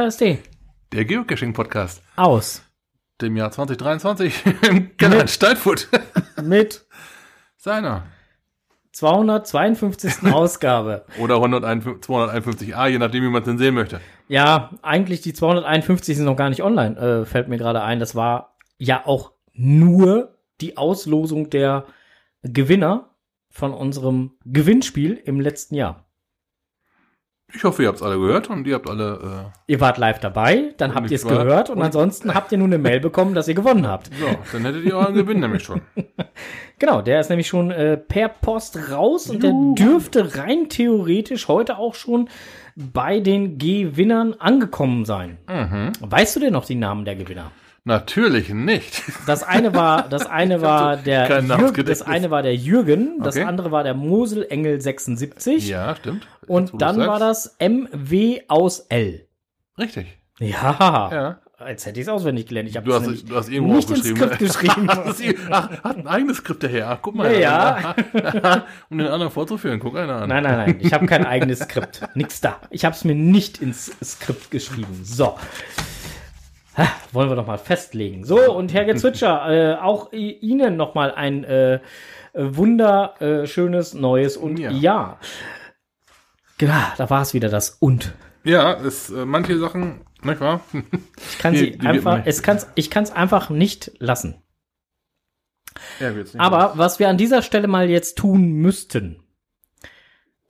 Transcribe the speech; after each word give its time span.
Podcast.de. 0.00 0.38
Der 0.94 1.04
Geocaching-Podcast. 1.04 2.02
Aus. 2.16 2.62
Dem 3.20 3.36
Jahr 3.36 3.50
2023 3.50 4.44
im 4.70 4.90
in 4.98 5.28
Steinfurt. 5.28 5.88
Mit 6.42 6.86
Seiner. 7.58 8.04
252. 8.92 10.22
Ausgabe. 10.32 11.04
Oder 11.18 11.34
151 11.34 12.02
251a, 12.10 12.88
je 12.88 12.98
nachdem, 12.98 13.24
wie 13.24 13.28
man 13.28 13.42
es 13.42 13.48
denn 13.48 13.58
sehen 13.58 13.74
möchte. 13.74 14.00
Ja, 14.28 14.70
eigentlich 14.80 15.20
die 15.20 15.34
251 15.34 16.16
sind 16.16 16.24
noch 16.24 16.36
gar 16.36 16.48
nicht 16.48 16.62
online, 16.62 16.96
äh, 16.96 17.26
fällt 17.26 17.48
mir 17.48 17.58
gerade 17.58 17.82
ein. 17.82 18.00
Das 18.00 18.14
war 18.14 18.56
ja 18.78 19.02
auch 19.04 19.32
nur 19.52 20.38
die 20.62 20.78
Auslosung 20.78 21.50
der 21.50 21.84
Gewinner 22.42 23.10
von 23.50 23.74
unserem 23.74 24.38
Gewinnspiel 24.46 25.20
im 25.22 25.40
letzten 25.40 25.74
Jahr. 25.74 26.06
Ich 27.54 27.64
hoffe, 27.64 27.82
ihr 27.82 27.88
habt 27.88 27.98
es 27.98 28.02
alle 28.02 28.18
gehört 28.18 28.48
und 28.50 28.66
ihr 28.66 28.74
habt 28.74 28.88
alle. 28.88 29.50
Ihr 29.66 29.80
wart 29.80 29.98
live 29.98 30.20
dabei, 30.20 30.72
dann 30.78 30.94
habt 30.94 31.10
ihr 31.10 31.16
es 31.16 31.26
gehört 31.26 31.70
und 31.70 31.78
und- 31.78 31.82
ansonsten 31.82 32.34
habt 32.34 32.52
ihr 32.52 32.58
nur 32.58 32.66
eine 32.68 32.78
Mail 32.78 33.00
bekommen, 33.00 33.34
dass 33.34 33.48
ihr 33.48 33.54
gewonnen 33.54 33.86
habt. 33.88 34.08
Äh, 34.08 34.14
so, 34.20 34.26
dann 34.52 34.64
hättet 34.64 34.84
ihr 34.84 34.96
euren 34.96 35.14
Gewinn 35.14 35.40
nämlich 35.40 35.62
schon. 35.62 35.80
Genau, 36.78 37.02
der 37.02 37.20
ist 37.20 37.28
nämlich 37.28 37.46
schon 37.46 37.70
äh, 37.70 37.98
per 37.98 38.30
Post 38.30 38.90
raus 38.90 39.28
und 39.28 39.42
der 39.42 39.52
dürfte 39.74 40.38
rein 40.38 40.70
theoretisch 40.70 41.46
heute 41.46 41.76
auch 41.76 41.94
schon 41.94 42.30
bei 42.74 43.20
den 43.20 43.58
Gewinnern 43.58 44.32
angekommen 44.38 45.04
sein. 45.04 45.36
Mhm. 45.46 45.92
Weißt 46.00 46.36
du 46.36 46.40
denn 46.40 46.54
noch 46.54 46.64
die 46.64 46.76
Namen 46.76 47.04
der 47.04 47.16
Gewinner? 47.16 47.50
Natürlich 47.84 48.50
nicht. 48.50 49.02
Das 49.26 49.42
eine 49.42 49.74
war, 49.74 50.08
das 50.08 50.26
eine 50.26 50.60
war 50.62 50.96
der 50.96 51.28
Jürgen, 51.40 51.84
das 51.86 52.02
eine 52.02 52.30
war 52.30 52.42
der 52.42 52.54
Jürgen, 52.54 53.20
das 53.22 53.36
Okay. 53.36 53.44
andere 53.46 53.70
war 53.70 53.82
der 53.84 53.94
Moselengel 53.94 54.80
76 54.80 55.68
Ja, 55.68 55.94
stimmt. 55.96 56.26
Jetzt, 56.42 56.50
und 56.50 56.72
du's 56.72 56.78
dann 56.78 56.98
war 56.98 57.18
das 57.18 57.56
MW 57.58 58.42
aus 58.48 58.80
L. 58.90 59.26
Richtig. 59.78 60.18
Ja, 60.38 61.08
Ja. 61.12 61.38
als 61.58 61.84
hätte 61.86 62.00
ich 62.00 62.06
es 62.06 62.08
auswendig 62.10 62.46
gelernt. 62.46 62.68
Ich 62.70 62.76
Du 62.78 62.92
hast, 62.94 63.06
du 63.28 63.34
hast 63.36 63.48
irgendwo 63.50 63.74
nicht 63.74 63.90
ins 63.90 63.98
aufgeschrieben. 64.00 64.88
Skript 64.88 65.16
geschrieben. 65.16 65.46
Ach, 65.50 65.70
hat 65.84 65.96
ein 65.96 66.06
eigenes 66.06 66.36
Skript 66.38 66.62
daher. 66.62 66.88
Ach, 66.90 66.98
guck 67.02 67.14
mal. 67.14 67.34
Ja, 67.38 67.94
um 68.90 68.98
den 68.98 69.06
anderen 69.08 69.30
vorzuführen. 69.32 69.78
Guck 69.80 69.96
einer 69.96 70.16
an. 70.22 70.28
Nein, 70.28 70.42
nein, 70.42 70.56
nein, 70.56 70.78
ich 70.80 70.92
habe 70.92 71.06
kein 71.06 71.26
eigenes 71.26 71.60
Skript. 71.60 72.02
Nix 72.14 72.40
da. 72.42 72.58
Ich 72.70 72.84
habe 72.84 72.94
es 72.94 73.04
mir 73.04 73.14
nicht 73.14 73.58
ins 73.62 73.90
Skript 74.02 74.50
geschrieben. 74.50 75.00
So. 75.02 75.34
Ha, 76.76 76.86
Wollen 77.12 77.28
wir 77.28 77.36
doch 77.36 77.46
mal 77.46 77.58
festlegen. 77.58 78.24
So, 78.24 78.52
und 78.54 78.72
Herr 78.72 78.84
Gezwitscher, 78.84 79.48
äh, 79.48 79.74
auch 79.82 80.12
Ihnen 80.12 80.76
noch 80.76 80.94
mal 80.94 81.12
ein 81.12 81.44
äh, 81.44 81.74
äh, 81.74 81.80
wunderschönes 82.34 83.94
neues 83.94 84.36
und 84.36 84.58
Ja. 84.58 84.70
ja. 84.70 85.18
Genau, 86.58 86.82
da 86.98 87.08
war 87.10 87.22
es 87.22 87.34
wieder 87.34 87.48
das 87.48 87.70
und. 87.80 88.12
Ja, 88.44 88.72
ist, 88.72 89.10
äh, 89.10 89.24
manche 89.24 89.58
Sachen, 89.58 90.02
nicht 90.22 90.40
wahr? 90.40 90.60
Ich 91.30 91.38
kann 91.38 91.52
Die- 91.54 91.58
sie 91.58 91.80
einfach, 91.80 92.22
es 92.26 92.42
kann's, 92.42 92.66
ich 92.74 92.90
kann 92.90 93.02
es 93.04 93.10
einfach 93.12 93.50
nicht 93.50 93.92
lassen. 93.98 94.42
ja, 95.98 96.10
nicht 96.10 96.38
Aber 96.38 96.74
was 96.76 96.98
wir 96.98 97.08
an 97.08 97.16
dieser 97.18 97.42
Stelle 97.42 97.66
mal 97.66 97.88
jetzt 97.90 98.16
tun 98.18 98.52
müssten, 98.52 99.22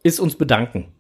ist 0.03 0.19
uns 0.21 0.37
bedanken. 0.37 0.93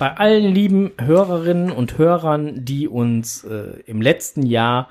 Bei 0.00 0.16
allen 0.16 0.54
lieben 0.54 0.92
Hörerinnen 0.98 1.70
und 1.70 1.98
Hörern, 1.98 2.64
die 2.64 2.88
uns 2.88 3.44
äh, 3.44 3.82
im 3.84 4.00
letzten 4.00 4.46
Jahr 4.46 4.88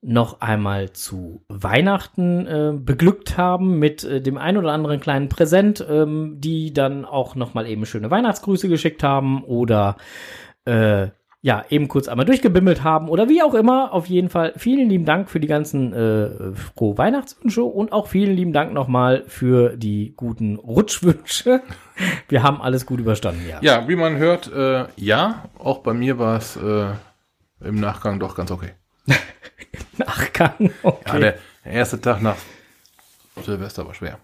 noch 0.00 0.40
einmal 0.40 0.94
zu 0.94 1.44
Weihnachten 1.48 2.46
äh, 2.46 2.72
beglückt 2.74 3.36
haben 3.36 3.78
mit 3.78 4.04
äh, 4.04 4.22
dem 4.22 4.38
ein 4.38 4.56
oder 4.56 4.72
anderen 4.72 5.00
kleinen 5.00 5.28
Präsent, 5.28 5.86
ähm, 5.86 6.36
die 6.38 6.72
dann 6.72 7.04
auch 7.04 7.34
noch 7.34 7.52
mal 7.52 7.66
eben 7.66 7.84
schöne 7.84 8.10
Weihnachtsgrüße 8.10 8.70
geschickt 8.70 9.02
haben 9.02 9.44
oder 9.44 9.98
äh, 10.64 11.08
ja, 11.40 11.64
eben 11.70 11.86
kurz 11.86 12.08
einmal 12.08 12.26
durchgebimmelt 12.26 12.82
haben 12.82 13.08
oder 13.08 13.28
wie 13.28 13.42
auch 13.42 13.54
immer. 13.54 13.92
Auf 13.92 14.06
jeden 14.06 14.28
Fall 14.28 14.52
vielen 14.56 14.88
lieben 14.88 15.04
Dank 15.04 15.30
für 15.30 15.38
die 15.38 15.46
ganzen 15.46 15.92
äh, 15.92 16.52
frohe 16.54 16.98
Weihnachtswünsche 16.98 17.62
und 17.62 17.92
auch 17.92 18.08
vielen 18.08 18.34
lieben 18.34 18.52
Dank 18.52 18.72
nochmal 18.72 19.22
für 19.28 19.76
die 19.76 20.14
guten 20.16 20.56
Rutschwünsche. 20.56 21.62
Wir 22.28 22.42
haben 22.42 22.60
alles 22.60 22.86
gut 22.86 22.98
überstanden, 22.98 23.42
ja. 23.48 23.58
Ja, 23.62 23.88
wie 23.88 23.96
man 23.96 24.16
hört, 24.16 24.52
äh, 24.52 24.86
ja, 24.96 25.44
auch 25.58 25.78
bei 25.78 25.94
mir 25.94 26.18
war 26.18 26.38
es 26.38 26.56
äh, 26.56 26.86
im 27.64 27.80
Nachgang 27.80 28.18
doch 28.18 28.34
ganz 28.34 28.50
okay. 28.50 28.72
Nachgang. 29.96 30.70
Okay. 30.82 31.02
Ja, 31.06 31.18
der, 31.18 31.34
der 31.64 31.72
erste 31.72 32.00
Tag 32.00 32.20
nach 32.20 32.36
Silvester 33.44 33.86
war 33.86 33.94
schwer. 33.94 34.18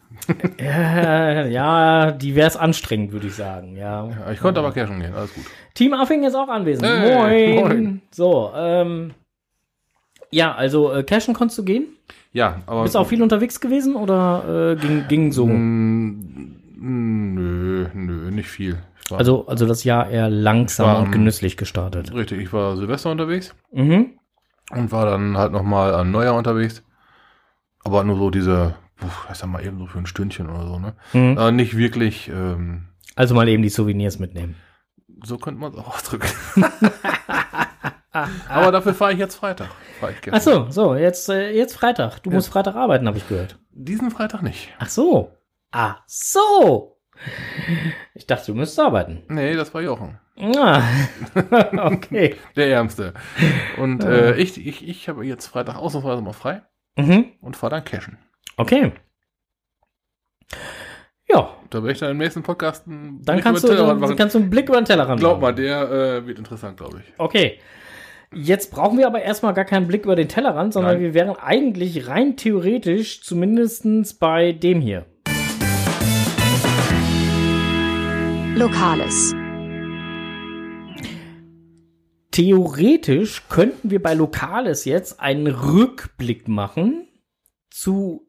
Äh, 0.58 1.50
ja, 1.52 2.10
divers 2.12 2.56
anstrengend, 2.56 3.12
würde 3.12 3.26
ich 3.28 3.34
sagen, 3.34 3.76
ja. 3.76 4.08
Ja, 4.08 4.30
ich 4.32 4.40
konnte 4.40 4.60
aber 4.60 4.72
cashen 4.72 5.00
gehen, 5.00 5.14
alles 5.14 5.34
gut. 5.34 5.44
Team 5.74 5.94
Affing 5.94 6.24
ist 6.24 6.34
auch 6.34 6.48
anwesend. 6.48 6.86
Hey, 6.86 7.54
moin. 7.54 7.64
moin. 7.74 8.02
So, 8.10 8.52
ähm, 8.54 9.12
ja, 10.30 10.54
also 10.54 10.92
äh, 10.92 11.02
cashen 11.02 11.34
konntest 11.34 11.58
du 11.58 11.64
gehen? 11.64 11.84
Ja, 12.32 12.60
aber. 12.66 12.82
Bist 12.82 12.94
du 12.94 12.98
auch 12.98 13.06
viel 13.06 13.22
unterwegs 13.22 13.60
gewesen 13.60 13.94
oder 13.96 14.72
äh, 14.72 14.76
ging, 14.76 15.06
ging 15.08 15.32
so? 15.32 15.46
Mm, 15.46 16.56
Nö, 16.76 17.86
nö, 17.94 18.30
nicht 18.30 18.48
viel. 18.48 18.78
Also, 19.10 19.46
also 19.46 19.66
das 19.66 19.84
Jahr 19.84 20.08
eher 20.10 20.28
langsam 20.30 20.86
War 20.86 20.98
und 21.00 21.12
genüsslich 21.12 21.56
gestartet. 21.56 22.12
richtig, 22.14 22.40
ich 22.40 22.52
war 22.52 22.76
Silvester 22.76 23.10
unterwegs 23.10 23.54
Mhm. 23.72 24.18
und 24.70 24.92
war 24.92 25.06
dann 25.06 25.36
halt 25.38 25.52
nochmal 25.52 25.94
an 25.94 26.10
Neujahr 26.10 26.34
unterwegs. 26.34 26.82
Aber 27.84 28.02
nur 28.04 28.16
so 28.16 28.30
diese, 28.30 28.74
puh, 29.08 29.32
ich 29.32 29.38
sag 29.38 29.48
mal 29.48 29.64
eben 29.64 29.78
so 29.78 29.86
für 29.86 29.98
ein 29.98 30.06
Stündchen 30.06 30.48
oder 30.48 30.66
so, 30.66 30.78
ne? 30.78 30.94
Mhm. 31.12 31.38
Äh, 31.38 31.52
nicht 31.52 31.76
wirklich, 31.76 32.28
ähm, 32.28 32.88
Also 33.16 33.34
mal 33.34 33.48
eben 33.48 33.62
die 33.62 33.68
Souvenirs 33.68 34.18
mitnehmen. 34.18 34.56
so 35.24 35.38
könnte 35.38 35.60
man 35.60 35.72
es 35.72 35.78
auch 35.78 35.94
ausdrücken. 35.94 36.28
Aber 38.48 38.70
dafür 38.70 38.94
fahre 38.94 39.12
ich 39.12 39.18
jetzt 39.18 39.34
Freitag. 39.34 39.70
Fahr 39.98 40.10
ich. 40.10 40.16
Ach 40.32 40.40
so, 40.40 40.70
so, 40.70 40.94
jetzt, 40.94 41.28
äh, 41.28 41.50
jetzt 41.50 41.74
Freitag. 41.76 42.20
Du 42.22 42.30
musst 42.30 42.48
Freitag 42.48 42.76
arbeiten, 42.76 43.06
habe 43.08 43.18
ich 43.18 43.26
gehört. 43.28 43.58
Diesen 43.72 44.10
Freitag 44.12 44.42
nicht. 44.42 44.72
Ach 44.78 44.88
so. 44.88 45.32
Ach 45.72 46.02
so. 46.06 46.96
Ich 48.14 48.26
dachte, 48.26 48.46
du 48.46 48.54
müsstest 48.54 48.78
arbeiten. 48.80 49.22
Nee, 49.28 49.54
das 49.54 49.74
war 49.74 49.82
Jochen. 49.82 50.18
Ah. 50.36 50.82
okay. 51.76 52.36
Der 52.56 52.68
Ärmste. 52.68 53.14
Und 53.78 54.04
äh, 54.04 54.34
ich, 54.36 54.64
ich, 54.64 54.86
ich 54.88 55.08
habe 55.08 55.24
jetzt 55.26 55.46
Freitag 55.46 55.76
ausnahmsweise 55.76 56.22
mal 56.22 56.32
frei 56.32 56.62
Mhm. 56.96 57.32
und 57.40 57.56
fahre 57.56 57.72
dann 57.72 57.84
cashen. 57.84 58.18
Okay. 58.56 58.92
Ja, 61.28 61.56
Da 61.70 61.78
werde 61.82 61.92
ich 61.92 61.98
dann 61.98 62.10
im 62.12 62.18
nächsten 62.18 62.42
Podcast 62.42 62.86
einen 62.86 63.20
dann 63.22 63.36
Blick 63.36 63.44
kannst 63.44 63.64
du, 63.64 63.68
über 63.68 63.74
den 63.74 63.78
Tellerrand 63.78 63.90
dann 64.02 64.08
machen. 64.08 64.16
kannst 64.16 64.34
du 64.34 64.38
einen 64.38 64.50
Blick 64.50 64.68
über 64.68 64.80
den 64.80 64.84
Tellerrand 64.84 65.20
Glaub 65.20 65.40
mal, 65.40 65.52
machen. 65.52 65.62
der 65.64 65.90
äh, 65.90 66.26
wird 66.26 66.38
interessant, 66.38 66.76
glaube 66.76 67.00
ich. 67.00 67.12
Okay. 67.18 67.58
Jetzt 68.32 68.70
brauchen 68.70 68.98
wir 68.98 69.06
aber 69.06 69.22
erstmal 69.22 69.54
gar 69.54 69.64
keinen 69.64 69.86
Blick 69.86 70.04
über 70.04 70.16
den 70.16 70.28
Tellerrand, 70.28 70.72
sondern 70.72 70.94
Nein. 70.94 71.02
wir 71.02 71.14
wären 71.14 71.36
eigentlich 71.36 72.06
rein 72.08 72.36
theoretisch 72.36 73.22
zumindestens 73.22 74.14
bei 74.14 74.52
dem 74.52 74.80
hier. 74.80 75.06
Lokales. 78.56 79.34
Theoretisch 82.30 83.42
könnten 83.48 83.90
wir 83.90 84.02
bei 84.02 84.14
Lokales 84.14 84.84
jetzt 84.84 85.20
einen 85.20 85.46
Rückblick 85.46 86.48
machen 86.48 87.06
zu 87.70 88.23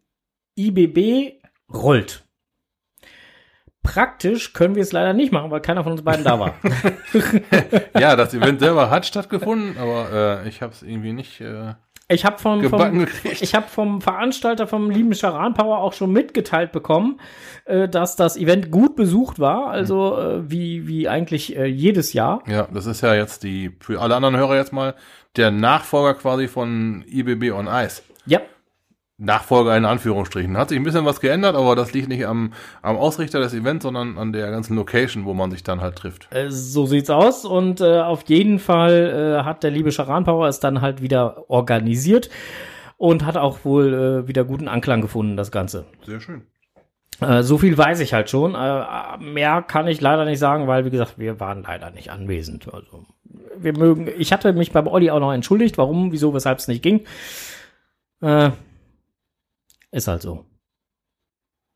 IBB 0.58 1.42
rollt. 1.74 2.24
Praktisch 3.84 4.54
können 4.54 4.74
wir 4.74 4.82
es 4.82 4.92
leider 4.92 5.14
nicht 5.14 5.32
machen, 5.32 5.52
weil 5.52 5.62
keiner 5.62 5.84
von 5.84 5.92
uns 5.92 6.02
beiden 6.02 6.26
da 6.26 6.40
war. 6.40 6.56
Ja, 8.00 8.16
das 8.16 8.34
Event 8.34 8.60
selber 8.60 8.90
hat 8.90 9.06
stattgefunden, 9.06 9.78
aber 9.78 10.42
äh, 10.44 10.50
ich 10.50 10.62
habe 10.62 10.74
es 10.74 10.82
irgendwie 10.82 11.14
nicht 11.14 11.40
äh, 11.40 11.76
Ich 12.08 12.26
habe 12.26 12.40
vom, 12.40 12.68
vom, 12.68 13.08
ich 13.24 13.54
hab 13.54 13.70
vom 13.70 14.02
Veranstalter 14.02 14.66
vom 14.66 14.90
lieben 14.90 15.14
Charan 15.14 15.54
Power 15.54 15.78
auch 15.80 15.94
schon 15.94 16.12
mitgeteilt 16.12 16.72
bekommen, 16.72 17.20
äh, 17.66 17.88
dass 17.88 18.16
das 18.16 18.38
Event 18.38 18.72
gut 18.72 18.96
besucht 18.96 19.40
war, 19.40 19.68
also 19.70 20.18
äh, 20.18 20.50
wie, 20.50 20.88
wie 20.88 21.08
eigentlich 21.08 21.56
äh, 21.56 21.66
jedes 21.66 22.14
Jahr. 22.14 22.42
Ja, 22.48 22.68
das 22.74 22.88
ist 22.88 23.02
ja 23.02 23.14
jetzt 23.14 23.44
die, 23.44 23.72
für 23.80 24.02
alle 24.02 24.16
anderen 24.16 24.36
Hörer 24.36 24.56
jetzt 24.56 24.74
mal, 24.74 24.96
der 25.36 25.52
Nachfolger 25.52 26.16
quasi 26.16 26.48
von 26.48 27.06
IBB 27.08 27.52
on 27.52 27.68
Ice. 27.68 28.02
Ja, 28.26 28.42
Nachfolger 29.18 29.78
in 29.78 29.86
Anführungsstrichen. 29.86 30.58
Hat 30.58 30.70
sich 30.70 30.78
ein 30.78 30.84
bisschen 30.84 31.06
was 31.06 31.22
geändert, 31.22 31.56
aber 31.56 31.76
das 31.76 31.94
liegt 31.94 32.10
nicht 32.10 32.26
am, 32.26 32.52
am 32.82 32.98
Ausrichter 32.98 33.40
des 33.40 33.54
Events, 33.54 33.84
sondern 33.84 34.18
an 34.18 34.34
der 34.34 34.52
ganzen 34.52 34.76
Location, 34.76 35.24
wo 35.26 35.34
man 35.34 35.52
sich 35.52 35.64
dann 35.64 35.80
halt 35.80 35.96
trifft. 35.96 36.28
Äh, 36.32 36.52
so 36.52 36.86
sieht's 36.86 37.10
aus 37.10 37.46
und 37.46 37.80
äh, 37.80 38.02
auf 38.02 38.24
jeden 38.28 38.60
Fall 38.60 39.40
äh, 39.40 39.44
hat 39.44 39.64
der 39.64 39.72
liebe 39.72 39.92
Charan 39.92 40.26
Power 40.26 40.48
es 40.48 40.60
dann 40.60 40.82
halt 40.82 41.02
wieder 41.02 41.50
organisiert 41.50 42.30
und 42.98 43.26
hat 43.26 43.38
auch 43.38 43.64
wohl 43.64 43.94
äh, 43.94 44.28
wieder 44.28 44.44
guten 44.44 44.68
Anklang 44.68 45.02
gefunden, 45.02 45.38
das 45.38 45.52
Ganze. 45.52 45.86
Sehr 46.06 46.20
schön. 46.20 46.44
Äh, 47.22 47.44
so 47.44 47.58
viel 47.58 47.78
weiß 47.78 48.02
ich 48.02 48.14
halt 48.14 48.30
schon. 48.30 48.56
Äh, 48.56 49.18
mehr 49.20 49.62
kann 49.62 49.88
ich 49.88 50.02
leider 50.02 50.26
nicht 50.26 50.40
sagen, 50.40 50.68
weil, 50.68 50.86
wie 50.86 50.90
gesagt, 50.90 51.18
wir 51.18 51.40
waren 51.40 51.64
leider 51.64 51.92
nicht 51.92 52.12
anwesend. 52.12 52.74
Also, 52.74 53.06
wir 53.58 53.78
mögen, 53.78 54.10
ich 54.18 54.34
hatte 54.34 54.52
mich 54.52 54.74
beim 54.74 54.88
Olli 54.88 55.10
auch 55.10 55.20
noch 55.22 55.32
entschuldigt, 55.32 55.78
warum, 55.78 56.12
wieso, 56.12 56.34
weshalb 56.34 56.60
es 56.60 56.68
nicht 56.68 56.84
ging. 56.84 57.06
Äh, 58.22 58.52
ist 59.96 60.08
halt 60.08 60.22
so. 60.22 60.46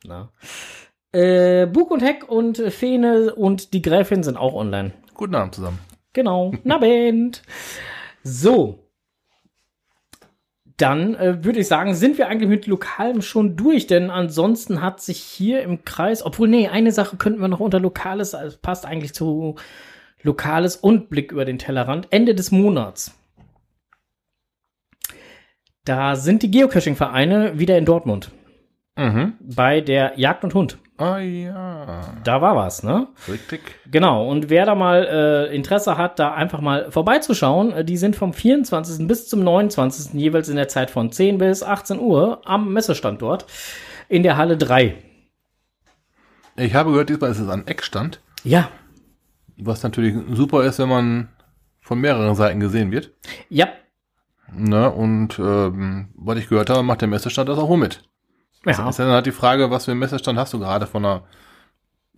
Na. 0.04 0.32
Äh, 1.12 1.66
Bug 1.66 1.90
und 1.90 2.02
Heck 2.02 2.30
und 2.30 2.58
Fene 2.58 3.34
und 3.34 3.74
die 3.74 3.82
Gräfin 3.82 4.24
sind 4.24 4.38
auch 4.38 4.54
online. 4.54 4.94
Guten 5.14 5.36
Abend 5.36 5.56
zusammen. 5.56 5.80
Genau, 6.14 6.54
Nabend. 6.64 7.42
So. 8.24 8.86
Dann 10.78 11.16
äh, 11.16 11.44
würde 11.44 11.60
ich 11.60 11.68
sagen, 11.68 11.94
sind 11.96 12.18
wir 12.18 12.28
eigentlich 12.28 12.50
mit 12.50 12.68
Lokalem 12.68 13.22
schon 13.22 13.56
durch, 13.56 13.88
denn 13.88 14.10
ansonsten 14.10 14.82
hat 14.82 15.02
sich 15.02 15.20
hier 15.20 15.62
im 15.62 15.84
Kreis, 15.84 16.24
obwohl, 16.24 16.48
nee, 16.48 16.68
eine 16.68 16.92
Sache 16.92 17.18
könnten 17.18 17.42
wir 17.42 17.48
noch 17.48 17.60
unter 17.60 17.80
Lokales, 17.80 18.34
also 18.36 18.58
passt 18.62 18.86
eigentlich 18.86 19.14
zu 19.14 19.56
Lokales 20.22 20.76
und 20.76 21.10
Blick 21.10 21.32
über 21.32 21.46
den 21.46 21.58
Tellerrand, 21.58 22.08
Ende 22.12 22.36
des 22.36 22.52
Monats. 22.52 23.19
Da 25.90 26.16
sind 26.16 26.44
die 26.44 26.52
Geocaching-Vereine 26.52 27.58
wieder 27.58 27.76
in 27.76 27.84
Dortmund 27.86 28.30
Mhm. 28.96 29.34
bei 29.40 29.82
der 29.82 30.14
Jagd 30.20 30.44
und 30.44 30.54
Hund. 30.54 30.78
Ah 30.98 31.18
ja. 31.18 32.02
Da 32.24 32.42
war 32.44 32.56
was, 32.56 32.84
ne? 32.84 33.08
Richtig. 33.28 33.62
Genau, 33.90 34.30
und 34.30 34.52
wer 34.52 34.66
da 34.68 34.76
mal 34.76 35.48
äh, 35.50 35.56
Interesse 35.56 35.98
hat, 35.98 36.20
da 36.20 36.34
einfach 36.36 36.62
mal 36.62 36.92
vorbeizuschauen, 36.92 37.72
äh, 37.74 37.84
die 37.84 37.98
sind 37.98 38.16
vom 38.16 38.34
24. 38.34 39.08
bis 39.08 39.28
zum 39.28 39.44
29. 39.44 40.14
jeweils 40.14 40.48
in 40.50 40.58
der 40.58 40.68
Zeit 40.68 40.92
von 40.92 41.12
10 41.12 41.40
bis 41.40 41.64
18 41.64 41.98
Uhr 42.00 42.42
am 42.46 42.72
Messestand 42.72 43.24
dort 43.24 43.48
in 44.10 44.22
der 44.22 44.38
Halle 44.38 44.58
3. 44.58 44.94
Ich 46.58 46.76
habe 46.76 46.92
gehört, 46.92 47.10
diesmal 47.10 47.32
ist 47.32 47.40
es 47.40 47.50
ein 47.50 47.66
Eckstand, 47.66 48.22
Ja, 48.44 48.70
was 49.58 49.82
natürlich 49.82 50.14
super 50.34 50.64
ist, 50.66 50.78
wenn 50.78 50.90
man 50.90 51.30
von 51.82 52.00
mehreren 52.00 52.36
Seiten 52.36 52.60
gesehen 52.60 52.92
wird. 52.92 53.12
ja, 53.50 53.70
Ne? 54.54 54.90
Und 54.92 55.40
ähm, 55.40 56.10
was 56.16 56.38
ich 56.38 56.50
gehört 56.50 56.70
habe, 56.70 56.84
macht 56.84 57.02
der 57.02 57.08
Messestand 57.08 57.50
das 57.50 57.58
auch 57.60 57.76
mit. 57.78 58.04
ja. 58.66 58.90
Ist 58.90 59.00
dann 59.00 59.10
halt 59.10 59.26
die 59.26 59.32
Frage, 59.32 59.72
was 59.72 59.86
für 59.86 59.92
einen 59.92 60.00
Messestand 60.00 60.38
hast 60.40 60.54
du 60.54 60.60
gerade 60.60 60.88
von 60.88 61.06
einer, 61.06 61.24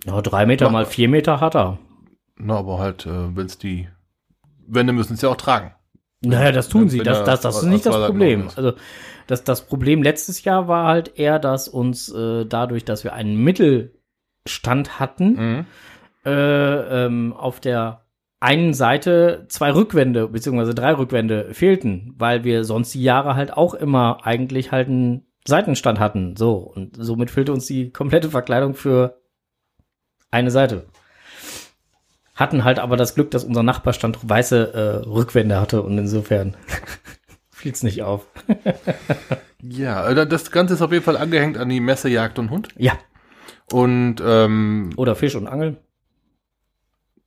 ja 0.05 0.21
drei 0.21 0.45
Meter 0.45 0.69
mal 0.69 0.85
vier 0.85 1.07
Meter 1.09 1.39
hat 1.39 1.55
er. 1.55 1.77
na, 2.37 2.57
aber 2.57 2.79
halt, 2.79 3.05
äh, 3.05 3.35
wenn 3.35 3.45
es 3.45 3.57
die 3.57 3.87
Wände 4.67 4.93
müssen 4.93 5.13
es 5.13 5.21
ja 5.21 5.29
auch 5.29 5.35
tragen. 5.37 5.73
Naja, 6.23 6.51
das 6.51 6.69
tun 6.69 6.81
Wenn- 6.83 6.89
sie. 6.89 6.97
wenn 6.99 7.05
Das, 7.05 7.19
er 7.19 7.23
das, 7.25 7.41
das 7.41 7.57
ist 7.57 7.63
nicht 7.63 7.85
das 7.85 7.95
Problem. 7.95 8.47
Also 8.55 8.73
das, 9.27 9.43
das 9.43 9.65
Problem 9.65 10.03
letztes 10.03 10.43
Jahr 10.43 10.67
war 10.67 10.85
halt 10.87 11.17
eher, 11.17 11.39
dass 11.39 11.67
uns 11.67 12.09
äh, 12.13 12.45
dadurch, 12.45 12.85
dass 12.85 13.03
wir 13.03 13.13
einen 13.13 13.37
Mittelstand 13.43 14.99
hatten, 14.99 15.33
Mhm. 15.33 15.65
äh, 16.25 17.05
ähm, 17.05 17.33
auf 17.33 17.59
der 17.59 18.00
einen 18.41 18.73
Seite 18.73 19.45
zwei 19.47 19.71
Rückwände 19.71 20.27
beziehungsweise 20.27 20.75
drei 20.75 20.93
Rückwände 20.93 21.53
fehlten, 21.53 22.15
weil 22.17 22.43
wir 22.43 22.65
sonst 22.65 22.93
die 22.93 23.03
Jahre 23.03 23.35
halt 23.35 23.53
auch 23.53 23.73
immer 23.73 24.25
eigentlich 24.25 24.71
halt 24.71 24.89
einen 24.89 25.25
Seitenstand 25.47 25.99
hatten. 25.99 26.35
So 26.35 26.55
und 26.55 26.97
somit 26.97 27.31
fehlte 27.31 27.53
uns 27.53 27.67
die 27.67 27.91
komplette 27.91 28.29
Verkleidung 28.29 28.73
für 28.73 29.21
eine 30.31 30.51
Seite. 30.51 30.87
Hatten 32.35 32.63
halt 32.63 32.79
aber 32.79 32.97
das 32.97 33.13
Glück, 33.15 33.29
dass 33.31 33.43
unser 33.43 33.63
Nachbarstand 33.63 34.17
weiße 34.27 34.73
äh, 34.73 35.07
Rückwände 35.07 35.61
hatte 35.61 35.83
und 35.83 35.97
insofern 35.97 36.55
fiel's 37.51 37.83
nicht 37.83 38.01
auf. 38.03 38.25
Ja, 39.63 40.09
äh, 40.09 40.27
das 40.27 40.49
Ganze 40.49 40.73
ist 40.73 40.81
auf 40.81 40.91
jeden 40.91 41.03
Fall 41.03 41.17
angehängt 41.17 41.55
an 41.55 41.69
die 41.69 41.79
Messe 41.79 42.09
Jagd 42.09 42.39
und 42.39 42.49
Hund. 42.49 42.69
Ja, 42.77 42.93
Und 43.71 44.15
ähm, 44.25 44.89
oder 44.97 45.15
Fisch 45.15 45.35
und 45.35 45.45
Angeln. 45.45 45.77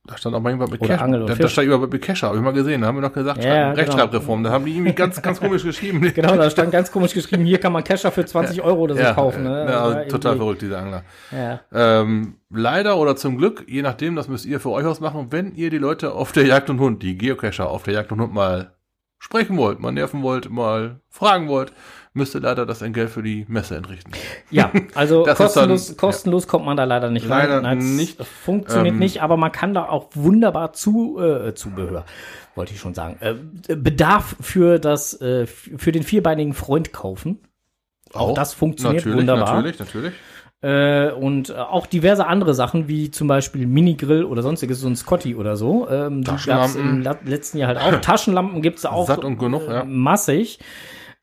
Da 0.07 0.17
stand 0.17 0.35
auch 0.35 0.39
mal 0.39 0.49
irgendwas 0.49 0.69
mit 0.71 0.81
Oder 0.81 0.95
Cash. 0.95 1.01
Angel 1.01 1.21
oder 1.23 1.33
Da, 1.33 1.37
da 1.37 1.43
Fisch. 1.43 1.51
stand 1.53 1.67
irgendwas 1.67 1.91
mit 1.91 2.01
Kescher, 2.01 2.27
habe 2.27 2.37
ich 2.37 2.43
mal 2.43 2.53
gesehen. 2.53 2.81
Da 2.81 2.87
haben 2.87 2.97
wir 2.97 3.01
noch 3.01 3.13
gesagt, 3.13 3.43
Ja, 3.43 3.55
ja, 3.55 3.71
Rechtschreibreform. 3.71 4.43
Da 4.43 4.51
haben 4.51 4.65
die 4.65 4.73
irgendwie 4.75 4.93
ganz, 4.93 5.21
ganz 5.21 5.39
komisch 5.39 5.63
geschrieben. 5.63 6.01
Genau, 6.15 6.35
da 6.35 6.49
stand 6.49 6.71
ganz 6.71 6.91
komisch 6.91 7.13
geschrieben, 7.13 7.43
hier 7.45 7.59
kann 7.59 7.73
man 7.73 7.83
Kescher 7.83 8.11
für 8.11 8.25
20 8.25 8.61
Euro 8.61 8.81
oder 8.81 8.95
so 8.95 9.01
ja, 9.01 9.13
kaufen. 9.13 9.43
Ne? 9.43 9.67
ja, 9.69 9.81
Also 9.81 10.09
total 10.09 10.37
verrückt, 10.37 10.61
diese 10.61 10.77
Angler. 10.77 11.03
Ja. 11.31 11.59
Ähm, 11.73 12.35
leider 12.49 12.97
oder 12.97 13.15
zum 13.15 13.37
Glück, 13.37 13.65
je 13.67 13.81
nachdem, 13.81 14.15
das 14.15 14.27
müsst 14.27 14.45
ihr 14.45 14.59
für 14.59 14.69
euch 14.69 14.85
ausmachen, 14.85 15.27
wenn 15.31 15.55
ihr 15.55 15.69
die 15.69 15.77
Leute 15.77 16.13
auf 16.13 16.31
der 16.31 16.45
Jagd 16.45 16.69
und 16.69 16.79
Hund, 16.79 17.01
die 17.03 17.17
Geocacher 17.17 17.69
auf 17.69 17.83
der 17.83 17.95
Jagd 17.95 18.11
und 18.11 18.21
Hund 18.21 18.33
mal 18.33 18.71
sprechen 19.17 19.57
wollt, 19.57 19.79
mal 19.79 19.91
nerven 19.91 20.21
wollt, 20.21 20.49
mal 20.49 20.99
fragen 21.09 21.47
wollt, 21.47 21.73
müsst 22.15 22.33
ihr 22.35 22.41
leider 22.41 22.65
das 22.65 22.81
Entgelt 22.81 23.09
für 23.09 23.21
die 23.21 23.45
Messe 23.47 23.75
entrichten. 23.75 24.11
Ja, 24.49 24.71
also 24.95 25.23
kostenlos, 25.23 25.87
dann- 25.87 25.97
kostenlos 25.97 26.47
kommt 26.47 26.65
man 26.65 26.77
da 26.77 26.83
leider 26.85 27.09
nicht 27.11 27.27
Leider 27.27 27.57
rein. 27.57 27.63
Nein, 27.63 27.77
es 27.79 27.83
nicht. 27.85 28.23
Funktioniert 28.25 28.93
Ähm, 28.93 28.99
nicht, 28.99 29.21
aber 29.21 29.37
man 29.37 29.51
kann 29.51 29.73
da 29.73 29.87
auch 29.87 30.09
wunderbar 30.15 30.73
zu 30.73 31.19
äh, 31.19 31.53
Zubehör, 31.53 32.05
wollte 32.55 32.73
ich 32.73 32.79
schon 32.79 32.93
sagen, 32.93 33.17
äh, 33.19 33.35
Bedarf 33.75 34.35
für 34.41 34.79
das 34.79 35.19
äh, 35.21 35.45
für 35.45 35.91
den 35.91 36.03
vierbeinigen 36.03 36.53
Freund 36.53 36.93
kaufen. 36.93 37.39
Auch 38.13 38.33
das 38.33 38.53
funktioniert 38.53 39.03
natürlich, 39.05 39.19
wunderbar. 39.19 39.55
Natürlich, 39.55 39.79
natürlich. 39.79 40.13
Äh, 40.61 41.11
und 41.11 41.49
äh, 41.49 41.53
auch 41.55 41.85
diverse 41.85 42.25
andere 42.27 42.53
Sachen, 42.53 42.87
wie 42.87 43.11
zum 43.11 43.27
Beispiel 43.27 43.67
Minigrill 43.67 44.23
oder 44.23 44.41
sonstiges, 44.41 44.79
so 44.79 44.87
ein 44.87 44.95
Scotty 44.95 45.35
oder 45.35 45.57
so. 45.57 45.87
Ähm, 45.89 46.21
die 46.21 46.27
gab's 46.31 46.45
Taschenlampen. 46.45 46.81
im 46.89 47.01
la- 47.01 47.17
letzten 47.25 47.57
Jahr 47.57 47.67
halt 47.75 47.79
auch. 47.79 47.99
Taschenlampen 48.01 48.61
gibt's 48.61 48.85
auch 48.85 49.05
Satt 49.05 49.23
und 49.25 49.37
genug, 49.37 49.67
ja. 49.67 49.83
massig. 49.83 50.59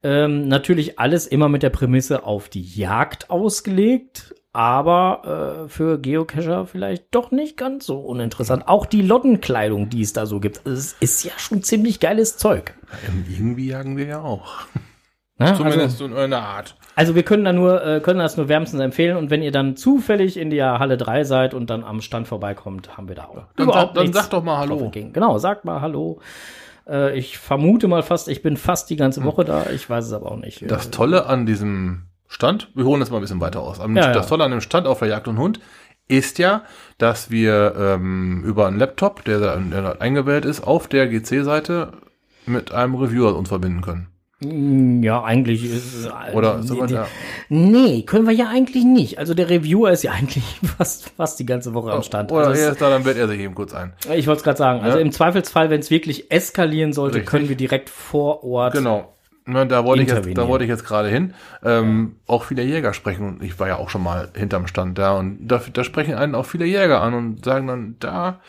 Ähm, 0.05 0.49
natürlich 0.49 0.99
alles 0.99 1.27
immer 1.27 1.49
mit 1.49 1.63
der 1.63 1.71
Prämisse 1.71 2.25
auf 2.25 2.49
die 2.49 2.63
Jagd 2.63 3.31
ausgelegt, 3.31 4.35
aber 4.53 5.65
äh, 5.65 5.69
für 5.69 5.99
Geocacher 5.99 6.67
vielleicht 6.67 7.15
doch 7.15 7.31
nicht 7.31 7.57
ganz 7.57 7.87
so 7.87 8.01
uninteressant. 8.01 8.67
Auch 8.67 8.87
die 8.87 9.03
Lottenkleidung, 9.03 9.89
die 9.89 10.03
es 10.03 10.13
da 10.13 10.27
so 10.27 10.41
gibt, 10.41 10.67
es 10.67 10.95
ist 11.01 11.25
ja 11.25 11.33
schon 11.39 11.63
ziemlich 11.63 12.01
geiles 12.01 12.37
Zeug. 12.37 12.75
Ähm, 13.09 13.25
Irgendwie 13.31 13.69
jagen 13.69 13.97
wir 13.97 14.07
ja 14.07 14.21
auch. 14.21 14.63
Also, 15.39 15.65
Zumindest 15.65 15.99
so 15.99 16.05
in 16.05 16.15
einer 16.15 16.43
Art. 16.43 16.77
also 16.95 17.17
wir 17.17 17.25
können 17.25 17.45
da 17.45 17.53
nur, 17.53 17.85
äh, 17.85 18.01
können 18.01 18.21
das 18.21 18.37
nur 18.37 18.49
wärmstens 18.49 18.81
empfehlen 18.81 19.17
und 19.17 19.31
wenn 19.31 19.43
ihr 19.43 19.51
dann 19.51 19.77
zufällig 19.77 20.37
in 20.37 20.51
der 20.51 20.79
Halle 20.79 20.97
3 20.97 21.25
seid 21.25 21.55
und 21.55 21.69
dann 21.69 21.83
am 21.83 22.01
Stand 22.01 22.29
vorbeikommt, 22.29 22.97
haben 22.97 23.09
wir 23.09 23.17
da 23.17 23.25
auch. 23.25 23.47
Dann, 23.57 23.69
sag, 23.73 23.95
dann 23.95 24.13
sag 24.13 24.31
doch 24.31 24.45
mal 24.45 24.59
Hallo. 24.59 24.93
Genau, 24.93 25.39
sagt 25.39 25.65
mal 25.65 25.81
Hallo. 25.81 26.21
Äh, 26.89 27.17
ich 27.19 27.39
vermute 27.39 27.89
mal 27.89 28.03
fast, 28.03 28.29
ich 28.29 28.43
bin 28.43 28.57
fast 28.57 28.91
die 28.91 28.97
ganze 28.97 29.25
Woche 29.25 29.45
da, 29.45 29.67
ich 29.71 29.89
weiß 29.89 30.07
es 30.07 30.13
aber 30.13 30.31
auch 30.33 30.37
nicht. 30.37 30.61
Hm. 30.61 30.69
Das 30.69 30.91
Tolle 30.91 31.27
an 31.27 31.47
diesem 31.47 32.05
Stand, 32.29 32.71
wir 32.75 32.85
holen 32.85 33.01
das 33.01 33.11
mal 33.11 33.19
ein 33.19 33.23
bisschen 33.23 33.41
weiter 33.41 33.61
aus. 33.61 33.79
Am- 33.81 33.97
Ja, 33.97 34.13
das 34.13 34.27
Tolle 34.29 34.45
an 34.45 34.51
dem 34.51 34.61
Stand 34.61 34.87
auf 34.87 34.99
der 35.01 35.09
Jagd 35.09 35.29
und 35.29 35.39
Hund 35.39 35.61
ist 36.09 36.39
ja, 36.39 36.65
dass 36.99 37.31
wir 37.31 37.75
ähm, 37.79 38.43
über 38.45 38.67
einen 38.67 38.79
Laptop, 38.79 39.25
der, 39.25 39.39
der 39.59 40.01
eingewählt 40.03 40.45
ist, 40.45 40.63
auf 40.63 40.89
der 40.89 41.07
GC-Seite 41.09 41.93
mit 42.47 42.73
einem 42.73 42.95
Reviewer 42.97 43.37
uns 43.37 43.49
verbinden 43.49 43.83
können. 43.83 44.09
Mm, 44.45 45.03
Ja, 45.03 45.23
eigentlich 45.23 45.65
ist 45.65 45.95
es. 45.95 46.07
äh, 46.07 46.35
Oder 46.35 46.59
was, 46.61 46.71
nee, 46.71 46.93
ja. 46.95 47.07
nee, 47.49 48.03
können 48.03 48.27
wir 48.27 48.35
ja 48.35 48.49
eigentlich 48.49 48.85
nicht. 48.85 49.19
Also 49.19 49.35
der 49.35 49.49
Reviewer 49.51 49.91
ist 49.91 50.03
ja 50.03 50.13
eigentlich 50.19 50.45
fast, 50.77 51.11
fast 51.17 51.39
die 51.39 51.47
ganze 51.47 51.75
Woche 51.75 51.93
am 51.93 52.03
Stand. 52.03 52.33
Oder 52.33 52.49
Also 52.49 52.61
er 52.63 52.73
ist 52.73 52.81
da, 52.81 52.91
dann 52.91 53.05
wird 53.05 53.17
er 53.19 53.29
sich 53.29 53.41
eben 53.41 53.55
kurz 53.55 53.75
ein. 53.75 53.93
ich 54.15 54.27
wollte 54.27 54.39
es 54.39 54.45
gerade 54.45 54.59
sagen. 54.59 54.81
Also 54.81 54.99
Ja. 54.99 55.03
im 55.05 55.13
Zweifelsfall, 55.13 55.71
wenn 55.71 55.81
es 55.81 55.91
wirklich 55.91 56.31
eskalieren 56.31 56.93
sollte, 56.93 57.17
Richtig. 57.17 57.31
können 57.31 57.49
wir 57.49 57.57
direkt 57.57 57.91
vor 57.91 58.45
Ort. 58.45 58.75
Genau. 58.75 59.12
Ne, 59.45 59.67
da 59.67 59.85
wollte 59.85 60.05
ich 60.05 60.09
jetzt, 60.09 60.39
da 60.39 60.47
wollte 60.47 60.65
ich 60.65 60.71
jetzt 60.71 60.85
gerade 60.85 61.09
hin. 61.09 61.35
Ähm, 61.65 62.17
auch 62.29 62.45
viele 62.45 62.63
Jäger 62.63 62.95
sprechen. 62.95 63.27
Und 63.27 63.43
Ich 63.43 63.59
war 63.59 63.67
ja 63.67 63.77
auch 63.77 63.91
schon 63.91 64.03
mal 64.03 64.29
hinterm 64.37 64.69
Stand 64.69 64.99
da 64.99 65.19
und 65.19 65.49
da, 65.49 65.61
da 65.73 65.83
sprechen 65.83 66.15
einen 66.15 66.35
auch 66.37 66.47
viele 66.47 66.65
Jäger 66.65 67.01
an 67.03 67.13
und 67.15 67.45
sagen 67.45 67.67
dann, 67.67 67.97
da, 67.99 68.41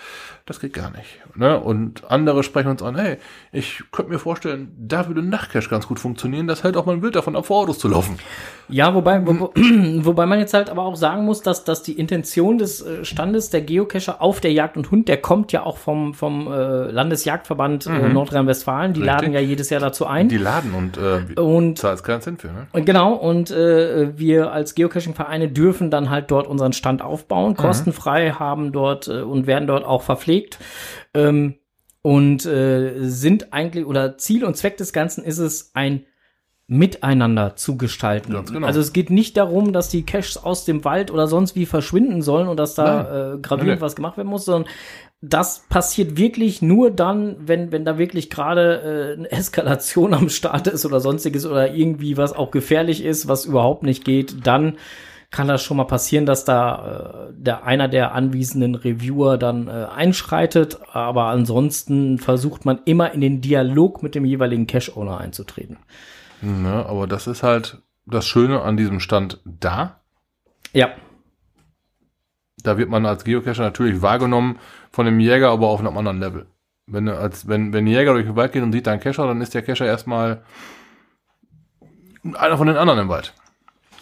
das 0.46 0.60
geht 0.60 0.74
gar 0.74 0.92
nicht. 0.92 1.20
Ne? 1.36 1.60
Und 1.60 2.04
andere 2.12 2.44
sprechen 2.44 2.68
uns 2.68 2.84
an, 2.84 2.96
hey, 2.96 3.18
ich 3.52 3.82
könnte 3.92 4.12
mir 4.12 4.20
vorstellen, 4.20 4.72
da 4.78 5.08
würde 5.08 5.22
ein 5.22 5.30
Nachtcache 5.30 5.68
ganz 5.68 5.88
gut 5.88 6.00
funktionieren. 6.00 6.48
Das 6.48 6.64
hält 6.64 6.78
auch 6.78 6.86
mal 6.86 6.94
ein 6.94 7.02
Wild 7.02 7.16
davon 7.16 7.36
ab, 7.36 7.48
vor 7.48 7.64
Autos 7.64 7.80
zu 7.80 7.88
laufen. 7.88 8.20
Ja, 8.70 8.94
wobei, 8.94 9.26
wo, 9.26 9.52
wobei 9.56 10.26
man 10.28 10.38
jetzt 10.38 10.54
halt 10.54 10.70
aber 10.70 10.84
auch 10.84 10.96
sagen 10.96 11.26
muss, 11.26 11.42
dass, 11.42 11.64
dass 11.64 11.82
die 11.82 11.94
Intention 11.94 12.60
des 12.60 12.82
äh, 12.82 13.04
Standes 13.04 13.50
der 13.50 13.62
Geocacher 13.62 14.22
auf 14.22 14.42
der 14.42 14.52
Jagd 14.52 14.78
und 14.78 14.92
Hund, 14.92 15.08
der 15.08 15.18
kommt 15.18 15.52
ja 15.54 15.64
auch 15.64 15.78
vom, 15.78 16.14
vom 16.14 16.52
äh, 16.52 16.92
Landesjagdverband 16.92 17.88
äh, 17.88 18.10
Nordrhein-Westfalen. 18.10 18.94
Die 18.94 19.00
Mhm. 19.00 19.10
Richtig. 19.10 19.22
laden 19.22 19.34
ja 19.34 19.40
jedes 19.40 19.70
Jahr 19.70 19.82
dazu 19.82 20.06
ein. 20.06 20.30
Die 20.30 20.38
laden 20.38 20.74
und 20.84 20.98
äh, 20.98 21.40
Und 21.40 21.78
zahlst 21.78 22.04
keinen 22.04 22.22
Cent 22.22 22.42
für, 22.42 22.48
ne? 22.48 22.68
Und 22.72 22.86
Genau, 22.86 23.14
und 23.14 23.52
äh, 23.52 24.18
wir 24.18 24.52
als 24.52 24.76
Geocaching-Vereine 24.76 25.50
dürfen 25.50 25.90
dann 25.92 26.10
halt 26.10 26.32
dort 26.32 26.48
unseren 26.48 26.74
Stand 26.74 27.02
aufbauen, 27.02 27.56
kostenfrei 27.56 28.32
haben 28.32 28.72
dort 28.72 29.08
äh, 29.08 29.22
und 29.22 29.48
werden 29.48 29.68
dort 29.68 29.86
auch 29.86 30.02
verpflegt. 30.02 30.60
Ähm, 31.14 31.56
und 32.02 32.46
äh, 32.46 32.96
sind 33.08 33.54
eigentlich, 33.54 33.86
oder 33.86 34.18
Ziel 34.18 34.44
und 34.44 34.58
Zweck 34.58 34.78
des 34.78 34.92
Ganzen 34.92 35.24
ist 35.24 35.38
es, 35.38 35.72
ein 35.74 36.06
Miteinander 36.68 37.56
zu 37.56 37.78
gestalten. 37.78 38.34
Ganz 38.34 38.52
genau. 38.52 38.66
Also 38.66 38.80
es 38.80 38.94
geht 38.94 39.10
nicht 39.10 39.36
darum, 39.36 39.74
dass 39.74 39.90
die 39.90 40.06
Caches 40.06 40.38
aus 40.38 40.64
dem 40.64 40.86
Wald 40.86 41.12
oder 41.12 41.28
sonst 41.28 41.56
wie 41.56 41.66
verschwinden 41.66 42.22
sollen 42.22 42.48
und 42.48 42.58
dass 42.58 42.74
da 42.74 43.34
äh, 43.34 43.38
gravierend 43.38 43.80
nee. 43.80 43.82
was 43.82 43.96
gemacht 43.96 44.18
werden 44.18 44.30
muss, 44.30 44.46
sondern 44.46 44.72
das 45.26 45.64
passiert 45.70 46.18
wirklich 46.18 46.62
nur 46.62 46.92
dann, 46.92 47.38
wenn, 47.40 47.72
wenn 47.72 47.86
da 47.86 47.98
wirklich 47.98 48.30
gerade 48.30 49.16
äh, 49.16 49.20
eine 49.20 49.32
Eskalation 49.32 50.14
am 50.14 50.28
Start 50.28 50.68
ist 50.68 50.86
oder 50.86 51.00
sonstiges 51.00 51.46
oder 51.46 51.74
irgendwie 51.74 52.18
was 52.18 52.34
auch 52.34 52.52
gefährlich 52.52 53.02
ist, 53.02 53.30
was 53.30 53.46
überhaupt 53.46 53.84
nicht 53.84 54.04
geht, 54.04 54.46
dann 54.46 54.78
kann 55.32 55.48
das 55.48 55.64
schon 55.64 55.78
mal 55.78 55.86
passieren, 55.86 56.26
dass 56.26 56.44
da 56.44 57.30
äh, 57.30 57.34
der 57.38 57.64
einer 57.64 57.88
der 57.88 58.14
anwesenden 58.14 58.76
Reviewer 58.76 59.38
dann 59.38 59.70
äh, 59.70 59.88
einschreitet, 59.96 60.80
aber 60.92 61.28
ansonsten 61.28 62.20
versucht 62.20 62.66
man 62.66 62.82
immer 62.84 63.14
in 63.14 63.22
den 63.22 63.40
Dialog 63.40 64.04
mit 64.04 64.16
dem 64.16 64.26
jeweiligen 64.26 64.68
Cache-Owner 64.68 65.20
einzutreten. 65.20 65.78
ne? 66.42 66.86
Aber 66.86 67.08
das 67.08 67.28
ist 67.28 67.44
halt 67.44 67.82
das 68.06 68.26
Schöne 68.28 68.62
an 68.62 68.76
diesem 68.76 69.00
Stand 69.00 69.40
da. 69.46 70.02
Ja, 70.74 70.90
Da 72.64 72.78
wird 72.78 72.90
man 72.90 73.06
als 73.06 73.24
Geocacher 73.24 73.62
natürlich 73.62 74.02
wahrgenommen 74.02 74.58
von 74.92 75.06
dem 75.06 75.20
Jäger, 75.20 75.52
aber 75.52 75.68
auf 75.68 75.80
einem 75.80 75.98
anderen 75.98 76.20
Level. 76.20 76.48
Wenn, 76.88 77.08
als, 77.08 77.48
wenn, 77.48 77.74
wenn 77.74 77.86
ein 77.86 77.88
Jäger 77.88 78.14
durch 78.14 78.26
den 78.26 78.36
Wald 78.36 78.52
geht 78.52 78.64
und 78.64 78.74
sieht 78.74 78.88
einen 78.88 79.02
Kescher, 79.02 79.28
dann 79.28 79.42
ist 79.42 79.54
der 79.54 79.62
Kescher 79.62 79.86
erstmal 79.86 80.44
einer 82.34 82.58
von 82.58 82.68
den 82.68 82.78
anderen 82.78 83.00
im 83.00 83.10
Wald. 83.10 83.34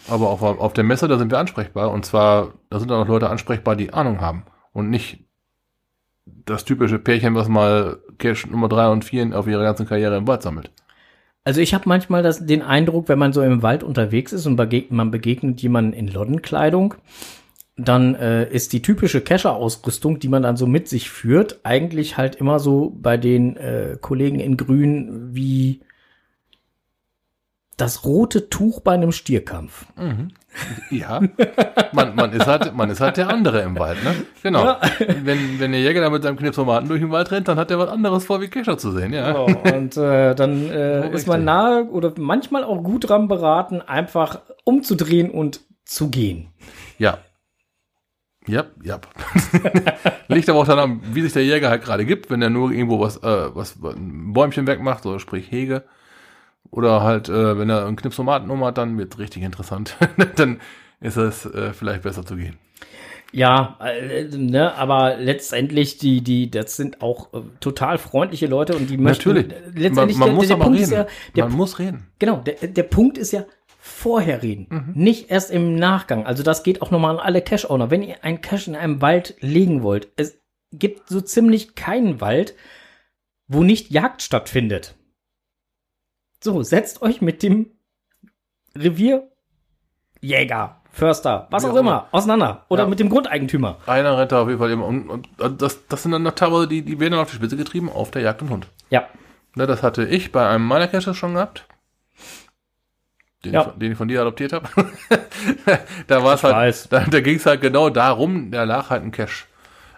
Aber 0.08 0.30
auf, 0.30 0.42
auf 0.42 0.72
der 0.72 0.84
Messe, 0.84 1.08
da 1.08 1.18
sind 1.18 1.30
wir 1.30 1.38
ansprechbar. 1.38 1.90
Und 1.90 2.04
zwar, 2.04 2.54
da 2.70 2.78
sind 2.78 2.90
dann 2.90 3.02
auch 3.02 3.08
Leute 3.08 3.30
ansprechbar, 3.30 3.76
die 3.76 3.92
Ahnung 3.92 4.20
haben. 4.20 4.44
Und 4.72 4.90
nicht 4.90 5.24
das 6.24 6.64
typische 6.64 6.98
Pärchen, 6.98 7.34
was 7.34 7.48
mal 7.48 7.98
Cash 8.18 8.46
Nummer 8.46 8.68
drei 8.68 8.88
und 8.88 9.04
vier 9.04 9.36
auf 9.38 9.46
ihre 9.46 9.62
ganze 9.62 9.84
Karriere 9.84 10.16
im 10.16 10.26
Wald 10.26 10.42
sammelt. 10.42 10.70
Also 11.44 11.60
ich 11.60 11.74
habe 11.74 11.88
manchmal 11.88 12.22
das, 12.22 12.46
den 12.46 12.62
Eindruck, 12.62 13.08
wenn 13.08 13.18
man 13.18 13.32
so 13.32 13.42
im 13.42 13.62
Wald 13.62 13.82
unterwegs 13.82 14.32
ist 14.32 14.46
und 14.46 14.56
begegnet, 14.56 14.92
man 14.92 15.10
begegnet 15.10 15.60
jemanden 15.60 15.92
in 15.92 16.06
Loddenkleidung, 16.06 16.94
dann 17.84 18.14
äh, 18.14 18.48
ist 18.48 18.72
die 18.72 18.82
typische 18.82 19.20
Kescher-Ausrüstung, 19.20 20.18
die 20.18 20.28
man 20.28 20.42
dann 20.42 20.56
so 20.56 20.66
mit 20.66 20.88
sich 20.88 21.10
führt, 21.10 21.60
eigentlich 21.64 22.16
halt 22.16 22.36
immer 22.36 22.58
so 22.58 22.92
bei 22.96 23.16
den 23.16 23.56
äh, 23.56 23.96
Kollegen 24.00 24.40
in 24.40 24.56
Grün 24.56 25.34
wie 25.34 25.80
das 27.76 28.04
rote 28.04 28.48
Tuch 28.48 28.80
bei 28.80 28.92
einem 28.92 29.12
Stierkampf. 29.12 29.86
Mhm. 29.96 30.28
Ja, 30.90 31.20
man, 31.92 32.14
man, 32.14 32.32
ist 32.32 32.46
halt, 32.46 32.74
man 32.76 32.90
ist 32.90 33.00
halt 33.00 33.16
der 33.16 33.28
andere 33.28 33.62
im 33.62 33.78
Wald, 33.78 34.04
ne? 34.04 34.14
Genau. 34.42 34.64
Ja. 34.64 34.80
Wenn, 35.22 35.58
wenn 35.58 35.72
der 35.72 35.80
Jäger 35.80 36.02
da 36.02 36.10
mit 36.10 36.22
seinem 36.22 36.36
Knipsomaten 36.36 36.88
durch 36.88 37.00
den 37.00 37.10
Wald 37.10 37.30
rennt, 37.30 37.48
dann 37.48 37.58
hat 37.58 37.70
er 37.70 37.78
was 37.78 37.88
anderes 37.88 38.26
vor, 38.26 38.40
wie 38.42 38.48
Kescher 38.48 38.76
zu 38.76 38.92
sehen, 38.92 39.12
ja. 39.14 39.32
Genau. 39.32 39.46
Und 39.74 39.96
äh, 39.96 40.34
dann 40.34 40.70
äh, 40.70 41.10
ist 41.12 41.26
man 41.26 41.44
nahe 41.44 41.84
oder 41.86 42.12
manchmal 42.18 42.64
auch 42.64 42.82
gut 42.82 43.08
dran 43.08 43.28
beraten, 43.28 43.80
einfach 43.80 44.40
umzudrehen 44.64 45.30
und 45.30 45.60
zu 45.84 46.10
gehen. 46.10 46.48
Ja. 46.98 47.18
Ja, 48.46 48.64
ja. 48.82 49.00
Liegt 50.28 50.48
aber 50.48 50.60
auch 50.60 50.66
daran, 50.66 51.00
wie 51.12 51.22
sich 51.22 51.32
der 51.32 51.44
Jäger 51.44 51.70
halt 51.70 51.84
gerade 51.84 52.04
gibt, 52.04 52.30
wenn 52.30 52.42
er 52.42 52.50
nur 52.50 52.72
irgendwo 52.72 53.00
was, 53.00 53.18
äh, 53.18 53.54
was, 53.54 53.76
ein 53.82 54.32
Bäumchen 54.32 54.66
wegmacht, 54.66 55.04
so 55.04 55.18
sprich 55.18 55.50
Hege. 55.50 55.84
Oder 56.70 57.02
halt, 57.02 57.28
äh, 57.28 57.58
wenn 57.58 57.70
er 57.70 57.86
einen 57.86 57.96
Knipsomaten 57.96 58.50
umhat, 58.50 58.78
dann 58.78 58.98
wird 58.98 59.18
richtig 59.18 59.42
interessant. 59.42 59.96
dann 60.36 60.60
ist 61.00 61.16
es 61.16 61.46
äh, 61.46 61.72
vielleicht 61.72 62.02
besser 62.02 62.24
zu 62.24 62.36
gehen. 62.36 62.58
Ja, 63.32 63.78
äh, 63.80 64.24
ne, 64.24 64.74
aber 64.74 65.16
letztendlich 65.16 65.96
die 65.96 66.20
die 66.20 66.50
das 66.50 66.76
sind 66.76 67.00
auch 67.00 67.32
äh, 67.32 67.40
total 67.60 67.96
freundliche 67.96 68.46
Leute 68.46 68.76
und 68.76 68.90
die 68.90 68.98
möchten 68.98 69.30
Natürlich. 69.30 69.54
letztendlich 69.74 70.18
man, 70.18 70.28
man 70.28 70.28
der, 70.28 70.34
muss 70.34 70.46
der 70.48 70.56
aber 70.56 70.64
Punkt 70.64 70.78
reden. 70.78 70.84
ist 70.84 70.92
ja 70.92 71.06
der, 71.34 71.44
man 71.46 71.56
muss 71.56 71.78
reden. 71.78 72.06
genau 72.18 72.36
der, 72.36 72.54
der 72.68 72.82
Punkt 72.82 73.16
ist 73.16 73.32
ja 73.32 73.44
vorher 73.84 74.42
reden, 74.44 74.66
Mhm. 74.70 74.92
nicht 74.94 75.30
erst 75.30 75.50
im 75.50 75.74
Nachgang. 75.74 76.24
Also 76.24 76.44
das 76.44 76.62
geht 76.62 76.82
auch 76.82 76.92
nochmal 76.92 77.16
an 77.16 77.20
alle 77.20 77.42
Cash 77.42 77.68
Owner. 77.68 77.90
Wenn 77.90 78.02
ihr 78.02 78.22
einen 78.22 78.40
Cash 78.40 78.68
in 78.68 78.76
einem 78.76 79.00
Wald 79.02 79.34
legen 79.40 79.82
wollt, 79.82 80.08
es 80.16 80.38
gibt 80.72 81.08
so 81.08 81.20
ziemlich 81.20 81.74
keinen 81.74 82.20
Wald, 82.20 82.54
wo 83.48 83.64
nicht 83.64 83.90
Jagd 83.90 84.22
stattfindet. 84.22 84.94
So, 86.44 86.62
setzt 86.62 87.02
euch 87.02 87.20
mit 87.20 87.42
dem 87.42 87.72
Revierjäger, 90.22 90.80
Förster, 90.92 91.48
was 91.50 91.64
Wie 91.64 91.68
auch 91.68 91.76
immer, 91.76 92.08
auseinander. 92.12 92.66
Oder 92.68 92.84
Ja. 92.84 92.88
mit 92.88 93.00
dem 93.00 93.08
Grundeigentümer. 93.08 93.78
Einer 93.86 94.16
rennt 94.18 94.30
da 94.32 94.42
auf 94.42 94.48
jeden 94.48 94.58
Fall 94.60 94.70
immer. 94.70 94.86
Und, 94.86 95.08
und 95.08 95.28
das, 95.62 95.86
das 95.88 96.02
sind 96.02 96.12
dann 96.12 96.22
noch 96.22 96.34
teilweise, 96.34 96.68
die, 96.68 96.82
die 96.82 97.00
werden 97.00 97.12
dann 97.12 97.20
auf 97.20 97.30
die 97.30 97.36
Spitze 97.36 97.56
getrieben 97.56 97.88
auf 97.88 98.10
der 98.10 98.22
Jagd 98.22 98.42
und 98.42 98.50
Hund. 98.50 98.66
Ja. 98.90 99.08
Ne, 99.54 99.66
das 99.66 99.82
hatte 99.82 100.06
ich 100.06 100.32
bei 100.32 100.46
einem 100.48 100.64
meiner 100.66 100.88
Caches 100.88 101.16
schon 101.16 101.34
gehabt. 101.34 101.66
Den, 103.44 103.54
Ja. 103.54 103.62
ich, 103.72 103.78
den 103.78 103.92
ich 103.92 103.98
von 103.98 104.08
dir 104.08 104.20
adoptiert 104.20 104.52
habe. 104.52 104.68
da 106.06 106.22
war 106.22 106.34
es 106.34 106.42
halt, 106.44 106.54
weiß. 106.54 106.88
da, 106.90 107.00
da 107.00 107.20
ging 107.20 107.36
es 107.36 107.46
halt 107.46 107.60
genau 107.60 107.90
darum, 107.90 108.50
da 108.50 108.64
lag 108.64 108.90
halt 108.90 109.02
ein 109.02 109.10
Cache. 109.12 109.46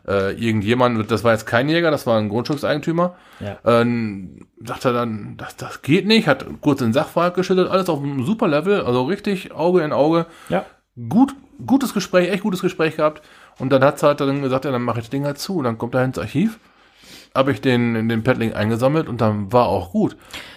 Äh, 0.06 0.32
irgendjemand, 0.34 1.10
das 1.10 1.24
war 1.24 1.32
jetzt 1.32 1.46
kein 1.46 1.68
Jäger, 1.68 1.90
das 1.90 2.06
war 2.06 2.18
ein 2.18 2.28
Grundstückseigentümer, 2.28 3.14
Ja. 3.40 3.56
ähm, 3.64 4.46
sagte 4.62 4.92
dann, 4.92 5.36
das, 5.38 5.56
das 5.56 5.80
geht 5.80 6.06
nicht, 6.06 6.28
hat 6.28 6.44
kurz 6.60 6.80
den 6.80 6.92
Sachverhalt 6.92 7.32
geschildert, 7.34 7.70
alles 7.70 7.88
auf 7.88 8.02
einem 8.02 8.22
super 8.26 8.46
Level, 8.46 8.82
also 8.82 9.04
richtig 9.04 9.52
Auge 9.52 9.80
in 9.82 9.92
Auge, 9.94 10.26
Ja. 10.50 10.66
gut, 11.08 11.34
gutes 11.64 11.94
Gespräch, 11.94 12.30
echt 12.30 12.42
gutes 12.42 12.60
Gespräch 12.60 12.96
gehabt. 12.96 13.22
Und 13.58 13.70
dann 13.72 13.82
hat 13.82 14.02
halt 14.02 14.20
dann 14.20 14.42
gesagt, 14.42 14.66
ja, 14.66 14.72
dann 14.72 14.82
mache 14.82 14.98
ich 14.98 15.04
das 15.06 15.10
Ding 15.10 15.24
halt 15.24 15.38
zu. 15.38 15.56
Und 15.56 15.64
dann 15.64 15.78
kommt 15.78 15.94
er 15.94 16.04
ins 16.04 16.18
Archiv, 16.18 16.58
habe 17.34 17.52
ich 17.52 17.62
den 17.62 18.06
den 18.08 18.22
Paddling 18.24 18.52
eingesammelt 18.52 19.08
und 19.08 19.22
dann 19.22 19.52
war 19.54 19.66
auch 19.68 19.90
gut. 19.92 20.16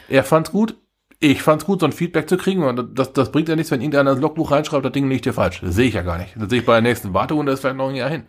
Er 0.10 0.24
fand's 0.26 0.52
gut, 0.52 0.76
ich 1.20 1.42
fand's 1.42 1.66
gut, 1.66 1.80
so 1.80 1.88
ein 1.88 1.92
Feedback 1.94 2.30
zu 2.30 2.38
kriegen. 2.38 2.64
Und 2.64 2.98
das, 3.00 3.12
das 3.12 3.32
bringt 3.32 3.50
ja 3.50 3.56
nichts, 3.56 3.72
wenn 3.72 3.82
irgendeiner 3.82 4.12
ins 4.12 4.22
Logbuch 4.22 4.52
reinschreibt, 4.52 4.86
das 4.86 4.92
Ding 4.92 5.10
liegt 5.10 5.26
hier 5.26 5.34
falsch. 5.34 5.62
Das 5.62 5.74
sehe 5.74 5.88
ich 5.88 5.96
ja 5.96 6.04
gar 6.04 6.20
nicht. 6.20 6.36
Das 6.38 6.50
sehe 6.50 6.60
ich 6.60 6.66
bei 6.66 6.74
der 6.74 6.82
nächsten 6.84 7.14
Warterunde, 7.14 7.52
das 7.52 7.58
ist 7.58 7.62
vielleicht 7.62 7.78
noch 7.78 7.90
ein 7.90 7.96
Jahr 7.96 8.10
hin. 8.12 8.24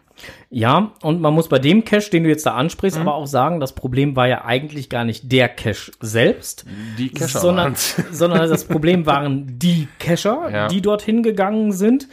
Ja, 0.49 0.93
und 1.03 1.21
man 1.21 1.35
muss 1.35 1.49
bei 1.49 1.59
dem 1.59 1.85
Cache, 1.85 2.11
den 2.11 2.25
du 2.25 2.31
jetzt 2.31 2.47
da 2.47 2.55
ansprichst, 2.55 2.97
Mhm. 2.99 3.07
aber 3.07 3.15
auch 3.17 3.27
sagen, 3.27 3.61
das 3.61 3.75
Problem 3.75 4.17
war 4.17 4.27
ja 4.27 4.45
eigentlich 4.47 4.89
gar 4.89 5.05
nicht 5.05 5.31
der 5.31 5.49
Cache 5.51 5.93
selbst, 6.01 6.65
Die 6.99 7.11
Cacher 7.11 7.41
sondern, 7.41 7.65
waren's. 7.67 7.97
sondern 8.13 8.49
das 8.49 8.65
Problem 8.65 9.05
waren 9.05 9.59
die 9.59 9.89
Cacher, 9.99 10.49
Ja. 10.53 10.69
die 10.69 10.81
dorthin 10.81 11.23
gegangen 11.23 11.73
sind, 11.73 12.09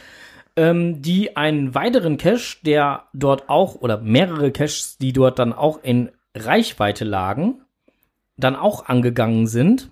ähm, 0.56 1.00
die 1.00 1.36
einen 1.38 1.74
weiteren 1.74 2.18
Cache, 2.18 2.58
der 2.64 3.04
dort 3.14 3.48
auch, 3.48 3.76
oder 3.76 3.98
mehrere 3.98 4.50
Caches, 4.52 4.98
die 4.98 5.12
dort 5.14 5.38
dann 5.38 5.52
auch 5.54 5.82
in 5.82 6.10
Reichweite 6.34 7.04
lagen, 7.06 7.62
dann 8.36 8.56
auch 8.56 8.86
angegangen 8.86 9.46
sind 9.46 9.90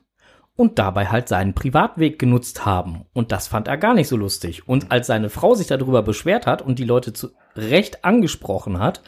und 0.56 0.78
dabei 0.78 1.06
halt 1.08 1.28
seinen 1.28 1.54
Privatweg 1.54 2.18
genutzt 2.18 2.64
haben. 2.64 3.06
Und 3.12 3.32
das 3.32 3.48
fand 3.48 3.66
er 3.68 3.76
gar 3.76 3.94
nicht 3.94 4.08
so 4.08 4.16
lustig. 4.16 4.68
Und 4.68 4.92
als 4.92 5.06
seine 5.08 5.28
Frau 5.30 5.54
sich 5.54 5.66
darüber 5.66 6.02
beschwert 6.02 6.46
hat 6.46 6.62
und 6.62 6.78
die 6.78 6.84
Leute 6.84 7.12
zu 7.12 7.30
Recht 7.56 8.04
angesprochen 8.04 8.78
hat, 8.78 9.02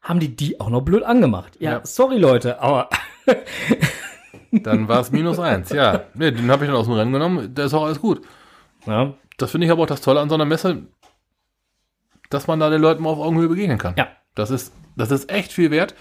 haben 0.00 0.20
die 0.20 0.34
die 0.36 0.60
auch 0.60 0.68
noch 0.70 0.82
blöd 0.82 1.02
angemacht. 1.02 1.56
Ja, 1.60 1.72
Ja. 1.72 1.80
sorry 1.84 2.18
Leute, 2.18 2.60
aber 2.60 2.88
Dann 4.52 4.86
war 4.88 5.00
es 5.00 5.10
minus 5.10 5.38
eins, 5.38 5.70
ja. 5.70 6.02
Nee, 6.14 6.30
den 6.30 6.50
habe 6.50 6.64
ich 6.64 6.70
dann 6.70 6.78
aus 6.78 6.86
dem 6.86 6.94
Rennen 6.94 7.12
genommen, 7.12 7.54
da 7.54 7.64
ist 7.64 7.74
auch 7.74 7.84
alles 7.84 8.00
gut. 8.00 8.20
ja, 8.86 9.14
Das 9.38 9.50
finde 9.50 9.66
ich 9.66 9.70
aber 9.72 9.82
auch 9.82 9.86
das 9.86 10.02
Tolle 10.02 10.20
an 10.20 10.28
so 10.28 10.34
einer 10.34 10.44
Messe, 10.44 10.82
dass 12.30 12.46
man 12.46 12.60
da 12.60 12.68
den 12.70 12.80
Leuten 12.82 13.02
mal 13.02 13.10
auf 13.10 13.18
Augenhöhe 13.18 13.48
begegnen 13.48 13.78
kann. 13.78 13.94
ja, 13.96 14.08
Das 14.34 14.50
ist, 14.50 14.74
das 14.96 15.10
ist 15.10 15.30
echt 15.30 15.52
viel 15.52 15.70
wert. 15.70 15.94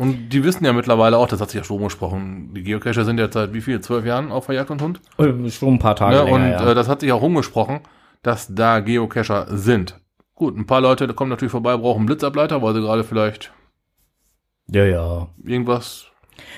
Und 0.00 0.28
die 0.28 0.44
wissen 0.44 0.64
ja 0.64 0.72
mittlerweile 0.72 1.18
auch, 1.18 1.26
das 1.26 1.40
hat 1.40 1.50
sich 1.50 1.58
ja 1.58 1.64
schon 1.64 1.82
gesprochen, 1.82 2.54
die 2.54 2.62
Geocacher 2.62 3.04
sind 3.04 3.18
jetzt 3.18 3.34
seit 3.34 3.52
wie 3.52 3.60
viel, 3.60 3.80
zwölf 3.80 4.06
Jahren 4.06 4.30
auf 4.30 4.46
der 4.46 4.54
Jagd 4.54 4.70
und 4.70 4.80
Hund. 4.80 5.00
Äh, 5.18 5.50
schon 5.50 5.74
ein 5.74 5.78
paar 5.80 5.96
Tage 5.96 6.14
Ne? 6.14 6.22
länger, 6.22 6.34
Und 6.36 6.50
ja. 6.50 6.70
äh, 6.70 6.74
das 6.76 6.88
hat 6.88 7.00
sich 7.00 7.10
auch 7.10 7.20
rumgesprochen, 7.20 7.80
dass 8.22 8.54
da 8.54 8.78
Geocacher 8.78 9.46
sind. 9.50 10.00
Gut, 10.36 10.56
ein 10.56 10.66
paar 10.66 10.80
Leute 10.80 11.12
kommen 11.14 11.30
natürlich 11.30 11.50
vorbei, 11.50 11.76
brauchen 11.76 11.98
einen 11.98 12.06
Blitzableiter, 12.06 12.62
weil 12.62 12.74
sie 12.74 12.80
gerade 12.80 13.02
vielleicht 13.02 13.52
ja, 14.70 14.84
ja. 14.84 15.28
irgendwas, 15.44 16.06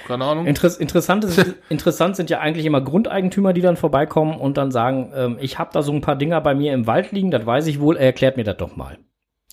keine 0.07 0.27
Ahnung. 0.27 0.47
Interess 0.47 0.77
interessant, 0.77 1.25
ist, 1.25 1.55
interessant 1.71 2.17
sind 2.17 2.29
ja 2.29 2.41
eigentlich 2.41 2.67
immer 2.67 2.83
Grundeigentümer, 2.83 3.55
die 3.55 3.63
dann 3.63 3.77
vorbeikommen 3.77 4.39
und 4.39 4.59
dann 4.59 4.71
sagen, 4.71 5.13
ähm, 5.15 5.39
ich 5.41 5.59
habe 5.59 5.71
da 5.73 5.81
so 5.81 5.93
ein 5.93 6.03
paar 6.03 6.17
Dinger 6.17 6.43
bei 6.43 6.55
mir 6.55 6.75
im 6.75 6.87
Wald 6.87 7.13
liegen, 7.13 7.31
das 7.31 7.47
weiß 7.47 7.69
ich 7.69 7.81
wohl, 7.81 7.97
er 7.97 8.05
erklärt 8.05 8.37
mir 8.37 8.45
das 8.45 8.59
doch 8.59 8.77
mal. 8.77 8.99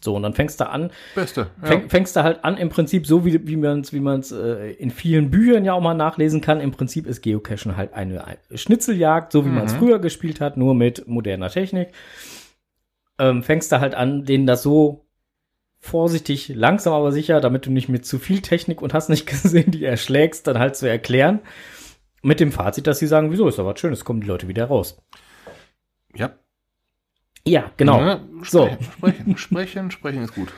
So, 0.03 0.15
und 0.15 0.21
dann 0.23 0.33
fängst 0.33 0.59
du 0.59 0.69
an, 0.69 0.91
Beste. 1.15 1.47
Ja. 1.61 1.67
fäng, 1.67 1.89
fängst 1.89 2.15
du 2.15 2.23
halt 2.23 2.43
an, 2.45 2.57
im 2.57 2.69
Prinzip 2.69 3.07
so, 3.07 3.25
wie, 3.25 3.47
wie 3.47 3.55
man 3.55 3.81
es 3.81 3.93
wie 3.93 3.99
man's, 3.99 4.31
äh, 4.31 4.71
in 4.73 4.91
vielen 4.91 5.31
Büchern 5.31 5.65
ja 5.65 5.73
auch 5.73 5.81
mal 5.81 5.95
nachlesen 5.95 6.39
kann. 6.39 6.59
Im 6.59 6.71
Prinzip 6.71 7.07
ist 7.07 7.21
Geocachen 7.23 7.75
halt 7.77 7.93
eine, 7.93 8.23
eine 8.25 8.37
Schnitzeljagd, 8.53 9.31
so 9.31 9.43
wie 9.45 9.49
man 9.49 9.65
es 9.65 9.73
Mhm. 9.73 9.79
früher 9.79 9.99
gespielt 9.99 10.39
hat, 10.39 10.55
nur 10.55 10.75
mit 10.75 11.07
moderner 11.07 11.49
Technik. 11.49 11.89
Ähm, 13.19 13.41
fängst 13.41 13.71
du 13.71 13.79
halt 13.79 13.95
an, 13.95 14.23
denen 14.25 14.45
das 14.45 14.61
so 14.61 15.07
vorsichtig, 15.79 16.49
langsam 16.53 16.93
aber 16.93 17.11
sicher, 17.11 17.39
damit 17.41 17.65
du 17.65 17.71
nicht 17.71 17.89
mit 17.89 18.05
zu 18.05 18.19
viel 18.19 18.41
Technik 18.41 18.81
und 18.83 18.93
hast 18.93 19.09
nicht 19.09 19.25
gesehen, 19.27 19.71
die 19.71 19.83
erschlägst, 19.83 20.45
dann 20.45 20.59
halt 20.59 20.75
zu 20.75 20.87
erklären. 20.87 21.39
Mit 22.21 22.39
dem 22.39 22.51
Fazit, 22.51 22.85
dass 22.87 22.99
sie 22.99 23.07
sagen, 23.07 23.31
wieso 23.31 23.47
ist 23.47 23.57
da 23.57 23.65
was 23.65 23.79
Schönes, 23.79 24.05
kommen 24.05 24.21
die 24.21 24.27
Leute 24.27 24.47
wieder 24.47 24.65
raus. 24.65 25.01
ja. 26.15 26.31
Ja, 27.47 27.71
genau. 27.77 28.01
Ne? 28.01 28.21
So. 28.43 28.67
Sprechen, 28.67 28.85
sprechen, 28.91 29.37
sprechen, 29.37 29.91
sprechen 29.91 30.23
ist 30.23 30.35
gut. 30.35 30.49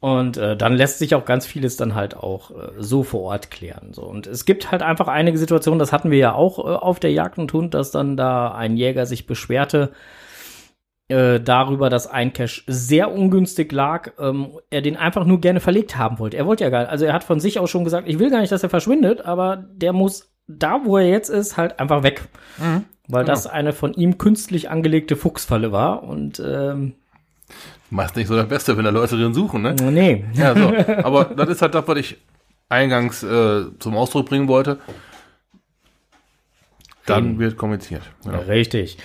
Und 0.00 0.36
äh, 0.36 0.56
dann 0.56 0.76
lässt 0.76 1.00
sich 1.00 1.14
auch 1.16 1.24
ganz 1.24 1.44
vieles 1.44 1.76
dann 1.76 1.94
halt 1.94 2.16
auch 2.16 2.52
äh, 2.52 2.70
so 2.78 3.02
vor 3.02 3.22
Ort 3.22 3.50
klären. 3.50 3.92
So. 3.92 4.02
Und 4.02 4.28
es 4.28 4.44
gibt 4.44 4.70
halt 4.70 4.82
einfach 4.82 5.08
einige 5.08 5.38
Situationen, 5.38 5.80
das 5.80 5.92
hatten 5.92 6.10
wir 6.10 6.18
ja 6.18 6.34
auch 6.34 6.58
äh, 6.58 6.76
auf 6.76 7.00
der 7.00 7.10
Jagd 7.10 7.38
und 7.38 7.52
Hund, 7.52 7.74
dass 7.74 7.90
dann 7.90 8.16
da 8.16 8.52
ein 8.52 8.76
Jäger 8.76 9.06
sich 9.06 9.26
beschwerte 9.26 9.90
äh, 11.08 11.40
darüber, 11.40 11.88
dass 11.88 12.06
ein 12.06 12.32
Cache 12.32 12.62
sehr 12.66 13.10
ungünstig 13.12 13.72
lag, 13.72 14.12
ähm, 14.20 14.58
er 14.70 14.82
den 14.82 14.96
einfach 14.96 15.24
nur 15.24 15.40
gerne 15.40 15.58
verlegt 15.58 15.96
haben 15.96 16.20
wollte. 16.20 16.36
Er 16.36 16.46
wollte 16.46 16.64
ja 16.64 16.70
gar 16.70 16.80
nicht, 16.80 16.90
also 16.90 17.04
er 17.04 17.12
hat 17.12 17.24
von 17.24 17.40
sich 17.40 17.58
aus 17.58 17.70
schon 17.70 17.84
gesagt, 17.84 18.08
ich 18.08 18.18
will 18.20 18.30
gar 18.30 18.40
nicht, 18.40 18.52
dass 18.52 18.62
er 18.62 18.68
verschwindet, 18.68 19.22
aber 19.22 19.56
der 19.56 19.92
muss 19.92 20.30
da, 20.48 20.80
wo 20.84 20.96
er 20.98 21.06
jetzt 21.08 21.28
ist, 21.28 21.56
halt 21.56 21.78
einfach 21.78 22.02
weg. 22.02 22.22
Mhm. 22.58 22.84
Weil 23.08 23.24
Genau. 23.24 23.34
das 23.34 23.46
eine 23.46 23.72
von 23.72 23.94
ihm 23.94 24.18
künstlich 24.18 24.68
angelegte 24.70 25.16
Fuchsfalle 25.16 25.72
war. 25.72 26.02
Und 26.02 26.40
ähm, 26.44 26.94
Meist 27.90 28.16
nicht 28.16 28.26
so 28.26 28.36
das 28.36 28.48
Beste, 28.48 28.76
wenn 28.76 28.84
da 28.84 28.90
Leute 28.90 29.16
drin 29.16 29.32
suchen, 29.32 29.62
ne? 29.62 29.74
nee. 29.74 30.24
Ja, 30.34 30.54
so. 30.54 30.72
Aber 31.04 31.24
das 31.36 31.48
ist 31.48 31.62
halt 31.62 31.74
das, 31.74 31.88
was 31.88 31.98
ich 31.98 32.16
eingangs 32.68 33.22
äh, 33.22 33.64
zum 33.78 33.96
Ausdruck 33.96 34.26
bringen 34.26 34.46
wollte. 34.48 34.78
Dann 37.06 37.38
wird 37.38 37.56
kommuniziert. 37.56 38.02
Genau. 38.24 38.40
Richtig. 38.40 38.98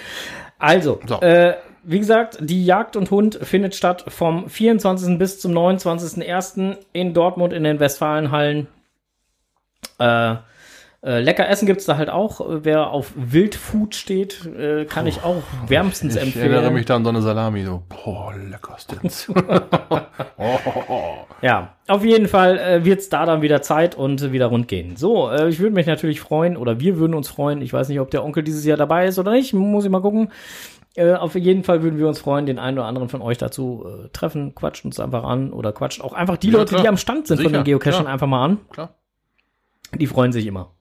Also, 0.60 1.00
So. 1.08 1.22
äh, 1.22 1.56
wie 1.84 2.00
gesagt, 2.00 2.38
die 2.42 2.66
Jagd 2.66 2.96
und 2.98 3.12
Hund 3.12 3.40
findet 3.42 3.76
statt 3.76 4.04
vom 4.10 4.50
24. 4.50 5.18
bis 5.18 5.40
zum 5.40 5.54
29.01. 5.54 6.78
in 6.92 7.14
Dortmund 7.14 7.54
in 7.54 7.64
den 7.64 7.80
Westfalenhallen. 7.80 8.68
Äh, 10.00 10.36
äh, 11.04 11.20
lecker 11.20 11.50
Essen 11.50 11.66
gibt's 11.66 11.86
da 11.86 11.98
halt 11.98 12.10
auch. 12.10 12.40
Wer 12.48 12.90
auf 12.92 13.12
Wildfood 13.16 13.94
steht, 13.94 14.46
äh, 14.46 14.86
kann 14.86 15.06
ich 15.06 15.24
auch 15.24 15.44
wärmstens 15.68 16.16
Ich 16.16 16.22
empfehlen. 16.22 16.52
erinnere 16.54 16.72
mich 16.72 16.86
da 16.86 16.96
an 16.96 17.04
so 17.04 17.10
eine 17.10 17.22
Salami, 17.22 17.64
so, 17.66 17.84
boah, 17.90 18.34
leckerstens. 18.36 19.30
Ja, 21.42 21.76
auf 21.88 22.06
jeden 22.06 22.28
Fall 22.30 22.58
äh, 22.58 22.86
wird's 22.86 23.10
da 23.10 23.26
dann 23.26 23.42
wieder 23.42 23.62
Zeit 23.62 23.96
und 23.96 24.22
äh, 24.22 24.32
wieder 24.32 24.46
rund 24.48 24.68
gehen. 24.70 24.96
So, 24.96 25.30
äh, 25.30 25.50
ich 25.50 25.60
würde 25.60 25.76
mich 25.76 25.88
natürlich 25.88 26.22
freuen, 26.22 26.56
oder 26.56 26.80
wir 26.80 26.98
würden 26.98 27.14
uns 27.14 27.28
freuen. 27.28 27.62
Ich 27.62 27.74
weiß 27.74 27.90
nicht, 27.90 28.00
ob 28.00 28.12
der 28.12 28.24
Onkel 28.24 28.44
dieses 28.44 28.64
Jahr 28.66 28.78
dabei 28.78 29.08
ist 29.08 29.20
oder 29.20 29.32
nicht. 29.32 29.54
Muss 29.54 29.84
ich 29.84 29.90
mal 29.92 30.02
gucken. 30.02 30.32
Äh, 30.96 31.14
auf 31.16 31.36
jeden 31.36 31.64
Fall 31.66 31.84
würden 31.84 32.00
wir 32.00 32.08
uns 32.08 32.20
freuen, 32.20 32.46
den 32.46 32.60
einen 32.60 32.78
oder 32.78 32.88
anderen 32.88 33.10
von 33.10 33.22
euch 33.22 33.38
dazu 33.38 33.86
äh, 33.86 34.10
treffen. 34.14 34.56
Quatscht 34.56 34.86
uns 34.86 35.00
einfach 35.02 35.24
an 35.26 35.52
oder 35.52 35.74
quatscht 35.74 36.02
auch 36.02 36.14
einfach 36.14 36.38
die 36.38 36.48
Ja, 36.50 36.60
Leute, 36.60 36.70
klar. 36.70 36.82
die 36.84 36.88
am 36.88 36.98
Stand 36.98 37.28
sind 37.28 37.38
von 37.38 37.48
Sicher, 37.48 37.58
den 37.60 37.66
Geocachern, 37.66 38.02
klar. 38.04 38.14
einfach 38.14 38.28
mal 38.28 38.46
an. 38.46 38.60
Klar. 38.72 38.94
Die 40.00 40.08
freuen 40.08 40.32
sich 40.32 40.46
immer. 40.48 40.72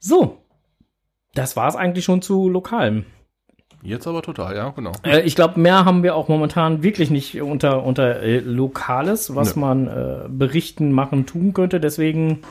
So, 0.00 0.38
das 1.34 1.56
war's 1.56 1.76
eigentlich 1.76 2.04
schon 2.04 2.22
zu 2.22 2.48
Lokalem. 2.48 3.04
Jetzt 3.82 4.06
aber 4.06 4.22
total, 4.22 4.56
ja, 4.56 4.70
genau. 4.70 4.92
Äh, 5.04 5.20
ich 5.20 5.36
glaube, 5.36 5.60
mehr 5.60 5.84
haben 5.84 6.02
wir 6.02 6.16
auch 6.16 6.28
momentan 6.28 6.82
wirklich 6.82 7.10
nicht 7.10 7.40
unter, 7.40 7.84
unter 7.84 8.20
äh, 8.22 8.38
Lokales, 8.40 9.34
was 9.36 9.54
Nö. 9.54 9.60
man 9.60 9.86
äh, 9.86 10.28
berichten, 10.28 10.90
machen, 10.92 11.26
tun 11.26 11.52
könnte. 11.52 11.78
Deswegen. 11.78 12.42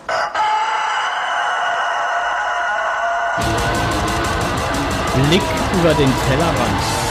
Blick 5.30 5.42
über 5.80 5.94
den 5.96 6.12
Tellerrand. 6.30 7.07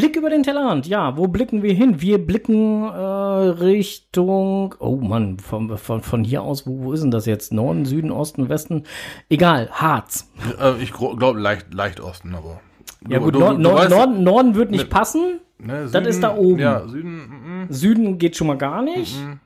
Blick 0.00 0.16
über 0.16 0.30
den 0.30 0.42
Tellerrand, 0.42 0.86
ja, 0.86 1.16
wo 1.16 1.26
blicken 1.28 1.62
wir 1.62 1.72
hin? 1.74 2.00
Wir 2.00 2.18
blicken 2.24 2.84
äh, 2.84 2.88
Richtung, 2.92 4.74
oh 4.78 4.96
Mann, 4.96 5.38
von, 5.38 5.76
von, 5.78 6.02
von 6.02 6.24
hier 6.24 6.42
aus, 6.42 6.66
wo, 6.66 6.84
wo 6.84 6.92
ist 6.92 7.02
denn 7.02 7.10
das 7.10 7.26
jetzt? 7.26 7.52
Norden, 7.52 7.84
Süden, 7.84 8.10
Osten, 8.10 8.48
Westen? 8.48 8.84
Egal, 9.28 9.68
Harz. 9.72 10.30
Äh, 10.60 10.82
ich 10.82 10.92
glaube 10.92 11.38
leicht, 11.40 11.72
leicht 11.74 12.00
Osten, 12.00 12.34
aber. 12.34 12.60
Ja 13.08 13.18
Du- 13.18 13.26
gut, 13.26 13.34
du- 13.34 13.40
Nord, 13.40 13.56
du 13.58 13.60
Nord, 13.62 13.80
weißt- 13.80 13.88
Norden, 13.90 14.24
Norden 14.24 14.54
wird 14.54 14.70
nicht 14.70 14.84
Ne. 14.84 14.88
passen, 14.90 15.40
ne, 15.58 15.88
das 15.90 16.06
ist 16.06 16.22
da 16.22 16.36
oben. 16.36 16.58
Ja, 16.58 16.86
Süden, 16.88 17.66
mm, 17.68 17.72
Süden 17.72 18.18
geht 18.18 18.36
schon 18.36 18.46
mal 18.48 18.56
gar 18.58 18.82
nicht, 18.82 19.16
mm, 19.20 19.38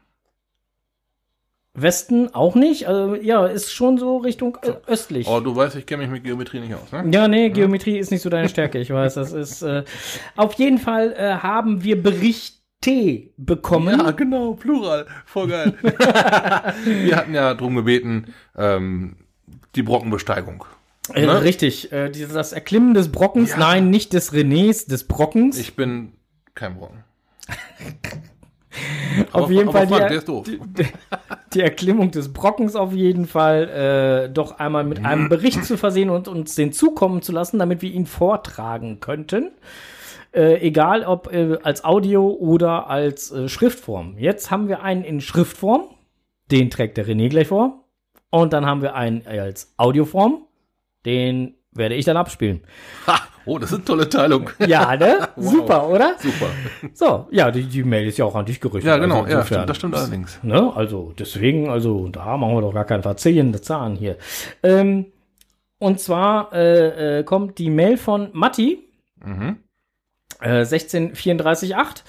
Westen 1.75 2.35
auch 2.35 2.55
nicht, 2.55 2.87
also 2.87 3.15
ja, 3.15 3.47
ist 3.47 3.73
schon 3.73 3.97
so 3.97 4.19
Richtung 4.19 4.59
äh, 4.63 4.73
östlich. 4.87 5.27
Oh, 5.27 5.41
du 5.41 5.57
weißt, 5.57 5.77
ich 5.77 5.87
kenne 5.87 6.03
mich 6.03 6.11
mit 6.13 6.25
Geometrie 6.25 6.61
nicht 6.61 6.75
aus, 6.75 6.93
ne? 6.93 7.09
Ja, 7.13 7.29
nee, 7.29 7.49
Geometrie 7.49 7.99
ist 7.99 8.11
nicht 8.11 8.21
so 8.23 8.29
deine 8.29 8.49
Stärke, 8.51 8.79
ich 8.79 8.91
weiß, 8.91 9.15
das 9.15 9.33
ist, 9.33 9.63
äh, 9.63 9.85
auf 10.37 10.53
jeden 10.55 10.79
Fall 10.79 11.15
äh, 11.17 11.35
haben 11.37 11.83
wir 11.83 12.03
Berichte 12.03 12.59
bekommen. 13.37 14.01
Ja, 14.01 14.11
genau, 14.11 14.55
Plural. 14.55 15.07
Voll 15.25 15.49
geil. 15.49 15.75
Wir 16.85 17.17
hatten 17.17 17.33
ja 17.33 17.55
drum 17.55 17.77
gebeten, 17.77 18.35
ähm, 18.57 19.17
die 19.77 19.83
Brockenbesteigung. 19.83 20.65
Äh, 21.15 21.27
Ne? 21.27 21.43
Richtig, 21.43 21.91
äh, 21.93 22.11
dieses, 22.11 22.33
das 22.35 22.53
Erklimmen 22.53 22.93
des 22.95 23.11
Brockens, 23.13 23.51
Ja. 23.51 23.59
nein, 23.59 23.89
nicht 23.91 24.13
des 24.13 24.33
Renés, 24.33 24.89
des 24.89 25.05
Brockens. 25.05 25.59
Ich 25.59 25.75
bin 25.77 26.13
kein 26.55 26.75
Brocken. 26.77 27.05
auf 29.33 29.45
aber- 29.45 29.53
jeden 29.53 29.69
aber 29.69 29.87
Fall 29.87 29.89
Frank, 29.89 30.45
die. 30.45 30.59
Die, 30.59 30.87
die 31.55 31.61
Erklimmung 31.61 32.11
des 32.11 32.33
Brockens 32.33 32.77
auf 32.77 32.93
jeden 32.93 33.27
Fall 33.27 34.29
äh, 34.29 34.33
doch 34.33 34.59
einmal 34.59 34.85
mit 34.85 35.05
einem 35.05 35.29
Bericht 35.29 35.65
zu 35.65 35.77
versehen 35.77 36.11
und 36.11 36.29
uns 36.29 36.55
den 36.55 36.73
zukommen 36.73 37.23
zu 37.23 37.33
lassen, 37.33 37.59
damit 37.59 37.83
wir 37.83 37.91
ihn 37.93 38.07
vortragen 38.07 39.01
könnten. 39.01 39.51
Äh, 40.35 40.67
egal 40.67 41.05
ob 41.05 41.31
äh, 41.33 41.59
als 41.63 41.85
Audio 41.85 42.29
oder 42.31 42.89
als 42.89 43.31
äh, 43.31 43.49
Schriftform. 43.49 44.17
Jetzt 44.17 44.51
haben 44.51 44.67
wir 44.69 44.83
einen 44.83 45.05
in 45.05 45.21
Schriftform, 45.21 45.89
den 46.51 46.71
trägt 46.71 46.97
der 46.97 47.07
René 47.07 47.29
gleich 47.29 47.49
vor. 47.49 47.85
Und 48.31 48.55
dann 48.55 48.65
haben 48.65 48.81
wir 48.81 48.95
einen 48.95 49.27
als 49.27 49.75
Audioform, 49.77 50.47
den 51.05 51.55
werde 51.73 51.97
ich 51.97 52.07
dann 52.07 52.17
abspielen. 52.17 52.63
Ha, 53.07 53.21
oh, 53.47 53.59
das 53.59 53.71
ist 53.73 53.77
eine 53.77 53.85
tolle 53.85 54.09
Teilung. 54.09 54.51
Ja, 54.67 54.97
ne? 54.97 55.29
Wow. 55.37 55.51
Super, 55.53 55.89
oder? 55.89 56.15
Super. 56.19 56.47
So, 56.95 57.27
ja, 57.31 57.51
die, 57.51 57.65
die 57.65 57.83
Mail 57.85 58.07
ist 58.09 58.19
ja 58.19 58.25
auch 58.25 58.35
an 58.35 58.45
dich 58.47 58.61
gerichtet. 58.61 58.85
Ja, 58.89 58.99
genau, 58.99 59.23
also 59.23 59.37
ja, 59.39 59.45
stimmt, 59.45 59.69
das 59.69 59.77
stimmt 59.77 59.95
allerdings. 59.97 60.39
Ne? 60.43 60.73
Also 60.75 61.13
deswegen, 61.19 61.69
also 61.69 62.09
da 62.09 62.37
machen 62.37 62.55
wir 62.55 62.61
doch 62.63 62.75
gar 62.75 62.85
keinen 62.85 63.03
verzeihende 63.03 63.61
Zahn 63.61 63.95
hier. 63.97 64.17
Ähm, 64.63 65.07
und 65.79 65.99
zwar 66.01 66.53
äh, 66.53 67.19
äh, 67.21 67.25
kommt 67.25 67.59
die 67.59 67.71
Mail 67.71 67.97
von 67.97 68.29
Matti, 68.33 68.89
Mhm. 69.25 69.57
äh, 70.41 70.65
16348. 70.65 72.05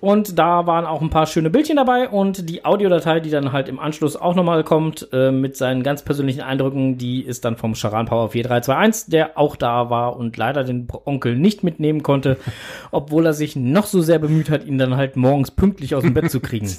Und 0.00 0.38
da 0.38 0.66
waren 0.66 0.84
auch 0.84 1.00
ein 1.00 1.10
paar 1.10 1.26
schöne 1.26 1.50
Bildchen 1.50 1.76
dabei 1.76 2.08
und 2.08 2.48
die 2.50 2.64
Audiodatei, 2.64 3.20
die 3.20 3.30
dann 3.30 3.52
halt 3.52 3.68
im 3.68 3.78
Anschluss 3.78 4.16
auch 4.16 4.34
nochmal 4.34 4.62
kommt, 4.64 5.08
äh, 5.12 5.30
mit 5.30 5.56
seinen 5.56 5.82
ganz 5.82 6.02
persönlichen 6.02 6.42
Eindrücken, 6.42 6.98
die 6.98 7.22
ist 7.22 7.44
dann 7.44 7.56
vom 7.56 7.74
Charan 7.74 8.06
Power 8.06 8.28
4321, 8.30 9.10
der 9.10 9.38
auch 9.38 9.56
da 9.56 9.90
war 9.90 10.16
und 10.16 10.36
leider 10.36 10.64
den 10.64 10.88
Onkel 11.04 11.36
nicht 11.36 11.64
mitnehmen 11.64 12.02
konnte, 12.02 12.36
obwohl 12.90 13.26
er 13.26 13.32
sich 13.32 13.56
noch 13.56 13.86
so 13.86 14.02
sehr 14.02 14.18
bemüht 14.18 14.50
hat, 14.50 14.64
ihn 14.64 14.78
dann 14.78 14.96
halt 14.96 15.16
morgens 15.16 15.50
pünktlich 15.50 15.94
aus 15.94 16.02
dem 16.02 16.14
Bett 16.14 16.30
zu 16.30 16.40
kriegen. 16.40 16.68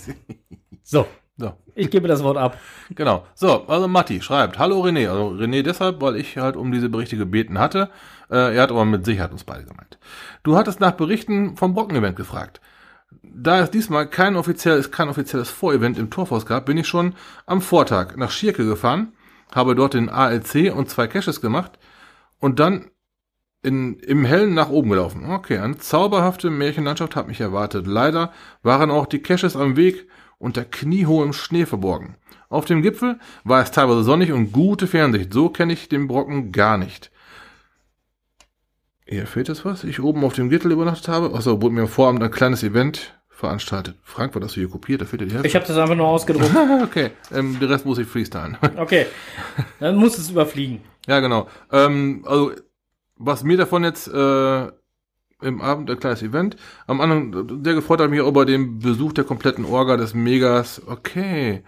So, 0.88 1.08
So, 1.38 1.52
ich 1.74 1.90
gebe 1.90 2.08
das 2.08 2.24
Wort 2.24 2.38
ab. 2.38 2.58
genau. 2.94 3.24
So, 3.34 3.66
also 3.68 3.88
Matti 3.88 4.22
schreibt, 4.22 4.60
hallo 4.60 4.82
René. 4.84 5.10
Also 5.10 5.30
René 5.30 5.64
deshalb, 5.64 6.00
weil 6.00 6.16
ich 6.16 6.38
halt 6.38 6.56
um 6.56 6.72
diese 6.72 6.90
Berichte 6.90 7.18
gebeten 7.18 7.58
hatte. 7.58 7.90
Äh, 8.30 8.56
er 8.56 8.62
hat 8.62 8.70
aber 8.70 8.86
mit 8.86 9.04
Sicherheit 9.04 9.32
uns 9.32 9.44
beide 9.44 9.64
gemeint. 9.66 9.98
Du 10.44 10.56
hattest 10.56 10.80
nach 10.80 10.92
Berichten 10.92 11.58
vom 11.58 11.74
Brocken-Event 11.74 12.16
gefragt. 12.16 12.62
Da 13.24 13.60
es 13.60 13.72
diesmal 13.72 14.10
kein 14.10 14.36
offizielles, 14.36 14.92
kein 14.92 15.10
offizielles 15.10 15.50
Vorevent 15.50 15.98
im 15.98 16.10
Torfhaus 16.10 16.46
gab, 16.46 16.66
bin 16.66 16.78
ich 16.78 16.88
schon 16.88 17.14
am 17.46 17.62
Vortag 17.62 18.16
nach 18.16 18.32
Schierke 18.32 18.66
gefahren, 18.66 19.14
habe 19.54 19.76
dort 19.76 19.94
den 19.94 20.10
ALC 20.10 20.74
und 20.76 20.90
zwei 20.90 21.08
Caches 21.08 21.42
gemacht 21.42 21.78
und 22.40 22.60
dann 22.60 22.90
in, 23.62 24.00
im 24.00 24.26
Hellen 24.26 24.54
nach 24.54 24.70
oben 24.70 24.90
gelaufen. 24.90 25.30
Okay, 25.30 25.58
eine 25.58 25.78
zauberhafte 25.78 26.50
Märchenlandschaft 26.50 27.16
hat 27.16 27.28
mich 27.28 27.42
erwartet. 27.42 27.88
Leider 27.88 28.32
waren 28.62 28.92
auch 28.92 29.08
die 29.08 29.22
Caches 29.22 29.56
am 29.56 29.76
Weg 29.76 30.08
unter 30.38 30.64
kniehohem 30.64 31.34
Schnee 31.34 31.66
verborgen. 31.66 32.18
Auf 32.50 32.66
dem 32.66 32.84
Gipfel 32.84 33.20
war 33.44 33.64
es 33.64 33.72
teilweise 33.72 34.04
sonnig 34.04 34.32
und 34.32 34.52
gute 34.52 34.88
Fernsicht. 34.88 35.34
So 35.34 35.50
kenne 35.50 35.74
ich 35.74 35.90
den 35.90 36.08
Brocken 36.08 36.52
gar 36.52 36.78
nicht. 36.78 37.12
Hier 39.08 39.28
fehlt 39.28 39.48
jetzt 39.48 39.66
was. 39.66 39.84
Ich 39.84 40.02
oben 40.02 40.24
auf 40.24 40.34
dem 40.34 40.50
Gittel 40.50 40.72
übernachtet 40.72 41.08
habe. 41.08 41.34
Achso, 41.36 41.62
wurde 41.62 41.76
mir 41.76 41.82
am 41.82 41.88
Vorabend 41.88 42.24
ein 42.24 42.32
kleines 42.32 42.64
Event 42.64 43.20
veranstaltet. 43.30 43.96
Frank, 44.02 44.34
war 44.34 44.42
das 44.42 44.54
hier 44.54 44.68
kopiert? 44.68 45.02
Da 45.02 45.06
fehlt 45.06 45.22
ja 45.22 45.28
die 45.28 45.34
Hälfte. 45.34 45.48
Ich 45.48 45.56
habe 45.56 45.66
das 45.66 45.78
einfach 45.78 45.96
nur 45.96 46.08
ausgedruckt. 46.08 46.56
okay, 46.84 47.12
ähm, 47.34 47.60
den 47.60 47.70
Rest 47.70 47.86
muss 47.86 47.98
ich 47.98 48.08
freestylen. 48.08 48.58
Okay. 48.78 49.06
Dann 49.80 49.96
muss 49.96 50.18
es 50.18 50.30
überfliegen. 50.30 50.82
ja, 51.08 51.20
genau. 51.20 51.48
Ähm, 51.72 52.24
also, 52.26 52.52
was 53.18 53.44
mir 53.44 53.58
davon 53.58 53.84
jetzt 53.84 54.08
äh, 54.08 54.68
im 55.42 55.62
Abend 55.62 55.90
ein 55.90 56.00
kleines 56.00 56.24
Event. 56.24 56.56
Am 56.88 57.02
anderen, 57.02 57.64
der 57.64 57.74
gefreut 57.74 58.02
hat 58.02 58.10
mich 58.10 58.22
auch 58.22 58.28
über 58.28 58.46
den 58.46 58.80
Besuch 58.80 59.14
der 59.14 59.24
kompletten 59.24 59.66
Orga 59.66 59.98
des 59.98 60.14
Megas. 60.14 60.82
Okay. 60.88 61.64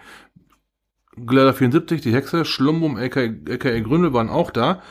Glider 1.15 1.54
74, 1.54 2.02
die 2.02 2.13
Hexe, 2.13 2.45
Schlumbum, 2.45 2.97
aka, 2.97 3.21
aka 3.50 3.80
Gründel 3.80 4.13
waren 4.13 4.30
auch 4.30 4.52
da. 4.52 4.82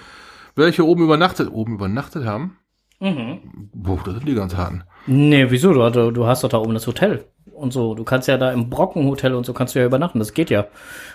Welche 0.56 0.86
oben 0.86 1.04
übernachtet, 1.04 1.52
oben 1.52 1.74
übernachtet 1.74 2.24
haben? 2.24 2.58
Mhm. 2.98 3.70
Boah, 3.74 4.00
das 4.04 4.14
sind 4.14 4.26
die 4.26 4.34
ganz 4.34 4.56
harten. 4.56 4.84
Nee, 5.06 5.50
wieso? 5.50 5.72
Du, 5.90 6.10
du, 6.10 6.26
hast 6.26 6.44
doch 6.44 6.48
da 6.48 6.58
oben 6.58 6.72
das 6.72 6.86
Hotel 6.86 7.26
und 7.52 7.74
so. 7.74 7.94
Du 7.94 8.04
kannst 8.04 8.26
ja 8.26 8.38
da 8.38 8.50
im 8.52 8.70
Brockenhotel 8.70 9.34
und 9.34 9.44
so 9.44 9.52
kannst 9.52 9.74
du 9.74 9.80
ja 9.80 9.84
übernachten. 9.84 10.18
Das 10.18 10.32
geht 10.32 10.48
ja. 10.48 10.66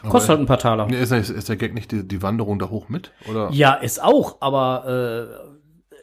Kostet 0.08 0.30
halt 0.30 0.39
ein 0.41 0.45
paar 0.45 0.60
Taler. 0.60 0.86
Nee, 0.86 1.01
ist, 1.01 1.12
ist, 1.12 1.32
ist 1.32 1.49
der 1.49 1.56
Gag 1.56 1.73
nicht 1.73 1.91
die, 1.91 2.08
die 2.08 2.21
Wanderung 2.21 2.60
da 2.60 2.69
hoch 2.69 2.88
mit? 2.88 3.12
Oder? 3.27 3.49
Ja, 3.51 3.73
ist 3.73 4.01
auch, 4.01 4.38
aber 4.41 5.34
äh, 5.34 5.51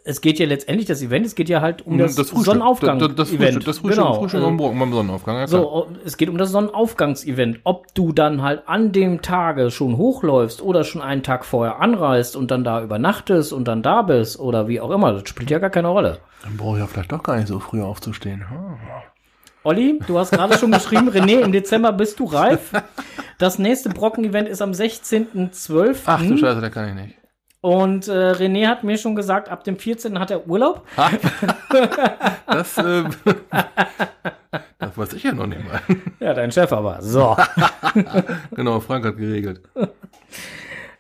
es 0.09 0.23
geht 0.23 0.38
ja 0.38 0.47
letztendlich 0.47 0.87
das 0.87 1.03
Event, 1.03 1.27
es 1.27 1.35
geht 1.35 1.51
ja 1.51 1.61
halt 1.61 1.87
um 1.87 1.99
das, 1.99 2.14
Frühstück. 2.14 2.38
Sonnenaufgang. 2.38 2.99
Das, 2.99 3.14
das, 3.14 3.29
Event. 3.29 3.42
Frühstück, 3.42 3.64
das 3.66 3.79
Frühstück, 3.79 4.05
genau. 4.05 4.14
Frühstück 4.14 4.42
am 4.42 4.57
Morgen 4.57 4.79
beim 4.79 4.90
Sonnenaufgang. 4.90 5.37
Ja. 5.37 5.47
So, 5.47 5.87
es 6.03 6.16
geht 6.16 6.31
um 6.31 6.38
das 6.38 6.51
Sonnenaufgangsevent. 6.51 7.61
Ob 7.64 7.92
du 7.94 8.12
dann 8.12 8.40
halt 8.42 8.62
an 8.66 8.92
dem 8.92 9.21
Tage 9.21 9.71
schon 9.71 9.99
hochläufst 9.99 10.62
oder 10.62 10.85
schon 10.85 11.03
einen 11.03 11.23
Tag 11.23 11.44
vorher 11.44 11.81
anreist 11.81 12.37
und 12.37 12.51
dann 12.51 12.64
da 12.64 12.83
übernachtest 12.83 13.53
und 13.53 13.68
dann 13.68 13.83
da 13.83 14.01
bist 14.01 14.40
oder 14.40 14.66
wie 14.66 14.81
auch 14.81 14.90
immer, 14.90 15.12
das 15.12 15.29
spielt 15.29 15.51
ja 15.51 15.59
gar 15.59 15.68
keine 15.68 15.88
Rolle. 15.88 16.21
Dann 16.42 16.57
brauche 16.57 16.77
ich 16.77 16.81
ja 16.81 16.87
vielleicht 16.87 17.12
doch 17.12 17.23
gar 17.23 17.37
nicht 17.37 17.49
so 17.49 17.59
früh 17.61 17.83
aufzustehen. 17.83 18.49
Hm. 18.49 18.77
Olli, 19.62 20.01
du 20.07 20.18
hast 20.18 20.31
gerade 20.31 20.57
schon 20.57 20.73
geschrieben, 20.73 21.11
René, 21.11 21.40
im 21.40 21.53
Dezember 21.53 21.92
bist 21.92 22.18
du 22.18 22.25
reif. 22.25 22.73
Das 23.40 23.61
nächste 23.61 23.90
Brocken-Event 23.90 24.49
ist 24.49 24.61
am 24.61 24.73
16.12. 24.73 25.97
Ach 26.07 26.21
du 26.21 26.37
Scheiße, 26.37 26.61
da 26.61 26.71
kann 26.71 26.88
ich 26.88 26.94
nicht. 26.97 27.18
Und 27.61 28.07
äh, 28.07 28.33
René 28.33 28.68
hat 28.68 28.85
mir 28.85 28.99
schon 28.99 29.16
gesagt, 29.16 29.49
ab 29.49 29.64
dem 29.64 29.77
14. 29.77 30.18
hat 30.18 30.31
er 30.31 30.47
Urlaub. 30.47 30.87
Das, 32.51 32.79
äh, 32.79 33.05
das 34.79 34.97
weiß 34.97 35.12
ich 35.12 35.23
ja 35.23 35.33
noch 35.33 35.47
nicht 35.47 35.62
mal. 35.64 35.81
Ja, 36.21 36.33
dein 36.35 36.51
Chef 36.51 36.73
aber. 36.73 37.03
So. 37.03 37.37
Genau, 38.53 38.81
Frank 38.81 39.05
hat 39.05 39.16
geregelt. 39.16 39.61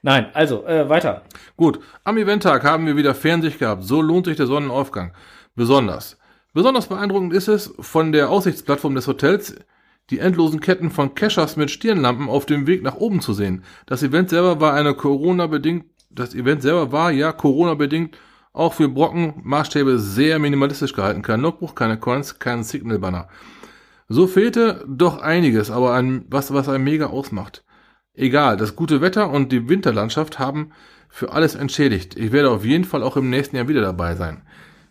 Nein, 0.02 0.26
also, 0.34 0.66
äh, 0.66 0.88
weiter. 0.88 1.22
Gut, 1.56 1.80
am 2.04 2.18
Eventtag 2.18 2.64
haben 2.64 2.86
wir 2.86 2.96
wieder 2.96 3.14
Fernsicht 3.14 3.58
gehabt. 3.58 3.84
So 3.84 4.02
lohnt 4.02 4.26
sich 4.26 4.36
der 4.36 4.46
Sonnenaufgang. 4.46 5.12
Besonders. 5.56 6.18
Besonders 6.52 6.86
beeindruckend 6.86 7.32
ist 7.32 7.48
es, 7.48 7.74
von 7.80 8.12
der 8.12 8.30
Aussichtsplattform 8.30 8.94
des 8.94 9.06
Hotels 9.06 9.56
die 10.10 10.20
endlosen 10.20 10.60
Ketten 10.60 10.90
von 10.90 11.14
Cachers 11.14 11.56
mit 11.56 11.70
Stirnlampen 11.70 12.28
auf 12.28 12.46
dem 12.46 12.66
Weg 12.66 12.82
nach 12.82 12.96
oben 12.96 13.20
zu 13.20 13.32
sehen. 13.32 13.64
Das 13.86 14.02
Event 14.02 14.30
selber 14.30 14.60
war 14.60 14.74
eine 14.74 14.94
Corona-bedingt, 14.94 15.84
das 16.10 16.34
Event 16.34 16.62
selber 16.62 16.92
war, 16.92 17.10
ja, 17.10 17.32
Corona-bedingt, 17.32 18.16
auch 18.52 18.74
für 18.74 18.88
Brocken 18.88 19.34
Maßstäbe 19.44 19.98
sehr 19.98 20.38
minimalistisch 20.38 20.92
gehalten. 20.92 21.22
Kein 21.22 21.40
Logbuch, 21.40 21.74
keine 21.74 21.98
Coins, 21.98 22.38
kein 22.38 22.64
Signal-Banner. 22.64 23.28
So 24.08 24.26
fehlte 24.26 24.84
doch 24.88 25.20
einiges, 25.20 25.70
aber 25.70 25.94
ein, 25.94 26.24
was, 26.28 26.52
was 26.52 26.68
ein 26.68 26.82
mega 26.82 27.06
ausmacht. 27.06 27.64
Egal, 28.14 28.56
das 28.56 28.74
gute 28.74 29.00
Wetter 29.00 29.30
und 29.30 29.52
die 29.52 29.68
Winterlandschaft 29.68 30.38
haben 30.38 30.72
für 31.08 31.32
alles 31.32 31.54
entschädigt. 31.54 32.16
Ich 32.16 32.32
werde 32.32 32.50
auf 32.50 32.64
jeden 32.64 32.84
Fall 32.84 33.02
auch 33.02 33.16
im 33.16 33.30
nächsten 33.30 33.56
Jahr 33.56 33.68
wieder 33.68 33.80
dabei 33.82 34.14
sein. 34.16 34.42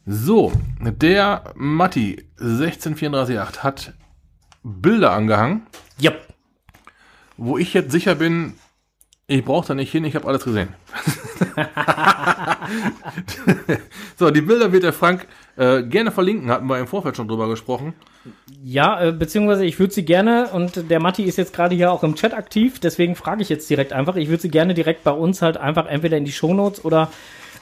So, 0.06 0.54
der 0.80 1.54
Matti 1.56 2.30
16338 2.38 3.64
hat 3.64 3.94
Bilder 4.64 5.12
angehangen. 5.12 5.68
Ja. 6.00 6.14
Wo 7.36 7.58
ich 7.58 7.74
jetzt 7.74 7.92
sicher 7.92 8.16
bin, 8.16 8.54
ich 9.30 9.44
brauche 9.44 9.68
da 9.68 9.76
nicht 9.76 9.92
hin, 9.92 10.06
ich 10.06 10.16
habe 10.16 10.26
alles 10.26 10.46
gesehen. 10.46 10.70
so, 14.16 14.32
die 14.32 14.40
Bilder 14.40 14.72
wird 14.72 14.84
der 14.84 14.94
Frank 14.94 15.28
äh, 15.58 15.84
gerne 15.84 16.12
verlinken, 16.12 16.50
hatten 16.50 16.68
wir 16.68 16.80
im 16.80 16.88
Vorfeld 16.88 17.18
schon 17.18 17.28
drüber 17.28 17.50
gesprochen. 17.50 17.94
Ja, 18.64 19.02
äh, 19.02 19.12
beziehungsweise 19.12 19.66
ich 19.66 19.80
würde 19.80 19.94
sie 19.94 20.06
gerne, 20.06 20.48
und 20.54 20.90
der 20.90 21.02
Matti 21.02 21.24
ist 21.24 21.38
jetzt 21.38 21.54
gerade 21.54 21.76
hier 21.76 21.92
auch 21.92 22.04
im 22.04 22.16
Chat 22.16 22.34
aktiv, 22.34 22.80
deswegen 22.80 23.16
frage 23.16 23.42
ich 23.42 23.50
jetzt 23.50 23.70
direkt 23.70 23.92
einfach, 23.92 24.16
ich 24.16 24.30
würde 24.30 24.42
sie 24.42 24.50
gerne 24.50 24.74
direkt 24.74 25.04
bei 25.04 25.12
uns 25.12 25.42
halt 25.42 25.58
einfach 25.58 25.88
entweder 25.88 26.16
in 26.16 26.24
die 26.24 26.32
Shownotes 26.32 26.86
oder 26.86 27.12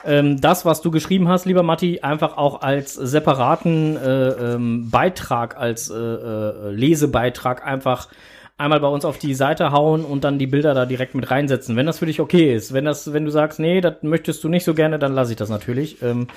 ähm, 0.06 0.40
das, 0.40 0.66
was 0.66 0.82
du 0.82 0.92
geschrieben 0.92 1.30
hast, 1.30 1.46
lieber 1.46 1.64
Matti, 1.64 2.02
einfach 2.02 2.38
auch 2.38 2.62
als 2.62 2.94
separaten 2.94 3.98
äh, 3.98 4.28
ähm, 4.28 4.92
Beitrag, 4.92 5.58
als 5.58 5.90
äh, 5.90 5.96
äh, 5.96 6.70
Lesebeitrag 6.70 7.66
einfach 7.66 8.10
einmal 8.58 8.80
bei 8.80 8.88
uns 8.88 9.06
auf 9.06 9.18
die 9.18 9.34
Seite 9.34 9.72
hauen 9.72 10.06
und 10.06 10.24
dann 10.24 10.40
die 10.40 10.48
Bilder 10.48 10.74
da 10.74 10.86
direkt 10.86 11.16
mit 11.16 11.30
reinsetzen, 11.30 11.76
wenn 11.76 11.86
das 11.86 12.00
für 12.00 12.06
dich 12.06 12.20
okay 12.20 12.56
ist. 12.56 12.74
Wenn 12.74 12.86
das, 12.86 13.12
wenn 13.12 13.26
du 13.26 13.32
sagst, 13.32 13.60
nee, 13.60 13.82
das 13.82 13.96
möchtest 14.02 14.44
du 14.44 14.50
nicht 14.50 14.64
so 14.64 14.74
gerne, 14.74 15.00
dann 15.00 15.14
lasse 15.14 15.32
ich 15.32 15.38
das 15.38 15.50
natürlich. 15.50 16.02
Ähm, 16.02 16.28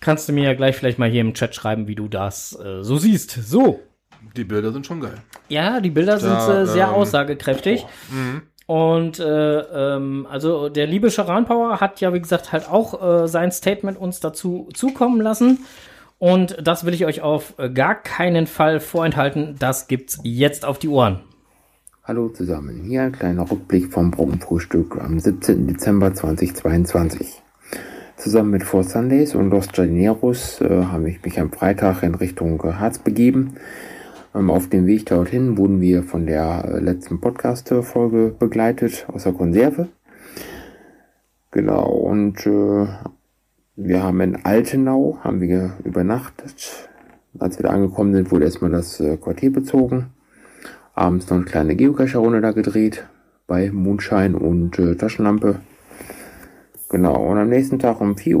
kannst 0.00 0.28
du 0.28 0.32
mir 0.32 0.44
ja 0.44 0.54
gleich 0.54 0.76
vielleicht 0.76 0.98
mal 0.98 1.10
hier 1.10 1.22
im 1.22 1.34
Chat 1.34 1.54
schreiben, 1.54 1.88
wie 1.88 1.96
du 1.96 2.08
das 2.08 2.58
äh, 2.64 2.82
so 2.82 2.96
siehst. 2.96 3.30
So. 3.30 3.80
Die 4.36 4.44
Bilder 4.44 4.72
sind 4.72 4.86
schon 4.86 5.00
geil. 5.00 5.14
Ja, 5.48 5.80
die 5.80 5.90
Bilder 5.90 6.18
da, 6.18 6.40
sind 6.40 6.54
äh, 6.54 6.66
sehr 6.66 6.88
ähm, 6.88 6.94
aussagekräftig. 6.94 7.86
Mhm. 8.10 8.42
Und 8.66 9.18
äh, 9.18 9.60
ähm, 9.60 10.26
also 10.30 10.68
der 10.68 10.86
liebe 10.86 11.10
Charan 11.10 11.46
Power 11.46 11.80
hat 11.80 12.00
ja, 12.00 12.12
wie 12.12 12.20
gesagt, 12.20 12.52
halt 12.52 12.68
auch 12.68 13.22
äh, 13.22 13.26
sein 13.26 13.50
Statement 13.50 13.98
uns 13.98 14.20
dazu 14.20 14.68
zukommen 14.74 15.20
lassen. 15.20 15.64
Und 16.18 16.56
das 16.60 16.84
will 16.84 16.94
ich 16.94 17.06
euch 17.06 17.20
auf 17.20 17.54
gar 17.74 17.94
keinen 17.94 18.46
Fall 18.46 18.80
vorenthalten. 18.80 19.56
Das 19.58 19.86
gibt's 19.86 20.18
jetzt 20.24 20.64
auf 20.64 20.78
die 20.78 20.88
Ohren. 20.88 21.20
Hallo 22.02 22.30
zusammen. 22.30 22.84
Hier 22.84 23.02
ein 23.02 23.12
kleiner 23.12 23.50
Rückblick 23.50 23.92
vom 23.92 24.10
Brockenfrühstück 24.10 24.98
am 24.98 25.20
17. 25.20 25.66
Dezember 25.66 26.14
2022. 26.14 27.42
Zusammen 28.16 28.50
mit 28.50 28.64
Four 28.64 28.82
Sundays 28.82 29.34
und 29.34 29.50
Los 29.50 29.68
Jardineros 29.72 30.60
äh, 30.60 30.84
habe 30.86 31.10
ich 31.10 31.22
mich 31.22 31.38
am 31.38 31.52
Freitag 31.52 32.02
in 32.02 32.14
Richtung 32.14 32.60
Harz 32.62 32.98
begeben. 32.98 33.58
Ähm, 34.34 34.50
auf 34.50 34.68
dem 34.68 34.86
Weg 34.86 35.06
dorthin 35.06 35.56
wurden 35.56 35.80
wir 35.80 36.02
von 36.02 36.26
der 36.26 36.64
äh, 36.64 36.80
letzten 36.80 37.20
Podcast-Folge 37.20 38.34
begleitet 38.38 39.06
aus 39.12 39.24
der 39.24 39.34
Konserve. 39.34 39.88
Genau, 41.50 41.88
und 41.90 42.46
äh, 42.46 42.86
wir 43.80 44.02
haben 44.02 44.20
in 44.20 44.44
Altenau, 44.44 45.18
haben 45.22 45.40
wir 45.40 45.74
übernachtet. 45.84 46.88
Als 47.38 47.58
wir 47.58 47.62
da 47.62 47.70
angekommen 47.70 48.12
sind, 48.12 48.32
wurde 48.32 48.46
erstmal 48.46 48.72
das 48.72 48.98
äh, 48.98 49.16
Quartier 49.16 49.52
bezogen. 49.52 50.06
Abends 50.94 51.30
noch 51.30 51.36
eine 51.36 51.44
kleine 51.44 51.76
Geocacher-Runde 51.76 52.40
da 52.40 52.50
gedreht, 52.50 53.06
bei 53.46 53.70
Mondschein 53.70 54.34
und 54.34 54.80
äh, 54.80 54.96
Taschenlampe. 54.96 55.60
Genau, 56.88 57.22
und 57.24 57.38
am 57.38 57.50
nächsten 57.50 57.78
Tag 57.78 58.00
um 58.00 58.16
4.45 58.16 58.34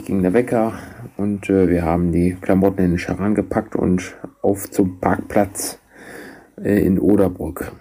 Uhr 0.00 0.04
ging 0.04 0.22
der 0.22 0.34
Wecker 0.34 0.74
und 1.16 1.48
äh, 1.48 1.68
wir 1.70 1.82
haben 1.84 2.12
die 2.12 2.36
Klamotten 2.38 2.84
in 2.84 2.90
den 2.90 2.98
Charan 2.98 3.34
gepackt 3.34 3.74
und 3.74 4.14
auf 4.42 4.70
zum 4.70 5.00
Parkplatz 5.00 5.78
äh, 6.62 6.84
in 6.84 6.98
Oderbrück. 6.98 7.72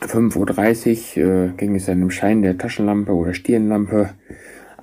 5.30 0.00 1.22
Uhr 1.22 1.32
äh, 1.32 1.48
ging 1.58 1.74
es 1.74 1.84
dann 1.84 2.00
im 2.00 2.10
Schein 2.10 2.40
der 2.40 2.56
Taschenlampe 2.56 3.12
oder 3.12 3.34
Stirnlampe 3.34 4.10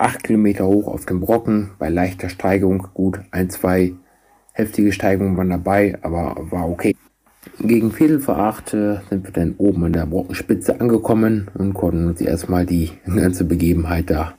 acht 0.02 0.24
Kilometer 0.24 0.68
hoch 0.68 0.88
auf 0.88 1.06
dem 1.06 1.20
Brocken 1.20 1.72
bei 1.78 1.90
leichter 1.90 2.30
Steigung. 2.30 2.88
Gut, 2.94 3.20
ein, 3.32 3.50
zwei 3.50 3.94
heftige 4.54 4.92
Steigungen 4.92 5.38
waren 5.38 5.50
dabei, 5.50 5.98
aber 6.02 6.36
war 6.50 6.70
okay. 6.70 6.96
Gegen 7.60 7.92
Viertel 7.92 8.20
vor 8.20 8.38
acht 8.38 8.74
äh, 8.74 8.98
sind 9.10 9.26
wir 9.26 9.32
dann 9.32 9.56
oben 9.58 9.86
an 9.86 9.94
der 9.94 10.06
Brockenspitze 10.06 10.80
angekommen 10.80 11.50
und 11.54 11.74
konnten 11.74 12.08
uns 12.08 12.22
erstmal 12.22 12.66
die 12.66 12.92
ganze 13.06 13.46
Begebenheit 13.46 14.10
da 14.10 14.34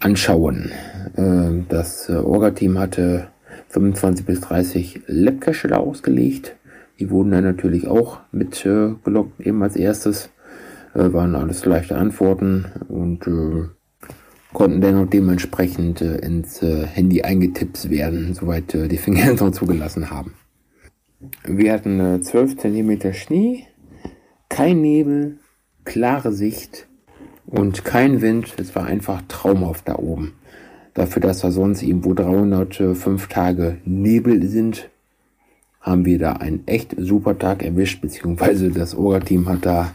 anschauen. 0.00 0.70
Äh, 1.16 1.64
das 1.68 2.08
äh, 2.08 2.14
Orga-Team 2.14 2.78
hatte 2.78 3.28
25 3.68 4.26
bis 4.26 4.40
30 4.40 5.02
Labcache 5.06 5.68
da 5.68 5.76
ausgelegt. 5.76 6.56
Die 6.98 7.10
wurden 7.10 7.30
dann 7.30 7.44
natürlich 7.44 7.86
auch 7.86 8.20
mit 8.32 8.64
äh, 8.66 8.90
eben 9.38 9.62
als 9.62 9.76
erstes. 9.76 10.30
Waren 10.94 11.36
alles 11.36 11.64
leichte 11.64 11.96
Antworten 11.96 12.64
und 12.88 13.28
konnten 14.52 14.80
dann 14.80 14.96
auch 14.96 15.08
dementsprechend 15.08 16.00
äh, 16.00 16.18
ins 16.18 16.62
äh, 16.62 16.86
Handy 16.86 17.22
eingetippt 17.22 17.90
werden, 17.90 18.34
soweit 18.34 18.74
äh, 18.74 18.88
die 18.88 18.96
Finger 18.96 19.32
noch 19.40 19.50
zugelassen 19.50 20.10
haben. 20.10 20.34
Wir 21.44 21.72
hatten 21.72 22.00
äh, 22.00 22.20
12 22.20 22.56
cm 22.58 23.12
Schnee, 23.12 23.66
kein 24.48 24.80
Nebel, 24.80 25.38
klare 25.84 26.32
Sicht 26.32 26.86
und 27.46 27.84
kein 27.84 28.22
Wind. 28.22 28.54
Es 28.58 28.74
war 28.74 28.86
einfach 28.86 29.22
traumhaft 29.28 29.88
da 29.88 29.96
oben. 29.96 30.34
Dafür, 30.94 31.22
dass 31.22 31.40
da 31.40 31.50
sonst 31.50 31.82
irgendwo 31.82 32.14
305 32.14 33.28
Tage 33.28 33.78
Nebel 33.84 34.46
sind, 34.48 34.90
haben 35.80 36.04
wir 36.04 36.18
da 36.18 36.32
einen 36.32 36.66
echt 36.66 36.94
super 36.98 37.38
Tag 37.38 37.62
erwischt, 37.62 38.00
beziehungsweise 38.00 38.70
das 38.70 38.94
Orga-Team 38.94 39.48
hat 39.48 39.64
da 39.64 39.92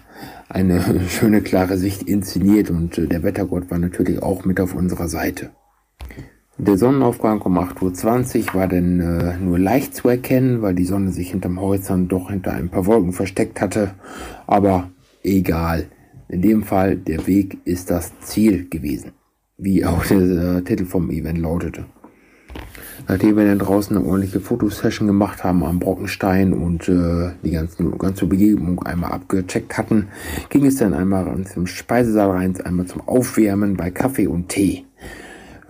eine 0.53 0.81
schöne 1.09 1.41
klare 1.41 1.77
Sicht 1.77 2.03
inszeniert 2.03 2.69
und 2.69 2.97
äh, 2.97 3.07
der 3.07 3.23
Wettergott 3.23 3.69
war 3.69 3.79
natürlich 3.79 4.21
auch 4.21 4.45
mit 4.45 4.59
auf 4.59 4.75
unserer 4.75 5.09
Seite. 5.09 5.49
Der 6.59 6.77
Sonnenaufgang 6.77 7.41
um 7.41 7.57
8.20 7.57 8.49
Uhr 8.49 8.53
war 8.53 8.67
dann 8.67 8.99
äh, 8.99 9.37
nur 9.39 9.57
leicht 9.57 9.95
zu 9.95 10.07
erkennen, 10.07 10.61
weil 10.61 10.75
die 10.75 10.85
Sonne 10.85 11.11
sich 11.11 11.31
hinterm 11.31 11.59
Horizont 11.59 12.11
doch 12.11 12.29
hinter 12.29 12.53
ein 12.53 12.69
paar 12.69 12.85
Wolken 12.85 13.11
versteckt 13.11 13.59
hatte. 13.59 13.95
Aber 14.45 14.91
egal. 15.23 15.87
In 16.29 16.41
dem 16.41 16.63
Fall, 16.63 16.95
der 16.95 17.25
Weg 17.27 17.57
ist 17.65 17.89
das 17.89 18.11
Ziel 18.19 18.69
gewesen. 18.69 19.13
Wie 19.57 19.83
auch 19.83 20.05
der 20.05 20.19
äh, 20.19 20.61
Titel 20.61 20.85
vom 20.85 21.09
Event 21.09 21.39
lautete. 21.39 21.85
Nachdem 23.07 23.35
wir 23.37 23.45
dann 23.45 23.59
draußen 23.59 23.95
eine 23.95 24.05
ordentliche 24.05 24.39
Fotosession 24.39 25.07
gemacht 25.07 25.43
haben 25.43 25.63
am 25.63 25.79
Brockenstein 25.79 26.53
und 26.53 26.87
äh, 26.87 27.31
die 27.43 27.51
ganzen, 27.51 27.97
ganze 27.97 28.25
Begebung 28.25 28.81
einmal 28.83 29.11
abgecheckt 29.11 29.77
hatten, 29.77 30.07
ging 30.49 30.65
es 30.65 30.77
dann 30.77 30.93
einmal 30.93 31.27
zum 31.45 31.67
Speisesaal 31.67 32.31
rein, 32.31 32.59
einmal 32.63 32.85
zum 32.85 33.01
Aufwärmen 33.07 33.75
bei 33.75 33.91
Kaffee 33.91 34.27
und 34.27 34.49
Tee. 34.49 34.85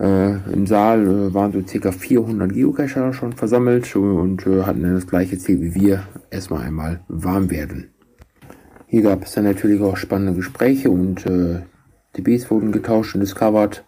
Äh, 0.00 0.52
Im 0.52 0.66
Saal 0.66 1.06
äh, 1.06 1.34
waren 1.34 1.52
so 1.52 1.62
circa 1.66 1.92
400 1.92 2.52
Geocacher 2.52 3.12
schon 3.12 3.32
versammelt 3.32 3.94
und 3.94 4.46
äh, 4.46 4.62
hatten 4.62 4.82
dann 4.82 4.94
das 4.94 5.06
gleiche 5.06 5.38
Ziel 5.38 5.60
wie 5.60 5.74
wir, 5.74 6.02
erstmal 6.30 6.62
einmal 6.62 7.00
warm 7.08 7.50
werden. 7.50 7.90
Hier 8.86 9.02
gab 9.02 9.24
es 9.24 9.32
dann 9.32 9.44
natürlich 9.44 9.80
auch 9.80 9.96
spannende 9.96 10.34
Gespräche 10.34 10.90
und 10.90 11.26
äh, 11.26 11.60
DBs 12.16 12.50
wurden 12.50 12.72
getauscht 12.72 13.14
und 13.14 13.20
discovered. 13.20 13.84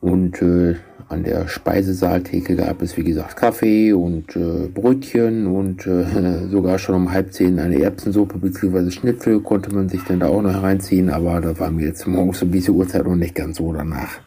Und 0.00 0.40
äh, 0.42 0.76
an 1.14 1.22
der 1.22 1.48
Speisesaaltheke 1.48 2.56
gab 2.56 2.82
es, 2.82 2.96
wie 2.96 3.04
gesagt, 3.04 3.36
Kaffee 3.36 3.92
und 3.92 4.34
äh, 4.36 4.68
Brötchen 4.68 5.46
und 5.46 5.86
äh, 5.86 6.48
sogar 6.50 6.78
schon 6.78 6.96
um 6.96 7.12
halb 7.12 7.32
zehn 7.32 7.58
eine 7.58 7.80
Erbsensuppe 7.80 8.38
bzw. 8.38 8.90
Schnitzel 8.90 9.40
konnte 9.40 9.72
man 9.74 9.88
sich 9.88 10.02
dann 10.02 10.20
da 10.20 10.26
auch 10.26 10.42
noch 10.42 10.62
reinziehen, 10.62 11.08
aber 11.08 11.40
da 11.40 11.58
waren 11.58 11.78
wir 11.78 11.86
jetzt 11.86 12.06
morgens 12.06 12.42
um 12.42 12.50
diese 12.50 12.72
Uhrzeit 12.72 13.04
noch 13.04 13.14
nicht 13.14 13.34
ganz 13.34 13.58
so 13.58 13.72
danach. 13.72 14.20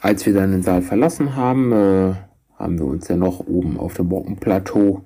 Als 0.00 0.26
wir 0.26 0.34
dann 0.34 0.50
den 0.50 0.62
Saal 0.62 0.82
verlassen 0.82 1.36
haben, 1.36 1.72
äh, 1.72 2.14
haben 2.56 2.78
wir 2.78 2.86
uns 2.86 3.06
dann 3.06 3.20
noch 3.20 3.46
oben 3.46 3.78
auf 3.78 3.94
dem 3.94 4.08
Bockenplateau 4.08 5.04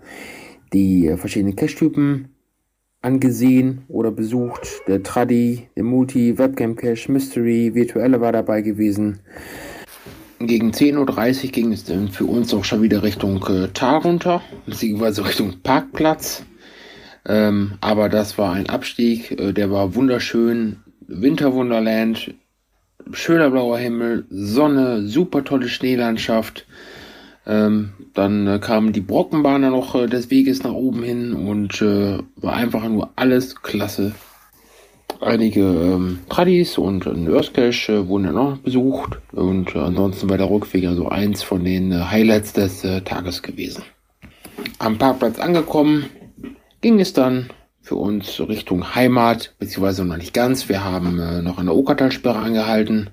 die 0.73 1.07
äh, 1.09 1.17
verschiedenen 1.19 1.57
Cache-Typen 1.57 2.29
angesehen 3.03 3.83
oder 3.89 4.11
besucht. 4.11 4.83
Der 4.87 5.03
Tradi, 5.03 5.69
der 5.77 5.85
Multi, 5.85 6.39
Webcam 6.39 6.77
Cache, 6.77 7.13
Mystery, 7.13 7.75
Virtuelle 7.75 8.21
war 8.21 8.33
dabei 8.33 8.63
gewesen. 8.63 9.21
Gegen 10.47 10.71
10.30 10.73 11.45
Uhr 11.45 11.51
ging 11.51 11.73
es 11.73 11.85
dann 11.85 12.09
für 12.09 12.25
uns 12.25 12.53
auch 12.55 12.65
schon 12.65 12.83
wieder 12.83 13.03
Richtung 13.03 13.45
äh, 13.47 13.69
Tal 13.69 13.99
runter, 13.99 14.43
beziehungsweise 14.67 15.25
Richtung 15.25 15.61
Parkplatz. 15.63 16.45
Ähm, 17.27 17.75
aber 17.81 18.09
das 18.09 18.39
war 18.39 18.53
ein 18.53 18.69
Abstieg, 18.69 19.33
äh, 19.39 19.53
der 19.53 19.71
war 19.71 19.95
wunderschön. 19.95 20.81
Winterwunderland, 21.07 22.35
schöner 23.13 23.51
blauer 23.51 23.79
Himmel, 23.79 24.27
Sonne, 24.31 25.07
super 25.07 25.45
tolle 25.45 25.69
Schneelandschaft. 25.69 26.67
Ähm, 27.47 27.93
dann 28.15 28.47
äh, 28.47 28.59
kamen 28.59 28.93
die 28.93 29.01
Brockenbahner 29.01 29.71
noch 29.71 29.95
äh, 29.95 30.07
des 30.07 30.31
Weges 30.31 30.63
nach 30.63 30.73
oben 30.73 31.03
hin 31.03 31.33
und 31.33 31.83
äh, 31.83 32.19
war 32.37 32.55
einfach 32.55 32.89
nur 32.89 33.11
alles 33.17 33.63
klasse. 33.63 34.13
Einige 35.23 35.61
ähm, 35.61 36.19
Tradis 36.29 36.79
und 36.79 37.07
ein 37.07 37.33
Earthcache 37.33 37.93
äh, 37.93 38.09
wurden 38.09 38.25
dann 38.25 38.37
auch 38.37 38.57
besucht 38.57 39.21
und 39.31 39.73
äh, 39.77 39.79
ansonsten 39.79 40.29
war 40.29 40.37
der 40.37 40.51
Rückweg 40.51 40.85
also 40.85 41.09
eins 41.09 41.45
von 41.45 41.65
den 41.65 41.93
äh, 41.93 42.01
Highlights 42.01 42.55
des 42.55 42.83
äh, 42.83 43.03
Tages 43.03 43.41
gewesen. 43.41 43.85
Am 44.81 44.99
Parkplatz 44.99 45.39
angekommen, 45.39 46.07
ging 46.81 46.99
es 46.99 47.13
dann 47.13 47.51
für 47.83 47.95
uns 47.95 48.41
Richtung 48.41 48.97
Heimat, 48.97 49.55
beziehungsweise 49.61 50.05
noch 50.05 50.17
nicht 50.17 50.35
ganz. 50.35 50.69
Wir 50.69 50.83
haben 50.83 51.21
äh, 51.21 51.41
noch 51.41 51.59
an 51.59 51.67
der 51.67 51.77
Okertalsperre 51.77 52.41
angehalten. 52.41 53.11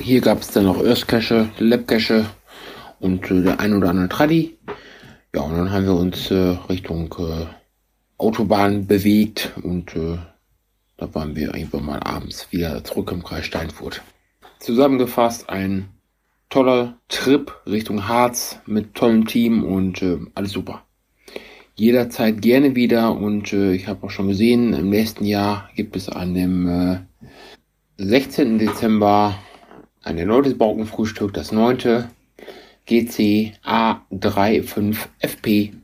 Hier 0.00 0.20
gab 0.20 0.42
es 0.42 0.52
dann 0.52 0.66
noch 0.66 0.80
Earthcache, 0.84 1.48
Labcache 1.58 2.26
und 3.00 3.28
äh, 3.28 3.42
der 3.42 3.58
ein 3.58 3.74
oder 3.74 3.90
andere 3.90 4.08
Tradi. 4.08 4.56
Ja, 5.34 5.42
und 5.42 5.56
dann 5.56 5.72
haben 5.72 5.84
wir 5.84 5.94
uns 5.94 6.30
Richtung 6.30 7.14
Autobahn 8.18 8.86
bewegt 8.86 9.52
und 9.62 9.94
äh, 9.94 10.18
da 10.98 11.14
waren 11.14 11.34
wir 11.36 11.54
irgendwann 11.54 11.86
mal 11.86 12.00
abends 12.00 12.52
wieder 12.52 12.84
zurück 12.84 13.10
im 13.12 13.22
Kreis 13.22 13.46
Steinfurt. 13.46 14.02
Zusammengefasst 14.58 15.48
ein 15.48 15.88
toller 16.50 16.98
Trip 17.08 17.50
Richtung 17.66 18.08
Harz 18.08 18.58
mit 18.66 18.94
tollem 18.94 19.26
Team 19.26 19.64
und 19.64 20.02
äh, 20.02 20.18
alles 20.34 20.50
super. 20.50 20.82
Jederzeit 21.76 22.42
gerne 22.42 22.74
wieder 22.74 23.16
und 23.16 23.52
äh, 23.52 23.72
ich 23.72 23.86
habe 23.86 24.06
auch 24.06 24.10
schon 24.10 24.28
gesehen, 24.28 24.74
im 24.74 24.90
nächsten 24.90 25.24
Jahr 25.24 25.70
gibt 25.76 25.94
es 25.94 26.08
an 26.08 26.34
dem 26.34 26.68
äh, 26.68 26.98
16. 27.98 28.58
Dezember 28.58 29.38
ein 30.02 30.18
erneutes 30.18 30.58
Baukenfrühstück, 30.58 31.32
das 31.32 31.52
neunte 31.52 32.10
GC 32.86 33.52
A35FP. 33.64 35.77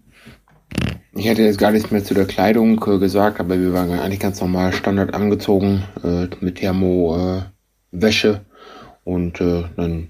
Ich 1.16 1.27
hätte 1.27 1.42
jetzt 1.42 1.59
gar 1.59 1.70
nichts 1.70 1.92
mehr 1.92 2.03
zu 2.03 2.12
der 2.12 2.27
Kleidung 2.27 2.85
äh, 2.87 2.98
gesagt, 2.98 3.38
aber 3.38 3.61
wir 3.61 3.72
waren 3.72 3.92
eigentlich 3.92 4.18
ganz 4.18 4.40
normal 4.40 4.72
Standard 4.72 5.14
angezogen 5.14 5.85
äh, 6.03 6.27
mit 6.40 6.57
Thermo 6.57 7.42
äh, 7.92 8.35
und 9.05 9.40
äh, 9.40 9.64
dann 9.77 10.09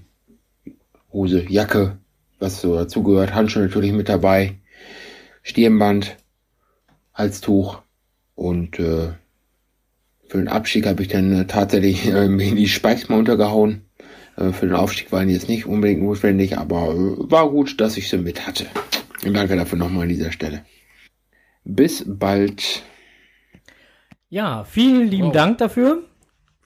Hose, 1.13 1.45
Jacke, 1.47 1.97
was 2.39 2.59
so 2.59 2.75
dazugehört, 2.75 3.35
Handschuhe 3.35 3.63
natürlich 3.63 3.91
mit 3.91 4.09
dabei, 4.09 4.55
Stirnband, 5.43 6.17
Halstuch 7.13 7.81
und 8.33 8.79
äh, 8.79 9.09
für 10.27 10.37
den 10.39 10.47
Abstieg 10.47 10.87
habe 10.87 11.03
ich 11.03 11.07
dann 11.07 11.31
äh, 11.33 11.45
tatsächlich 11.45 12.07
äh, 12.07 12.27
mir 12.29 12.55
die 12.55 12.67
Spikes 12.67 13.09
mal 13.09 13.19
untergehauen. 13.19 13.85
Äh, 14.37 14.51
für 14.51 14.65
den 14.65 14.75
Aufstieg 14.75 15.11
waren 15.11 15.27
die 15.27 15.35
jetzt 15.35 15.49
nicht 15.49 15.67
unbedingt 15.67 16.01
notwendig, 16.01 16.57
aber 16.57 16.89
äh, 16.93 17.31
war 17.31 17.49
gut, 17.51 17.79
dass 17.79 17.95
ich 17.95 18.09
sie 18.09 18.17
mit 18.17 18.47
hatte. 18.47 18.65
Danke 19.23 19.55
dafür 19.55 19.77
nochmal 19.77 20.03
an 20.03 20.09
dieser 20.09 20.31
Stelle. 20.31 20.63
Bis 21.65 22.03
bald. 22.07 22.83
Ja, 24.29 24.63
vielen 24.63 25.07
lieben 25.07 25.27
Wow. 25.27 25.33
Dank 25.33 25.57
dafür. 25.57 26.03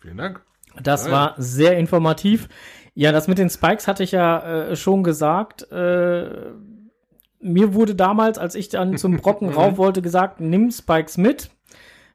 Vielen 0.01 0.17
Dank. 0.17 0.41
Das 0.81 1.03
Geil. 1.05 1.13
war 1.13 1.35
sehr 1.37 1.77
informativ. 1.77 2.47
Ja, 2.93 3.11
das 3.11 3.27
mit 3.27 3.37
den 3.37 3.49
Spikes 3.49 3.87
hatte 3.87 4.03
ich 4.03 4.11
ja 4.11 4.69
äh, 4.69 4.75
schon 4.75 5.03
gesagt. 5.03 5.71
Äh, 5.71 6.51
mir 7.41 7.73
wurde 7.73 7.95
damals, 7.95 8.37
als 8.37 8.55
ich 8.55 8.69
dann 8.69 8.97
zum 8.97 9.17
Brocken 9.17 9.49
rauf 9.53 9.77
wollte, 9.77 10.01
gesagt, 10.01 10.41
nimm 10.41 10.71
Spikes 10.71 11.17
mit. 11.17 11.49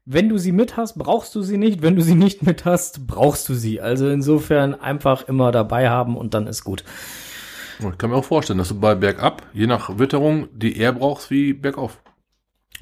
Wenn 0.06 0.28
du 0.28 0.36
sie 0.36 0.52
mit 0.52 0.76
hast, 0.76 0.98
brauchst 0.98 1.34
du 1.34 1.40
sie 1.40 1.56
nicht. 1.56 1.80
Wenn 1.80 1.96
du 1.96 2.02
sie 2.02 2.14
nicht 2.14 2.42
mit 2.42 2.66
hast, 2.66 3.06
brauchst 3.06 3.48
du 3.48 3.54
sie. 3.54 3.80
Also 3.80 4.08
insofern 4.10 4.74
einfach 4.74 5.26
immer 5.28 5.50
dabei 5.50 5.88
haben 5.88 6.18
und 6.18 6.34
dann 6.34 6.46
ist 6.46 6.64
gut. 6.64 6.84
Ich 7.78 7.98
kann 7.98 8.10
mir 8.10 8.16
auch 8.16 8.24
vorstellen, 8.24 8.58
dass 8.58 8.68
du 8.68 8.78
bei 8.78 8.94
Bergab, 8.94 9.42
je 9.54 9.66
nach 9.66 9.98
Witterung, 9.98 10.48
die 10.52 10.76
eher 10.76 10.92
brauchst 10.92 11.30
wie 11.30 11.54
Bergauf. 11.54 11.98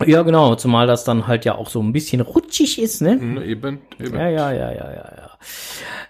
Ja, 0.05 0.23
genau, 0.23 0.55
zumal 0.57 0.87
das 0.87 1.05
dann 1.05 1.27
halt 1.27 1.45
ja 1.45 1.55
auch 1.55 1.69
so 1.69 1.81
ein 1.81 1.93
bisschen 1.93 2.21
rutschig 2.21 2.81
ist, 2.81 3.03
ne? 3.03 3.17
Mhm, 3.17 3.43
eben, 3.43 3.79
eben. 4.01 4.17
Ja, 4.17 4.29
ja, 4.29 4.53
ja, 4.53 4.73
ja, 4.73 4.91
ja, 4.91 5.13
ja. 5.17 5.31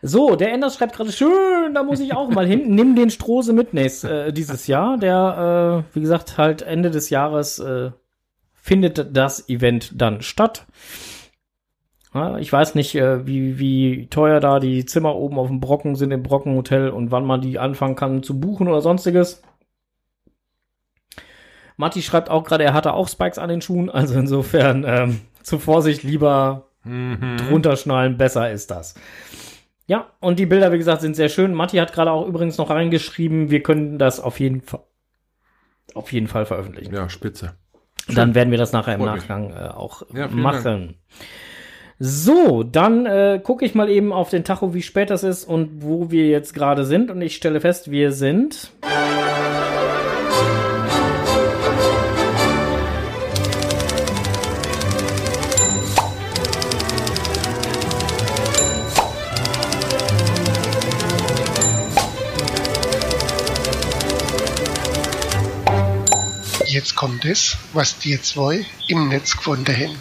So, 0.01 0.37
der 0.37 0.53
Enders 0.53 0.77
schreibt 0.77 0.97
gerade 0.97 1.12
schön, 1.12 1.75
da 1.75 1.83
muss 1.83 2.01
ich 2.01 2.14
auch 2.14 2.31
mal 2.31 2.47
hin. 2.47 2.75
Nimm 2.75 2.97
den 2.97 3.11
Strose 3.11 3.53
mit 3.53 3.75
nächst, 3.75 4.05
äh, 4.05 4.33
dieses 4.33 4.66
Jahr. 4.66 4.99
Der, 4.99 5.85
äh, 5.90 5.95
wie 5.95 6.01
gesagt, 6.01 6.38
halt 6.38 6.62
Ende 6.62 6.90
des 6.90 7.11
Jahres 7.11 7.59
äh, 7.59 7.90
findet 8.53 9.16
das 9.16 9.49
Event 9.49 9.92
dann 9.95 10.23
statt. 10.23 10.66
Ja, 12.14 12.38
ich 12.38 12.53
weiß 12.53 12.75
nicht, 12.75 12.95
äh, 12.95 13.27
wie, 13.27 13.59
wie 13.59 14.07
teuer 14.09 14.40
da 14.40 14.61
die 14.61 14.85
Zimmer 14.85 15.16
oben 15.16 15.38
auf 15.38 15.49
dem 15.49 15.61
Brocken 15.61 15.97
sind 15.97 16.11
im 16.11 16.23
Brockenhotel 16.23 16.90
und 16.90 17.11
wann 17.11 17.25
man 17.25 17.40
die 17.40 17.59
anfangen 17.59 17.97
kann 17.97 18.23
zu 18.23 18.38
buchen 18.38 18.68
oder 18.68 18.81
sonstiges. 18.81 19.42
Matti 21.76 22.02
schreibt 22.02 22.30
auch 22.30 22.44
gerade, 22.44 22.64
er 22.64 22.74
hatte 22.74 22.92
auch 22.94 23.08
Spikes 23.08 23.38
an 23.38 23.48
den 23.48 23.61
Schuhen, 23.62 23.90
also 23.90 24.14
insofern 24.18 24.85
ähm, 24.87 25.20
zur 25.42 25.61
Vorsicht 25.61 26.02
lieber 26.02 26.68
Mhm. 26.85 27.37
drunter 27.37 27.76
schnallen, 27.76 28.16
besser 28.16 28.50
ist 28.50 28.72
das. 28.72 28.94
Ja, 29.87 30.06
und 30.18 30.40
die 30.40 30.46
Bilder, 30.46 30.72
wie 30.72 30.78
gesagt, 30.78 31.00
sind 31.00 31.14
sehr 31.14 31.28
schön. 31.28 31.54
Matti 31.54 31.76
hat 31.76 31.92
gerade 31.92 32.11
auch 32.11 32.26
übrigens 32.26 32.58
noch 32.58 32.70
reingeschrieben, 32.70 33.50
wir 33.50 33.62
können 33.62 33.98
das 33.98 34.18
auf 34.18 34.40
jeden 34.40 34.62
Fall 34.62 34.80
auf 35.94 36.11
jeden 36.12 36.26
Fall 36.26 36.46
veröffentlichen. 36.46 36.94
Ja, 36.94 37.08
spitze. 37.08 37.54
Dann 38.08 38.35
werden 38.35 38.50
wir 38.50 38.58
das 38.58 38.72
nachher 38.72 38.94
im. 38.94 39.04
Nachgang 39.04 39.50
äh, 39.50 39.68
auch 39.68 40.02
Ja, 40.12 40.26
machen. 40.28 40.96
So, 41.98 42.62
dann 42.64 43.06
äh, 43.06 43.40
gucke 43.42 43.64
ich 43.64 43.74
mal 43.76 43.88
eben 43.88 44.12
auf 44.12 44.30
den 44.30 44.42
Tacho, 44.42 44.74
wie 44.74 44.82
spät 44.82 45.11
das 45.11 45.22
ist 45.22 45.44
und 45.44 45.82
wo 45.85 46.11
wir 46.11 46.26
jetzt 46.28 46.54
gerade 46.54 46.85
sind. 46.85 47.11
Und 47.11 47.20
ich 47.22 47.37
stelle 47.37 47.61
fest, 47.61 47.90
wir 47.90 48.11
sind. 48.11 48.72
Jetzt 66.72 66.96
kommt 66.96 67.26
es, 67.26 67.58
was 67.74 67.98
die 67.98 68.18
zwei 68.18 68.64
im 68.88 69.11
Netz 69.11 69.37
gefunden 69.37 69.76
haben. 69.76 69.98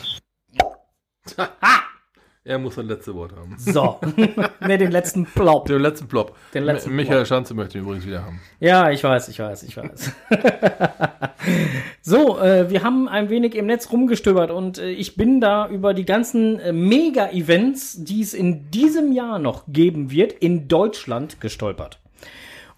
Er 2.45 2.59
muss 2.59 2.75
das 2.75 2.85
letzte 2.85 3.13
Wort 3.13 3.33
haben. 3.35 3.57
So. 3.57 3.99
ne, 4.65 4.77
den 4.77 4.89
letzten 4.89 5.25
Plop. 5.25 5.65
Den 5.65 5.81
letzten 5.81 6.07
Plop. 6.07 6.37
Den 6.53 6.63
letzten 6.63 6.95
Michael 6.95 7.17
Plop. 7.17 7.27
Schanze 7.27 7.55
möchte 7.55 7.77
ihn 7.77 7.83
übrigens 7.83 8.05
wieder 8.05 8.23
haben. 8.23 8.39
Ja, 8.61 8.89
ich 8.89 9.03
weiß, 9.03 9.27
ich 9.27 9.39
weiß, 9.39 9.63
ich 9.63 9.75
weiß. 9.75 10.13
so, 12.01 12.39
äh, 12.39 12.69
wir 12.69 12.83
haben 12.83 13.09
ein 13.09 13.29
wenig 13.29 13.53
im 13.55 13.65
Netz 13.65 13.91
rumgestöbert 13.91 14.49
und 14.49 14.77
äh, 14.77 14.91
ich 14.91 15.17
bin 15.17 15.41
da 15.41 15.67
über 15.67 15.93
die 15.93 16.05
ganzen 16.05 16.57
äh, 16.61 16.71
Mega-Events, 16.71 18.05
die 18.05 18.21
es 18.21 18.33
in 18.33 18.71
diesem 18.71 19.11
Jahr 19.11 19.39
noch 19.39 19.65
geben 19.67 20.09
wird, 20.09 20.31
in 20.31 20.69
Deutschland 20.69 21.41
gestolpert. 21.41 21.99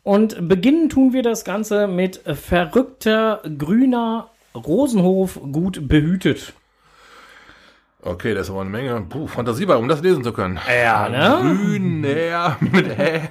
Und 0.03 0.49
beginnen 0.49 0.89
tun 0.89 1.13
wir 1.13 1.23
das 1.23 1.45
Ganze 1.45 1.87
mit 1.87 2.17
verrückter 2.17 3.41
grüner 3.57 4.29
Rosenhof 4.53 5.39
gut 5.51 5.87
behütet. 5.87 6.53
Okay, 8.01 8.33
das 8.33 8.47
ist 8.47 8.49
aber 8.51 8.61
eine 8.61 8.69
Menge 8.69 8.99
Puh, 9.07 9.27
Fantasie 9.27 9.65
bei, 9.65 9.77
um 9.77 9.87
das 9.87 10.01
lesen 10.01 10.25
zu 10.25 10.33
können. 10.33 10.59
Ja, 10.67 11.07
ne? 11.07 11.37
Grün, 11.41 12.03
ja, 12.03 12.57
mit 12.59 12.97
Hä. 12.97 13.29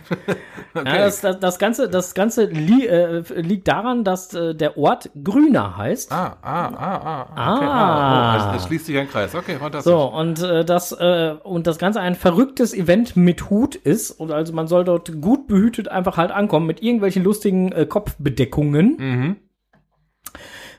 Okay. 0.74 0.88
Ja, 0.88 0.98
das, 1.04 1.20
das, 1.20 1.38
das 1.38 1.58
Ganze, 1.58 1.88
das 1.88 2.14
Ganze 2.14 2.44
li 2.44 2.86
äh, 2.86 3.22
liegt 3.40 3.68
daran, 3.68 4.04
dass 4.04 4.32
äh, 4.32 4.54
der 4.54 4.78
Ort 4.78 5.10
Grüner 5.22 5.76
heißt. 5.76 6.10
ah, 6.10 6.36
ah, 6.42 6.66
ah, 6.68 7.26
ah. 7.34 7.54
Okay. 7.56 7.66
Ah. 7.66 8.50
Oh, 8.52 8.54
es, 8.56 8.62
es 8.62 8.66
schließt 8.68 8.86
sich 8.86 8.96
ein 8.98 9.08
Kreis. 9.08 9.34
Okay, 9.34 9.56
fantastisch. 9.58 9.92
So, 9.92 10.04
und 10.04 10.42
äh, 10.42 10.64
das 10.64 10.92
äh, 10.92 11.34
und 11.42 11.66
das 11.66 11.78
Ganze 11.78 12.00
ein 12.00 12.14
verrücktes 12.14 12.72
Event 12.74 13.16
mit 13.16 13.50
Hut 13.50 13.74
ist. 13.74 14.12
Und 14.12 14.32
also 14.32 14.52
man 14.52 14.66
soll 14.66 14.84
dort 14.84 15.20
gut 15.20 15.46
behütet 15.46 15.88
einfach 15.88 16.16
halt 16.16 16.30
ankommen 16.30 16.66
mit 16.66 16.82
irgendwelchen 16.82 17.22
lustigen 17.22 17.72
äh, 17.72 17.86
Kopfbedeckungen. 17.86 18.96
Mhm. 18.98 19.36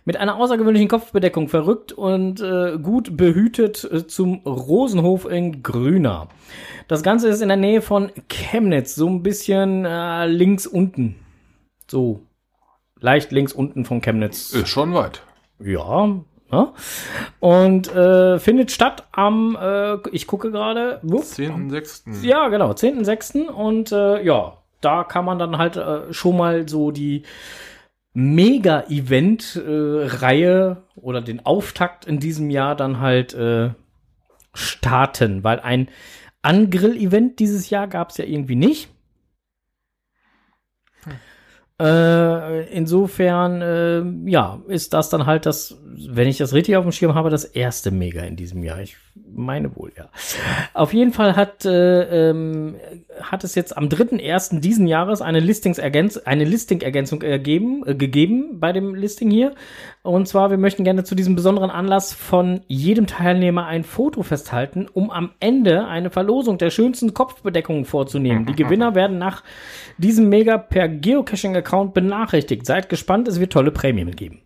Mit 0.05 0.17
einer 0.17 0.35
außergewöhnlichen 0.35 0.89
Kopfbedeckung 0.89 1.47
verrückt 1.47 1.93
und 1.93 2.41
äh, 2.41 2.77
gut 2.77 3.15
behütet 3.15 3.83
äh, 3.89 4.05
zum 4.05 4.39
Rosenhof 4.45 5.25
in 5.25 5.63
Grüner. 5.63 6.27
Das 6.87 7.03
Ganze 7.03 7.29
ist 7.29 7.41
in 7.41 7.47
der 7.47 7.57
Nähe 7.57 7.81
von 7.81 8.11
Chemnitz, 8.27 8.95
so 8.95 9.07
ein 9.07 9.23
bisschen 9.23 9.85
äh, 9.85 10.27
links 10.27 10.67
unten. 10.67 11.15
So. 11.89 12.21
Leicht 12.99 13.31
links 13.31 13.53
unten 13.53 13.85
von 13.85 14.01
Chemnitz. 14.01 14.53
Ist 14.53 14.69
schon 14.69 14.93
weit. 14.93 15.21
Ja, 15.59 16.07
ne? 16.51 16.73
Und 17.39 17.93
äh, 17.93 18.39
findet 18.39 18.71
statt 18.71 19.07
am, 19.11 19.57
äh, 19.59 19.97
ich 20.11 20.27
gucke 20.27 20.51
gerade, 20.51 20.99
wupp, 21.03 21.23
10.6. 21.23 22.25
ja, 22.25 22.47
genau, 22.49 22.71
10.06. 22.71 23.47
Und 23.47 23.91
äh, 23.91 24.23
ja, 24.23 24.57
da 24.81 25.03
kann 25.03 25.25
man 25.25 25.39
dann 25.39 25.57
halt 25.57 25.77
äh, 25.77 26.13
schon 26.13 26.37
mal 26.37 26.67
so 26.67 26.91
die 26.91 27.23
Mega-Event-Reihe 28.13 30.83
oder 30.95 31.21
den 31.21 31.45
Auftakt 31.45 32.05
in 32.05 32.19
diesem 32.19 32.49
Jahr 32.49 32.75
dann 32.75 32.99
halt 32.99 33.33
äh, 33.33 33.71
starten, 34.53 35.43
weil 35.43 35.59
ein 35.59 35.89
Angrill-Event 36.43 37.39
dieses 37.39 37.69
Jahr 37.69 37.87
gab 37.87 38.11
es 38.11 38.17
ja 38.17 38.25
irgendwie 38.25 38.55
nicht. 38.55 38.89
Äh, 41.81 42.71
insofern, 42.71 43.61
äh, 43.61 44.29
ja, 44.29 44.61
ist 44.67 44.93
das 44.93 45.09
dann 45.09 45.25
halt 45.25 45.47
das, 45.47 45.79
wenn 45.83 46.27
ich 46.27 46.37
das 46.37 46.53
richtig 46.53 46.77
auf 46.77 46.85
dem 46.85 46.91
Schirm 46.91 47.15
habe, 47.15 47.31
das 47.31 47.45
erste 47.45 47.89
Mega 47.89 48.21
in 48.21 48.35
diesem 48.35 48.63
Jahr. 48.63 48.79
Ich 48.79 48.95
meine 49.15 49.75
wohl, 49.75 49.91
ja. 49.95 50.09
Auf 50.73 50.93
jeden 50.93 51.11
Fall 51.11 51.35
hat, 51.35 51.65
äh, 51.65 52.29
ähm, 52.29 52.75
hat 53.21 53.43
es 53.43 53.53
jetzt 53.53 53.77
am 53.77 53.87
3.1. 53.87 54.59
diesen 54.59 54.87
Jahres 54.87 55.21
eine 55.21 55.39
Listings-Ergänz 55.39 56.17
eine 56.17 56.45
Listing-Ergänzung 56.45 57.21
ergeben, 57.21 57.83
äh, 57.85 57.93
gegeben 57.93 58.59
bei 58.59 58.71
dem 58.71 58.95
Listing 58.95 59.29
hier. 59.29 59.53
Und 60.01 60.27
zwar, 60.27 60.49
wir 60.49 60.57
möchten 60.57 60.83
gerne 60.83 61.03
zu 61.03 61.13
diesem 61.13 61.35
besonderen 61.35 61.69
Anlass 61.69 62.13
von 62.13 62.61
jedem 62.67 63.05
Teilnehmer 63.05 63.67
ein 63.67 63.83
Foto 63.83 64.23
festhalten, 64.23 64.87
um 64.91 65.11
am 65.11 65.31
Ende 65.39 65.85
eine 65.85 66.09
Verlosung 66.09 66.57
der 66.57 66.71
schönsten 66.71 67.13
Kopfbedeckungen 67.13 67.85
vorzunehmen. 67.85 68.47
Die 68.47 68.55
Gewinner 68.55 68.95
werden 68.95 69.19
nach 69.19 69.43
diesem 69.99 70.29
Mega 70.29 70.57
per 70.57 70.89
Geocaching-Account 70.89 71.93
benachrichtigt. 71.93 72.65
Seid 72.65 72.89
gespannt, 72.89 73.27
es 73.27 73.39
wird 73.39 73.53
tolle 73.53 73.71
Prämien 73.71 74.11
geben. 74.15 74.41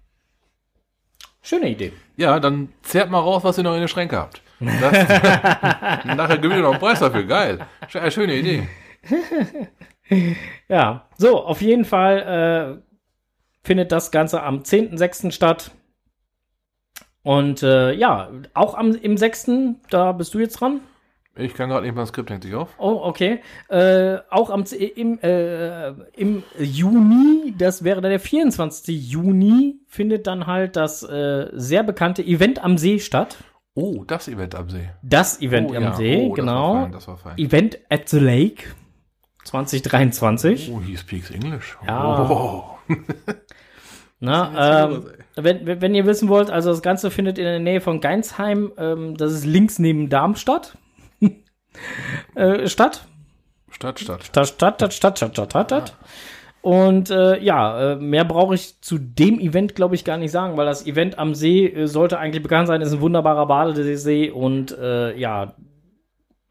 Schöne 1.41 1.69
Idee. 1.69 1.93
Ja, 2.17 2.41
dann 2.41 2.69
zehrt 2.81 3.09
mal 3.09 3.19
raus, 3.19 3.45
was 3.45 3.57
ihr 3.57 3.63
noch 3.63 3.73
in 3.73 3.79
den 3.79 3.87
Schränke 3.87 4.17
habt. 4.17 4.41
Das, 4.59 4.91
nachher 6.05 6.37
gewinnt 6.37 6.59
ihr 6.59 6.63
noch 6.63 6.71
einen 6.71 6.79
Preis 6.79 6.99
dafür. 6.99 7.23
Geil. 7.23 7.59
Äh, 7.93 8.11
Schöne 8.11 8.35
Idee. 8.35 8.67
Ja, 10.69 11.07
so, 11.17 11.43
auf 11.43 11.61
jeden 11.61 11.85
Fall 11.85 12.81
äh, 12.81 12.81
findet 13.65 13.91
das 13.91 14.11
Ganze 14.11 14.41
am 14.41 14.59
10.06. 14.59 15.31
statt. 15.31 15.71
Und 17.23 17.61
äh, 17.61 17.91
ja, 17.91 18.29
auch 18.53 18.75
am, 18.75 18.95
im 18.95 19.17
6., 19.17 19.51
da 19.89 20.13
bist 20.13 20.33
du 20.33 20.39
jetzt 20.39 20.61
dran. 20.61 20.79
Ich 21.35 21.53
kann 21.53 21.69
gerade 21.69 21.85
nicht 21.85 21.93
mal 21.93 22.01
das 22.01 22.09
Skript 22.09 22.29
hängt 22.31 22.43
sich 22.43 22.55
auf. 22.55 22.69
Oh, 22.79 23.01
okay. 23.03 23.41
Äh, 23.67 24.17
auch 24.29 24.49
am, 24.49 24.63
im, 24.95 25.19
äh, 25.19 25.89
im 26.15 26.43
Juni, 26.57 27.53
das 27.57 27.83
wäre 27.83 28.01
dann 28.01 28.09
der 28.09 28.19
24. 28.19 29.11
Juni, 29.11 29.81
findet 29.87 30.25
dann 30.25 30.47
halt 30.47 30.75
das 30.75 31.03
äh, 31.03 31.49
sehr 31.53 31.83
bekannte 31.83 32.23
Event 32.23 32.63
am 32.63 32.77
See 32.77 32.99
statt. 32.99 33.37
Oh, 33.79 34.03
das 34.05 34.27
Event 34.27 34.55
am 34.55 34.71
See. 34.71 34.89
Das 35.03 35.39
Event 35.39 35.69
oh, 35.69 35.75
am 35.75 35.83
ja. 35.83 35.93
See, 35.93 36.17
oh, 36.17 36.35
Das 36.35 36.45
war 36.47 36.53
genau. 36.55 36.73
fein, 36.73 36.91
das 36.91 37.07
war 37.07 37.17
fein. 37.17 37.37
Event 37.37 37.77
at 37.89 38.09
the 38.09 38.17
Lake 38.17 38.63
2023. 39.43 40.71
Oh, 40.73 40.81
he 40.81 40.97
speaks 40.97 41.29
English. 41.29 41.77
Ja. 41.85 42.27
Oh. 42.27 42.79
Na, 44.19 44.85
ähm, 44.85 45.05
wenn, 45.35 45.79
wenn 45.79 45.93
ihr 45.93 46.07
wissen 46.07 46.27
wollt, 46.27 46.49
also 46.49 46.71
das 46.71 46.81
Ganze 46.81 47.11
findet 47.11 47.37
in 47.37 47.43
der 47.43 47.59
Nähe 47.59 47.79
von 47.79 48.01
Geinsheim, 48.01 48.71
ähm, 48.79 49.15
das 49.15 49.31
ist 49.31 49.45
links 49.45 49.77
neben 49.77 50.09
Darmstadt, 50.09 50.75
äh, 52.33 52.67
statt. 52.67 53.07
Stadt, 53.69 53.99
Stadt. 53.99 54.23
Stadt, 54.23 54.47
Stadt, 54.47 54.75
Stadt, 54.81 54.93
Stadt, 54.93 55.17
Stadt, 55.19 55.33
Stadt, 55.33 55.51
Stadt, 55.51 55.67
Stadt. 55.67 55.97
Und 56.61 57.09
äh, 57.11 57.41
ja, 57.41 57.93
äh, 57.93 57.95
mehr 57.95 58.25
brauche 58.25 58.55
ich 58.55 58.81
zu 58.81 58.97
dem 58.97 59.39
Event, 59.39 59.75
glaube 59.75 59.95
ich, 59.95 60.03
gar 60.03 60.17
nicht 60.17 60.31
sagen, 60.31 60.57
weil 60.57 60.65
das 60.65 60.85
Event 60.85 61.17
am 61.17 61.33
See 61.33 61.65
äh, 61.67 61.87
sollte 61.87 62.19
eigentlich 62.19 62.43
bekannt 62.43 62.67
sein, 62.67 62.81
ist 62.81 62.91
ein 62.93 63.01
wunderbarer 63.01 63.45
Badesee 63.45 64.31
und 64.31 64.77
äh, 64.77 65.17
ja, 65.17 65.53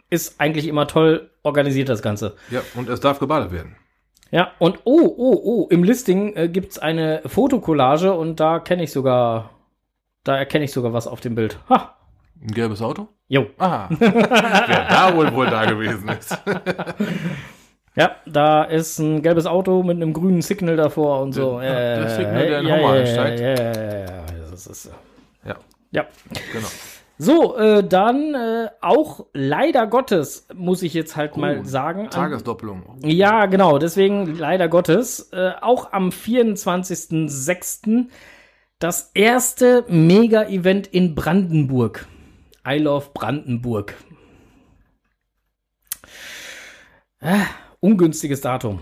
ist 0.09 0.41
eigentlich 0.41 0.69
immer 0.69 0.87
toll 0.87 1.31
organisiert, 1.43 1.89
das 1.89 2.01
Ganze. 2.03 2.37
Ja, 2.51 2.61
und 2.77 2.89
es 2.89 3.01
darf 3.01 3.19
gebadet 3.19 3.53
werden. 3.53 3.77
Ja, 4.31 4.53
und 4.59 4.81
oh, 4.85 5.15
oh, 5.17 5.41
oh, 5.45 5.69
im 5.71 5.85
Listing 5.85 6.35
äh, 6.35 6.49
gibt's 6.49 6.79
eine 6.79 7.23
Fotokollage 7.27 8.13
und 8.13 8.41
da 8.41 8.59
kenne 8.59 8.83
ich 8.85 8.93
sogar, 8.93 9.51
da 10.25 10.37
erkenne 10.37 10.65
ich 10.65 10.73
sogar 10.73 10.93
was 10.93 11.07
auf 11.07 11.21
dem 11.21 11.35
Bild. 11.35 11.59
Ha, 11.69 11.95
Ein 12.43 12.53
gelbes 12.55 12.81
Auto? 12.83 13.09
jo. 13.29 13.47
Ah. 13.59 13.89
Wer 13.99 14.87
da 14.89 15.15
wohl 15.15 15.33
wohl 15.35 15.47
da 15.47 15.65
gewesen 15.65 16.09
ist. 16.09 16.37
Ja, 17.97 18.17
da 18.27 18.65
ist 18.65 18.99
ein 18.99 19.23
gelbes 19.23 19.47
Auto 19.47 19.83
mit 19.83 19.97
einem 19.97 20.13
grünen 20.13 20.43
Signal 20.43 20.77
davor 20.77 21.23
und 21.23 21.33
so. 21.33 21.61
Ja, 21.63 21.73
der 21.73 22.07
Äh, 22.07 22.11
Signal, 22.17 22.47
der 22.47 22.61
in 22.61 22.67
ja, 22.67 22.77
Hummer 22.77 22.95
ja, 22.95 23.01
einsteigt. 23.01 23.41
Ja, 23.41 23.49
ja, 23.49 23.73
ja, 24.01 24.25
das 24.51 24.67
ist, 24.67 24.91
Ja, 25.45 25.57
ja. 25.91 26.05
genau. 26.53 26.69
So, 27.19 27.57
äh, 27.57 27.83
dann 27.83 28.35
äh, 28.35 28.69
auch 28.83 29.25
leider 29.33 29.87
Gottes, 29.87 30.47
muss 30.55 30.83
ich 30.83 30.93
jetzt 30.93 31.17
halt 31.17 31.39
mal 31.39 31.65
sagen. 31.65 32.11
Tagesdoppelung. 32.11 32.99
Ja, 33.03 33.47
genau, 33.47 33.79
deswegen 33.79 34.37
leider 34.37 34.69
Gottes. 34.69 35.31
Äh, 35.33 35.53
auch 35.63 35.95
am 35.95 36.11
24.06. 36.11 38.09
das 38.79 39.11
erste 39.15 39.87
Mega-Event 39.89 40.87
in 40.89 41.15
Brandenburg. 41.15 42.07
I 42.69 42.77
love 42.77 43.07
Brandenburg. 43.15 43.95
Äh, 47.21 47.39
ungünstiges 47.81 48.41
Datum. 48.41 48.81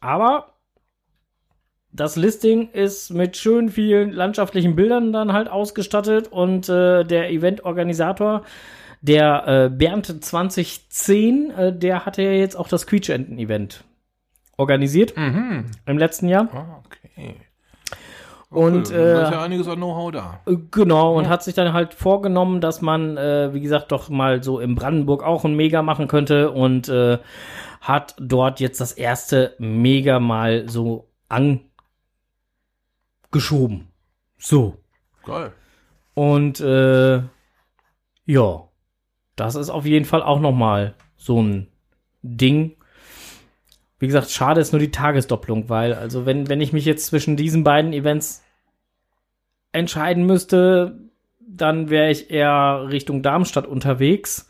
Aber 0.00 0.54
das 1.92 2.16
Listing 2.16 2.70
ist 2.70 3.10
mit 3.10 3.36
schön 3.36 3.68
vielen 3.68 4.10
landschaftlichen 4.10 4.74
Bildern 4.74 5.12
dann 5.12 5.32
halt 5.32 5.48
ausgestattet 5.48 6.28
und 6.28 6.68
äh, 6.68 7.04
der 7.04 7.30
Eventorganisator, 7.30 8.42
der 9.00 9.46
äh, 9.46 9.70
Bernd 9.70 10.24
2010, 10.24 11.50
äh, 11.50 11.78
der 11.78 12.04
hatte 12.04 12.22
ja 12.22 12.32
jetzt 12.32 12.56
auch 12.56 12.68
das 12.68 12.86
Quietschenten-Event 12.86 13.84
organisiert 14.56 15.16
Mhm. 15.16 15.66
im 15.86 15.98
letzten 15.98 16.28
Jahr. 16.28 16.48
Ah, 16.52 16.82
okay. 18.54 18.66
Und 18.66 18.86
Okay, 18.88 18.96
da 18.96 19.22
ist 19.22 19.28
äh, 19.28 19.32
ja 19.32 19.42
einiges 19.42 19.68
an 19.68 19.76
Know-how 19.76 20.12
da. 20.12 20.40
äh, 20.46 20.56
genau, 20.70 21.16
und 21.16 21.28
hat 21.28 21.42
sich 21.42 21.54
dann 21.54 21.72
halt 21.72 21.94
vorgenommen, 21.94 22.60
dass 22.60 22.80
man, 22.82 23.16
äh, 23.16 23.52
wie 23.52 23.60
gesagt, 23.60 23.92
doch 23.92 24.08
mal 24.08 24.42
so 24.42 24.60
in 24.60 24.74
Brandenburg 24.74 25.22
auch 25.22 25.44
ein 25.44 25.54
Mega 25.54 25.82
machen 25.82 26.08
könnte 26.08 26.50
und 26.50 26.88
äh, 26.88 27.18
hat 27.80 28.14
dort 28.18 28.60
jetzt 28.60 28.80
das 28.80 28.92
erste 28.92 29.54
Mega 29.58 30.20
mal 30.20 30.68
so 30.68 31.08
angeschoben. 33.30 33.88
So. 34.38 34.76
Geil. 35.24 35.52
Und 36.14 36.60
äh, 36.60 37.22
ja, 38.26 38.68
das 39.36 39.54
ist 39.56 39.70
auf 39.70 39.84
jeden 39.84 40.04
Fall 40.04 40.22
auch 40.22 40.40
noch 40.40 40.52
mal 40.52 40.94
so 41.16 41.42
ein 41.42 41.68
Ding. 42.22 42.76
Wie 43.98 44.06
gesagt, 44.06 44.30
schade 44.30 44.60
ist 44.60 44.72
nur 44.72 44.80
die 44.80 44.90
Tagesdopplung, 44.90 45.68
weil 45.68 45.94
also 45.94 46.26
wenn 46.26 46.48
wenn 46.48 46.60
ich 46.60 46.72
mich 46.72 46.84
jetzt 46.84 47.06
zwischen 47.06 47.36
diesen 47.36 47.64
beiden 47.64 47.92
Events 47.92 48.43
entscheiden 49.74 50.24
müsste, 50.26 50.98
dann 51.40 51.90
wäre 51.90 52.10
ich 52.10 52.30
eher 52.30 52.86
Richtung 52.90 53.22
Darmstadt 53.22 53.66
unterwegs. 53.66 54.48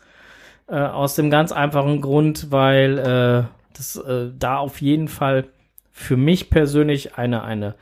Äh, 0.67 0.77
aus 0.77 1.13
dem 1.13 1.29
ganz 1.29 1.51
einfachen 1.51 2.01
Grund, 2.01 2.51
weil 2.51 2.97
äh, 2.97 3.43
das 3.77 3.97
äh, 3.97 4.31
da 4.37 4.57
auf 4.57 4.81
jeden 4.81 5.07
Fall 5.07 5.45
für 5.91 6.17
mich 6.17 6.49
persönlich 6.49 7.17
eine 7.19 7.43
eine 7.43 7.75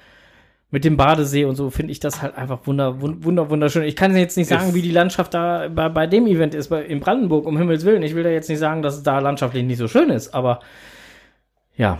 mit 0.69 0.83
dem 0.83 0.97
Badesee 0.97 1.45
und 1.45 1.55
so 1.55 1.69
finde 1.69 1.91
ich 1.93 1.99
das 2.01 2.21
halt 2.21 2.35
einfach 2.35 2.65
wunder, 2.65 2.97
wund- 2.99 3.23
wunder, 3.23 3.49
wunderschön. 3.49 3.83
Ich 3.83 3.95
kann 3.95 4.17
jetzt 4.17 4.35
nicht 4.35 4.49
sagen, 4.49 4.73
wie 4.73 4.81
die 4.81 4.91
Landschaft 4.91 5.33
da 5.33 5.69
bei, 5.69 5.87
bei 5.87 6.07
dem 6.07 6.27
Event 6.27 6.55
ist, 6.55 6.67
bei, 6.69 6.83
in 6.83 6.99
Brandenburg, 6.99 7.45
um 7.45 7.57
Himmels 7.57 7.85
Willen. 7.85 8.03
Ich 8.03 8.15
will 8.15 8.23
da 8.23 8.29
jetzt 8.29 8.49
nicht 8.49 8.59
sagen, 8.59 8.81
dass 8.81 8.97
es 8.97 9.03
da 9.03 9.19
landschaftlich 9.19 9.63
nicht 9.63 9.77
so 9.77 9.87
schön 9.87 10.09
ist, 10.09 10.33
aber 10.33 10.59
ja. 11.77 11.99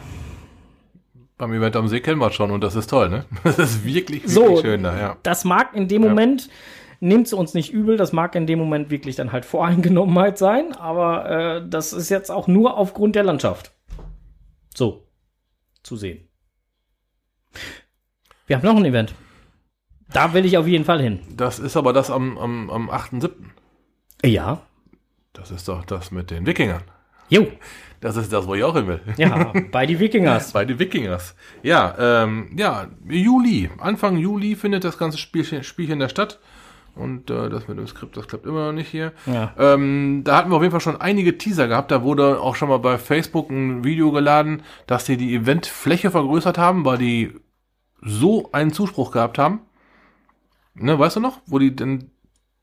Beim 1.44 1.52
Event 1.52 1.76
am 1.76 1.90
See 1.90 2.00
kennen 2.00 2.20
wir 2.22 2.32
schon 2.32 2.52
und 2.52 2.62
das 2.62 2.74
ist 2.76 2.90
toll, 2.90 3.10
ne? 3.10 3.26
Das 3.44 3.60
ist 3.60 3.84
wirklich, 3.84 4.24
wirklich 4.24 4.32
So, 4.34 4.62
schön 4.62 4.82
da, 4.84 4.98
ja. 4.98 5.18
das 5.24 5.44
mag 5.44 5.76
in 5.76 5.90
dem 5.90 6.04
Ja. 6.04 6.08
Moment, 6.10 6.50
nehmt 7.02 7.28
es 7.28 7.34
uns 7.34 7.54
nicht 7.54 7.74
übel, 7.74 7.98
das 7.98 8.14
mag 8.14 8.34
in 8.36 8.48
dem 8.48 8.60
Moment 8.60 8.90
wirklich 8.90 9.18
dann 9.18 9.34
halt 9.34 9.44
Voreingenommenheit 9.44 10.38
sein, 10.38 10.74
aber 10.78 11.30
äh, 11.30 11.70
das 11.70 11.92
ist 11.92 12.08
jetzt 12.08 12.30
auch 12.32 12.48
nur 12.48 12.78
aufgrund 12.78 13.18
der 13.18 13.24
Landschaft. 13.26 13.74
So, 14.74 15.06
zu 15.84 15.98
sehen. 15.98 16.30
Wir 18.48 18.56
haben 18.56 18.66
noch 18.66 18.78
ein 18.78 18.86
Event. 18.86 19.14
Da 20.14 20.34
will 20.34 20.46
ich 20.46 20.58
auf 20.58 20.66
jeden 20.68 20.86
Fall 20.86 21.02
hin. 21.02 21.20
Das 21.36 21.60
ist 21.60 21.76
aber 21.76 21.92
das 21.92 22.10
am, 22.10 22.38
am, 22.38 22.70
am 22.70 22.90
8.7. 22.90 23.32
Ja. 24.24 24.62
Das 25.34 25.52
ist 25.52 25.68
doch 25.68 25.84
das 25.84 26.10
mit 26.12 26.32
den 26.32 26.46
Wikingern. 26.46 26.84
Jo. 27.28 27.48
Das 28.04 28.18
ist 28.18 28.34
das, 28.34 28.46
wo 28.48 28.54
ich 28.54 28.64
auch 28.66 28.76
hin 28.76 28.88
will. 28.88 29.00
Ja, 29.16 29.54
bei 29.72 29.86
die 29.86 29.98
Wikingers. 29.98 30.52
Bei 30.52 30.66
den 30.66 30.78
Wikingers. 30.78 31.36
Ja, 31.62 31.96
ähm, 31.98 32.50
ja, 32.58 32.88
Juli. 33.08 33.70
Anfang 33.80 34.18
Juli 34.18 34.58
findet 34.58 34.84
das 34.84 34.98
ganze 34.98 35.18
Spielchen, 35.18 35.64
Spielchen 35.64 36.00
der 36.00 36.10
statt. 36.10 36.40
Und 36.96 37.30
äh, 37.30 37.50
das 37.50 37.70
mit 37.70 37.78
dem 37.78 37.88
Skript, 37.88 38.18
das 38.18 38.28
klappt 38.28 38.46
immer 38.46 38.66
noch 38.66 38.74
nicht 38.74 38.90
hier. 38.90 39.14
Ja. 39.26 39.54
Ähm, 39.58 40.24
da 40.26 40.36
hatten 40.36 40.52
wir 40.52 40.58
auf 40.58 40.62
jeden 40.62 40.74
Fall 40.74 40.82
schon 40.82 41.00
einige 41.00 41.38
Teaser 41.38 41.70
gehabt. 41.70 41.92
Da 41.92 42.04
wurde 42.04 42.42
auch 42.42 42.58
schon 42.58 42.68
mal 42.68 42.80
bei 42.80 42.98
Facebook 42.98 43.50
ein 43.50 43.86
Video 43.86 44.12
geladen, 44.12 44.64
dass 44.86 45.06
die 45.06 45.16
die 45.16 45.34
Eventfläche 45.34 46.12
vergrößert 46.12 46.58
haben, 46.58 46.84
weil 46.84 46.98
die 46.98 47.34
so 48.02 48.50
einen 48.52 48.74
Zuspruch 48.74 49.12
gehabt 49.12 49.38
haben. 49.38 49.62
Ne, 50.76 51.00
weißt 51.00 51.16
du 51.16 51.20
noch? 51.22 51.40
Wo 51.46 51.58
die 51.58 51.74
denn 51.74 52.12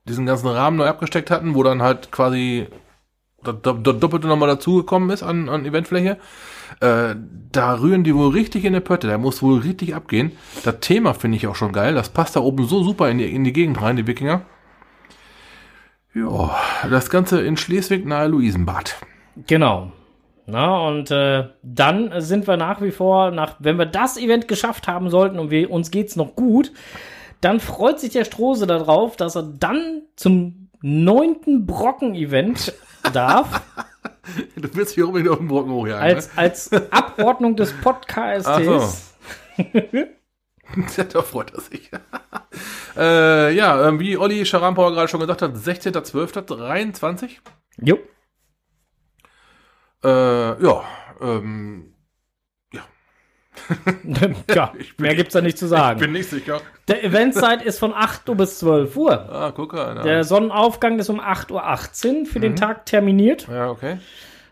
diesen 0.07 0.27
ganzen 0.27 0.49
Rahmen 0.49 0.77
neu 0.77 0.87
abgesteckt 0.87 1.31
hatten, 1.31 1.55
wo 1.55 1.63
dann 1.63 1.81
halt 1.81 2.11
quasi 2.11 2.67
das 3.43 3.55
Doppelte 3.61 4.27
nochmal 4.27 4.49
dazugekommen 4.49 5.09
ist 5.09 5.23
an, 5.23 5.49
an 5.49 5.65
Eventfläche. 5.65 6.17
Äh, 6.79 7.15
da 7.51 7.79
rühren 7.79 8.03
die 8.03 8.15
wohl 8.15 8.31
richtig 8.31 8.65
in 8.65 8.73
der 8.73 8.79
Pötte. 8.79 9.07
Da 9.07 9.17
muss 9.17 9.41
wohl 9.41 9.59
richtig 9.59 9.95
abgehen. 9.95 10.31
Das 10.63 10.79
Thema 10.79 11.13
finde 11.13 11.37
ich 11.37 11.47
auch 11.47 11.55
schon 11.55 11.73
geil. 11.73 11.93
Das 11.93 12.09
passt 12.09 12.35
da 12.35 12.39
oben 12.39 12.65
so 12.65 12.83
super 12.83 13.09
in 13.09 13.17
die, 13.17 13.33
in 13.33 13.43
die 13.43 13.53
Gegend 13.53 13.81
rein, 13.81 13.95
die 13.95 14.07
Wikinger. 14.07 14.41
Ja, 16.13 16.57
das 16.89 17.09
Ganze 17.09 17.41
in 17.41 17.57
Schleswig 17.57 18.05
nahe 18.05 18.27
Luisenbad. 18.27 18.97
Genau. 19.47 19.91
Na, 20.45 20.87
und 20.87 21.11
äh, 21.11 21.45
dann 21.63 22.11
sind 22.19 22.47
wir 22.47 22.57
nach 22.57 22.81
wie 22.81 22.91
vor, 22.91 23.31
nach, 23.31 23.55
wenn 23.59 23.77
wir 23.77 23.85
das 23.85 24.17
Event 24.17 24.47
geschafft 24.47 24.87
haben 24.87 25.09
sollten 25.09 25.39
und 25.39 25.51
wir, 25.51 25.71
uns 25.71 25.91
geht's 25.91 26.15
noch 26.15 26.35
gut, 26.35 26.73
dann 27.39 27.59
freut 27.59 27.99
sich 27.99 28.11
der 28.11 28.25
Strose 28.25 28.67
darauf, 28.67 29.15
dass 29.15 29.35
er 29.35 29.43
dann 29.43 30.01
zum 30.15 30.69
neunten 30.81 31.65
Brocken-Event 31.65 32.73
darf. 33.13 33.61
Du 34.55 34.73
willst 34.75 34.95
hier 34.95 35.07
unbedingt 35.07 35.31
auf 35.31 35.39
den 35.39 35.47
Brocken 35.47 35.71
hochjagen, 35.71 36.03
als, 36.03 36.37
als 36.37 36.71
Abordnung 36.91 37.55
des 37.55 37.73
Podcasts. 37.73 38.49
So. 38.63 39.63
ne? 39.73 40.09
da 41.11 41.21
freut 41.21 41.53
er 41.53 41.61
sich. 41.61 41.91
äh, 42.97 43.53
ja, 43.53 43.87
ähm, 43.87 43.99
wie 43.99 44.17
Olli 44.17 44.45
Scharampauer 44.45 44.91
gerade 44.91 45.07
schon 45.07 45.19
gesagt 45.19 45.41
hat, 45.41 45.55
16.12.23. 45.55 47.37
Jo. 47.81 47.97
Äh, 50.03 50.63
ja, 50.63 50.83
ähm, 51.19 51.93
ja, 54.53 54.73
mehr 54.97 55.15
gibt's 55.15 55.33
da 55.33 55.41
nicht 55.41 55.57
zu 55.57 55.67
sagen. 55.67 55.99
ich 55.99 56.05
bin 56.05 56.13
nicht 56.13 56.29
sicher. 56.29 56.61
Der 56.87 57.03
Eventzeit 57.03 57.61
ist 57.63 57.79
von 57.79 57.93
8 57.93 58.27
Uhr 58.29 58.35
bis 58.35 58.59
12 58.59 58.97
Uhr. 58.97 59.29
Ah, 59.31 59.51
guck 59.55 59.73
mal. 59.73 60.01
Der 60.03 60.23
Sonnenaufgang 60.23 60.99
ist 60.99 61.09
um 61.09 61.19
8.18 61.19 62.19
Uhr 62.19 62.25
für 62.25 62.39
den 62.39 62.55
Tag 62.55 62.85
terminiert. 62.85 63.47
Ja, 63.47 63.69
okay. 63.69 63.97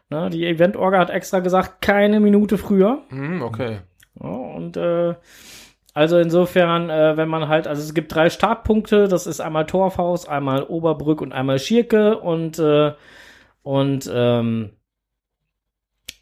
Na, 0.10 0.30
die 0.30 0.46
Eventorga 0.46 1.00
hat 1.00 1.10
extra 1.12 1.40
gesagt, 1.40 1.82
keine 1.82 2.20
Minute 2.20 2.58
früher. 2.58 3.04
Hm, 3.10 3.42
okay. 3.42 3.80
Ja, 4.22 4.30
und 4.30 4.76
äh, 4.76 5.14
also 5.94 6.18
insofern, 6.18 6.90
äh, 6.90 7.18
wenn 7.18 7.30
man 7.30 7.48
halt, 7.48 7.68
also 7.68 7.82
es 7.82 7.94
gibt 7.94 8.14
drei 8.14 8.30
Startpunkte, 8.30 9.08
das 9.08 9.28
ist 9.28 9.40
einmal 9.40 9.66
Torfhaus, 9.66 10.28
einmal 10.28 10.64
Oberbrück 10.64 11.22
und 11.22 11.34
einmal 11.34 11.60
Schierke 11.60 12.18
und 12.18 12.58
äh, 12.58 12.94
und 13.64 14.10
ähm, 14.12 14.72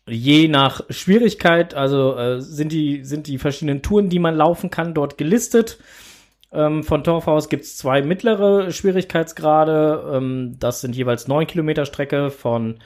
je 0.08 0.48
nach 0.48 0.82
Schwierigkeit, 0.90 1.74
also 1.74 2.16
äh, 2.16 2.42
sind 2.42 2.72
die 2.72 3.04
sind 3.04 3.28
die 3.28 3.38
verschiedenen 3.38 3.82
Touren, 3.82 4.10
die 4.10 4.20
man 4.20 4.36
laufen 4.36 4.70
kann, 4.70 4.94
dort 4.94 5.18
gelistet. 5.18 5.80
Ähm, 6.52 6.84
von 6.84 7.04
Torfhaus 7.04 7.50
gibt's 7.50 7.78
zwei 7.78 8.02
mittlere 8.02 8.72
Schwierigkeitsgrade. 8.72 10.12
Ähm, 10.14 10.56
das 10.60 10.82
sind 10.82 10.96
jeweils 10.96 11.28
neun 11.28 11.48
Kilometer 11.48 11.86
Strecke 11.86 12.30
von 12.30 12.80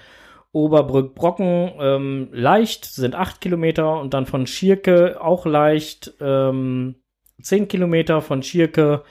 Oberbrück-Brocken 0.53 1.71
ähm, 1.79 2.29
leicht 2.33 2.85
sind 2.85 3.15
acht 3.15 3.39
Kilometer 3.39 3.99
und 4.01 4.13
dann 4.13 4.25
von 4.25 4.47
Schierke 4.47 5.21
auch 5.21 5.45
leicht 5.45 6.13
ähm, 6.19 6.95
zehn 7.41 7.67
Kilometer. 7.67 8.21
Von 8.21 8.43
Schierke 8.43 9.03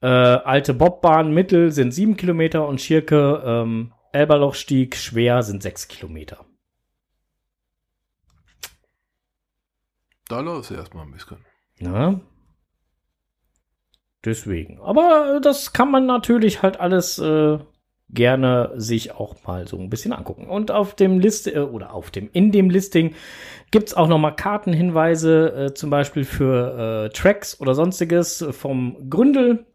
äh, 0.00 0.06
alte 0.06 0.74
Bobbahn 0.74 1.32
mittel 1.32 1.72
sind 1.72 1.92
sieben 1.92 2.16
Kilometer 2.16 2.68
und 2.68 2.80
Schierke 2.80 3.42
ähm, 3.44 3.92
Elberlochstieg 4.12 4.96
schwer 4.96 5.42
sind 5.42 5.62
sechs 5.62 5.88
Kilometer. 5.88 6.44
Da 10.30 10.38
läuft 10.38 10.70
es 10.70 10.76
erstmal 10.76 11.06
ein 11.06 11.10
bisschen. 11.10 11.38
Na? 11.80 12.20
Deswegen. 14.24 14.80
Aber 14.80 15.36
äh, 15.36 15.40
das 15.40 15.72
kann 15.72 15.90
man 15.90 16.06
natürlich 16.06 16.62
halt 16.62 16.78
alles 16.78 17.18
äh, 17.18 17.58
gerne 18.10 18.70
sich 18.76 19.10
auch 19.12 19.42
mal 19.44 19.66
so 19.66 19.76
ein 19.76 19.90
bisschen 19.90 20.12
angucken. 20.12 20.48
Und 20.48 20.70
auf 20.70 20.94
dem 20.94 21.18
Liste 21.18 21.52
äh, 21.52 21.58
oder 21.58 21.92
auf 21.94 22.12
dem 22.12 22.30
in 22.32 22.52
dem 22.52 22.70
Listing 22.70 23.16
gibt's 23.72 23.92
auch 23.92 24.06
noch 24.06 24.18
mal 24.18 24.30
Kartenhinweise, 24.30 25.52
äh, 25.52 25.74
zum 25.74 25.90
Beispiel 25.90 26.24
für 26.24 27.06
äh, 27.06 27.08
Tracks 27.10 27.60
oder 27.60 27.74
sonstiges 27.74 28.46
vom 28.52 29.10
Gründel, 29.10 29.66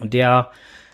der 0.00 0.52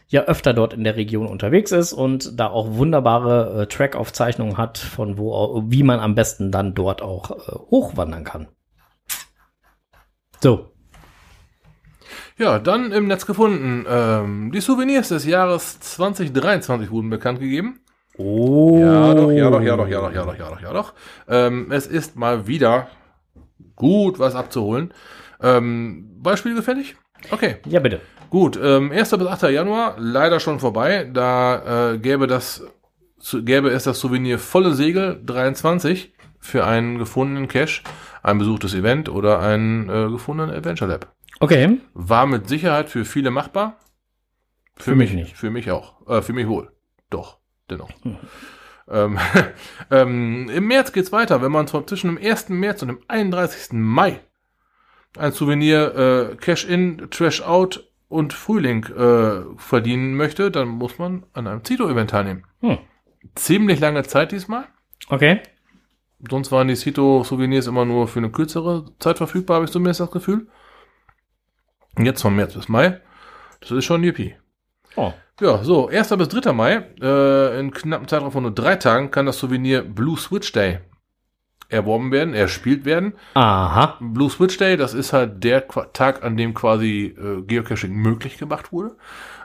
ja 0.08 0.22
öfter 0.22 0.54
dort 0.54 0.72
in 0.72 0.84
der 0.84 0.96
Region 0.96 1.26
unterwegs 1.26 1.70
ist 1.70 1.92
und 1.92 2.38
da 2.38 2.48
auch 2.48 2.74
wunderbare 2.74 3.62
äh, 3.62 3.66
Track-Aufzeichnungen 3.66 4.56
hat, 4.56 4.78
von 4.78 5.18
wo 5.18 5.62
wie 5.66 5.82
man 5.82 6.00
am 6.00 6.14
besten 6.14 6.50
dann 6.50 6.74
dort 6.74 7.02
auch 7.02 7.30
äh, 7.30 7.52
hochwandern 7.70 8.24
kann. 8.24 8.48
So, 10.40 10.72
Ja, 12.38 12.58
dann 12.58 12.92
im 12.92 13.08
Netz 13.08 13.26
gefunden. 13.26 13.84
Ähm, 13.88 14.52
die 14.52 14.60
Souvenirs 14.60 15.08
des 15.08 15.24
Jahres 15.26 15.80
2023 15.80 16.90
wurden 16.90 17.10
bekannt 17.10 17.40
gegeben. 17.40 17.80
Oh. 18.16 18.78
Ja, 18.80 19.14
doch, 19.14 19.30
ja, 19.30 19.50
doch, 19.50 19.60
ja, 19.60 19.76
doch, 19.76 19.88
ja, 19.88 20.00
doch, 20.00 20.12
ja, 20.12 20.24
doch, 20.24 20.38
ja, 20.38 20.50
doch, 20.50 20.60
ja, 20.60 20.72
doch. 20.72 20.94
Ähm, 21.28 21.70
es 21.70 21.86
ist 21.86 22.16
mal 22.16 22.46
wieder 22.46 22.88
gut 23.76 24.18
was 24.18 24.34
abzuholen. 24.34 24.92
Ähm, 25.40 26.16
Beispiel 26.20 26.54
gefällig? 26.54 26.96
Okay, 27.30 27.56
Ja, 27.66 27.80
bitte. 27.80 28.00
Gut. 28.30 28.58
Ähm, 28.62 28.90
1. 28.92 29.10
bis 29.10 29.26
8. 29.26 29.42
Januar, 29.50 29.96
leider 29.98 30.40
schon 30.40 30.60
vorbei. 30.60 31.08
Da 31.12 31.92
äh, 31.92 31.98
gäbe, 31.98 32.26
das, 32.26 32.64
gäbe 33.32 33.70
es 33.70 33.84
das 33.84 34.00
Souvenir 34.00 34.38
Volle 34.38 34.74
Segel 34.74 35.20
23 35.24 36.12
für 36.38 36.66
einen 36.66 36.98
gefundenen 36.98 37.48
Cache, 37.48 37.82
ein 38.22 38.38
besuchtes 38.38 38.74
Event 38.74 39.08
oder 39.08 39.40
einen 39.40 39.88
äh, 39.88 40.10
gefundenen 40.10 40.54
Adventure 40.54 40.90
Lab. 40.90 41.12
Okay. 41.40 41.80
War 41.94 42.26
mit 42.26 42.48
Sicherheit 42.48 42.90
für 42.90 43.04
viele 43.04 43.30
machbar. 43.30 43.78
Für 44.76 44.94
mich 44.94 45.12
nicht. 45.12 45.36
Für 45.36 45.50
mich 45.50 45.70
auch. 45.70 46.06
Äh, 46.08 46.22
für 46.22 46.32
mich 46.32 46.46
wohl. 46.46 46.70
Doch, 47.10 47.38
dennoch. 47.70 47.90
Ähm, 48.88 49.18
ähm, 49.90 50.48
Im 50.48 50.66
März 50.66 50.92
geht's 50.92 51.12
weiter, 51.12 51.42
wenn 51.42 51.52
man 51.52 51.66
zwischen 51.66 52.14
dem 52.14 52.18
1. 52.18 52.50
März 52.50 52.82
und 52.82 52.88
dem 52.88 52.98
31. 53.08 53.72
Mai 53.72 54.20
ein 55.16 55.32
Souvenir 55.32 55.94
äh, 55.96 56.36
Cash-In, 56.36 57.08
Trash-Out 57.10 57.87
und 58.08 58.32
Frühling 58.32 58.84
äh, 58.84 59.42
verdienen 59.56 60.14
möchte, 60.14 60.50
dann 60.50 60.68
muss 60.68 60.98
man 60.98 61.24
an 61.32 61.46
einem 61.46 61.64
Zito-Event 61.64 62.10
teilnehmen. 62.10 62.44
Hm. 62.60 62.78
Ziemlich 63.34 63.80
lange 63.80 64.02
Zeit 64.04 64.32
diesmal. 64.32 64.64
Okay. 65.08 65.40
Sonst 66.28 66.50
waren 66.50 66.68
die 66.68 66.76
Cito-Souvenirs 66.76 67.66
immer 67.66 67.84
nur 67.84 68.08
für 68.08 68.18
eine 68.18 68.30
kürzere 68.30 68.86
Zeit 68.98 69.18
verfügbar, 69.18 69.56
habe 69.56 69.66
ich 69.66 69.70
zumindest 69.70 70.00
das 70.00 70.10
Gefühl. 70.10 70.48
Und 71.96 72.06
jetzt 72.06 72.22
von 72.22 72.34
März 72.34 72.54
bis 72.54 72.68
Mai. 72.68 73.00
Das 73.60 73.70
ist 73.70 73.84
schon 73.84 74.02
Yippie. 74.02 74.36
Oh. 74.96 75.12
Ja, 75.40 75.62
so, 75.62 75.88
1. 75.88 76.16
bis 76.16 76.28
3. 76.28 76.52
Mai, 76.52 76.84
äh, 77.00 77.60
in 77.60 77.70
knappen 77.70 78.08
Zeitraum 78.08 78.32
von 78.32 78.42
nur 78.42 78.54
drei 78.54 78.76
Tagen, 78.76 79.10
kann 79.10 79.26
das 79.26 79.38
Souvenir 79.38 79.82
Blue 79.82 80.18
Switch 80.18 80.50
Day 80.52 80.80
erworben 81.68 82.10
werden, 82.12 82.34
erspielt 82.34 82.84
werden. 82.84 83.12
Aha. 83.34 83.98
Blue 84.00 84.30
Switch 84.30 84.56
Day, 84.56 84.76
das 84.76 84.94
ist 84.94 85.12
halt 85.12 85.44
der 85.44 85.60
Qua 85.60 85.84
Tag, 85.92 86.24
an 86.24 86.36
dem 86.36 86.54
quasi 86.54 87.14
äh, 87.18 87.42
Geocaching 87.42 87.92
möglich 87.92 88.38
gemacht 88.38 88.72
wurde. 88.72 88.96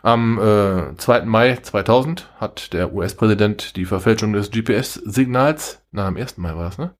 Am 0.01 0.37
äh, 0.39 0.95
2. 0.97 1.23
Mai 1.23 1.55
2000 1.55 2.29
hat 2.39 2.73
der 2.73 2.93
US-Präsident 2.93 3.75
die 3.75 3.85
Verfälschung 3.85 4.33
des 4.33 4.51
GPS-Signals, 4.51 5.81
na, 5.91 6.07
am 6.07 6.17
1. 6.17 6.37
Mai 6.37 6.55
war 6.55 6.65
das, 6.65 6.77
ne? 6.77 6.93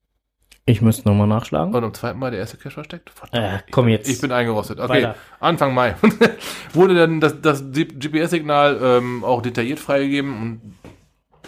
Ich 0.66 0.82
müsste 0.82 1.10
nochmal 1.10 1.28
nachschlagen. 1.28 1.74
Und 1.74 1.84
am 1.84 1.94
2. 1.94 2.14
Mai 2.14 2.30
der 2.30 2.40
erste 2.40 2.56
Cache 2.56 2.72
versteckt? 2.72 3.12
Äh, 3.32 3.60
komm 3.72 3.90
jetzt. 3.90 4.10
Ich 4.10 4.22
bin 4.22 4.32
eingerostet. 4.32 4.80
Okay, 4.80 4.90
Weiter. 4.90 5.16
Anfang 5.42 5.74
Mai 5.74 5.96
wurde 6.74 6.96
dann 6.96 7.20
das, 7.20 7.42
das 7.42 7.66
GPS-Signal 7.72 8.80
ähm, 8.82 9.26
auch 9.26 9.42
detailliert 9.42 9.80
freigegeben 9.80 10.38
und 10.42 10.76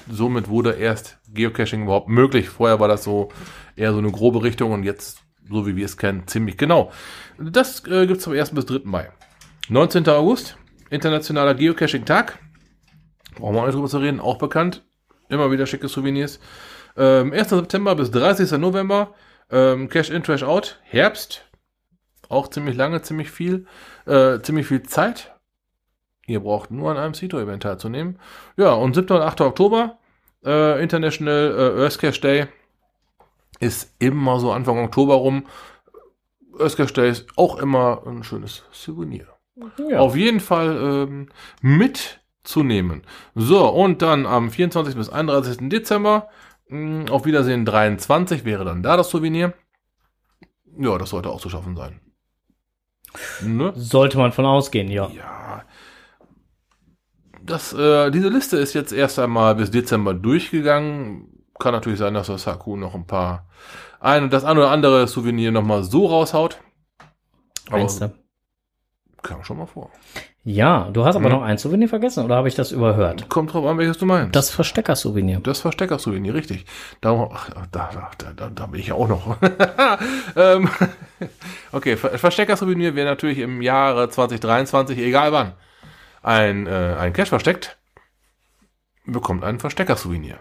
somit 0.10 0.50
wurde 0.50 0.72
erst 0.72 1.18
Geocaching 1.36 1.84
überhaupt 1.84 2.10
möglich. 2.10 2.50
Vorher 2.50 2.80
war 2.80 2.88
das 2.88 3.04
so 3.04 3.30
eher 3.76 3.92
so 3.92 4.00
eine 4.00 4.12
grobe 4.12 4.44
Richtung 4.44 4.72
und 4.72 4.84
jetzt, 4.84 5.22
so 5.50 5.68
wie 5.68 5.76
wir 5.76 5.86
es 5.86 5.98
kennen, 5.98 6.28
ziemlich 6.28 6.58
genau. 6.58 6.92
Das 7.38 7.86
äh, 7.86 8.08
gibt 8.08 8.20
es 8.20 8.24
vom 8.24 8.34
1. 8.34 8.52
bis 8.52 8.66
3. 8.66 8.82
Mai. 8.86 9.12
19. 9.70 10.08
August, 10.10 10.58
Internationaler 10.90 11.56
Geocaching-Tag. 11.56 12.40
Brauchen 13.36 13.56
wir 13.56 13.62
auch 13.62 13.66
nicht 13.66 13.76
drüber 13.76 13.90
zu 13.90 13.98
reden, 13.98 14.20
auch 14.20 14.38
bekannt. 14.38 14.84
Immer 15.30 15.52
wieder 15.52 15.66
schicke 15.66 15.88
Souvenirs. 15.88 16.40
Ähm, 16.98 17.34
1. 17.34 17.50
September 17.50 17.96
bis 17.96 18.12
30. 18.12 18.52
November, 18.60 19.14
ähm, 19.52 19.90
Cash 19.90 20.10
in, 20.10 20.24
Trash 20.24 20.44
out, 20.44 20.80
Herbst. 20.84 21.46
Auch 22.30 22.48
ziemlich 22.48 22.76
lange, 22.76 23.02
ziemlich 23.02 23.30
viel, 23.30 23.68
äh, 24.06 24.40
ziemlich 24.42 24.68
viel 24.68 24.84
Zeit. 24.84 25.36
Ihr 26.28 26.40
braucht 26.40 26.72
nur 26.72 26.92
an 26.92 26.98
einem 26.98 27.14
Cito-Event 27.14 27.64
teilzunehmen. 27.64 28.20
Ja, 28.58 28.72
und 28.74 28.96
7. 28.96 29.16
und 29.16 29.22
8. 29.22 29.42
Oktober, 29.42 29.98
äh, 30.46 30.82
International 30.82 31.76
äh, 31.78 31.82
Earth 31.84 32.00
Cache 32.00 32.22
Day, 32.22 32.48
ist 33.60 33.94
immer 34.00 34.40
so 34.40 34.52
Anfang 34.52 34.80
Oktober 34.80 35.16
rum. 35.16 35.46
Earth 36.60 36.78
Cache 36.78 36.94
Day 36.94 37.10
ist 37.10 37.28
auch 37.36 37.58
immer 37.58 38.04
ein 38.06 38.24
schönes 38.24 38.64
Souvenir. 38.72 39.28
Ja. 39.90 40.00
Auf 40.00 40.16
jeden 40.16 40.40
Fall 40.42 41.08
ähm, 41.08 41.30
mitzunehmen. 41.62 43.04
So, 43.36 43.68
und 43.70 44.02
dann 44.02 44.26
am 44.26 44.52
24. 44.52 44.96
bis 44.96 45.10
31. 45.10 45.70
Dezember, 45.70 46.30
mh, 46.68 47.12
auf 47.12 47.26
Wiedersehen 47.26 47.66
23 47.66 48.44
wäre 48.44 48.66
dann 48.66 48.84
da 48.84 48.98
das 48.98 49.10
Souvenir. 49.10 49.54
Ja, 50.78 50.98
das 50.98 51.10
sollte 51.12 51.30
auch 51.30 51.40
zu 51.40 51.50
schaffen 51.50 51.76
sein. 51.78 52.02
Ne? 53.42 53.72
Sollte 53.76 54.18
man 54.18 54.34
von 54.34 54.46
ausgehen, 54.46 54.90
ja. 54.90 55.08
Ja. 55.08 55.64
Das, 57.46 57.74
äh, 57.74 58.10
diese 58.12 58.30
Liste 58.30 58.58
ist 58.58 58.74
jetzt 58.74 58.92
erst 58.92 59.20
einmal 59.20 59.56
bis 59.56 59.72
Dezember 59.72 60.14
durchgegangen. 60.14 61.28
Kann 61.60 61.74
natürlich 61.74 62.00
sein, 62.00 62.14
dass 62.14 62.28
das 62.28 62.48
Haku 62.48 62.76
noch 62.76 62.96
ein 62.96 63.06
paar 63.06 63.48
ein 64.00 64.24
und 64.24 64.34
das 64.34 64.44
ein 64.44 64.58
oder 64.58 64.72
andere 64.72 65.08
Souvenir 65.08 65.52
nochmal 65.52 65.84
so 65.84 66.08
raushaut. 66.08 66.60
Aber? 67.70 68.12
Kam 69.22 69.44
schon 69.44 69.58
mal 69.58 69.66
vor. 69.66 69.90
Ja, 70.44 70.90
du 70.94 71.04
hast 71.06 71.16
aber 71.16 71.30
Mhm. 71.30 71.36
noch 71.36 71.42
ein 71.42 71.58
Souvenir 71.58 71.90
vergessen, 71.90 72.24
oder 72.24 72.36
habe 72.36 72.48
ich 72.48 72.54
das 72.54 72.72
überhört? 72.72 73.28
Kommt 73.30 73.52
drauf 73.52 73.66
an, 73.66 73.80
welches 73.80 73.98
du 73.98 74.06
meinst. 74.06 74.36
Das 74.36 74.52
Verstecker-Souvenir. 74.52 75.40
Das 75.40 75.62
Verstecker-Souvenir, 75.62 76.36
richtig. 76.36 76.66
Da, 77.02 77.28
da, 77.72 77.90
da, 77.90 78.32
da, 78.36 78.50
da, 78.50 78.66
bin 78.68 78.80
ich 78.80 78.88
ja 78.88 78.94
auch 78.94 79.08
noch. 79.08 79.38
ähm, 80.36 80.70
okay, 81.72 81.98
Ver 81.98 82.20
Verstecker-Souvenir 82.20 82.94
wäre 82.94 83.10
natürlich 83.10 83.40
im 83.40 83.64
Jahre 83.64 84.08
2023, 84.10 85.00
egal 85.00 85.32
wann, 85.32 85.54
ein, 86.26 86.68
äh, 86.68 86.96
ein 87.00 87.14
Cash 87.14 87.30
versteckt, 87.30 87.78
bekommt 89.06 89.44
ein 89.44 89.60
Verstecker-Souvenir. 89.60 90.40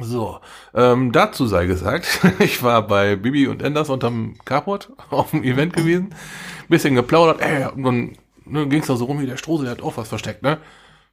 So, 0.00 0.40
ähm, 0.74 1.10
dazu 1.12 1.46
sei 1.46 1.66
gesagt, 1.66 2.20
ich 2.38 2.62
war 2.62 2.86
bei 2.86 3.16
Bibi 3.16 3.48
und 3.48 3.62
Enders 3.62 3.88
unterm 3.88 4.36
Carport 4.44 4.92
auf 5.10 5.30
dem 5.30 5.42
Event 5.42 5.72
gewesen, 5.72 6.14
bisschen 6.68 6.94
geplaudert, 6.94 7.40
ey, 7.40 7.66
und 7.66 7.82
dann 7.82 8.18
ne, 8.44 8.68
ging's 8.68 8.86
da 8.86 8.96
so 8.96 9.06
rum, 9.06 9.20
wie 9.20 9.26
der 9.26 9.38
Strose, 9.38 9.64
der 9.64 9.72
hat 9.72 9.82
auch 9.82 9.96
was 9.96 10.08
versteckt, 10.08 10.42
ne? 10.42 10.58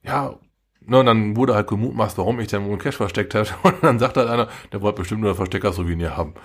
Ja, 0.03 0.35
ne, 0.81 0.99
und 0.99 1.05
dann 1.05 1.35
wurde 1.35 1.55
halt 1.55 1.67
gemutmaßt, 1.67 2.17
warum 2.17 2.39
ich 2.39 2.49
denn 2.49 2.65
wohl 2.65 2.77
Cash 2.77 2.97
versteckt 2.97 3.33
habe. 3.35 3.47
Und 3.63 3.83
dann 3.83 3.97
sagt 3.97 4.17
halt 4.17 4.29
einer, 4.29 4.49
der 4.71 4.81
wollte 4.81 4.99
bestimmt 4.99 5.21
nur 5.21 5.31
ein 5.31 5.35
Verstecker-Souvenir 5.35 6.15
haben. 6.15 6.35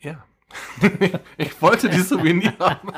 Ja. 0.00 0.24
ich 1.38 1.60
wollte 1.60 1.88
dieses 1.88 2.08
Souvenir 2.08 2.52
haben. 2.60 2.88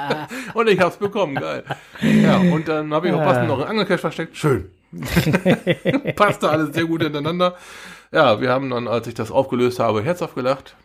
und 0.55 0.69
ich 0.69 0.81
hab's 0.81 0.97
bekommen, 0.97 1.35
geil. 1.35 1.65
Ja, 2.01 2.37
und 2.39 2.69
dann 2.69 2.93
habe 2.93 3.09
ich 3.09 3.15
auch 3.15 3.23
passend 3.25 3.49
noch 3.49 3.59
einen 3.61 3.69
Angelcash 3.69 4.01
versteckt. 4.01 4.37
Schön. 4.37 4.71
Passte 6.17 6.49
alles 6.51 6.75
sehr 6.75 6.85
gut 6.85 7.03
hintereinander. 7.03 7.57
Ja, 8.13 8.41
wir 8.41 8.51
haben 8.51 8.71
dann, 8.71 8.89
als 8.89 9.07
ich 9.07 9.15
das 9.15 9.31
aufgelöst 9.31 9.79
habe, 9.81 10.03
herzhaft 10.03 10.35
gelacht. 10.35 10.77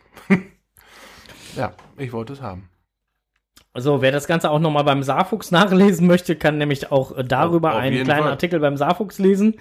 ja, 1.56 1.72
ich 1.96 2.12
wollte 2.12 2.32
es 2.34 2.42
haben. 2.42 2.68
Also, 3.72 4.02
wer 4.02 4.12
das 4.12 4.26
Ganze 4.28 4.50
auch 4.50 4.60
nochmal 4.60 4.84
beim 4.84 5.02
Saarfuchs 5.02 5.50
nachlesen 5.50 6.06
möchte, 6.06 6.36
kann 6.36 6.58
nämlich 6.58 6.92
auch 6.92 7.16
äh, 7.16 7.24
darüber 7.24 7.72
Auf- 7.72 7.78
einen 7.80 8.04
kleinen 8.04 8.22
Fall. 8.22 8.30
Artikel 8.30 8.60
beim 8.60 8.76
Saarfuchs 8.76 9.18
lesen. 9.18 9.56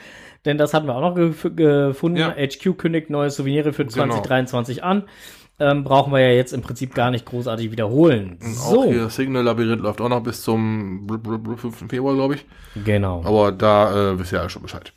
Denn 0.46 0.58
das 0.58 0.74
hatten 0.74 0.86
wir 0.88 0.96
auch 0.96 1.02
noch 1.02 1.16
gef 1.16 1.48
gefunden. 1.56 2.18
Ja. 2.20 2.36
HQ 2.36 2.78
kündigt 2.78 3.10
neue 3.10 3.30
Souvenire 3.32 3.74
für 3.74 3.86
Genau. 3.86 3.96
2023 3.96 4.84
an. 4.84 5.04
Ähm, 5.64 5.84
brauchen 5.86 6.12
wir 6.12 6.20
ja 6.20 6.34
jetzt 6.36 6.52
im 6.52 6.62
Prinzip 6.62 6.94
gar 6.94 7.10
nicht 7.10 7.26
großartig 7.26 7.72
wiederholen. 7.72 8.38
So, 8.42 8.82
Auch 8.82 8.86
hier 8.86 9.10
Signal 9.10 9.44
Labyrinth 9.44 9.82
läuft 9.82 10.02
auch 10.02 10.10
noch 10.10 10.22
bis 10.22 10.44
zum 10.44 11.08
blub, 11.08 11.24
blub, 11.24 11.44
blub, 11.44 11.60
5. 11.60 11.86
Februar, 11.90 12.16
glaube 12.16 12.36
ich. 12.36 12.46
genau. 12.84 13.24
Aber 13.24 13.52
da 13.54 14.12
äh, 14.12 14.20
wisst 14.20 14.34
ihr 14.34 14.40
ja 14.40 14.50
schon 14.50 14.62
Bescheid. 14.62 14.92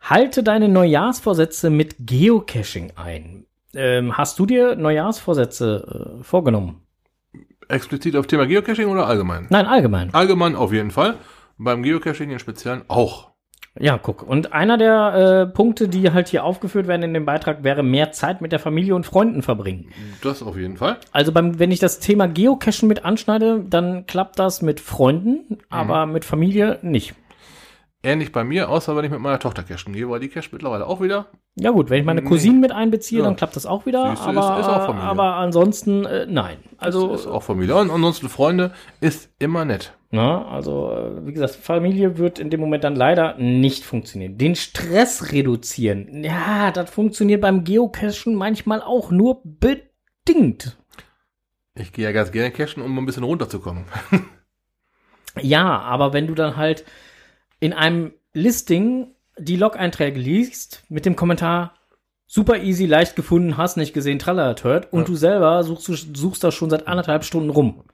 Halte 0.00 0.42
deine 0.42 0.68
Neujahrsvorsätze 0.68 1.70
mit 1.70 1.96
Geocaching 1.98 2.92
ein. 2.94 3.46
Ähm, 3.74 4.16
hast 4.16 4.38
du 4.38 4.46
dir 4.46 4.76
Neujahrsvorsätze 4.76 6.18
äh, 6.20 6.22
vorgenommen? 6.22 6.82
Explizit 7.68 8.14
auf 8.14 8.26
Thema 8.26 8.46
Geocaching 8.46 8.86
oder 8.86 9.06
allgemein? 9.06 9.46
Nein, 9.50 9.66
allgemein. 9.66 10.14
Allgemein 10.14 10.54
auf 10.54 10.72
jeden 10.72 10.90
Fall. 10.92 11.16
Beim 11.58 11.82
Geocaching 11.82 12.30
im 12.30 12.38
Speziellen 12.38 12.82
auch. 12.88 13.33
Ja, 13.78 13.98
guck. 13.98 14.22
Und 14.22 14.52
einer 14.52 14.78
der 14.78 15.46
äh, 15.50 15.52
Punkte, 15.52 15.88
die 15.88 16.12
halt 16.12 16.28
hier 16.28 16.44
aufgeführt 16.44 16.86
werden 16.86 17.02
in 17.02 17.14
dem 17.14 17.24
Beitrag, 17.24 17.64
wäre 17.64 17.82
mehr 17.82 18.12
Zeit 18.12 18.40
mit 18.40 18.52
der 18.52 18.60
Familie 18.60 18.94
und 18.94 19.04
Freunden 19.04 19.42
verbringen. 19.42 19.88
Das 20.22 20.42
auf 20.44 20.56
jeden 20.56 20.76
Fall. 20.76 20.98
Also 21.10 21.32
beim, 21.32 21.58
wenn 21.58 21.72
ich 21.72 21.80
das 21.80 21.98
Thema 21.98 22.28
Geocachen 22.28 22.86
mit 22.86 23.04
anschneide, 23.04 23.64
dann 23.68 24.06
klappt 24.06 24.38
das 24.38 24.62
mit 24.62 24.78
Freunden, 24.80 25.58
aber 25.70 26.06
mit 26.06 26.24
Familie 26.24 26.78
nicht. 26.82 27.14
Ähnlich 28.04 28.32
bei 28.32 28.44
mir, 28.44 28.68
außer 28.68 28.94
wenn 28.96 29.04
ich 29.04 29.10
mit 29.10 29.20
meiner 29.20 29.38
Tochter 29.38 29.62
cashen 29.62 29.92
gehe, 29.92 30.08
weil 30.08 30.20
die 30.20 30.28
casht 30.28 30.52
mittlerweile 30.52 30.86
auch 30.86 31.00
wieder. 31.00 31.26
Ja 31.56 31.70
gut, 31.70 31.88
wenn 31.90 32.00
ich 32.00 32.04
meine 32.04 32.20
Nee. 32.22 32.28
Cousinen 32.28 32.60
mit 32.60 32.70
einbeziehe, 32.72 33.20
Ja. 33.20 33.24
dann 33.26 33.36
klappt 33.36 33.56
das 33.56 33.64
auch 33.66 33.86
wieder, 33.86 34.10
Siehste, 34.10 34.30
ist- 34.30 34.36
aber, 34.36 34.60
ist 34.60 34.66
auch 34.66 34.86
Familie. 34.86 35.08
aber 35.08 35.36
ansonsten 35.36 36.04
äh, 36.04 36.26
nein. 36.28 36.58
Also 36.78 37.12
ist 37.14 37.26
auch 37.26 37.42
Familie. 37.42 37.76
Und 37.76 37.90
ansonsten 37.90 38.28
Freunde 38.28 38.72
ist 39.00 39.30
immer 39.38 39.64
nett. 39.64 39.94
Na, 40.10 40.46
also, 40.46 40.92
äh, 40.92 41.26
wie 41.26 41.32
gesagt, 41.32 41.54
Familie 41.54 42.18
wird 42.18 42.38
in 42.38 42.50
dem 42.50 42.60
Moment 42.60 42.84
dann 42.84 42.94
leider 42.94 43.34
nicht 43.38 43.84
funktionieren. 43.84 44.38
Den 44.38 44.54
Stress 44.54 45.32
reduzieren, 45.32 46.22
ja, 46.22 46.70
das 46.70 46.90
funktioniert 46.90 47.40
beim 47.40 47.64
Geocachen 47.64 48.34
manchmal 48.34 48.80
auch 48.82 49.10
nur 49.10 49.40
bedingt. 49.44 50.76
Ich 51.76 51.92
gehe 51.92 52.04
ja 52.04 52.12
ganz 52.12 52.30
gerne 52.30 52.52
cashen, 52.52 52.82
um 52.82 52.96
ein 52.98 53.06
bisschen 53.06 53.24
runterzukommen. 53.24 53.84
Ja, 55.40 55.80
aber 55.80 56.12
wenn 56.12 56.28
du 56.28 56.34
dann 56.34 56.56
halt 56.56 56.84
in 57.64 57.72
einem 57.72 58.12
Listing 58.34 59.14
die 59.38 59.56
Log-Einträge 59.56 60.20
liest 60.20 60.82
mit 60.90 61.06
dem 61.06 61.16
Kommentar 61.16 61.72
super 62.26 62.58
easy, 62.58 62.84
leicht 62.86 63.16
gefunden, 63.16 63.56
hast 63.56 63.76
nicht 63.78 63.94
gesehen, 63.94 64.18
tralala 64.18 64.54
hört 64.62 64.92
und 64.92 65.00
Ja. 65.00 65.04
du 65.06 65.14
selber 65.14 65.62
suchst, 65.64 66.14
suchst 66.14 66.44
da 66.44 66.50
schon 66.52 66.68
seit 66.68 66.86
anderthalb 66.86 67.24
Stunden 67.24 67.48
rum. 67.50 67.84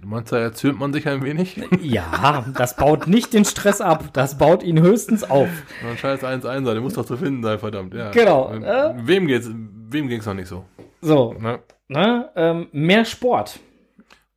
Du 0.00 0.06
meinst, 0.08 0.30
da 0.32 0.38
erzählt 0.38 0.78
man 0.78 0.92
sich 0.92 1.08
ein 1.08 1.22
wenig? 1.24 1.60
Ja, 1.82 2.44
das 2.56 2.76
baut 2.76 3.08
nicht 3.08 3.32
den 3.32 3.44
Stress 3.44 3.80
ab, 3.80 4.10
das 4.12 4.38
baut 4.38 4.62
ihn 4.62 4.80
höchstens 4.80 5.24
auf. 5.28 5.48
Dann 5.82 5.96
scheiß 5.98 6.22
1 6.22 6.44
1 6.44 6.64
sein, 6.64 6.74
der 6.74 6.80
muss 6.80 6.94
doch 6.94 7.04
zu 7.06 7.16
finden 7.16 7.42
sein, 7.42 7.58
verdammt. 7.58 7.94
Ja. 7.94 8.10
Genau, 8.12 8.50
Wem, 8.52 8.62
äh? 8.64 8.94
wem 9.06 9.26
geht's, 9.26 9.50
wem 9.50 10.08
ging's 10.08 10.26
noch 10.26 10.34
nicht 10.34 10.48
so? 10.48 10.64
So, 11.00 11.34
Ne? 11.40 11.58
Ne? 11.88 12.28
Ähm, 12.36 12.68
mehr 12.72 13.04
Sport. 13.04 13.58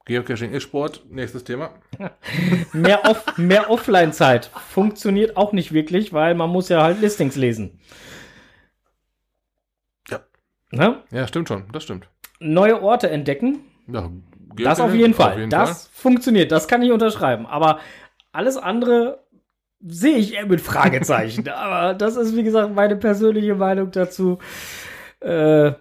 Geocaching 0.09 0.53
ist 0.53 0.63
Sport, 0.63 1.03
nächstes 1.11 1.43
Thema. 1.43 1.69
Mehr, 2.73 3.05
off 3.07 3.37
mehr 3.37 3.69
Offline-Zeit. 3.69 4.47
Funktioniert 4.47 5.37
auch 5.37 5.53
nicht 5.53 5.71
wirklich, 5.71 6.13
weil 6.13 6.33
man 6.33 6.49
muss 6.49 6.67
ja 6.67 6.81
halt 6.81 6.99
Listings 6.99 7.35
lesen. 7.35 7.79
Ja. 10.09 10.19
Ne? 10.71 11.03
Ja, 11.11 11.27
stimmt 11.27 11.47
schon, 11.47 11.65
das 11.71 11.83
stimmt. 11.83 12.09
Neue 12.39 12.81
Orte 12.81 13.07
entdecken. 13.11 13.59
Ja, 13.87 14.09
Das 14.55 14.79
auf 14.79 14.95
jeden 14.95 15.13
Fall. 15.13 15.47
das 15.47 15.83
Fall. 15.83 15.89
funktioniert. 15.93 16.51
Das 16.51 16.67
kann 16.67 16.81
ich 16.81 16.91
unterschreiben. 16.91 17.45
Aber 17.45 17.79
alles 18.31 18.57
andere 18.57 19.23
sehe 19.79 20.17
ich 20.17 20.33
eher 20.33 20.47
mit 20.47 20.59
Fragezeichen. 20.61 21.47
Aber 21.53 21.93
das 21.93 22.15
ist, 22.15 22.35
wie 22.35 22.43
gesagt, 22.43 22.73
meine 22.73 22.95
persönliche 22.95 23.53
Meinung 23.53 23.91
dazu. 23.91 24.39
Äh, 25.19 25.73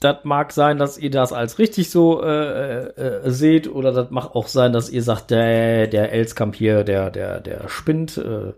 das 0.00 0.24
mag 0.24 0.52
sein, 0.52 0.78
dass 0.78 0.96
ihr 0.96 1.10
das 1.10 1.32
als 1.32 1.58
richtig 1.58 1.90
so 1.90 2.22
äh, 2.22 2.86
äh, 2.86 3.30
seht, 3.30 3.68
oder 3.68 3.92
das 3.92 4.10
mag 4.10 4.34
auch 4.34 4.48
sein, 4.48 4.72
dass 4.72 4.88
ihr 4.88 5.02
sagt, 5.02 5.30
der, 5.30 5.86
der 5.86 6.12
Elskamp 6.12 6.56
hier, 6.56 6.84
der, 6.84 7.10
der, 7.10 7.40
der 7.40 7.68
spinnt. 7.68 8.16
Äh, 8.16 8.54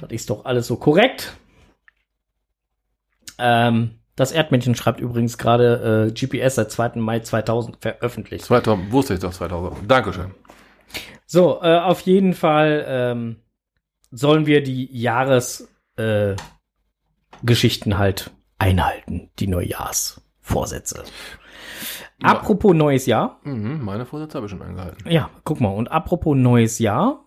das 0.00 0.10
ist 0.10 0.30
doch 0.30 0.44
alles 0.44 0.68
so 0.68 0.76
korrekt. 0.76 1.36
Ähm, 3.38 3.98
das 4.14 4.30
Erdmännchen 4.30 4.76
schreibt 4.76 5.00
übrigens 5.00 5.36
gerade 5.36 6.08
äh, 6.08 6.12
GPS 6.12 6.54
seit 6.54 6.70
2. 6.70 6.92
Mai 6.96 7.20
2000 7.20 7.78
veröffentlicht. 7.80 8.44
2000, 8.44 8.92
wusste 8.92 9.14
ich 9.14 9.20
doch 9.20 9.32
2000. 9.32 9.90
Dankeschön. 9.90 10.32
So, 11.26 11.60
äh, 11.60 11.78
auf 11.78 12.00
jeden 12.02 12.34
Fall 12.34 12.84
ähm, 12.88 13.36
sollen 14.12 14.46
wir 14.46 14.62
die 14.62 14.96
Jahresgeschichten 14.96 17.92
äh, 17.92 17.96
halt 17.96 18.30
einhalten, 18.58 19.30
die 19.40 19.48
Neujahrsvorsätze. 20.48 21.04
Ja. 22.20 22.28
Apropos 22.30 22.74
neues 22.74 23.06
Jahr, 23.06 23.38
Mhm, 23.44 23.84
meine 23.84 24.04
Vorsätze 24.04 24.36
habe 24.38 24.46
ich 24.46 24.50
schon 24.50 24.62
eingehalten. 24.62 25.08
ja, 25.08 25.30
guck 25.44 25.60
mal, 25.60 25.68
und 25.68 25.90
apropos 25.92 26.36
neues 26.36 26.78
Jahr, 26.80 27.24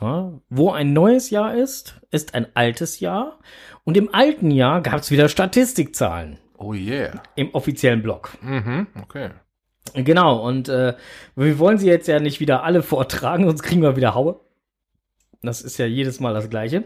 ja, 0.00 0.32
wo 0.50 0.70
ein 0.72 0.92
neues 0.92 1.30
Jahr 1.30 1.54
ist, 1.54 2.00
ist 2.10 2.34
ein 2.34 2.46
altes 2.54 3.00
Jahr. 3.00 3.38
Und 3.84 3.96
im 3.96 4.12
alten 4.14 4.50
Jahr 4.50 4.82
gab 4.82 5.00
es 5.00 5.10
wieder 5.10 5.28
Statistikzahlen 5.28 6.38
Oh 6.58 6.74
yeah. 6.74 7.22
im 7.36 7.54
offiziellen 7.54 8.02
Blog. 8.02 8.30
Mhm, 8.42 8.86
okay. 9.02 9.30
Genau, 9.94 10.46
und 10.46 10.68
äh, 10.68 10.94
wir 11.36 11.58
wollen 11.58 11.78
sie 11.78 11.86
jetzt 11.86 12.08
ja 12.08 12.18
nicht 12.20 12.40
wieder 12.40 12.64
alle 12.64 12.82
vortragen, 12.82 13.44
sonst 13.46 13.62
kriegen 13.62 13.82
wir 13.82 13.96
wieder 13.96 14.14
Haue. 14.14 14.40
Das 15.42 15.60
ist 15.62 15.78
ja 15.78 15.86
jedes 15.86 16.20
Mal 16.20 16.34
das 16.34 16.48
Gleiche. 16.50 16.84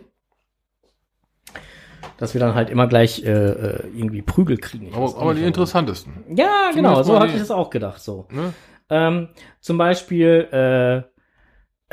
Dass 2.19 2.35
wir 2.35 2.41
dann 2.41 2.55
halt 2.55 2.69
immer 2.69 2.87
gleich 2.89 3.25
äh, 3.25 3.31
äh, 3.31 3.87
irgendwie 3.95 4.21
Prügel 4.23 4.59
kriegen. 4.59 4.93
Aber, 4.95 5.17
aber 5.19 5.35
die 5.35 5.45
interessantesten. 5.45 6.25
Ja, 6.35 6.71
genau, 6.75 7.03
Zumindest 7.03 7.07
so 7.07 7.13
mal 7.13 7.21
hatte 7.21 7.33
ich 7.33 7.39
das 7.39 7.51
auch 7.51 7.71
gedacht. 7.71 8.03
So. 8.03 8.27
Ne? 8.31 8.53
Ähm, 8.91 9.29
zum 9.61 9.79
Beispiel 9.79 10.49
äh, 10.53 10.97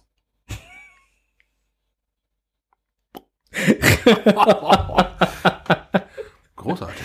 Großartig. 6.56 7.04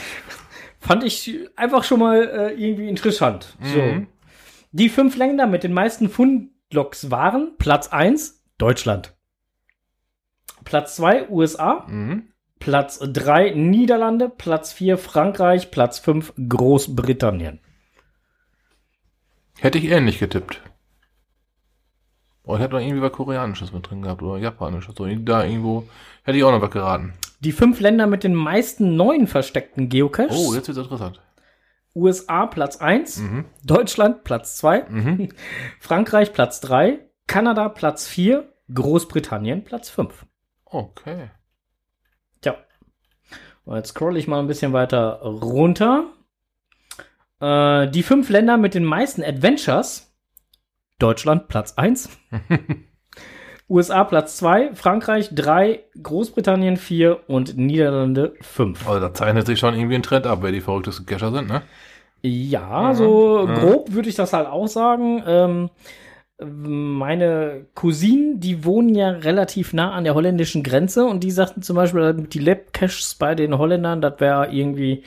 Fand 0.79 1.03
ich 1.03 1.37
einfach 1.55 1.83
schon 1.83 1.99
mal 1.99 2.23
äh, 2.23 2.53
irgendwie 2.53 2.87
interessant. 2.87 3.57
So. 3.61 3.81
Mhm. 3.81 4.07
Die 4.71 4.89
fünf 4.89 5.17
Länder 5.17 5.45
mit 5.47 5.63
den 5.63 5.73
meisten 5.73 6.09
Fundloks 6.71 7.09
waren 7.11 7.53
Platz 7.57 7.87
1 7.87 8.43
Deutschland. 8.57 9.15
Platz 10.65 10.97
2 10.97 11.29
USA, 11.29 11.85
Mhm. 11.87 12.27
Platz 12.59 12.99
3 12.99 13.51
Niederlande, 13.51 14.27
Platz 14.29 14.73
4 14.73 14.97
Frankreich, 14.97 15.71
Platz 15.71 15.99
5 15.99 16.33
Großbritannien. 16.49 17.59
Hätte 19.59 19.77
ich 19.77 19.85
ähnlich 19.85 20.19
getippt. 20.19 20.61
Oh, 22.43 22.55
ich 22.55 22.61
hätte 22.61 22.73
noch 22.75 22.81
irgendwie 22.81 23.01
was 23.01 23.11
Koreanisches 23.13 23.71
mit 23.71 23.89
drin 23.89 24.01
gehabt 24.01 24.21
oder 24.21 24.37
Japanisches. 24.37 24.95
So, 24.97 25.05
da 25.05 25.43
irgendwo 25.45 25.87
hätte 26.23 26.37
ich 26.37 26.43
auch 26.43 26.51
noch 26.51 26.61
was 26.61 26.71
geraten. 26.71 27.13
Die 27.39 27.51
fünf 27.53 27.79
Länder 27.79 28.07
mit 28.07 28.23
den 28.25 28.35
meisten 28.35 28.95
neuen 28.97 29.27
versteckten 29.27 29.87
Geocaches. 29.89 30.35
Oh, 30.35 30.53
jetzt 30.53 30.67
wird's 30.67 30.79
interessant. 30.79 31.21
USA 31.97 32.45
Platz 32.45 32.77
1, 32.77 33.17
Mhm. 33.17 33.45
Deutschland 33.63 34.23
Platz 34.23 34.57
2, 34.57 34.85
Mhm. 34.89 35.29
Frankreich 35.79 36.31
Platz 36.33 36.59
3, 36.61 36.99
Kanada 37.27 37.69
Platz 37.69 38.07
4, 38.07 38.47
Großbritannien 38.73 39.63
Platz 39.63 39.89
5. 39.89 40.25
Okay. 40.65 41.29
Tja. 42.41 42.55
Und 43.65 43.75
jetzt 43.77 43.89
scroll 43.89 44.17
ich 44.17 44.27
mal 44.27 44.39
ein 44.39 44.47
bisschen 44.47 44.73
weiter 44.73 45.21
runter. 45.21 46.05
Äh, 47.39 47.89
die 47.89 48.03
fünf 48.03 48.29
Länder 48.29 48.57
mit 48.57 48.73
den 48.73 48.85
meisten 48.85 49.23
Adventures. 49.23 50.13
Deutschland 50.99 51.47
Platz 51.47 51.73
1. 51.77 52.09
USA 53.69 54.05
Platz 54.05 54.37
2, 54.37 54.73
Frankreich 54.75 55.29
3, 55.33 55.83
Großbritannien 56.01 56.77
4 56.77 57.29
und 57.29 57.57
Niederlande 57.57 58.33
5. 58.41 58.87
Also 58.87 58.99
da 59.01 59.13
zeichnet 59.13 59.45
sich 59.45 59.59
schon 59.59 59.75
irgendwie 59.75 59.95
ein 59.95 60.03
Trend 60.03 60.25
ab, 60.25 60.39
wer 60.41 60.53
die 60.53 60.61
verrücktesten 60.61 61.05
Cacher 61.05 61.31
sind, 61.33 61.49
ne? 61.49 61.63
Ja, 62.21 62.93
so 62.93 63.45
Mhm. 63.47 63.53
grob 63.53 63.93
würde 63.93 64.09
ich 64.09 64.15
das 64.15 64.33
halt 64.33 64.47
auch 64.47 64.67
sagen. 64.67 65.23
Ähm, 65.25 65.69
meine 66.39 67.65
Cousinen, 67.73 68.39
die 68.39 68.63
wohnen 68.63 68.93
ja 68.93 69.09
relativ 69.09 69.73
nah 69.73 69.91
an 69.93 70.03
der 70.03 70.13
holländischen 70.13 70.61
Grenze 70.61 71.05
und 71.05 71.23
die 71.23 71.31
sagten 71.31 71.63
zum 71.63 71.75
Beispiel, 71.75 72.13
die 72.13 72.39
Lab-Caches 72.39 73.15
bei 73.15 73.33
den 73.33 73.57
Holländern, 73.57 74.01
das 74.01 74.19
wäre 74.19 74.51
irgendwie, 74.51 75.03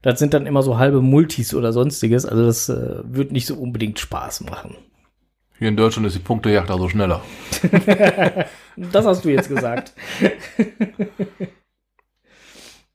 das 0.00 0.18
sind 0.18 0.32
dann 0.32 0.46
immer 0.46 0.62
so 0.62 0.78
halbe 0.78 1.02
Multis 1.02 1.54
oder 1.54 1.72
sonstiges. 1.72 2.24
Also 2.24 2.44
das 2.46 2.68
äh, 2.70 3.00
wird 3.04 3.30
nicht 3.32 3.46
so 3.46 3.56
unbedingt 3.56 3.98
Spaß 3.98 4.42
machen. 4.42 4.76
Hier 5.58 5.68
in 5.68 5.76
Deutschland 5.76 6.06
ist 6.06 6.16
die 6.16 6.20
Punktejagd 6.20 6.70
also 6.70 6.88
schneller. 6.88 7.20
Das 8.76 9.04
hast 9.04 9.26
du 9.26 9.28
jetzt 9.28 9.48
gesagt. 9.48 9.92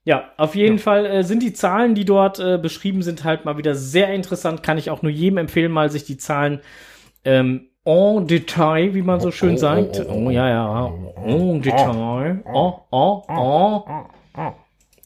ja, 0.06 0.30
auf 0.36 0.54
jeden 0.54 0.78
Fall 0.78 1.04
äh, 1.04 1.24
sind 1.24 1.42
die 1.42 1.52
Zahlen, 1.52 1.96
die 1.96 2.04
dort 2.04 2.38
äh, 2.38 2.58
beschrieben 2.58 3.02
sind, 3.02 3.24
halt 3.24 3.44
mal 3.44 3.58
wieder 3.58 3.74
sehr 3.74 4.14
interessant. 4.14 4.62
Kann 4.62 4.78
ich 4.78 4.88
auch 4.88 5.02
nur 5.02 5.10
jedem 5.10 5.36
empfehlen, 5.36 5.72
mal 5.72 5.90
sich 5.90 6.04
die 6.04 6.16
Zahlen 6.16 6.60
ähm, 7.24 7.70
en 7.84 8.28
Detail, 8.28 8.94
wie 8.94 9.02
man 9.02 9.18
so 9.18 9.32
schön 9.32 9.54
oh, 9.54 9.56
sagt. 9.56 9.98
oh, 9.98 10.04
oh, 10.08 10.26
Oh, 10.26 10.30
ja, 10.30 10.48
ja. 10.48 10.92
En 11.24 11.60
Detail. 11.60 12.40
Oh, 12.44 12.82
oh, 12.92 13.24
oh. 13.28 13.84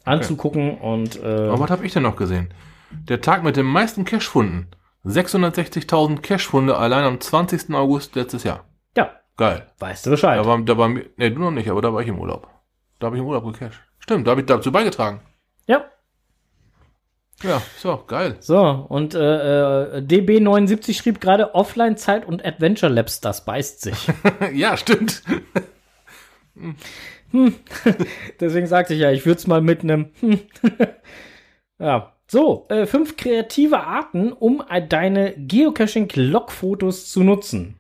Anzugucken 0.05 0.77
und 0.77 1.23
äh, 1.23 1.49
Aber 1.49 1.61
was 1.61 1.71
habe 1.71 1.87
ich 1.87 1.95
denn 1.95 2.03
noch 2.03 2.17
gesehen? 2.17 2.53
Der 2.91 3.23
Tag 3.23 3.43
mit 3.43 3.57
den 3.57 3.67
meisten 3.67 4.05
Cash-Funden. 4.05 4.69
660.000 5.07 6.21
Cash-Funde 6.21 6.77
allein 6.77 7.05
am 7.05 7.21
20. 7.21 7.75
August 7.75 8.17
letztes 8.17 8.45
Jahr. 8.45 8.67
ja, 8.95 9.13
Geil. 9.39 9.67
weißt 9.79 10.05
du 10.05 10.11
Bescheid. 10.11 10.39
Da 10.39 10.45
war, 10.45 10.61
da 10.61 10.77
war, 10.77 10.91
nee, 10.91 11.31
du 11.31 11.41
noch 11.41 11.53
nicht, 11.53 11.71
aber 11.71 11.81
da 11.81 11.91
war 11.95 12.03
ich 12.03 12.09
im 12.09 12.19
Urlaub. 12.19 12.49
Da 12.99 13.07
habe 13.07 13.17
ich 13.17 13.23
im 13.23 13.27
Urlaub 13.27 13.51
gecasht. 13.51 13.81
Stimmt, 14.11 14.27
da 14.27 14.33
habe 14.33 14.41
ich 14.41 14.47
dazu 14.49 14.73
beigetragen. 14.73 15.21
ja. 15.69 15.85
Ja, 17.45 17.63
so, 17.79 18.03
geil. 18.09 18.37
So, 18.41 18.61
und 18.89 19.15
äh, 19.15 19.19
äh, 19.19 20.01
DB79 20.01 20.95
schrieb 20.95 21.21
gerade 21.21 21.55
Offline-Zeit 21.55 22.27
und 22.27 22.45
Adventure 22.45 22.93
Labs, 22.93 23.21
das 23.21 23.45
beißt 23.45 23.83
sich. 23.83 24.09
ja, 24.53 24.77
stimmt. 24.77 25.23
Deswegen 28.41 28.67
sagte 28.67 28.95
ich 28.95 29.01
ja, 29.01 29.13
ich 29.13 29.25
würde 29.27 29.39
es 29.39 29.47
mal 29.47 29.61
mit 29.61 29.85
einem. 29.85 30.11
ja. 31.79 32.13
So, 32.27 32.67
äh, 32.69 32.87
fünf 32.87 33.17
kreative 33.17 33.79
Arten, 33.79 34.33
um 34.33 34.65
äh, 34.69 34.85
deine 34.85 35.35
Geocaching-Logfotos 35.37 37.11
zu 37.11 37.23
nutzen. 37.23 37.79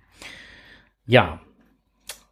Ja, 1.07 1.41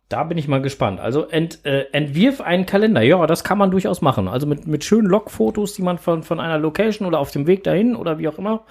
da 0.09 0.24
bin 0.24 0.38
ich 0.38 0.48
mal 0.48 0.62
gespannt. 0.62 1.00
Also 1.00 1.26
ent, 1.26 1.64
äh, 1.66 1.86
entwirf 1.92 2.40
einen 2.40 2.64
Kalender. 2.64 3.02
Ja, 3.02 3.26
das 3.26 3.44
kann 3.44 3.59
man 3.59 3.70
durchaus 3.70 4.00
machen. 4.00 4.26
Also 4.26 4.46
mit, 4.46 4.66
mit 4.66 4.84
schönen 4.84 5.06
Logfotos, 5.06 5.74
die 5.74 5.82
man 5.82 5.98
von, 5.98 6.22
von 6.22 6.40
einer 6.40 6.59
Location 6.59 7.06
oder 7.06 7.18
auf 7.18 7.30
dem 7.30 7.46
Weg 7.46 7.64
dahin 7.64 7.94
oder 7.94 8.18
wie 8.18 8.28
auch 8.28 8.38
immer 8.38 8.64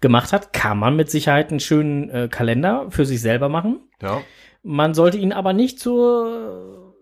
gemacht 0.00 0.32
hat, 0.32 0.52
kann 0.54 0.78
man 0.78 0.96
mit 0.96 1.10
Sicherheit 1.10 1.50
einen 1.50 1.60
schönen 1.60 2.08
äh, 2.08 2.28
Kalender 2.28 2.86
für 2.90 3.04
sich 3.04 3.20
selber 3.20 3.50
machen. 3.50 3.80
Ja. 4.00 4.22
Man 4.62 4.94
sollte 4.94 5.18
ihn 5.18 5.32
aber 5.32 5.52
nicht 5.52 5.78
zur. 5.78 6.94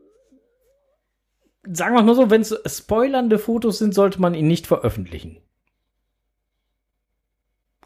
Sagen 1.69 1.95
wir 1.95 2.03
mal 2.03 2.15
so, 2.15 2.31
wenn 2.31 2.43
es 2.43 2.57
spoilernde 2.67 3.39
Fotos 3.39 3.79
sind, 3.79 3.95
sollte 3.95 4.21
man 4.21 4.35
ihn 4.35 4.47
nicht 4.47 4.67
veröffentlichen. 4.67 5.39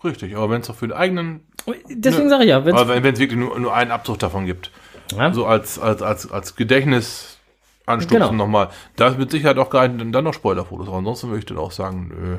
Richtig, 0.02 0.36
aber 0.36 0.50
wenn 0.50 0.60
es 0.62 0.66
doch 0.66 0.76
für 0.76 0.88
den 0.88 0.96
eigenen, 0.96 1.46
Deswegen 1.88 2.24
Nö. 2.24 2.30
sage 2.30 2.44
ich 2.44 2.50
ja, 2.50 2.64
wenn's, 2.64 2.78
aber 2.78 3.02
wenn 3.02 3.14
es 3.14 3.20
wirklich 3.20 3.38
nur, 3.38 3.58
nur 3.58 3.74
einen 3.74 3.90
Abzug 3.90 4.18
davon 4.18 4.46
gibt, 4.46 4.70
ja, 5.12 5.32
so 5.32 5.46
als, 5.46 5.78
als, 5.78 6.02
als, 6.02 6.30
als 6.30 6.56
Gedächtnis 6.56 7.38
anstupsen 7.86 8.20
Genau. 8.30 8.44
nochmal, 8.44 8.70
da 8.96 9.08
ist 9.08 9.18
mit 9.18 9.30
Sicherheit 9.30 9.58
auch 9.58 9.70
geeignet 9.70 10.14
dann 10.14 10.24
noch 10.24 10.34
Spoilerfotos. 10.34 10.88
Aber 10.88 10.98
ansonsten 10.98 11.28
würde 11.28 11.40
ich 11.40 11.46
dann 11.46 11.58
auch 11.58 11.72
sagen, 11.72 12.08
nö, 12.08 12.38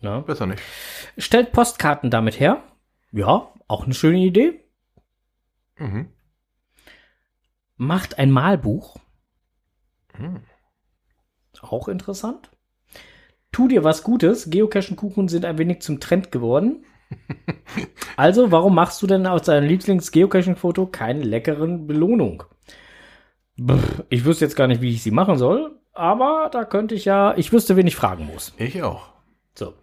ja. 0.00 0.20
besser 0.20 0.46
nicht. 0.46 0.62
stellt 1.18 1.52
Postkarten 1.52 2.10
damit 2.10 2.38
her. 2.40 2.62
Ja, 3.12 3.52
auch 3.68 3.84
eine 3.84 3.94
schöne 3.94 4.18
Idee. 4.18 4.60
Mhm. 5.78 6.08
Macht 7.76 8.18
ein 8.18 8.30
Malbuch. 8.30 8.96
Hm. 10.14 10.40
Auch 11.60 11.88
interessant. 11.88 12.50
Tu 13.52 13.68
dir 13.68 13.84
was 13.84 14.02
Gutes. 14.02 14.50
Geocaching-Kuchen 14.50 15.28
sind 15.28 15.44
ein 15.44 15.58
wenig 15.58 15.80
zum 15.82 16.00
Trend 16.00 16.30
geworden. 16.30 16.84
Also, 18.16 18.50
warum 18.50 18.74
machst 18.74 19.02
du 19.02 19.06
denn 19.06 19.26
aus 19.26 19.42
deinem 19.42 19.68
Lieblings-Geocaching-Foto 19.68 20.86
keine 20.86 21.22
leckeren 21.22 21.86
Belohnung? 21.86 22.44
Ich 24.08 24.24
wüsste 24.24 24.46
jetzt 24.46 24.56
gar 24.56 24.66
nicht, 24.66 24.80
wie 24.80 24.90
ich 24.90 25.02
sie 25.02 25.10
machen 25.10 25.36
soll, 25.36 25.78
aber 25.92 26.48
da 26.50 26.64
könnte 26.64 26.94
ich 26.94 27.04
ja, 27.04 27.34
ich 27.36 27.52
wüsste, 27.52 27.76
wen 27.76 27.86
ich 27.86 27.96
fragen 27.96 28.26
muss. 28.32 28.54
Ich 28.56 28.82
auch. 28.82 29.08
So. 29.54 29.74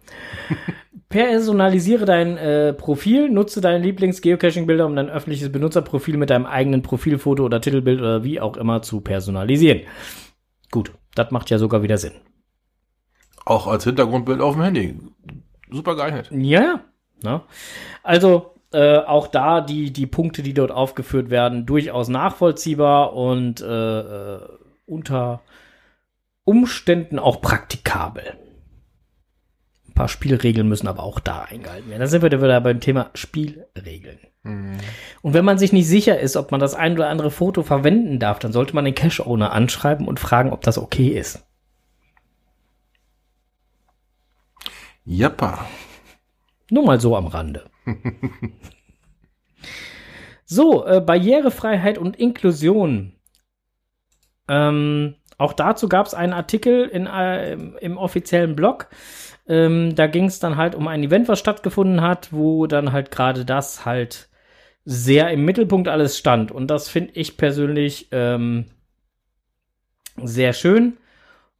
Personalisiere 1.08 2.06
dein 2.06 2.36
äh, 2.36 2.72
Profil, 2.72 3.30
nutze 3.30 3.60
deine 3.60 3.84
Lieblings-Geocaching-Bilder, 3.84 4.86
um 4.86 4.96
dein 4.96 5.10
öffentliches 5.10 5.52
Benutzerprofil 5.52 6.16
mit 6.16 6.30
deinem 6.30 6.46
eigenen 6.46 6.82
Profilfoto 6.82 7.44
oder 7.44 7.60
Titelbild 7.60 8.00
oder 8.00 8.24
wie 8.24 8.40
auch 8.40 8.56
immer 8.56 8.82
zu 8.82 9.00
personalisieren. 9.00 9.82
Gut, 10.72 10.92
das 11.14 11.30
macht 11.30 11.50
ja 11.50 11.58
sogar 11.58 11.84
wieder 11.84 11.98
Sinn. 11.98 12.14
Auch 13.44 13.68
als 13.68 13.84
Hintergrundbild 13.84 14.40
auf 14.40 14.54
dem 14.54 14.62
Handy. 14.62 14.98
Super 15.70 15.94
geeignet. 15.94 16.30
Ja, 16.32 16.60
ja. 16.62 16.80
Ne? 17.24 17.40
Also 18.04 18.54
äh, 18.72 18.98
auch 18.98 19.26
da 19.26 19.60
die, 19.60 19.92
die 19.92 20.06
Punkte, 20.06 20.42
die 20.42 20.54
dort 20.54 20.70
aufgeführt 20.70 21.30
werden, 21.30 21.66
durchaus 21.66 22.08
nachvollziehbar 22.08 23.14
und 23.14 23.60
äh, 23.60 24.00
äh, 24.00 24.40
unter 24.86 25.42
Umständen 26.44 27.18
auch 27.18 27.40
praktikabel. 27.40 28.36
Ein 29.88 29.94
paar 29.94 30.08
Spielregeln 30.08 30.68
müssen 30.68 30.88
aber 30.88 31.02
auch 31.02 31.20
da 31.20 31.42
eingehalten 31.42 31.88
werden. 31.88 32.00
Da 32.00 32.06
sind 32.06 32.22
wir 32.22 32.30
wieder 32.30 32.60
beim 32.60 32.80
Thema 32.80 33.10
Spielregeln. 33.14 34.18
Mhm. 34.42 34.78
Und 35.22 35.34
wenn 35.34 35.44
man 35.44 35.58
sich 35.58 35.72
nicht 35.72 35.88
sicher 35.88 36.18
ist, 36.18 36.36
ob 36.36 36.50
man 36.50 36.60
das 36.60 36.74
ein 36.74 36.94
oder 36.94 37.08
andere 37.08 37.30
Foto 37.30 37.62
verwenden 37.62 38.18
darf, 38.18 38.38
dann 38.38 38.52
sollte 38.52 38.74
man 38.74 38.84
den 38.84 38.94
Cache-Owner 38.94 39.52
anschreiben 39.52 40.06
und 40.06 40.20
fragen, 40.20 40.52
ob 40.52 40.62
das 40.62 40.78
okay 40.78 41.08
ist. 41.08 41.44
Jappa. 45.04 45.66
Nur 46.70 46.84
mal 46.84 47.00
so 47.00 47.16
am 47.16 47.26
Rande. 47.26 47.70
so, 50.44 50.86
äh, 50.86 51.00
Barrierefreiheit 51.00 51.98
und 51.98 52.16
Inklusion. 52.16 53.12
Ähm, 54.48 55.16
auch 55.38 55.52
dazu 55.52 55.88
gab 55.88 56.06
es 56.06 56.14
einen 56.14 56.32
Artikel 56.32 56.86
in, 56.86 57.06
äh, 57.06 57.52
im, 57.52 57.76
im 57.76 57.96
offiziellen 57.98 58.56
Blog. 58.56 58.88
Ähm, 59.46 59.94
da 59.94 60.06
ging 60.06 60.26
es 60.26 60.38
dann 60.38 60.56
halt 60.56 60.74
um 60.74 60.88
ein 60.88 61.02
Event, 61.02 61.28
was 61.28 61.38
stattgefunden 61.38 62.00
hat, 62.00 62.32
wo 62.32 62.66
dann 62.66 62.92
halt 62.92 63.10
gerade 63.10 63.44
das 63.44 63.84
halt 63.84 64.28
sehr 64.84 65.30
im 65.30 65.44
Mittelpunkt 65.44 65.88
alles 65.88 66.18
stand. 66.18 66.52
Und 66.52 66.68
das 66.68 66.88
finde 66.88 67.12
ich 67.14 67.36
persönlich 67.36 68.08
ähm, 68.12 68.66
sehr 70.22 70.52
schön. 70.52 70.98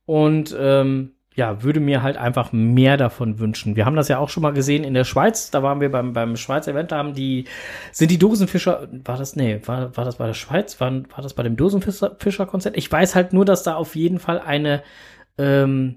Und 0.06 0.54
ähm, 0.58 1.13
ja, 1.36 1.62
würde 1.64 1.80
mir 1.80 2.02
halt 2.02 2.16
einfach 2.16 2.52
mehr 2.52 2.96
davon 2.96 3.40
wünschen. 3.40 3.74
Wir 3.74 3.86
haben 3.86 3.96
das 3.96 4.06
ja 4.08 4.18
auch 4.18 4.28
schon 4.28 4.42
mal 4.44 4.52
gesehen 4.52 4.84
in 4.84 4.94
der 4.94 5.02
Schweiz. 5.04 5.50
Da 5.50 5.62
waren 5.64 5.80
wir 5.80 5.90
beim, 5.90 6.12
beim 6.12 6.36
Schweizer 6.36 6.70
Event, 6.70 6.92
da 6.92 6.98
haben 6.98 7.12
die, 7.14 7.46
sind 7.90 8.10
die 8.12 8.18
Dosenfischer, 8.18 8.86
war 9.04 9.16
das, 9.18 9.34
nee, 9.34 9.60
war, 9.66 9.96
war 9.96 10.04
das 10.04 10.16
bei 10.16 10.26
der 10.28 10.34
Schweiz? 10.34 10.80
War, 10.80 10.92
war 10.92 11.22
das 11.22 11.34
bei 11.34 11.42
dem 11.42 11.56
Dosenfischer-Konzert? 11.56 12.76
Ich 12.76 12.90
weiß 12.90 13.14
halt 13.16 13.32
nur, 13.32 13.44
dass 13.44 13.64
da 13.64 13.74
auf 13.74 13.96
jeden 13.96 14.20
Fall 14.20 14.38
eine, 14.38 14.82
ähm, 15.36 15.96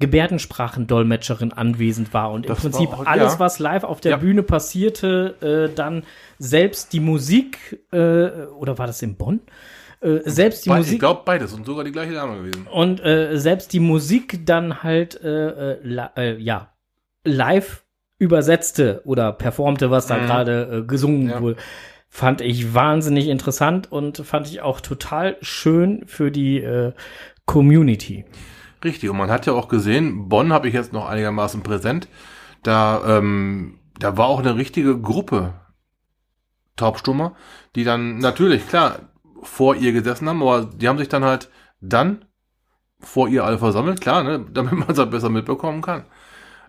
Gebärdensprachendolmetscherin 0.00 1.52
anwesend 1.52 2.12
war 2.12 2.32
und 2.32 2.48
Das 2.48 2.64
im 2.64 2.70
Prinzip 2.72 2.92
auch- 2.92 3.06
alles, 3.06 3.34
ja. 3.34 3.38
was 3.38 3.58
live 3.58 3.84
auf 3.84 4.00
der 4.00 4.12
Ja. 4.12 4.16
Bühne 4.16 4.42
passierte, 4.42 5.68
äh, 5.70 5.74
dann 5.74 6.02
selbst 6.38 6.92
die 6.92 7.00
Musik, 7.00 7.80
äh, 7.92 8.46
oder 8.58 8.76
war 8.78 8.86
das 8.86 9.02
in 9.02 9.16
Bonn? 9.16 9.40
Äh, 10.04 10.20
selbst 10.30 10.64
die 10.66 10.68
Be- 10.70 10.76
Musik. 10.76 10.92
Ich 10.94 10.98
glaube 11.00 11.22
beides 11.24 11.52
und 11.54 11.64
sogar 11.64 11.82
die 11.84 11.92
gleiche 11.92 12.12
Dame 12.12 12.36
gewesen. 12.36 12.66
Und 12.70 13.00
äh, 13.04 13.36
selbst 13.38 13.72
die 13.72 13.80
Musik 13.80 14.44
dann 14.46 14.82
halt 14.82 15.20
äh, 15.22 15.72
äh, 15.78 16.08
äh, 16.16 16.38
ja 16.38 16.72
live 17.24 17.84
übersetzte 18.18 19.00
oder 19.04 19.32
performte, 19.32 19.90
was 19.90 20.06
da 20.06 20.18
Mhm. 20.18 20.26
gerade 20.26 20.84
gesungen 20.86 21.30
Ja. 21.30 21.40
wurde, 21.40 21.56
fand 22.08 22.40
ich 22.42 22.74
wahnsinnig 22.74 23.28
interessant 23.28 23.90
und 23.90 24.18
fand 24.18 24.46
ich 24.48 24.60
auch 24.60 24.80
total 24.80 25.36
schön 25.40 26.04
für 26.06 26.30
die 26.30 26.64
Community. 27.46 28.24
Richtig, 28.84 29.10
und 29.10 29.16
man 29.16 29.30
hat 29.30 29.46
ja 29.46 29.52
auch 29.54 29.68
gesehen, 29.68 30.28
Bonn 30.28 30.52
habe 30.52 30.68
ich 30.68 30.74
jetzt 30.74 30.92
noch 30.92 31.08
einigermaßen 31.08 31.62
präsent, 31.62 32.06
da, 32.62 33.02
ähm, 33.18 33.78
da 33.98 34.16
war 34.16 34.26
auch 34.26 34.40
eine 34.40 34.56
richtige 34.56 34.98
Gruppe 35.00 35.54
Taubstummer, 36.76 37.34
die 37.76 37.84
dann 37.84 38.18
natürlich, 38.18 38.66
klar, 38.68 38.98
vor 39.44 39.76
ihr 39.76 39.92
gesessen 39.92 40.28
haben, 40.28 40.42
aber 40.42 40.64
die 40.64 40.88
haben 40.88 40.98
sich 40.98 41.08
dann 41.08 41.24
halt 41.24 41.50
dann 41.80 42.24
vor 42.98 43.28
ihr 43.28 43.44
alle 43.44 43.58
versammelt, 43.58 44.00
klar, 44.00 44.22
ne, 44.22 44.44
damit 44.52 44.72
man 44.72 44.90
es 44.90 44.98
halt 44.98 45.10
besser 45.10 45.28
mitbekommen 45.28 45.82
kann. 45.82 46.04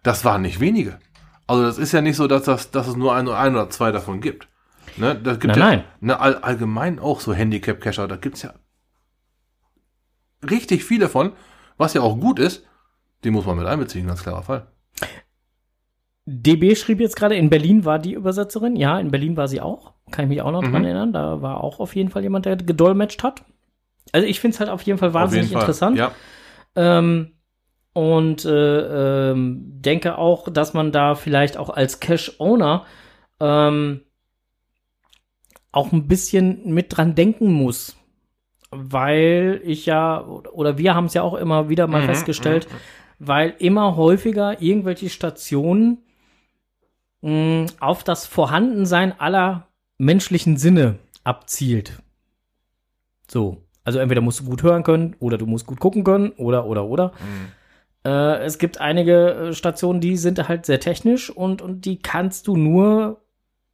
Das 0.03 0.25
waren 0.25 0.41
nicht 0.41 0.59
wenige. 0.59 0.99
Also 1.47 1.63
das 1.63 1.77
ist 1.77 1.91
ja 1.91 2.01
nicht 2.01 2.15
so, 2.15 2.27
dass, 2.27 2.43
das, 2.43 2.71
dass 2.71 2.87
es 2.87 2.95
nur 2.95 3.15
ein, 3.15 3.27
ein 3.29 3.53
oder 3.53 3.69
zwei 3.69 3.91
davon 3.91 4.21
gibt. 4.21 4.47
Ne, 4.97 5.15
das 5.15 5.39
gibt 5.39 5.55
Nein, 5.55 5.59
ja 5.59 5.65
nein. 5.65 5.83
Ne, 5.99 6.19
all, 6.19 6.35
allgemein 6.35 6.99
auch 6.99 7.19
so 7.19 7.33
Handicap-Cacher, 7.33 8.07
da 8.07 8.15
gibt's 8.15 8.43
ja 8.43 8.53
richtig 10.49 10.83
viele 10.83 11.09
von, 11.09 11.33
was 11.77 11.93
ja 11.93 12.01
auch 12.01 12.19
gut 12.19 12.39
ist, 12.39 12.65
die 13.23 13.31
muss 13.31 13.45
man 13.45 13.57
mit 13.57 13.67
einbeziehen, 13.67 14.07
ganz 14.07 14.23
klarer 14.23 14.43
Fall. 14.43 14.67
DB 16.25 16.75
schrieb 16.75 16.99
jetzt 16.99 17.15
gerade, 17.15 17.35
in 17.35 17.49
Berlin 17.49 17.85
war 17.85 17.99
die 17.99 18.13
Übersetzerin. 18.13 18.75
Ja, 18.75 18.99
in 18.99 19.11
Berlin 19.11 19.37
war 19.37 19.47
sie 19.47 19.61
auch. 19.61 19.93
Kann 20.11 20.25
ich 20.25 20.29
mich 20.29 20.41
auch 20.41 20.51
noch 20.51 20.63
Mhm. 20.63 20.71
dran 20.71 20.83
erinnern. 20.85 21.13
Da 21.13 21.41
war 21.41 21.63
auch 21.63 21.79
auf 21.79 21.95
jeden 21.95 22.09
Fall 22.09 22.23
jemand, 22.23 22.45
der 22.45 22.55
gedolmetscht 22.57 23.23
hat. 23.23 23.43
Also 24.11 24.27
ich 24.27 24.39
finde 24.39 24.55
es 24.55 24.59
halt 24.59 24.69
auf 24.69 24.83
jeden 24.83 24.99
Fall 24.99 25.13
wahnsinnig 25.13 25.47
jeden 25.47 25.53
Fall. 25.53 25.63
interessant. 25.63 25.97
Ja, 25.97 26.11
Ähm, 26.75 27.31
und 27.93 28.45
äh, 28.45 29.31
ähm, 29.31 29.61
denke 29.81 30.17
auch, 30.17 30.49
dass 30.49 30.73
man 30.73 30.91
da 30.91 31.15
vielleicht 31.15 31.57
auch 31.57 31.69
als 31.69 31.99
Cash-Owner 31.99 32.85
ähm, 33.39 34.01
auch 35.71 35.91
ein 35.91 36.07
bisschen 36.07 36.73
mit 36.73 36.95
dran 36.95 37.15
denken 37.15 37.51
muss. 37.51 37.95
Weil 38.71 39.61
ich 39.63 39.85
ja, 39.85 40.25
oder 40.25 40.77
wir 40.77 40.95
haben 40.95 41.05
es 41.05 41.13
ja 41.13 41.21
auch 41.23 41.35
immer 41.35 41.69
wieder 41.69 41.87
mal 41.87 42.01
Mhm, 42.01 42.05
festgestellt, 42.05 42.67
weil 43.19 43.55
immer 43.59 43.95
häufiger 43.95 44.61
irgendwelche 44.61 45.09
Stationen 45.09 45.99
mh, 47.21 47.67
auf 47.79 48.03
das 48.03 48.25
Vorhandensein 48.25 49.19
aller 49.19 49.67
menschlichen 49.97 50.57
Sinne 50.57 50.95
abzielt. 51.23 52.01
So. 53.29 53.63
Also 53.83 53.99
entweder 53.99 54.21
musst 54.21 54.39
du 54.39 54.45
gut 54.45 54.63
hören 54.63 54.83
können 54.83 55.15
oder 55.19 55.37
du 55.37 55.45
musst 55.45 55.67
gut 55.67 55.79
gucken 55.79 56.03
können 56.03 56.31
oder 56.37 56.65
oder 56.65 56.85
oder. 56.85 57.11
Äh, 58.03 58.43
es 58.43 58.57
gibt 58.57 58.81
einige 58.81 59.33
äh, 59.33 59.53
Stationen, 59.53 59.99
die 59.99 60.17
sind 60.17 60.47
halt 60.47 60.65
sehr 60.65 60.79
technisch 60.79 61.29
und, 61.29 61.61
und 61.61 61.85
die 61.85 61.99
kannst 61.99 62.47
du 62.47 62.57
nur 62.57 63.21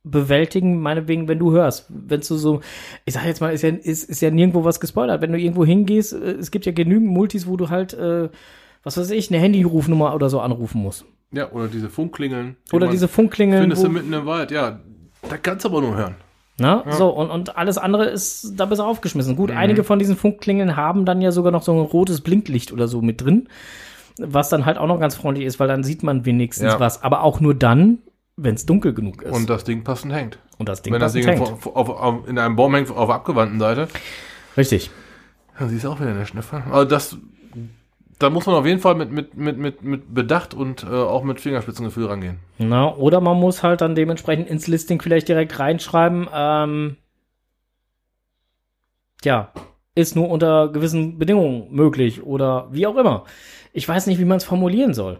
bewältigen, 0.04 0.82
meinetwegen, 0.82 1.28
wenn 1.28 1.40
du 1.40 1.52
hörst. 1.52 1.86
Wenn 1.90 2.22
du 2.22 2.36
so, 2.36 2.62
ich 3.06 3.14
sag 3.14 3.26
jetzt 3.26 3.40
mal, 3.40 3.54
ist 3.54 3.62
ja, 3.62 3.70
ist, 3.70 4.10
ist 4.10 4.22
ja 4.22 4.32
nirgendwo 4.32 4.64
was 4.64 4.80
gespoilert. 4.80 5.22
Wenn 5.22 5.32
du 5.32 5.40
irgendwo 5.40 5.64
hingehst, 5.66 6.14
äh, 6.14 6.32
es 6.32 6.52
gibt 6.52 6.66
ja 6.66 6.72
genügend 6.72 7.10
Multis, 7.10 7.48
wo 7.48 7.56
du 7.56 7.70
halt, 7.70 7.94
äh, 7.94 8.30
was 8.84 8.98
weiß 8.98 9.12
ich, 9.12 9.32
eine 9.32 9.42
Handyrufnummer 9.42 10.14
oder 10.16 10.30
so 10.30 10.42
anrufen 10.42 10.82
musst. 10.82 11.06
ja, 11.32 11.52
oder 11.52 11.68
diese 11.68 11.90
Funkklingeln. 11.90 12.58
Oder 12.74 12.88
diese 12.88 13.08
Funkklingeln. 13.08 13.62
Findest 13.62 13.84
du 13.84 13.90
mitten 13.90 14.12
im 14.12 14.26
Wald, 14.26 14.52
ja. 14.52 14.82
Da 15.32 15.38
kannst 15.38 15.64
du 15.64 15.70
aber 15.70 15.80
nur 15.82 15.96
hören. 15.96 16.16
Na, 16.60 16.84
so, 16.92 17.08
und, 17.10 17.30
und 17.32 17.58
alles 17.58 17.78
andere 17.78 18.06
ist 18.06 18.54
da 18.58 18.66
besser 18.66 18.86
aufgeschmissen. 18.86 19.34
Mhm. 19.34 19.38
Gut, 19.38 19.52
einige 19.52 19.84
von 19.86 19.98
diesen 19.98 20.18
Funkklingeln 20.18 20.76
haben 20.76 21.06
dann 21.06 21.22
ja 21.22 21.32
sogar 21.32 21.52
noch 21.52 21.64
so 21.64 21.72
ein 21.74 21.80
rotes 21.80 22.20
Blinklicht 22.22 22.72
oder 22.74 22.88
so 22.90 23.02
mit 23.02 23.22
drin, 23.22 23.48
was 24.20 24.50
dann 24.50 24.66
halt 24.66 24.78
auch 24.78 24.88
noch 24.88 25.00
ganz 25.00 25.16
freundlich 25.16 25.46
ist, 25.48 25.60
weil 25.60 25.70
dann 25.70 25.84
sieht 25.84 26.04
man 26.04 26.26
wenigstens 26.26 26.74
Ja. 26.74 26.80
was. 26.80 27.02
Aber 27.02 27.24
auch 27.24 27.40
nur 27.40 27.56
dann, 27.56 28.00
wenn 28.36 28.56
es 28.56 28.66
dunkel 28.66 28.94
genug 28.94 29.22
ist. 29.24 29.32
Und 29.34 29.50
das 29.50 29.64
Ding 29.64 29.84
passend 29.86 30.14
hängt. 30.14 30.38
Und 30.58 30.68
das 30.70 30.82
Ding 30.82 30.94
Wenn 30.94 31.00
das 31.00 31.14
passend 31.14 31.30
Ding 31.30 31.38
hängt. 31.38 31.52
auf, 31.52 31.76
auf, 31.76 31.90
auf, 31.90 32.28
in 32.28 32.38
einem 32.38 32.58
Baum 32.58 32.76
hängt, 32.76 32.92
auf 32.92 33.08
der 33.08 33.16
abgewandten 33.16 33.60
Seite, 33.60 33.88
Richtig. 34.58 34.92
dann 35.58 35.70
siehst 35.70 35.86
du 35.86 35.90
auch 35.90 36.00
wieder 36.02 36.12
eine 36.12 36.26
Schniffe. 36.28 36.62
Also 36.70 36.86
das, 36.86 37.18
da 38.22 38.30
muss 38.30 38.46
man 38.46 38.56
auf 38.56 38.66
jeden 38.66 38.80
Fall 38.80 38.96
mit, 38.96 39.12
mit, 39.12 39.36
mit, 39.36 39.58
mit, 39.58 39.82
mit 39.84 40.14
Bedacht 40.14 40.54
und 40.54 40.84
äh, 40.84 40.88
auch 40.88 41.24
mit 41.24 41.40
Fingerspitzengefühl 41.42 42.06
rangehen. 42.06 42.40
Na, 42.58 42.94
oder 42.96 43.22
man 43.22 43.38
muss 43.40 43.64
halt 43.64 43.82
dann 43.82 43.96
dementsprechend 43.96 44.48
ins 44.50 44.68
Listing 44.68 45.02
vielleicht 45.02 45.28
direkt 45.28 45.58
reinschreiben, 45.60 46.28
ähm, 46.34 46.98
ja, 49.24 49.52
ist 49.96 50.16
nur 50.16 50.30
unter 50.30 50.70
gewissen 50.70 51.18
Bedingungen 51.20 51.68
möglich 51.72 52.24
oder 52.24 52.68
wie 52.72 52.88
auch 52.88 52.96
immer. 52.96 53.26
Ich 53.74 53.88
weiß 53.88 54.08
nicht, 54.08 54.20
wie 54.20 54.26
man 54.26 54.38
es 54.38 54.44
formulieren 54.44 54.94
soll. 54.94 55.20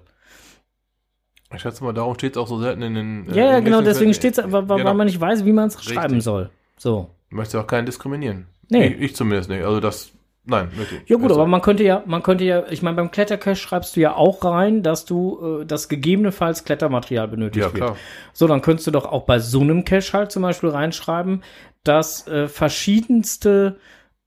Ich 1.54 1.62
schätze 1.62 1.84
mal, 1.84 1.94
darum 1.94 2.14
steht 2.16 2.32
es 2.34 2.38
auch 2.38 2.48
so 2.48 2.60
selten 2.60 2.82
in 2.82 2.96
den. 2.96 3.30
äh, 3.30 3.36
Ja, 3.38 3.46
ja, 3.52 3.60
genau, 3.60 3.82
deswegen 3.82 4.14
steht 4.14 4.38
es, 4.38 4.52
weil, 4.52 4.70
weil 4.70 4.78
Genau. 4.78 4.94
man 4.94 5.06
nicht 5.08 5.20
weiß, 5.20 5.46
wie 5.46 5.52
man 5.52 5.68
es 5.68 5.84
schreiben 5.84 6.22
soll. 6.22 6.50
So. 6.78 7.10
Ja 7.30 7.60
auch 7.62 7.68
keinen 7.68 7.86
diskriminieren. 7.86 8.48
Nee. 8.70 8.88
Ich, 8.88 9.02
ich 9.02 9.16
zumindest 9.16 9.50
nicht. 9.50 9.64
Also 9.64 9.80
das, 9.80 10.12
nein, 10.44 10.70
wirklich. 10.76 11.02
Ja 11.08 11.16
gut, 11.18 11.26
Also, 11.30 11.36
aber 11.42 11.48
man 11.48 11.62
könnte 11.62 11.84
ja, 11.84 12.04
man 12.06 12.24
könnte 12.24 12.44
ja, 12.44 12.66
ich 12.70 12.82
meine, 12.82 12.96
beim 12.96 13.12
Klettercache 13.12 13.56
schreibst 13.56 13.96
du 13.96 14.00
ja 14.02 14.16
auch 14.16 14.44
rein, 14.44 14.84
dass 14.84 15.06
du 15.06 15.62
äh, 15.62 15.66
das 15.66 15.90
gegebenenfalls 15.90 16.64
Klettermaterial 16.64 17.28
benötigt 17.28 17.66
Ja, 17.66 17.74
wird. 17.74 17.84
klar. 17.84 17.98
So, 18.34 18.48
dann 18.48 18.62
könntest 18.62 18.88
du 18.88 18.92
doch 18.92 19.06
auch 19.06 19.26
bei 19.26 19.40
so 19.40 19.62
einem 19.62 19.86
Cache 19.86 20.14
halt 20.14 20.32
zum 20.32 20.42
Beispiel 20.44 20.70
reinschreiben, 20.70 21.44
dass 21.84 22.28
äh, 22.28 22.48
verschiedenste 22.48 23.78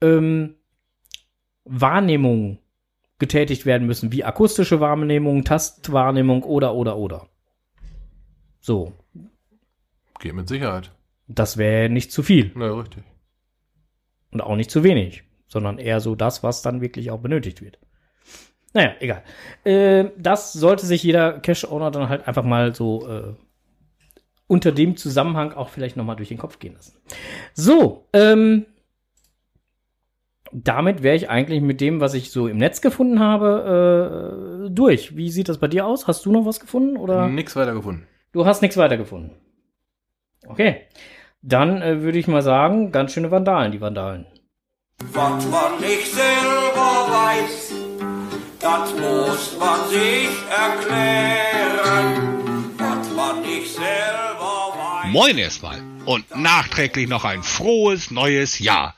ähm, 0.01 0.57
Wahrnehmungen 1.65 2.59
getätigt 3.19 3.65
werden 3.65 3.87
müssen, 3.87 4.13
wie 4.13 4.25
akustische 4.25 4.81
Wahrnehmung, 4.81 5.45
Tastwahrnehmung 5.45 6.43
oder 6.43 6.75
oder 6.75 6.97
oder. 6.97 7.29
So, 8.61 8.93
Geht 10.21 10.35
mit 10.35 10.49
Sicherheit. 10.49 10.91
das 11.27 11.57
wäre 11.57 11.89
nicht 11.91 12.13
zu 12.13 12.23
viel 12.23 12.51
Na, 12.55 12.73
richtig. 12.73 13.05
und 14.33 14.41
auch 14.41 14.57
nicht 14.57 14.71
zu 14.71 14.83
wenig, 14.85 15.24
sondern 15.47 15.79
eher 15.79 16.01
so 16.01 16.15
das, 16.15 16.43
was 16.43 16.63
dann 16.63 16.81
wirklich 16.81 17.11
auch 17.11 17.21
benötigt 17.21 17.63
wird. 17.63 17.79
Naja, 18.73 18.95
egal. 18.99 19.23
Äh, 19.65 20.11
das 20.19 20.53
sollte 20.53 20.85
sich 20.85 21.03
jeder 21.03 21.39
Cache-Owner 21.39 21.91
dann 21.91 22.09
halt 22.09 22.27
einfach 22.27 22.43
mal 22.43 22.75
so 22.75 23.09
äh, 23.09 23.35
unter 24.47 24.73
dem 24.73 24.97
Zusammenhang 24.97 25.53
auch 25.53 25.69
vielleicht 25.69 25.97
nochmal 25.97 26.17
durch 26.17 26.29
den 26.29 26.39
Kopf 26.39 26.59
gehen 26.59 26.75
lassen. 26.75 26.97
So, 27.55 28.09
ähm, 28.13 28.67
damit 30.53 31.03
wäre 31.03 31.17
ich 31.17 31.31
eigentlich 31.31 31.61
mit 31.61 31.81
dem, 31.81 32.01
was 32.01 32.15
ich 32.15 32.31
so 32.31 32.47
im 32.49 32.59
Netz 32.59 32.81
gefunden 32.81 33.21
habe, 33.21 34.67
äh, 34.67 34.71
durch. 34.71 35.17
Wie 35.17 35.31
sieht 35.31 35.49
das 35.49 35.59
bei 35.59 35.69
dir 35.69 35.87
aus? 35.87 36.07
Hast 36.07 36.27
du 36.27 36.33
noch 36.33 36.45
was 36.45 36.61
gefunden 36.61 36.97
oder? 36.97 37.29
Nix 37.29 37.57
weiter 37.57 37.75
gefunden. 37.75 38.07
Du 38.33 38.45
hast 38.47 38.63
nichts 38.63 38.77
weiter 38.77 38.97
gefunden. 38.97 39.33
Okay. 40.47 40.83
Dann 41.43 41.83
äh, 41.83 42.03
würde 42.03 42.19
ich 42.19 42.27
mal 42.27 42.43
sagen, 42.43 42.93
ganz 42.93 43.13
schöne 43.13 43.31
Vandalen, 43.31 43.73
die 43.73 43.81
Vandalen. 43.81 44.27
Was 45.13 45.47
man 45.47 45.81
nicht 45.81 46.13
selber 46.13 47.07
weiß, 47.11 47.73
das 48.61 48.91
muss 48.93 49.59
man 49.59 49.89
sich 49.89 50.31
erklären. 50.51 52.35
Was 52.77 53.11
man 53.15 53.43
nicht 53.43 53.73
selber 53.73 54.75
weiß. 55.03 55.13
Moin 55.13 55.39
erstmal 55.39 55.83
und 56.05 56.25
nachträglich 56.37 57.09
noch 57.09 57.25
ein 57.25 57.43
frohes 57.43 58.11
neues 58.11 58.59
Jahr. 58.59 58.97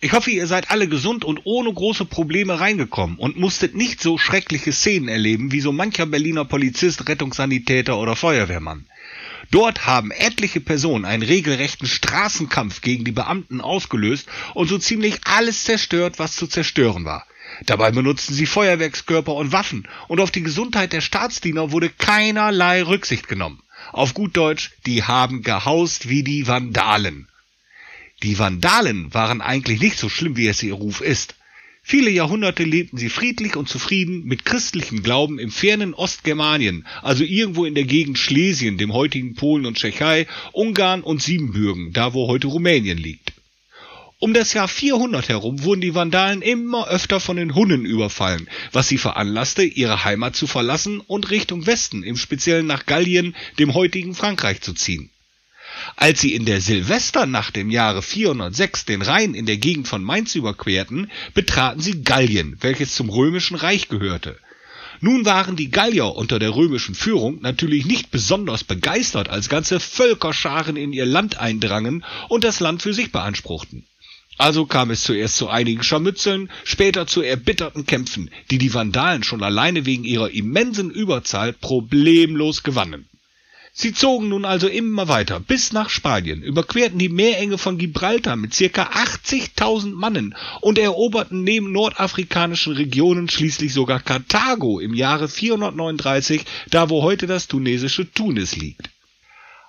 Ich 0.00 0.12
hoffe, 0.12 0.30
ihr 0.30 0.46
seid 0.46 0.70
alle 0.70 0.86
gesund 0.86 1.24
und 1.24 1.40
ohne 1.44 1.72
große 1.72 2.04
Probleme 2.04 2.60
reingekommen 2.60 3.18
und 3.18 3.36
musstet 3.36 3.74
nicht 3.74 4.00
so 4.00 4.16
schreckliche 4.16 4.72
Szenen 4.72 5.08
erleben 5.08 5.50
wie 5.50 5.60
so 5.60 5.72
mancher 5.72 6.06
Berliner 6.06 6.44
Polizist, 6.44 7.08
Rettungssanitäter 7.08 7.98
oder 7.98 8.14
Feuerwehrmann. 8.14 8.86
Dort 9.50 9.86
haben 9.86 10.10
etliche 10.10 10.60
Personen 10.60 11.04
einen 11.04 11.22
regelrechten 11.22 11.86
Straßenkampf 11.86 12.80
gegen 12.80 13.04
die 13.04 13.12
Beamten 13.12 13.60
ausgelöst 13.60 14.28
und 14.54 14.68
so 14.68 14.78
ziemlich 14.78 15.20
alles 15.24 15.64
zerstört, 15.64 16.18
was 16.18 16.36
zu 16.36 16.46
zerstören 16.46 17.04
war. 17.04 17.26
Dabei 17.64 17.90
benutzten 17.90 18.34
sie 18.34 18.46
Feuerwerkskörper 18.46 19.34
und 19.34 19.52
Waffen 19.52 19.88
und 20.06 20.20
auf 20.20 20.30
die 20.30 20.42
Gesundheit 20.42 20.92
der 20.92 21.00
Staatsdiener 21.00 21.72
wurde 21.72 21.90
keinerlei 21.90 22.82
Rücksicht 22.82 23.28
genommen. 23.28 23.62
Auf 23.92 24.14
gut 24.14 24.36
Deutsch, 24.36 24.72
die 24.86 25.04
haben 25.04 25.42
gehaust 25.42 26.08
wie 26.08 26.22
die 26.22 26.46
Vandalen. 26.46 27.28
Die 28.22 28.38
Vandalen 28.38 29.14
waren 29.14 29.40
eigentlich 29.40 29.80
nicht 29.80 29.98
so 29.98 30.08
schlimm, 30.08 30.36
wie 30.36 30.48
es 30.48 30.62
ihr 30.62 30.74
Ruf 30.74 31.00
ist. 31.00 31.36
Viele 31.90 32.10
Jahrhunderte 32.10 32.64
lebten 32.64 32.98
sie 32.98 33.08
friedlich 33.08 33.56
und 33.56 33.66
zufrieden 33.66 34.24
mit 34.24 34.44
christlichem 34.44 35.02
Glauben 35.02 35.38
im 35.38 35.50
fernen 35.50 35.94
Ostgermanien, 35.94 36.86
also 37.00 37.24
irgendwo 37.24 37.64
in 37.64 37.74
der 37.74 37.84
Gegend 37.84 38.18
Schlesien, 38.18 38.76
dem 38.76 38.92
heutigen 38.92 39.36
Polen 39.36 39.64
und 39.64 39.78
Tschechei, 39.78 40.26
Ungarn 40.52 41.02
und 41.02 41.22
Siebenbürgen, 41.22 41.94
da 41.94 42.12
wo 42.12 42.28
heute 42.28 42.48
Rumänien 42.48 42.98
liegt. 42.98 43.32
Um 44.18 44.34
das 44.34 44.52
Jahr 44.52 44.68
400 44.68 45.30
herum 45.30 45.64
wurden 45.64 45.80
die 45.80 45.94
Vandalen 45.94 46.42
immer 46.42 46.88
öfter 46.88 47.20
von 47.20 47.38
den 47.38 47.54
Hunnen 47.54 47.86
überfallen, 47.86 48.50
was 48.70 48.88
sie 48.88 48.98
veranlasste, 48.98 49.62
ihre 49.62 50.04
Heimat 50.04 50.36
zu 50.36 50.46
verlassen 50.46 51.00
und 51.00 51.30
Richtung 51.30 51.64
Westen, 51.64 52.02
im 52.02 52.18
Speziellen 52.18 52.66
nach 52.66 52.84
Gallien, 52.84 53.34
dem 53.58 53.72
heutigen 53.72 54.14
Frankreich 54.14 54.60
zu 54.60 54.74
ziehen. 54.74 55.08
Als 55.96 56.20
sie 56.20 56.34
in 56.34 56.44
der 56.44 56.60
Silvesternacht 56.60 57.56
im 57.56 57.70
Jahre 57.70 58.02
406 58.02 58.84
den 58.84 59.02
Rhein 59.02 59.34
in 59.34 59.46
der 59.46 59.56
Gegend 59.56 59.88
von 59.88 60.02
Mainz 60.02 60.34
überquerten, 60.34 61.10
betraten 61.34 61.80
sie 61.80 62.02
Gallien, 62.02 62.56
welches 62.60 62.94
zum 62.94 63.10
römischen 63.10 63.56
Reich 63.56 63.88
gehörte. 63.88 64.38
Nun 65.00 65.24
waren 65.24 65.54
die 65.56 65.70
Gallier 65.70 66.16
unter 66.16 66.38
der 66.38 66.54
römischen 66.54 66.94
Führung 66.94 67.40
natürlich 67.40 67.86
nicht 67.86 68.10
besonders 68.10 68.64
begeistert, 68.64 69.28
als 69.28 69.48
ganze 69.48 69.78
Völkerscharen 69.78 70.76
in 70.76 70.92
ihr 70.92 71.06
Land 71.06 71.38
eindrangen 71.38 72.04
und 72.28 72.44
das 72.44 72.60
Land 72.60 72.82
für 72.82 72.94
sich 72.94 73.12
beanspruchten. 73.12 73.84
Also 74.38 74.66
kam 74.66 74.90
es 74.90 75.02
zuerst 75.02 75.36
zu 75.36 75.48
einigen 75.48 75.82
Scharmützeln, 75.82 76.50
später 76.64 77.06
zu 77.06 77.22
erbitterten 77.22 77.86
Kämpfen, 77.86 78.30
die 78.50 78.58
die 78.58 78.72
Vandalen 78.72 79.24
schon 79.24 79.42
alleine 79.42 79.84
wegen 79.84 80.04
ihrer 80.04 80.30
immensen 80.30 80.90
Überzahl 80.90 81.52
problemlos 81.52 82.62
gewannen. 82.62 83.08
Sie 83.72 83.92
zogen 83.92 84.28
nun 84.28 84.44
also 84.44 84.66
immer 84.66 85.08
weiter 85.08 85.40
bis 85.40 85.72
nach 85.72 85.90
Spanien, 85.90 86.42
überquerten 86.42 86.98
die 86.98 87.08
Meerenge 87.08 87.58
von 87.58 87.78
Gibraltar 87.78 88.36
mit 88.36 88.54
circa 88.54 88.84
80.000 88.84 89.94
Mannen 89.94 90.34
und 90.60 90.78
eroberten 90.78 91.44
neben 91.44 91.72
nordafrikanischen 91.72 92.74
Regionen 92.74 93.28
schließlich 93.28 93.72
sogar 93.72 94.00
Karthago 94.00 94.80
im 94.80 94.94
Jahre 94.94 95.28
439, 95.28 96.42
da 96.70 96.90
wo 96.90 97.02
heute 97.02 97.26
das 97.26 97.46
tunesische 97.46 98.10
Tunis 98.12 98.56
liegt. 98.56 98.90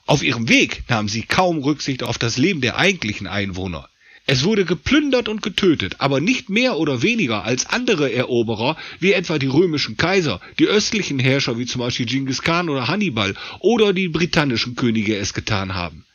Auf 0.06 0.24
ihrem 0.24 0.50
Weg 0.50 0.84
nahmen 0.90 1.08
sie 1.08 1.22
kaum 1.22 1.60
Rücksicht 1.60 2.02
auf 2.02 2.18
das 2.18 2.38
Leben 2.38 2.62
der 2.62 2.78
eigentlichen 2.78 3.28
Einwohner. 3.28 3.90
Es 4.32 4.44
wurde 4.44 4.64
geplündert 4.64 5.28
und 5.28 5.42
getötet, 5.42 5.96
aber 5.98 6.22
nicht 6.22 6.52
mehr 6.52 6.78
oder 6.78 7.02
weniger 7.02 7.46
als 7.46 7.66
andere 7.66 8.14
Eroberer, 8.14 8.78
wie 9.00 9.14
etwa 9.14 9.40
die 9.40 9.48
römischen 9.48 9.98
Kaiser, 9.98 10.40
die 10.60 10.68
östlichen 10.68 11.18
Herrscher 11.18 11.58
wie 11.58 11.66
zum 11.66 11.80
Beispiel 11.80 12.06
Genghis 12.06 12.44
Khan 12.44 12.70
oder 12.70 12.88
Hannibal 12.88 13.34
oder 13.60 13.92
die 13.92 14.08
britannischen 14.08 14.76
Könige 14.76 15.18
es 15.18 15.34
getan 15.34 15.74
haben. 15.74 16.06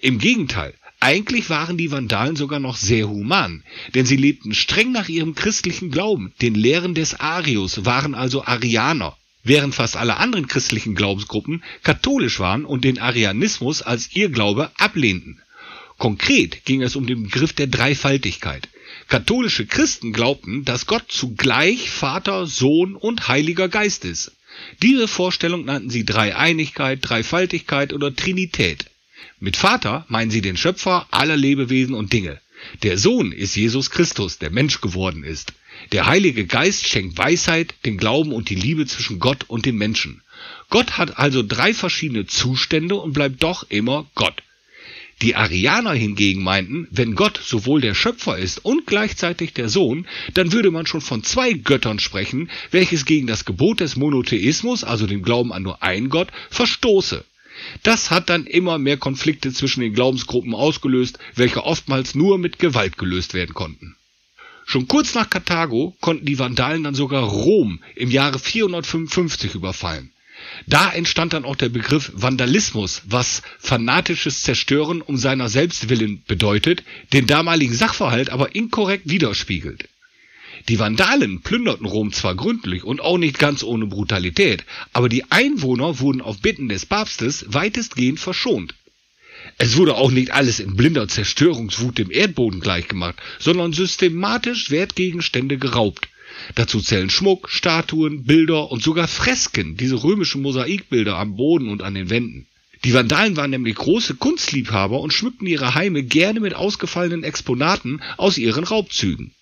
Im 0.00 0.20
Gegenteil, 0.20 0.74
eigentlich 1.00 1.50
waren 1.50 1.76
die 1.76 1.90
Vandalen 1.90 2.36
sogar 2.36 2.60
noch 2.60 2.76
sehr 2.76 3.08
human, 3.08 3.64
denn 3.96 4.06
sie 4.06 4.16
lebten 4.16 4.54
streng 4.54 4.92
nach 4.92 5.08
ihrem 5.08 5.34
christlichen 5.34 5.90
Glauben, 5.90 6.32
den 6.40 6.54
Lehren 6.54 6.94
des 6.94 7.18
Arius, 7.18 7.84
waren 7.84 8.14
also 8.14 8.44
Arianer, 8.44 9.16
während 9.42 9.74
fast 9.74 9.96
alle 9.96 10.18
anderen 10.18 10.46
christlichen 10.46 10.94
Glaubensgruppen 10.94 11.64
katholisch 11.82 12.38
waren 12.38 12.64
und 12.64 12.84
den 12.84 13.00
Arianismus 13.00 13.82
als 13.82 14.14
ihr 14.14 14.28
Glaube 14.28 14.70
ablehnten. 14.78 15.40
Konkret 15.98 16.64
ging 16.64 16.82
es 16.82 16.96
um 16.96 17.06
den 17.06 17.24
Begriff 17.24 17.52
der 17.52 17.66
Dreifaltigkeit. 17.68 18.68
Katholische 19.08 19.66
Christen 19.66 20.12
glaubten, 20.12 20.64
dass 20.64 20.86
Gott 20.86 21.04
zugleich 21.08 21.90
Vater, 21.90 22.46
Sohn 22.46 22.94
und 22.94 23.28
Heiliger 23.28 23.68
Geist 23.68 24.04
ist. 24.04 24.32
Diese 24.82 25.08
Vorstellung 25.08 25.64
nannten 25.64 25.90
sie 25.90 26.04
Dreieinigkeit, 26.04 26.98
Dreifaltigkeit 27.02 27.92
oder 27.92 28.14
Trinität. 28.14 28.86
Mit 29.38 29.56
Vater 29.56 30.06
meinen 30.08 30.30
sie 30.30 30.40
den 30.40 30.56
Schöpfer 30.56 31.06
aller 31.10 31.36
Lebewesen 31.36 31.94
und 31.94 32.12
Dinge. 32.12 32.40
Der 32.82 32.98
Sohn 32.98 33.32
ist 33.32 33.54
Jesus 33.54 33.90
Christus, 33.90 34.38
der 34.38 34.50
Mensch 34.50 34.80
geworden 34.80 35.24
ist. 35.24 35.52
Der 35.92 36.06
Heilige 36.06 36.46
Geist 36.46 36.86
schenkt 36.86 37.18
Weisheit, 37.18 37.74
den 37.84 37.98
Glauben 37.98 38.32
und 38.32 38.48
die 38.48 38.54
Liebe 38.54 38.86
zwischen 38.86 39.18
Gott 39.18 39.44
und 39.48 39.66
den 39.66 39.76
Menschen. 39.76 40.22
Gott 40.70 40.98
hat 40.98 41.18
also 41.18 41.42
drei 41.42 41.74
verschiedene 41.74 42.26
Zustände 42.26 42.96
und 42.96 43.12
bleibt 43.12 43.42
doch 43.42 43.66
immer 43.68 44.06
Gott. 44.14 44.42
Die 45.22 45.34
Arianer 45.34 45.94
hingegen 45.94 46.42
meinten, 46.42 46.88
wenn 46.90 47.14
Gott 47.14 47.40
sowohl 47.42 47.80
der 47.80 47.94
Schöpfer 47.94 48.36
ist 48.36 48.62
und 48.64 48.86
gleichzeitig 48.86 49.54
der 49.54 49.70
Sohn, 49.70 50.06
dann 50.34 50.52
würde 50.52 50.70
man 50.70 50.86
schon 50.86 51.00
von 51.00 51.22
zwei 51.22 51.54
Göttern 51.54 51.98
sprechen, 51.98 52.50
welches 52.70 53.06
gegen 53.06 53.26
das 53.26 53.46
Gebot 53.46 53.80
des 53.80 53.96
Monotheismus, 53.96 54.84
also 54.84 55.06
dem 55.06 55.22
Glauben 55.22 55.54
an 55.54 55.62
nur 55.62 55.82
einen 55.82 56.10
Gott, 56.10 56.28
verstoße. 56.50 57.24
Das 57.82 58.10
hat 58.10 58.28
dann 58.28 58.44
immer 58.44 58.76
mehr 58.76 58.98
Konflikte 58.98 59.52
zwischen 59.52 59.80
den 59.80 59.94
Glaubensgruppen 59.94 60.54
ausgelöst, 60.54 61.18
welche 61.34 61.64
oftmals 61.64 62.14
nur 62.14 62.36
mit 62.36 62.58
Gewalt 62.58 62.98
gelöst 62.98 63.32
werden 63.32 63.54
konnten. 63.54 63.96
Schon 64.66 64.88
kurz 64.88 65.14
nach 65.14 65.30
Karthago 65.30 65.96
konnten 66.00 66.26
die 66.26 66.38
Vandalen 66.38 66.84
dann 66.84 66.94
sogar 66.94 67.22
Rom 67.22 67.80
im 67.94 68.10
Jahre 68.10 68.38
455 68.38 69.54
überfallen. 69.54 70.12
Da 70.66 70.90
entstand 70.90 71.32
dann 71.32 71.44
auch 71.44 71.56
der 71.56 71.68
Begriff 71.68 72.10
Vandalismus, 72.14 73.02
was 73.04 73.42
fanatisches 73.58 74.42
Zerstören 74.42 75.02
um 75.02 75.16
seiner 75.16 75.48
selbst 75.48 75.88
willen 75.88 76.22
bedeutet, 76.26 76.82
den 77.12 77.26
damaligen 77.26 77.74
Sachverhalt 77.74 78.30
aber 78.30 78.54
inkorrekt 78.54 79.08
widerspiegelt. 79.08 79.88
Die 80.68 80.78
Vandalen 80.78 81.42
plünderten 81.42 81.86
Rom 81.86 82.12
zwar 82.12 82.34
gründlich 82.34 82.82
und 82.82 83.00
auch 83.00 83.18
nicht 83.18 83.38
ganz 83.38 83.62
ohne 83.62 83.86
Brutalität, 83.86 84.64
aber 84.92 85.08
die 85.08 85.30
Einwohner 85.30 86.00
wurden 86.00 86.20
auf 86.20 86.40
Bitten 86.40 86.68
des 86.68 86.86
Papstes 86.86 87.44
weitestgehend 87.48 88.18
verschont. 88.18 88.74
Es 89.58 89.76
wurde 89.76 89.94
auch 89.94 90.10
nicht 90.10 90.32
alles 90.32 90.58
in 90.58 90.74
blinder 90.74 91.06
Zerstörungswut 91.06 91.98
dem 91.98 92.10
Erdboden 92.10 92.60
gleichgemacht, 92.60 93.16
sondern 93.38 93.72
systematisch 93.72 94.70
Wertgegenstände 94.70 95.56
geraubt. 95.58 96.08
Dazu 96.54 96.80
zählen 96.80 97.10
Schmuck, 97.10 97.50
Statuen, 97.50 98.24
Bilder 98.24 98.70
und 98.70 98.82
sogar 98.82 99.08
Fresken, 99.08 99.76
diese 99.76 100.02
römischen 100.02 100.42
Mosaikbilder 100.42 101.16
am 101.16 101.36
Boden 101.36 101.68
und 101.68 101.82
an 101.82 101.94
den 101.94 102.10
Wänden. 102.10 102.46
Die 102.84 102.94
Vandalen 102.94 103.36
waren 103.36 103.50
nämlich 103.50 103.74
große 103.74 104.14
Kunstliebhaber 104.14 105.00
und 105.00 105.12
schmückten 105.12 105.46
ihre 105.46 105.74
Heime 105.74 106.02
gerne 106.02 106.40
mit 106.40 106.54
ausgefallenen 106.54 107.24
Exponaten 107.24 108.00
aus 108.16 108.38
ihren 108.38 108.64
Raubzügen. 108.64 109.34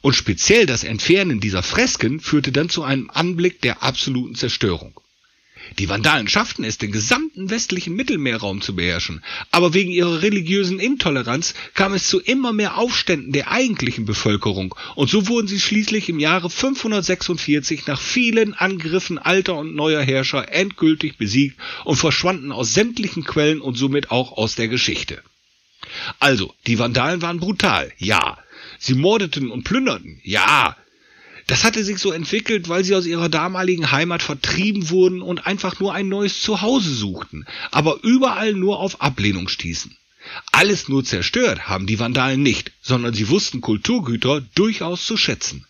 Und 0.00 0.14
speziell 0.14 0.66
das 0.66 0.84
Entfernen 0.84 1.40
dieser 1.40 1.62
Fresken 1.62 2.20
führte 2.20 2.52
dann 2.52 2.68
zu 2.68 2.82
einem 2.82 3.10
Anblick 3.10 3.62
der 3.62 3.82
absoluten 3.82 4.34
Zerstörung. 4.34 5.00
Die 5.78 5.88
Vandalen 5.88 6.28
schafften 6.28 6.64
es, 6.64 6.78
den 6.78 6.92
gesamten 6.92 7.50
westlichen 7.50 7.94
Mittelmeerraum 7.94 8.60
zu 8.60 8.76
beherrschen, 8.76 9.22
aber 9.50 9.74
wegen 9.74 9.90
ihrer 9.90 10.22
religiösen 10.22 10.78
Intoleranz 10.78 11.54
kam 11.74 11.94
es 11.94 12.08
zu 12.08 12.20
immer 12.20 12.52
mehr 12.52 12.76
Aufständen 12.76 13.32
der 13.32 13.50
eigentlichen 13.50 14.04
Bevölkerung, 14.04 14.74
und 14.94 15.10
so 15.10 15.26
wurden 15.28 15.48
sie 15.48 15.60
schließlich 15.60 16.08
im 16.08 16.20
Jahre 16.20 16.50
546 16.50 17.86
nach 17.86 18.00
vielen 18.00 18.54
Angriffen 18.54 19.18
alter 19.18 19.56
und 19.56 19.74
neuer 19.74 20.02
Herrscher 20.02 20.52
endgültig 20.52 21.16
besiegt 21.16 21.58
und 21.84 21.96
verschwanden 21.96 22.52
aus 22.52 22.74
sämtlichen 22.74 23.24
Quellen 23.24 23.60
und 23.60 23.76
somit 23.76 24.10
auch 24.10 24.32
aus 24.32 24.54
der 24.54 24.68
Geschichte. 24.68 25.22
Also, 26.18 26.54
die 26.66 26.78
Vandalen 26.78 27.22
waren 27.22 27.40
brutal, 27.40 27.92
ja. 27.98 28.38
Sie 28.78 28.94
mordeten 28.94 29.50
und 29.50 29.64
plünderten, 29.64 30.20
ja. 30.22 30.76
Das 31.46 31.64
hatte 31.64 31.84
sich 31.84 31.98
so 31.98 32.12
entwickelt, 32.12 32.68
weil 32.68 32.84
sie 32.84 32.94
aus 32.94 33.06
ihrer 33.06 33.28
damaligen 33.28 33.90
Heimat 33.90 34.22
vertrieben 34.22 34.88
wurden 34.88 35.20
und 35.20 35.46
einfach 35.46 35.78
nur 35.78 35.92
ein 35.92 36.08
neues 36.08 36.40
Zuhause 36.40 36.94
suchten, 36.94 37.44
aber 37.70 37.98
überall 38.02 38.54
nur 38.54 38.80
auf 38.80 39.02
Ablehnung 39.02 39.48
stießen. 39.48 39.96
Alles 40.52 40.88
nur 40.88 41.04
zerstört 41.04 41.68
haben 41.68 41.86
die 41.86 41.98
Vandalen 41.98 42.42
nicht, 42.42 42.72
sondern 42.80 43.12
sie 43.12 43.28
wussten 43.28 43.60
Kulturgüter 43.60 44.40
durchaus 44.54 45.06
zu 45.06 45.18
schätzen. 45.18 45.66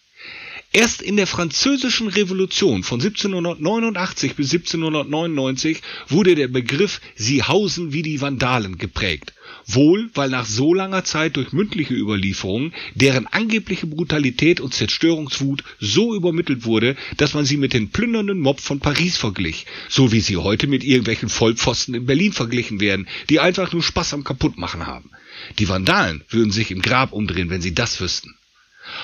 Erst 0.73 1.03
in 1.03 1.17
der 1.17 1.27
französischen 1.27 2.09
Revolution 2.09 2.83
von 2.83 3.01
1789 3.01 4.35
bis 4.35 4.53
1799 4.53 5.83
wurde 6.09 6.35
der 6.35 6.49
Begriff 6.49 7.01
Sie 7.15 7.43
hausen 7.43 7.93
wie 7.93 8.03
die 8.03 8.21
Vandalen 8.21 8.79
geprägt 8.79 9.35
wohl 9.67 10.11
weil 10.15 10.31
nach 10.31 10.47
so 10.47 10.75
langer 10.75 11.05
Zeit 11.05 11.37
durch 11.37 11.53
mündliche 11.53 11.95
Überlieferungen 11.95 12.73
deren 12.95 13.27
angebliche 13.27 13.87
Brutalität 13.87 14.61
und 14.61 14.75
Zerstörungswut 14.75 15.65
so 15.81 16.15
übermittelt 16.15 16.65
wurde, 16.65 16.97
dass 17.17 17.35
man 17.35 17.45
sie 17.45 17.57
mit 17.57 17.73
den 17.73 17.91
plündernden 17.91 18.41
Mob 18.41 18.61
von 18.61 18.81
Paris 18.81 19.17
verglich, 19.17 19.67
so 19.89 20.13
wie 20.13 20.21
sie 20.21 20.37
heute 20.37 20.67
mit 20.67 20.85
irgendwelchen 20.85 21.29
Vollpfosten 21.29 21.95
in 21.95 22.07
Berlin 22.07 22.33
verglichen 22.33 22.81
werden, 22.81 23.09
die 23.31 23.41
einfach 23.41 23.73
nur 23.73 23.83
Spaß 23.83 24.15
am 24.15 24.25
Kaputtmachen 24.25 24.87
haben. 24.87 25.11
Die 25.59 25.69
Vandalen 25.69 26.23
würden 26.29 26.53
sich 26.53 26.71
im 26.71 26.83
Grab 26.83 27.13
umdrehen, 27.13 27.51
wenn 27.51 27.63
sie 27.63 27.75
das 27.75 28.01
wüssten. 28.01 28.35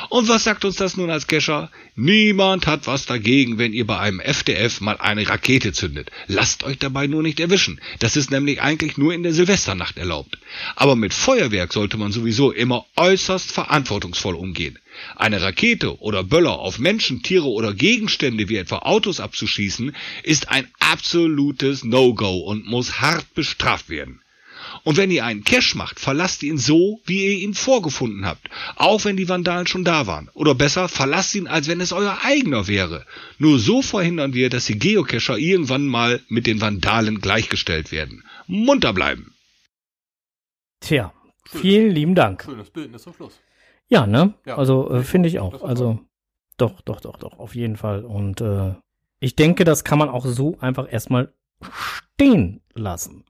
Und 0.09 0.29
was 0.29 0.45
sagt 0.45 0.65
uns 0.65 0.77
das 0.77 0.97
nun 0.97 1.11
als 1.11 1.27
Kescher? 1.27 1.71
Niemand 1.95 2.67
hat 2.67 2.87
was 2.87 3.07
dagegen, 3.07 3.59
wenn 3.59 3.73
ihr 3.73 3.87
bei 3.87 3.99
einem 3.99 4.21
FDF 4.21 4.81
mal 4.81 4.97
eine 4.99 5.29
Rakete 5.29 5.73
zündet. 5.73 6.11
Lasst 6.27 6.65
euch 6.65 6.79
dabei 6.79 7.07
nur 7.07 7.23
nicht 7.23 7.41
erwischen. 7.41 7.81
Das 7.99 8.17
ist 8.17 8.31
nämlich 8.31 8.61
eigentlich 8.61 8.97
nur 8.97 9.15
in 9.15 9.23
der 9.23 9.33
Silvesternacht 9.33 9.99
erlaubt. 9.99 10.39
Aber 10.77 10.97
mit 10.97 11.15
Feuerwerk 11.15 11.73
sollte 11.73 11.97
man 11.97 12.13
sowieso 12.13 12.53
immer 12.53 12.87
äußerst 12.97 13.53
verantwortungsvoll 13.53 14.35
umgehen. 14.35 14.79
Eine 15.17 15.41
Rakete 15.41 16.01
oder 16.01 16.25
Böller 16.25 16.59
auf 16.59 16.79
Menschen, 16.79 17.23
Tiere 17.23 17.49
oder 17.49 17.73
Gegenstände 17.73 18.49
wie 18.49 18.57
etwa 18.57 18.79
Autos 18.79 19.21
abzuschießen, 19.21 19.95
ist 20.23 20.51
ein 20.51 20.69
absolutes 20.79 21.85
No-Go 21.85 22.39
und 22.39 22.67
muss 22.67 23.01
hart 23.01 23.33
bestraft 23.35 23.89
werden. 23.89 24.21
Und 24.85 24.97
wenn 24.97 25.11
ihr 25.11 25.25
einen 25.25 25.45
Cache 25.45 25.77
macht, 25.77 26.01
verlasst 26.01 26.43
ihn 26.43 26.59
so, 26.59 27.01
wie 27.05 27.25
ihr 27.25 27.39
ihn 27.39 27.55
vorgefunden 27.55 28.27
habt, 28.27 28.49
auch 28.77 29.05
wenn 29.05 29.17
die 29.17 29.29
Vandalen 29.29 29.67
schon 29.67 29.85
da 29.85 30.07
waren. 30.07 30.31
Oder 30.35 30.55
besser, 30.55 30.89
verlasst 30.89 31.35
ihn, 31.35 31.47
als 31.47 31.69
wenn 31.69 31.81
es 31.81 31.93
euer 31.93 32.19
eigener 32.23 32.67
wäre. 32.67 33.07
Nur 33.39 33.59
so 33.59 33.83
verhindern 33.83 34.35
wir, 34.35 34.51
dass 34.51 34.67
die 34.67 34.79
Geocacher 34.79 35.39
irgendwann 35.39 35.87
mal 35.87 36.21
mit 36.29 36.47
den 36.47 36.61
Vandalen 36.61 37.21
gleichgestellt 37.21 37.93
werden. 37.93 38.25
Munter 38.47 38.93
bleiben! 38.93 39.35
Tja, 40.81 41.13
vielen 41.47 41.91
lieben 41.91 42.15
Dank. 42.15 42.43
Schönes 42.45 42.71
Bildnis 42.71 43.03
zum 43.03 43.15
Schluss. 43.15 43.39
Ja, 43.89 44.07
ne? 44.07 44.35
Ja, 44.47 44.57
also 44.57 44.91
äh, 44.91 45.03
finde 45.03 45.29
ich 45.29 45.41
auch. 45.41 45.63
Also 45.63 46.01
doch, 46.57 46.81
doch, 46.83 47.01
doch, 47.01 47.17
doch, 47.17 47.39
auf 47.39 47.55
jeden 47.55 47.77
Fall. 47.77 48.05
Und 48.05 48.41
äh, 48.41 48.75
ich 49.19 49.37
denke, 49.37 49.65
das 49.65 49.85
kann 49.85 49.99
man 49.99 50.09
auch 50.09 50.25
so 50.25 50.59
einfach 50.61 50.91
erstmal 50.91 51.33
stehen 51.63 52.63
lassen. 52.75 53.25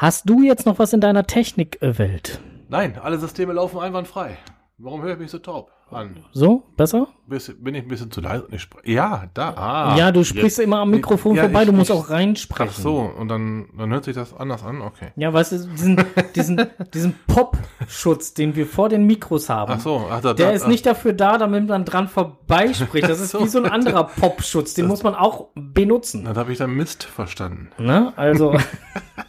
Hast 0.00 0.30
du 0.30 0.42
jetzt 0.42 0.64
noch 0.64 0.78
was 0.78 0.92
in 0.92 1.00
deiner 1.00 1.26
Technikwelt? 1.26 2.38
Nein, 2.68 2.96
alle 3.02 3.18
Systeme 3.18 3.52
laufen 3.52 3.80
einwandfrei. 3.80 4.38
Warum 4.78 5.02
höre 5.02 5.14
ich 5.14 5.18
mich 5.18 5.32
so 5.32 5.38
taub 5.40 5.72
an? 5.90 6.18
So, 6.32 6.62
besser? 6.76 7.08
Bin 7.26 7.74
ich 7.74 7.82
ein 7.82 7.88
bisschen 7.88 8.12
zu 8.12 8.20
leise? 8.20 8.46
Ja, 8.84 9.24
da. 9.34 9.54
Ah, 9.56 9.96
ja, 9.98 10.12
du 10.12 10.22
sprichst 10.22 10.58
jetzt. 10.58 10.64
immer 10.64 10.78
am 10.78 10.90
Mikrofon 10.90 11.34
Ja, 11.34 11.42
vorbei, 11.42 11.62
ich- 11.62 11.66
du 11.66 11.72
musst 11.72 11.90
ich- 11.90 11.96
auch 11.96 12.10
reinsprechen. 12.10 12.72
Ach 12.76 12.80
so, 12.80 12.98
und 12.98 13.26
dann, 13.26 13.70
dann 13.76 13.90
hört 13.90 14.04
sich 14.04 14.14
das 14.14 14.32
anders 14.32 14.62
an? 14.62 14.82
Okay. 14.82 15.08
Ja, 15.16 15.32
weißt 15.32 15.50
du, 15.50 15.66
diesen, 15.66 16.04
diesen, 16.36 16.64
diesen 16.94 17.14
Pop-Schutz, 17.26 18.34
den 18.34 18.54
wir 18.54 18.66
vor 18.68 18.88
den 18.88 19.04
Mikros 19.04 19.48
haben, 19.48 19.72
Ach 19.72 19.80
so, 19.80 20.06
ach, 20.08 20.20
da, 20.20 20.32
der 20.32 20.50
da, 20.50 20.52
ist 20.52 20.68
nicht 20.68 20.86
dafür 20.86 21.12
da, 21.12 21.38
damit 21.38 21.66
man 21.66 21.84
dran 21.84 22.06
vorbeispricht. 22.06 23.08
Das 23.08 23.18
ist 23.18 23.30
So. 23.32 23.40
wie 23.42 23.48
so 23.48 23.58
ein 23.58 23.66
anderer 23.68 24.04
Pop-Schutz, 24.04 24.74
den 24.74 24.86
muss 24.86 25.02
man 25.02 25.16
auch 25.16 25.48
benutzen. 25.56 26.24
Dann 26.24 26.36
habe 26.36 26.52
ich 26.52 26.58
dann 26.58 26.70
Mist 26.70 27.02
verstanden. 27.02 27.70
Ne? 27.78 28.12
Also, 28.14 28.56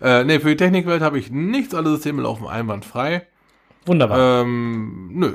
Äh, 0.00 0.24
nee, 0.24 0.40
für 0.40 0.48
die 0.48 0.56
Technikwelt 0.56 1.02
habe 1.02 1.18
ich 1.18 1.30
nichts, 1.30 1.74
alle 1.74 1.90
Systeme 1.90 2.22
laufen 2.22 2.46
einwandfrei. 2.46 3.26
wunderbar. 3.86 4.42
Ähm, 4.42 5.10
nö. 5.12 5.32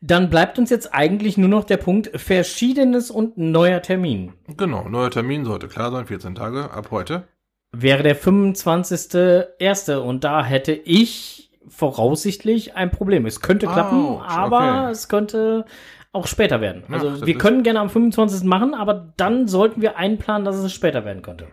Dann 0.00 0.28
bleibt 0.28 0.58
uns 0.58 0.70
jetzt 0.70 0.94
eigentlich 0.94 1.38
nur 1.38 1.48
noch 1.48 1.64
der 1.64 1.78
Punkt 1.78 2.10
Verschiedenes 2.14 3.10
und 3.10 3.38
neuer 3.38 3.80
Termin. 3.82 4.34
Genau, 4.56 4.88
neuer 4.88 5.10
Termin 5.10 5.44
sollte 5.44 5.68
klar 5.68 5.90
sein, 5.90 6.06
14 6.06 6.34
Tage 6.34 6.70
ab 6.70 6.88
heute. 6.90 7.24
Wäre 7.72 8.02
der 8.02 8.16
25.01. 8.16 9.96
und 9.96 10.24
da 10.24 10.44
hätte 10.44 10.72
ich 10.72 11.50
voraussichtlich 11.68 12.76
ein 12.76 12.90
Problem. 12.90 13.26
Es 13.26 13.40
könnte 13.40 13.66
klappen, 13.66 13.98
Autsch, 13.98 14.28
aber 14.28 14.82
okay. 14.84 14.90
es 14.92 15.08
könnte 15.08 15.64
auch 16.12 16.26
später 16.26 16.60
werden. 16.60 16.84
Also 16.90 17.10
das 17.10 17.26
wir 17.26 17.36
können 17.36 17.62
gerne 17.62 17.80
am 17.80 17.90
25. 17.90 18.44
machen, 18.44 18.74
aber 18.74 19.12
dann 19.16 19.48
sollten 19.48 19.82
wir 19.82 19.96
einplanen, 19.96 20.44
dass 20.44 20.56
es 20.56 20.72
später 20.72 21.04
werden 21.04 21.22
könnte. 21.22 21.48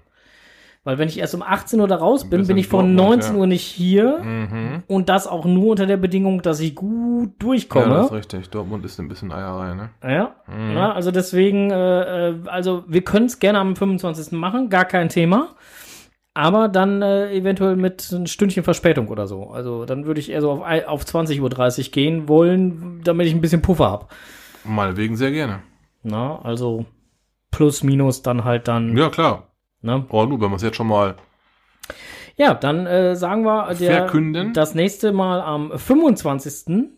Weil 0.86 0.97
wenn 0.97 1.07
ich 1.07 1.17
erst 1.17 1.34
um 1.34 1.41
18 1.41 1.79
Uhr 1.79 1.88
da 1.88 1.95
raus 1.95 2.29
bin, 2.29 2.41
bin 2.41 2.51
in 2.51 2.57
ich 2.57 2.67
von 2.67 2.97
Dortmund, 2.97 3.21
19 3.21 3.34
ja. 3.36 3.39
Uhr 3.39 3.47
nicht 3.47 3.63
hier 3.63 4.19
Mhm. 4.21 4.84
und 4.88 5.07
das 5.07 5.27
auch 5.27 5.45
nur 5.45 5.67
unter 5.71 5.86
der 5.86 5.95
Bedingung, 5.95 6.41
dass 6.41 6.59
ich 6.59 6.75
gut 6.75 7.29
Ja, 7.29 7.34
durchkomme. 7.39 7.89
das 7.95 8.05
ist 8.07 8.11
richtig. 8.13 8.49
Dortmund 8.49 8.84
ist 8.84 8.99
ein 8.99 9.07
bisschen 9.07 9.31
Eierei, 9.31 9.75
ne? 9.75 9.89
Ja, 10.03 10.36
Mhm. 10.47 10.75
ja 10.75 10.91
also 10.91 11.11
deswegen, 11.11 11.71
äh, 11.71 12.29
äh, 12.31 12.36
also 12.47 12.84
wir 12.88 13.01
können 13.01 13.27
es 13.27 13.39
gerne 13.39 13.59
am 13.59 13.75
25. 13.77 14.38
machen, 14.38 14.69
gar 14.69 14.84
kein 14.86 15.07
Thema. 15.07 15.49
Aber 16.36 16.67
dann 16.67 17.01
äh, 17.03 17.31
eventuell 17.31 17.75
mit 17.75 18.11
ein 18.11 18.25
Stündchen 18.27 18.63
Verspätung 18.63 19.07
oder 19.07 19.27
so. 19.27 19.51
Also 19.51 19.86
dann 19.86 20.05
würde 20.07 20.19
ich 20.19 20.31
eher 20.31 20.41
so 20.41 20.51
auf, 20.51 20.61
auf 20.88 21.03
20.30 21.03 21.41
Uhr 21.88 21.91
gehen 21.91 22.27
wollen, 22.27 23.01
damit 23.03 23.27
ich 23.27 23.34
ein 23.36 23.39
bisschen 23.41 23.61
Puffer 23.61 23.89
habe. 23.89 24.07
Meinetwegen 24.65 25.15
sehr 25.15 25.31
gerne. 25.31 25.59
Na, 26.01 26.39
also 26.43 26.86
plus, 27.51 27.84
minus 27.84 28.23
dann 28.23 28.43
halt 28.43 28.67
dann. 28.67 28.97
Ja, 28.97 29.09
klar. 29.09 29.43
Ne? 29.84 30.05
Oh, 30.09 30.25
nur, 30.25 30.41
wenn 30.41 30.49
wir 30.49 30.55
es 30.55 30.61
jetzt 30.63 30.77
schon 30.77 30.88
mal. 30.88 31.15
Ja, 32.36 32.53
dann 32.55 32.88
äh, 32.88 33.15
sagen 33.15 33.43
wir 33.43 33.73
der, 33.75 33.97
Verkünden. 34.07 34.53
das 34.53 34.73
nächste 34.73 35.11
Mal 35.11 35.39
am 35.41 35.77
25. 35.77 36.89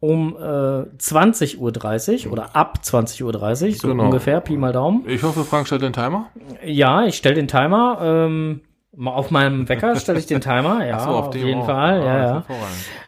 um 0.00 0.36
äh, 0.36 0.40
20.30 0.40 2.26
Uhr 2.26 2.32
oder 2.32 2.54
ab 2.54 2.80
20.30 2.84 3.22
Uhr, 3.22 3.72
so 3.74 3.88
Genau. 3.88 4.04
ungefähr, 4.04 4.40
Pi 4.40 4.56
mal 4.58 4.72
Daumen. 4.72 5.08
Ich 5.08 5.22
hoffe, 5.22 5.44
Frank 5.44 5.66
stellt 5.66 5.80
den 5.82 5.94
Timer. 5.94 6.26
Ja, 6.62 7.04
ich 7.06 7.16
stelle 7.16 7.36
den 7.36 7.48
Timer. 7.48 7.98
Ähm, 8.02 8.60
mal 8.94 9.12
auf 9.12 9.30
meinem 9.30 9.68
Wecker 9.68 9.96
stelle 9.96 10.18
ich 10.18 10.26
den 10.26 10.40
Timer. 10.42 10.84
Ja, 10.86 11.00
so, 11.00 11.10
auf, 11.10 11.30
dem 11.30 11.46
jeden 11.46 11.60
auch. 11.62 11.66
Fall. 11.66 12.00
Ah, 12.02 12.04
Ja, 12.04 12.18
ja. 12.18 12.44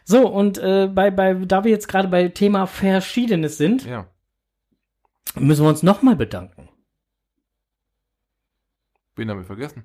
So, 0.05 0.27
und 0.27 0.57
äh, 0.57 0.87
bei, 0.87 1.11
bei, 1.11 1.33
da 1.35 1.63
wir 1.63 1.71
jetzt 1.71 1.87
gerade 1.87 2.07
bei 2.07 2.29
Thema 2.29 2.65
Verschiedenes 2.65 3.57
sind, 3.57 3.85
Ja. 3.85 4.05
müssen 5.35 5.63
wir 5.65 5.69
uns 5.69 5.83
nochmal 5.83 6.15
bedanken. 6.15 6.68
Wen 9.19 9.29
haben 9.29 9.39
wir 9.39 9.45
vergessen? 9.45 9.83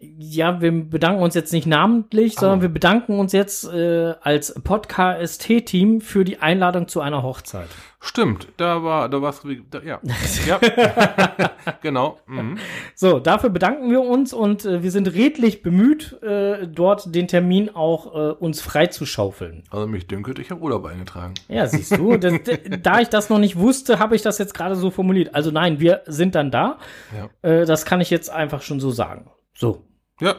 Ja, 0.00 0.60
wir 0.60 0.70
bedanken 0.70 1.22
uns 1.22 1.34
jetzt 1.34 1.52
nicht 1.52 1.66
namentlich, 1.66 2.36
sondern 2.36 2.60
Ah. 2.60 2.62
wir 2.62 2.68
bedanken 2.68 3.18
uns 3.18 3.32
jetzt 3.32 3.64
äh, 3.64 4.14
als 4.20 4.54
Podcast-Team 4.62 6.00
für 6.00 6.24
die 6.24 6.38
Einladung 6.38 6.86
zu 6.86 7.00
einer 7.00 7.24
Hochzeit. 7.24 7.66
Stimmt, 8.00 8.46
da 8.58 8.84
war, 8.84 9.08
da 9.08 9.20
war's, 9.20 9.42
da, 9.70 9.80
ja. 9.80 9.98
ja. 10.46 10.60
genau. 11.82 12.20
Mhm. 12.26 12.58
So, 12.94 13.18
dafür 13.18 13.50
bedanken 13.50 13.90
wir 13.90 14.02
uns 14.02 14.32
und 14.32 14.64
äh, 14.64 14.84
wir 14.84 14.92
sind 14.92 15.12
redlich 15.14 15.62
bemüht, 15.62 16.16
äh, 16.22 16.68
dort 16.68 17.12
den 17.12 17.26
Termin 17.26 17.74
auch 17.74 18.14
äh, 18.14 18.32
uns 18.34 18.60
freizuschaufeln. 18.60 19.64
Also 19.70 19.88
mich 19.88 20.06
dünkelt, 20.06 20.38
ich 20.38 20.52
habe 20.52 20.60
Urlaub 20.60 20.84
eingetragen. 20.86 21.34
Ja, 21.48 21.66
siehst 21.66 21.96
du, 21.96 22.16
das, 22.18 22.34
da 22.84 23.00
ich 23.00 23.08
das 23.08 23.30
noch 23.30 23.38
nicht 23.40 23.56
wusste, 23.58 23.98
habe 23.98 24.14
ich 24.14 24.22
das 24.22 24.38
jetzt 24.38 24.54
gerade 24.54 24.76
so 24.76 24.92
formuliert. 24.92 25.34
Also 25.34 25.50
nein, 25.50 25.80
wir 25.80 26.02
sind 26.06 26.36
dann 26.36 26.52
da. 26.52 26.78
Ja. 27.16 27.50
Äh, 27.50 27.66
das 27.66 27.84
kann 27.84 28.00
ich 28.00 28.10
jetzt 28.10 28.30
einfach 28.30 28.62
schon 28.62 28.78
so 28.78 28.90
sagen. 28.90 29.28
So. 29.58 29.84
Ja. 30.20 30.36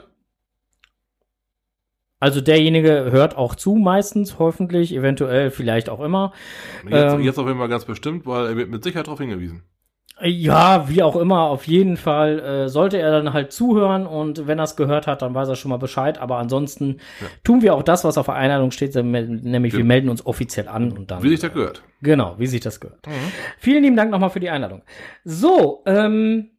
Also 2.22 2.39
derjenige 2.41 3.11
hört 3.11 3.36
auch 3.38 3.55
zu 3.55 3.76
meistens, 3.76 4.39
hoffentlich, 4.39 4.93
eventuell, 4.95 5.51
vielleicht 5.51 5.89
auch 5.89 5.99
immer. 5.99 6.32
Jetzt, 6.89 7.13
Ähm. 7.15 7.22
jetzt 7.22 7.38
auf 7.38 7.47
jeden 7.47 7.59
Fall 7.59 7.67
ganz 7.70 7.84
bestimmt, 7.86 8.26
weil 8.26 8.45
er 8.47 8.55
wird 8.55 8.70
mit 8.70 8.82
Sicherheit 8.84 9.07
darauf 9.07 9.20
hingewiesen. 9.20 9.63
Ja, 10.22 10.89
wie 10.89 11.01
auch 11.03 11.15
immer, 11.15 11.43
auf 11.43 11.65
jeden 11.65 11.95
Fall 11.95 12.39
äh, 12.39 12.67
sollte 12.70 12.97
er 12.97 13.11
dann 13.11 13.32
halt 13.34 13.53
zuhören 13.53 14.05
und 14.05 14.47
wenn 14.47 14.57
er 14.59 14.63
es 14.65 14.76
gehört 14.76 15.07
hat, 15.07 15.22
dann 15.22 15.34
weiß 15.34 15.47
er 15.47 15.55
schon 15.55 15.70
mal 15.70 15.78
Bescheid. 15.78 16.17
Aber 16.17 16.38
ansonsten 16.38 16.99
tun 17.45 17.61
wir 17.61 17.74
auch 17.74 17.84
das, 17.84 18.03
was 18.05 18.17
auf 18.17 18.26
der 18.26 18.36
Einladung 18.36 18.72
steht, 18.72 18.95
nämlich 18.95 19.72
wir 19.74 19.80
Ja. 19.80 19.86
melden 19.86 20.09
uns 20.09 20.26
offiziell 20.26 20.67
an 20.67 20.91
und 20.91 21.11
dann. 21.11 21.24
Wie 21.24 21.30
sich 21.30 21.39
das 21.39 21.53
gehört. 21.53 21.84
Genau, 22.01 22.36
wie 22.38 22.47
sich 22.47 22.59
das 22.59 22.82
gehört. 22.82 22.99
Vielen 23.59 23.84
lieben 23.84 23.95
Dank 23.95 24.11
nochmal 24.11 24.30
für 24.30 24.41
die 24.41 24.49
Einladung. 24.49 24.82
So, 25.24 25.84
ähm, 25.86 26.49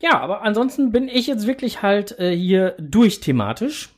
ja, 0.00 0.20
aber 0.20 0.42
ansonsten 0.42 0.90
bin 0.92 1.08
ich 1.08 1.26
jetzt 1.26 1.46
wirklich 1.46 1.82
halt 1.82 2.18
äh, 2.18 2.34
hier 2.36 2.74
durch 2.78 3.20
thematisch. 3.20 3.90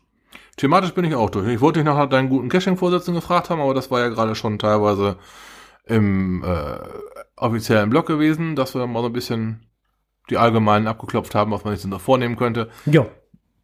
Thematisch 0.56 0.92
bin 0.94 1.04
ich 1.04 1.14
auch 1.14 1.30
durch. 1.30 1.48
Ich 1.48 1.60
wollte 1.60 1.80
dich 1.80 1.84
nach 1.86 2.08
deinen 2.08 2.28
guten 2.28 2.48
Caching-Vorsätzen 2.48 3.14
gefragt 3.14 3.48
haben, 3.50 3.60
aber 3.60 3.74
das 3.74 3.90
war 3.90 4.00
ja 4.00 4.08
gerade 4.08 4.34
schon 4.34 4.58
teilweise 4.58 5.16
im 5.86 6.42
äh, 6.44 6.78
offiziellen 7.36 7.90
Blog 7.90 8.06
gewesen, 8.06 8.56
dass 8.56 8.74
wir 8.74 8.86
mal 8.86 9.00
so 9.00 9.06
ein 9.06 9.12
bisschen 9.12 9.66
die 10.30 10.36
allgemeinen 10.36 10.86
abgeklopft 10.86 11.34
haben, 11.34 11.52
was 11.52 11.64
man 11.64 11.74
sich 11.76 11.86
noch 11.86 12.00
vornehmen 12.00 12.36
könnte. 12.36 12.68
Ja. 12.86 13.06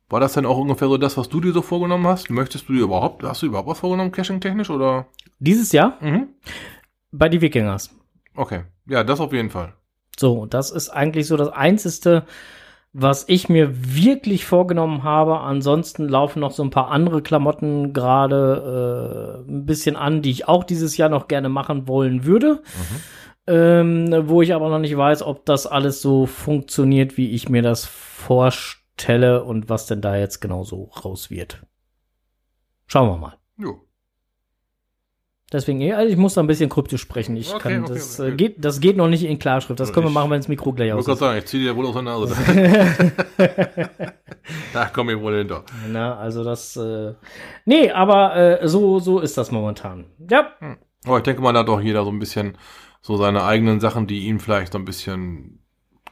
War 0.09 0.21
das 0.21 0.35
denn 0.35 0.47
auch 0.47 0.57
ungefähr 0.59 0.89
so 0.89 0.97
das, 0.97 1.17
was 1.17 1.29
du 1.29 1.41
dir 1.41 1.53
so 1.53 1.63
vorgenommen 1.63 2.07
hast? 2.07 2.31
Möchtest 2.31 2.69
du 2.69 2.73
dir 2.75 2.83
überhaupt, 2.85 3.23
hast 3.25 3.43
du 3.43 3.47
überhaupt 3.47 3.69
was 3.69 3.81
vorgenommen, 3.81 4.13
Caching-technisch 4.13 4.71
oder? 4.71 5.07
Dieses 5.39 5.73
Jahr 5.73 5.99
Mhm. 6.01 6.29
bei 7.11 7.29
die 7.29 7.41
Wikingers. 7.41 7.91
Okay. 8.37 8.63
Ja, 8.87 9.03
das 9.05 9.21
auf 9.21 9.33
jeden 9.33 9.51
Fall. 9.51 9.75
So, 10.19 10.35
und 10.41 10.55
das 10.55 10.71
ist 10.71 10.91
eigentlich 10.91 11.27
so 11.27 11.37
das 11.37 11.49
Einzige, 11.49 12.25
was 12.93 13.25
ich 13.29 13.49
mir 13.49 13.71
wirklich 13.73 14.45
vorgenommen 14.47 15.03
habe. 15.03 15.41
Ansonsten 15.41 16.09
laufen 16.09 16.41
noch 16.41 16.53
so 16.53 16.63
ein 16.63 16.71
paar 16.71 16.91
andere 16.91 17.23
Klamotten 17.23 17.93
gerade 17.93 19.45
äh, 19.47 19.51
ein 19.51 19.67
bisschen 19.67 19.97
an, 19.97 20.23
die 20.23 20.31
ich 20.31 20.47
auch 20.47 20.63
dieses 20.63 20.97
Jahr 20.97 21.09
noch 21.09 21.27
gerne 21.27 21.49
machen 21.49 21.89
wollen 21.89 22.25
würde. 22.25 22.63
Ähm, 23.47 24.29
wo 24.29 24.41
ich 24.41 24.55
aber 24.55 24.71
noch 24.71 24.79
nicht 24.79 24.97
weiß, 24.97 25.23
ob 25.23 25.45
das 25.45 25.67
alles 25.67 26.01
so 26.01 26.25
funktioniert, 26.25 27.17
wie 27.19 27.33
ich 27.33 27.49
mir 27.49 27.63
das 27.63 27.85
vorstelle 27.85 29.45
und 29.45 29.69
was 29.69 29.87
denn 29.87 30.01
da 30.01 30.17
jetzt 30.17 30.41
genau 30.41 30.63
so 30.65 30.85
raus 31.05 31.31
wird. 31.31 31.67
Schauen 32.87 33.09
wir 33.09 33.19
mal. 33.19 33.37
Jo. 33.59 33.81
Deswegen, 35.55 35.93
also 35.93 36.11
ich 36.13 36.17
muss 36.19 36.35
da 36.35 36.41
ein 36.43 36.49
bisschen 36.49 36.69
kryptisch 36.69 37.01
sprechen. 37.01 37.37
Ich 37.37 37.55
Okay, 37.55 37.75
kann, 37.75 37.85
okay, 37.85 37.95
das, 37.95 38.19
okay. 38.19 38.31
äh, 38.31 38.35
geht, 38.35 38.65
das 38.65 38.81
geht 38.81 38.97
noch 38.97 39.07
nicht 39.09 39.23
in 39.23 39.39
Klarschrift. 39.39 39.79
Das 39.79 39.93
können 39.93 40.05
wir 40.07 40.11
Ich- 40.11 40.15
machen, 40.15 40.31
wenn 40.31 40.41
das 40.41 40.49
Mikro 40.49 40.73
gleich 40.73 40.89
Ich 40.89 40.93
aus 40.95 41.07
wollte 41.07 41.13
ist. 41.13 41.19
gerade 41.21 41.31
sagen, 41.31 41.39
ich 41.39 41.45
ziehe 41.47 41.63
dir 41.63 41.77
wohl 41.77 41.87
aus 41.87 41.93
der 41.95 42.03
Nase. 42.03 42.35
da 44.73 44.87
komm 44.93 45.11
ich 45.11 45.19
wohl 45.21 45.39
hinter. 45.39 45.65
Na, 45.89 46.17
also 46.17 46.45
das, 46.45 46.77
äh, 46.77 47.15
nee, 47.65 47.91
aber 47.91 48.37
äh, 48.63 48.69
so, 48.69 48.99
so 48.99 49.21
ist 49.21 49.39
das 49.39 49.51
momentan. 49.51 50.07
Ja, 50.29 50.49
Aber 51.07 51.19
ich 51.19 51.23
denke 51.23 51.41
mal, 51.43 51.53
da 51.53 51.61
hat 51.61 51.69
auch 51.69 51.81
jeder 51.81 52.05
so 52.05 52.11
ein 52.11 52.19
bisschen 52.19 52.57
so 53.01 53.17
seine 53.17 53.45
eigenen 53.45 53.81
Sachen, 53.81 54.07
die 54.07 54.27
ihn 54.27 54.41
vielleicht 54.41 54.73
so 54.73 54.79
ein 54.79 54.85
bisschen 54.85 55.61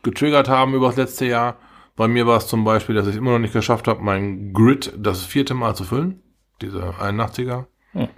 getriggert 0.03 0.49
haben 0.49 0.74
über 0.74 0.86
das 0.88 0.97
letzte 0.97 1.26
Jahr. 1.26 1.57
Bei 1.97 2.09
mir 2.09 2.26
war 2.26 2.36
es 2.38 2.47
zum 2.47 2.64
Beispiel, 2.64 2.95
dass 2.95 3.07
ich 3.07 3.16
immer 3.16 3.32
noch 3.32 3.38
nicht 3.38 3.53
geschafft 3.55 3.88
habe, 3.88 4.03
mein 4.03 4.53
Grid 4.53 4.93
das 4.97 5.24
vierte 5.24 5.55
Mal 5.55 5.74
zu 5.74 5.84
füllen. 5.84 6.22
Diese 6.61 6.80
81er 7.01 7.66
Hm. 7.93 8.09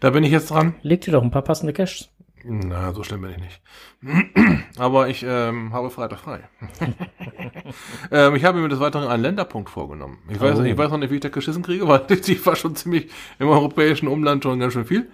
Da 0.00 0.10
bin 0.10 0.24
ich 0.24 0.30
jetzt 0.32 0.50
dran. 0.50 0.74
leg 0.82 1.00
dir 1.00 1.12
doch 1.12 1.22
ein 1.22 1.30
paar 1.30 1.42
passende 1.42 1.72
Caches. 1.72 2.10
Na, 2.46 2.92
so 2.92 3.02
schlimm 3.02 3.22
bin 3.22 3.30
ich 3.30 3.38
nicht. 3.38 3.62
Aber 4.78 5.08
ich 5.08 5.24
ähm, 5.26 5.72
habe 5.72 5.88
Freitag 5.88 6.18
frei. 6.18 6.40
ähm, 8.10 8.34
ich 8.34 8.44
habe 8.44 8.60
mir 8.60 8.68
des 8.68 8.80
Weiteren 8.80 9.08
einen 9.08 9.22
Länderpunkt 9.22 9.70
vorgenommen. 9.70 10.18
Ich 10.28 10.38
weiß, 10.40 10.58
Oh. 10.58 10.62
ich 10.62 10.76
weiß 10.76 10.90
noch 10.90 10.98
nicht, 10.98 11.10
wie 11.10 11.14
ich 11.14 11.20
da 11.22 11.30
geschissen 11.30 11.62
kriege, 11.62 11.88
weil 11.88 12.00
die 12.00 12.44
war 12.44 12.54
schon 12.56 12.76
ziemlich 12.76 13.10
im 13.38 13.48
europäischen 13.48 14.08
Umland 14.08 14.42
schon 14.42 14.58
ganz 14.60 14.74
schön 14.74 14.84
viel. 14.84 15.10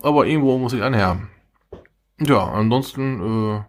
Aber 0.00 0.26
irgendwo 0.26 0.56
muss 0.58 0.72
ich 0.72 0.82
anherben. 0.82 1.28
Ja, 2.18 2.44
ansonsten, 2.44 3.58
äh, 3.58 3.62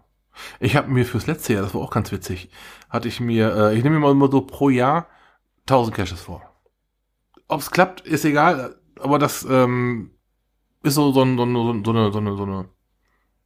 ich 0.61 0.77
habe 0.77 0.89
mir 0.89 1.05
fürs 1.05 1.27
letzte 1.27 1.53
Jahr, 1.53 1.63
das 1.63 1.73
war 1.73 1.81
auch 1.81 1.91
ganz 1.91 2.11
witzig, 2.13 2.49
hatte 2.89 3.09
ich 3.09 3.19
mir, 3.19 3.53
äh, 3.55 3.75
ich 3.77 3.83
nehme 3.83 3.95
mir 3.95 4.05
mal 4.05 4.11
immer 4.11 4.31
so 4.31 4.41
pro 4.41 4.69
Jahr 4.69 5.07
1000 5.65 5.95
Caches 5.97 6.21
vor. 6.21 6.43
Ob's 7.49 7.71
klappt, 7.71 8.01
ist 8.01 8.23
egal, 8.23 8.76
aber 9.01 9.19
das 9.19 9.45
ähm, 9.49 10.11
ist 10.83 10.95
so, 10.95 11.11
so, 11.11 11.21
ein- 11.23 11.37
so, 11.37 11.43
ein- 11.45 11.53
so, 11.85 11.91
eine, 11.91 12.11
so 12.11 12.19
eine, 12.19 12.35
so 12.37 12.43
eine, 12.43 12.65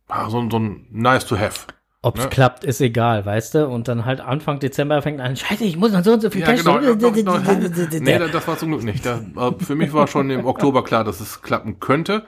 ah, 0.07 0.29
so, 0.29 0.39
ein- 0.39 0.51
so 0.51 0.57
ein 0.59 0.87
nice 0.91 1.25
to 1.25 1.37
have. 1.37 1.67
Ob's 2.03 2.23
Ne? 2.23 2.29
klappt, 2.29 2.63
ist 2.63 2.81
egal, 2.81 3.25
weißt 3.27 3.53
du? 3.53 3.67
Und 3.67 3.87
dann 3.87 4.05
halt 4.05 4.21
Anfang 4.21 4.59
Dezember 4.59 5.03
fängt 5.03 5.21
an, 5.21 5.35
scheiße, 5.35 5.63
ich 5.63 5.77
muss 5.77 5.91
noch 5.91 6.03
so 6.03 6.13
und 6.13 6.21
so 6.21 6.31
viel 6.31 6.41
Ja, 6.41 6.47
Cash. 6.47 6.63
genau. 6.63 6.79
Nee, 7.99 8.17
das 8.17 8.31
das 8.31 8.47
war 8.47 8.57
zum 8.57 8.69
Glück 8.71 8.83
nicht. 8.83 9.05
Da, 9.05 9.19
äh, 9.19 9.51
für 9.63 9.75
mich 9.75 9.93
war 9.93 10.07
schon 10.07 10.29
im 10.31 10.45
Oktober 10.45 10.83
klar, 10.83 11.03
dass 11.03 11.19
es 11.19 11.43
klappen 11.43 11.79
könnte. 11.79 12.25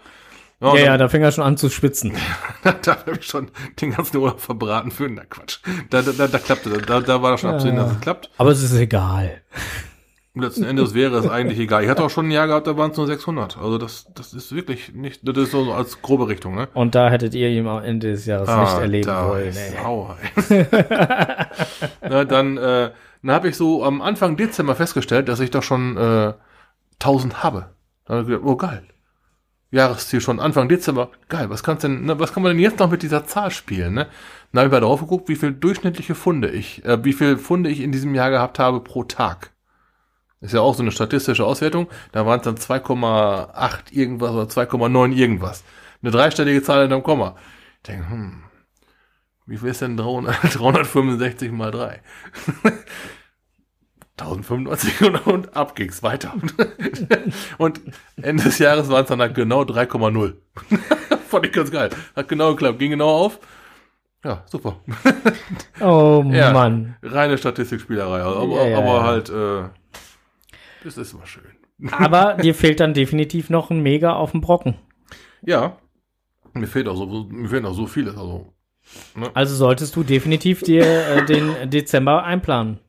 Ja, 0.61 0.75
ja, 0.75 0.85
ja, 0.85 0.97
da 0.97 1.09
fing 1.09 1.23
er 1.23 1.31
schon 1.31 1.43
an 1.43 1.57
zu 1.57 1.69
spitzen. 1.69 2.13
dann, 2.63 2.75
da 2.83 2.91
habe 2.97 3.13
ich 3.19 3.25
schon 3.25 3.49
den 3.81 3.91
ganzen 3.91 4.17
Urlaub 4.17 4.39
verbraten 4.39 4.91
für. 4.91 5.09
Na 5.09 5.25
Quatsch. 5.25 5.57
Da, 5.89 6.01
da, 6.03 6.11
da, 6.11 6.27
da 6.27 6.37
klappte 6.37 6.69
das. 6.69 6.83
Da, 6.83 7.01
da 7.01 7.21
war 7.23 7.37
schon 7.39 7.49
abzusehen, 7.49 7.75
dass 7.75 7.91
es 7.93 7.99
klappt. 7.99 8.29
Aber 8.37 8.51
es 8.51 8.61
ist 8.63 8.73
egal. 8.75 9.41
Letzten 10.35 10.63
Endes 10.63 10.95
wäre 10.95 11.15
es 11.17 11.29
eigentlich 11.29 11.59
egal. 11.59 11.83
Ich 11.83 11.89
hatte 11.89 12.03
auch 12.03 12.09
schon 12.09 12.27
ein 12.27 12.31
Jahr 12.31 12.47
gehabt, 12.47 12.65
da 12.65 12.75
waren 12.75 12.89
es 12.89 12.97
nur 12.97 13.05
600. 13.05 13.57
Also 13.57 13.77
das, 13.77 14.07
das 14.15 14.33
ist 14.33 14.55
wirklich 14.55 14.91
nicht, 14.93 15.27
das 15.27 15.37
ist 15.37 15.51
so 15.51 15.71
als 15.71 16.01
grobe 16.01 16.27
Richtung, 16.27 16.55
ne? 16.55 16.67
Und 16.73 16.95
da 16.95 17.09
hättet 17.09 17.35
ihr 17.35 17.49
ihn 17.49 17.67
am 17.67 17.83
Ende 17.83 18.11
des 18.11 18.25
Jahres 18.25 18.49
nicht 18.49 18.81
erleben 18.81 19.11
wollen. 19.11 19.55
Ey. 19.55 19.83
Sauer. 19.83 20.17
Na, 22.01 22.25
dann 22.25 22.57
äh, 22.57 22.91
dann 23.23 23.35
habe 23.35 23.47
ich 23.47 23.55
so 23.55 23.83
am 23.83 24.01
Anfang 24.01 24.35
Dezember 24.35 24.75
festgestellt, 24.75 25.29
dass 25.29 25.39
ich 25.39 25.49
doch 25.49 25.63
schon 25.63 25.95
äh, 25.97 26.33
1000 26.99 27.41
habe. 27.41 27.69
Dann 28.05 28.17
hab 28.17 28.23
ich 28.23 28.29
gedacht, 28.31 28.45
oh 28.45 28.57
geil. 28.57 28.83
Jahresziel 29.71 30.21
schon 30.21 30.39
Anfang 30.39 30.67
Dezember. 30.67 31.09
Geil, 31.29 31.49
was 31.49 31.63
kannst 31.63 31.85
denn, 31.85 32.03
ne, 32.05 32.19
was 32.19 32.33
kann 32.33 32.43
man 32.43 32.51
denn 32.51 32.59
jetzt 32.59 32.79
noch 32.79 32.91
mit 32.91 33.01
dieser 33.01 33.25
Zahl 33.25 33.49
spielen, 33.49 33.93
ne? 33.93 34.07
Dann 34.51 34.59
habe 34.59 34.67
ich 34.67 34.71
mal 34.73 34.81
drauf 34.81 34.99
geguckt, 34.99 35.29
wie 35.29 35.35
viel 35.35 35.53
durchschnittliche 35.53 36.15
Funde 36.15 36.49
ich, 36.49 36.83
äh, 36.85 37.03
wie 37.03 37.13
viel 37.13 37.37
Funde 37.37 37.69
ich 37.69 37.79
in 37.79 37.91
diesem 37.91 38.13
Jahr 38.13 38.29
gehabt 38.29 38.59
habe 38.59 38.81
pro 38.81 39.03
Tag. 39.05 39.52
Ist 40.43 40.53
ja 40.53 40.59
auch 40.59 40.75
so 40.75 40.83
eine 40.83 40.91
statistische 40.91 41.45
Auswertung. 41.45 41.87
Da 42.11 42.25
waren 42.25 42.39
es 42.39 42.43
dann 42.43 42.57
2,8 42.57 43.91
irgendwas 43.93 44.31
oder 44.31 44.43
2,9 44.43 45.13
irgendwas. 45.13 45.63
Eine 46.01 46.11
dreistellige 46.11 46.61
Zahl 46.61 46.81
hinterm 46.81 47.01
Komma. 47.01 47.37
Ich 47.77 47.83
denke, 47.83 48.09
hm, 48.09 48.43
wie 49.45 49.57
viel 49.57 49.69
ist 49.69 49.81
denn 49.81 49.95
300, 49.95 50.35
365 50.53 51.49
mal 51.53 51.71
3? 51.71 52.01
1095 54.19 55.01
und, 55.07 55.27
und 55.27 55.55
ab 55.55 55.77
ging's 55.77 56.03
weiter. 56.03 56.33
und 57.57 57.79
Ende 58.21 58.43
des 58.43 58.59
Jahres 58.59 58.89
waren 58.89 59.03
es 59.03 59.07
dann 59.09 59.21
halt 59.21 59.35
genau 59.35 59.61
3,0. 59.61 60.33
Fand 61.29 61.45
ich 61.45 61.53
ganz 61.53 61.71
geil. 61.71 61.89
Hat 62.17 62.27
genau 62.27 62.51
geklappt, 62.51 62.79
ging 62.79 62.91
genau 62.91 63.09
auf. 63.09 63.39
Ja, 64.25 64.43
super. 64.45 64.75
Oh 65.79 66.21
Ja. 66.31 66.51
Mann. 66.51 66.97
Reine 67.01 67.37
Statistikspielerei. 67.37 68.21
Aber, 68.21 68.67
ja, 68.67 68.77
aber 68.77 69.03
halt, 69.03 69.29
äh, 69.29 69.69
das 70.83 70.97
ist 70.97 71.13
immer 71.13 71.25
schön. 71.25 71.43
Aber 71.91 72.35
dir 72.35 72.53
fehlt 72.55 72.79
dann 72.79 72.93
definitiv 72.93 73.49
noch 73.49 73.69
ein 73.71 73.81
Mega 73.81 74.13
auf 74.13 74.31
dem 74.31 74.41
Brocken. 74.41 74.75
Ja. 75.41 75.77
Mir 76.53 76.67
fehlt 76.67 76.87
auch 76.87 76.95
so, 76.95 77.05
mir 77.29 77.49
fehlt 77.49 77.65
auch 77.65 77.73
so 77.73 77.87
vieles. 77.87 78.15
Also, 78.15 78.45
Also 79.33 79.55
solltest 79.55 79.95
du 79.95 80.03
definitiv 80.03 80.61
dir 80.61 80.83
äh, 80.85 81.25
den 81.25 81.69
Dezember 81.69 82.23
einplanen. 82.23 82.79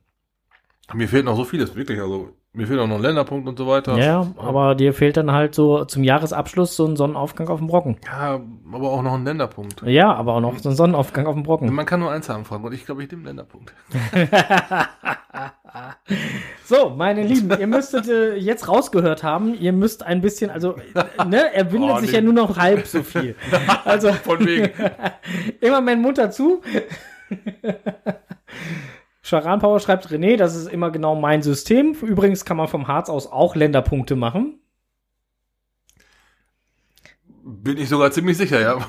mir 0.93 1.07
fehlt 1.07 1.25
noch 1.25 1.35
so 1.35 1.43
vieles, 1.45 1.75
wirklich. 1.75 1.99
Also, 1.99 2.29
mir 2.53 2.67
fehlt 2.67 2.79
auch 2.79 2.87
noch 2.87 2.95
ein 2.97 3.01
Länderpunkt 3.01 3.49
und 3.49 3.57
so 3.57 3.67
weiter. 3.67 3.97
Ja, 3.97 4.31
aber 4.37 4.75
dir 4.75 4.93
fehlt 4.93 5.17
dann 5.17 5.31
halt 5.31 5.55
so 5.55 5.83
zum 5.85 6.03
Jahresabschluss 6.05 6.75
so 6.77 6.85
ein 6.85 6.95
Sonnenaufgang 6.95 7.49
auf 7.49 7.59
dem 7.59 7.67
Brocken. 7.67 7.97
Ja, 8.05 8.39
aber 8.71 8.91
auch 8.91 9.01
noch 9.01 9.15
ein 9.15 9.25
Länderpunkt. 9.25 9.81
Ja, 9.81 10.13
aber 10.13 10.35
auch 10.35 10.41
noch 10.41 10.57
so 10.59 10.69
ein 10.69 10.75
Sonnenaufgang 10.75 11.25
auf 11.27 11.33
dem 11.33 11.43
Brocken. 11.43 11.73
Man 11.73 11.85
kann 11.85 11.99
nur 11.99 12.11
eins 12.11 12.29
haben, 12.29 12.45
Frank, 12.45 12.63
und 12.63 12.71
ich 12.73 12.85
glaube, 12.85 13.03
ich 13.03 13.11
nehme 13.11 13.23
Länderpunkt. 13.25 13.73
So, 16.63 16.89
meine 16.89 17.23
Lieben, 17.23 17.49
ihr 17.59 17.67
müsstet 17.67 18.07
äh, 18.07 18.35
jetzt 18.35 18.67
rausgehört 18.67 19.23
haben, 19.23 19.53
ihr 19.59 19.73
müsst 19.73 20.03
ein 20.03 20.21
bisschen, 20.21 20.49
also, 20.49 20.77
ne, 21.27 21.53
er 21.53 21.71
windet 21.71 21.91
Oh, 21.91 21.99
sich 21.99 22.09
nee. 22.11 22.15
ja 22.15 22.21
nur 22.21 22.33
noch 22.33 22.57
halb 22.57 22.87
so 22.87 23.03
viel. 23.03 23.35
Also, 23.85 24.13
Von 24.13 24.45
wegen. 24.45 24.71
immer 25.61 25.81
meinen 25.81 26.01
Mund 26.01 26.17
dazu. 26.17 26.61
Charan 29.21 29.59
Power 29.59 29.79
schreibt 29.79 30.07
René, 30.07 30.37
das 30.37 30.55
ist 30.55 30.67
immer 30.67 30.91
genau 30.91 31.15
mein 31.15 31.41
System. 31.41 31.93
Übrigens 31.93 32.45
kann 32.45 32.57
man 32.57 32.67
vom 32.67 32.87
Harz 32.87 33.09
aus 33.09 33.27
auch 33.27 33.55
Länderpunkte 33.55 34.15
machen. 34.15 34.59
Bin 37.43 37.77
ich 37.77 37.89
sogar 37.89 38.11
ziemlich 38.11 38.37
sicher, 38.37 38.59
ja. 38.59 38.79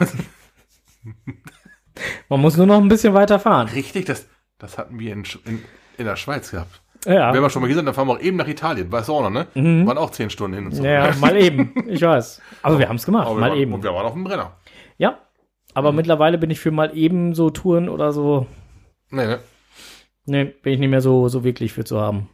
Man 2.29 2.41
muss 2.41 2.57
nur 2.57 2.67
noch 2.67 2.81
ein 2.81 2.89
bisschen 2.89 3.15
weiter 3.15 3.39
fahren. 3.39 3.69
Richtig, 3.69 4.07
das, 4.07 4.27
das 4.59 4.79
hatten 4.79 4.99
wir 4.99 5.13
in, 5.13 5.25
in, 5.45 5.63
in 5.99 6.07
der 6.07 6.17
Schweiz 6.17 6.51
gehabt. 6.51 6.81
Ja, 7.05 7.33
Wenn 7.33 7.41
wir 7.41 7.51
schon 7.51 7.63
mal 7.63 7.69
hier 7.69 7.77
sind, 7.77 7.87
dann 7.87 7.95
fahren 7.95 8.09
wir 8.09 8.15
auch 8.15 8.21
eben 8.21 8.37
nach 8.37 8.49
Italien. 8.49 8.91
Weißt 8.91 9.09
du 9.09 9.15
auch 9.15 9.23
noch, 9.23 9.31
ne? 9.31 9.47
Waren 9.87 9.99
auch 9.99 10.11
zehn 10.11 10.29
Stunden 10.29 10.57
hin 10.57 10.67
und 10.67 10.73
so. 10.73 10.83
Mhm. 10.83 10.89
ja 10.89 11.15
mal 11.21 11.37
eben. 11.37 11.73
Ich 11.87 12.03
weiß. 12.03 12.41
Aber 12.63 12.79
wir 12.79 12.89
haben 12.89 12.97
es 12.97 13.07
gemacht, 13.07 13.29
Aber 13.29 13.39
mal 13.39 13.51
waren, 13.51 13.59
eben. 13.59 13.73
Und 13.73 13.85
wir 13.85 13.95
waren 13.95 14.07
auf 14.07 14.13
dem 14.15 14.25
Brenner. 14.25 14.57
Ja, 14.99 15.19
aber 15.75 15.93
mittlerweile 15.93 16.37
bin 16.39 16.51
ich 16.51 16.59
für 16.59 16.73
mal 16.73 16.97
eben 16.97 17.35
so 17.35 17.51
Touren 17.51 17.89
oder 17.89 18.13
so 18.13 18.47
Nee, 19.11 19.27
ne? 19.27 19.39
Nee, 20.27 20.45
bin 20.45 20.73
ich 20.73 20.81
nicht 20.81 20.91
mehr 20.91 21.01
so, 21.01 21.29
so 21.29 21.45
wirklich 21.45 21.73
für 21.73 21.85
zu 21.85 22.01
haben. 22.01 22.29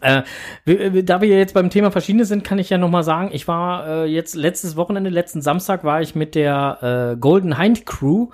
Äh, 0.00 0.22
wir- 0.64 1.02
da 1.04 1.20
wir 1.20 1.28
jetzt 1.28 1.54
beim 1.54 1.70
Thema 1.70 1.90
verschiedene 1.90 2.24
sind, 2.24 2.44
kann 2.44 2.58
ich 2.58 2.70
ja 2.70 2.78
noch 2.78 2.88
mal 2.90 3.02
sagen, 3.02 3.30
ich 3.32 3.48
war 3.48 3.86
äh, 3.86 4.04
jetzt 4.04 4.34
letztes 4.34 4.76
Wochenende, 4.76 5.10
letzten 5.10 5.42
Samstag 5.42 5.84
war 5.84 6.00
ich 6.02 6.14
mit 6.14 6.34
der 6.34 7.12
äh, 7.14 7.16
Golden 7.18 7.58
Hind 7.60 7.84
Crew 7.86 8.28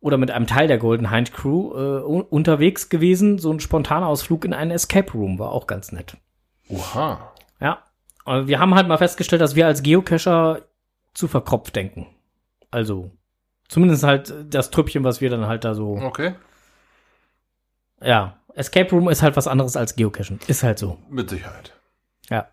oder 0.00 0.18
mit 0.18 0.30
einem 0.30 0.46
Teil 0.46 0.68
der 0.68 0.78
Golden 0.78 1.10
Hind 1.10 1.32
Crew 1.32 1.72
äh, 1.74 2.02
un- 2.04 2.22
unterwegs 2.22 2.88
gewesen. 2.88 3.38
So 3.38 3.50
ein 3.52 3.60
spontaner 3.60 4.06
Ausflug 4.06 4.44
in 4.44 4.52
einen 4.52 4.70
Escape 4.70 5.12
Room 5.12 5.38
war 5.38 5.52
auch 5.52 5.66
ganz 5.66 5.92
nett. 5.92 6.16
Oha. 6.68 7.32
Ja, 7.60 7.78
wir 8.46 8.58
haben 8.58 8.74
halt 8.74 8.88
mal 8.88 8.98
festgestellt, 8.98 9.40
dass 9.40 9.54
wir 9.54 9.66
als 9.66 9.82
Geocacher 9.82 10.62
zu 11.14 11.28
verkropft 11.28 11.76
denken. 11.76 12.06
Also 12.70 13.10
zumindest 13.68 14.02
halt 14.02 14.34
das 14.50 14.70
Trüppchen, 14.70 15.04
was 15.04 15.20
wir 15.20 15.30
dann 15.30 15.46
halt 15.46 15.64
da 15.64 15.74
so 15.74 15.96
Okay. 16.02 16.34
Ja, 18.02 18.36
Escape 18.56 18.90
Room 18.90 19.08
ist 19.08 19.22
halt 19.22 19.36
was 19.36 19.46
anderes 19.46 19.76
als 19.76 19.94
Geocachen. 19.96 20.40
Ist 20.48 20.62
halt 20.62 20.78
so. 20.78 20.98
Mit 21.10 21.30
Sicherheit. 21.30 21.72
Ja. 22.28 22.46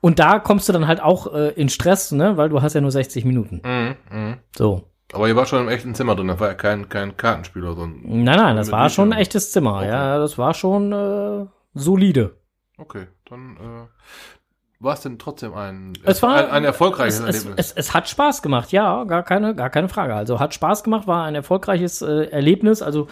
Und 0.00 0.18
da 0.18 0.38
kommst 0.38 0.68
du 0.68 0.72
dann 0.72 0.86
halt 0.86 1.02
auch 1.02 1.32
äh, 1.34 1.50
in 1.50 1.68
Stress, 1.68 2.12
ne? 2.12 2.36
Weil 2.38 2.48
du 2.48 2.62
hast 2.62 2.72
ja 2.74 2.80
nur 2.80 2.90
60 2.90 3.24
Minuten. 3.26 3.60
Mhm, 3.64 3.96
mhm. 4.10 4.36
So. 4.56 4.86
Aber 5.12 5.28
ihr 5.28 5.36
wart 5.36 5.48
schon 5.48 5.60
im 5.62 5.68
echten 5.68 5.94
Zimmer 5.94 6.14
drin, 6.14 6.28
das 6.28 6.38
war 6.40 6.48
ja 6.48 6.54
kein, 6.54 6.88
kein 6.88 7.16
Kartenspiel 7.16 7.64
oder 7.64 7.74
so. 7.74 7.82
ein- 7.82 8.00
Nein, 8.24 8.36
nein, 8.38 8.56
das 8.56 8.70
war 8.70 8.88
schon 8.88 9.12
ein 9.12 9.18
echtes 9.18 9.50
Zimmer. 9.52 9.78
Okay. 9.78 9.88
Ja, 9.88 10.18
das 10.18 10.38
war 10.38 10.54
schon 10.54 10.92
äh, 10.92 11.46
solide. 11.74 12.36
Okay, 12.78 13.08
dann 13.28 13.56
äh, 13.56 14.82
war 14.82 14.94
es 14.94 15.00
denn 15.00 15.18
trotzdem 15.18 15.52
ein, 15.52 15.92
Es 16.04 16.22
war 16.22 16.36
ein, 16.36 16.50
ein 16.50 16.64
erfolgreiches 16.64 17.18
es, 17.18 17.26
es, 17.26 17.42
Erlebnis. 17.44 17.66
es, 17.66 17.72
es 17.88 17.92
hat 17.94 18.08
Spaß 18.08 18.40
gemacht, 18.40 18.72
ja, 18.72 19.04
gar 19.04 19.24
keine, 19.24 19.54
gar 19.54 19.68
keine 19.68 19.88
Frage. 19.90 20.14
Also 20.14 20.38
hat 20.40 20.54
Spaß 20.54 20.84
gemacht, 20.84 21.06
war 21.08 21.24
ein 21.24 21.34
erfolgreiches 21.34 22.00
äh, 22.02 22.26
Erlebnis. 22.30 22.80
Also 22.80 23.08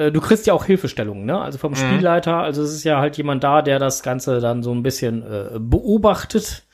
äh, 0.00 0.12
du 0.12 0.20
kriegst 0.20 0.46
ja 0.46 0.54
auch 0.54 0.64
Hilfestellungen, 0.64 1.24
ne? 1.24 1.40
Also 1.40 1.56
Mhm. 1.58 1.60
vom 1.60 1.74
Spielleiter. 1.76 2.36
Also 2.38 2.62
es 2.62 2.72
ist 2.72 2.84
ja 2.84 2.98
halt 3.00 3.16
jemand 3.16 3.44
da, 3.44 3.62
der 3.62 3.78
das 3.78 4.02
Ganze 4.02 4.40
dann 4.40 4.62
so 4.62 4.72
ein 4.72 4.82
bisschen 4.82 5.22
äh, 5.22 5.58
beobachtet. 5.58 6.64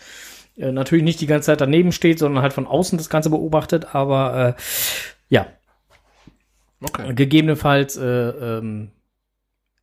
Äh, 0.57 0.73
natürlich 0.73 1.05
nicht 1.05 1.21
die 1.21 1.27
ganze 1.27 1.47
Zeit 1.47 1.61
daneben 1.61 1.93
steht, 1.93 2.19
sondern 2.19 2.43
halt 2.43 2.53
von 2.53 2.67
außen 2.67 2.97
das 2.99 3.11
Ganze 3.11 3.31
beobachtet. 3.31 3.95
Aber 3.95 4.57
äh, 4.57 4.63
ja, 5.29 5.47
okay. 6.83 7.15
gegebenenfalls 7.15 7.97
äh, 7.97 8.05
ähm, 8.05 8.91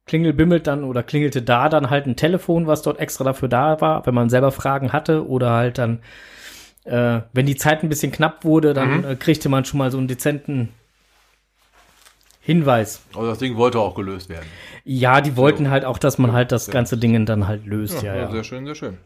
klingel 0.06 0.34
bimmelt 0.34 0.68
dann 0.68 0.84
oder 0.84 1.04
klingelte 1.04 1.42
da 1.42 1.70
dann 1.70 1.90
halt 1.90 2.08
ein 2.08 2.16
Telefon, 2.16 2.68
was 2.68 2.82
dort 2.82 3.00
extra 3.00 3.24
dafür 3.24 3.48
da 3.50 3.80
war, 3.82 4.06
wenn 4.06 4.14
man 4.14 4.30
selber 4.30 4.52
Fragen 4.52 4.92
hatte 4.92 5.28
oder 5.28 5.52
halt 5.52 5.78
dann, 5.78 6.00
äh, 6.84 7.22
wenn 7.32 7.46
die 7.46 7.56
Zeit 7.56 7.84
ein 7.84 7.90
bisschen 7.90 8.12
knapp 8.12 8.44
wurde, 8.44 8.74
dann 8.74 9.00
Mhm. 9.00 9.06
äh, 9.06 9.16
kriegte 9.16 9.48
man 9.50 9.64
schon 9.66 9.78
mal 9.78 9.92
so 9.92 9.98
einen 9.98 10.08
dezenten 10.10 10.70
Hinweis. 12.46 13.02
Also 13.16 13.30
das 13.30 13.40
Ding 13.40 13.56
wollte 13.56 13.80
auch 13.80 13.96
gelöst 13.96 14.30
werden. 14.30 14.46
Ja, 14.84 15.22
die 15.22 15.38
wollten 15.38 15.70
halt 15.70 15.86
auch, 15.86 15.98
dass 15.98 16.18
man 16.18 16.34
halt 16.34 16.52
das 16.52 16.70
ganze 16.70 16.98
Ding 16.98 17.26
dann 17.26 17.48
halt 17.48 17.66
löst, 17.66 18.04
ja, 18.04 18.16
ja. 18.16 18.32
Sehr 18.32 18.44
schön, 18.44 18.66
sehr 18.66 18.76
schön. 18.76 18.98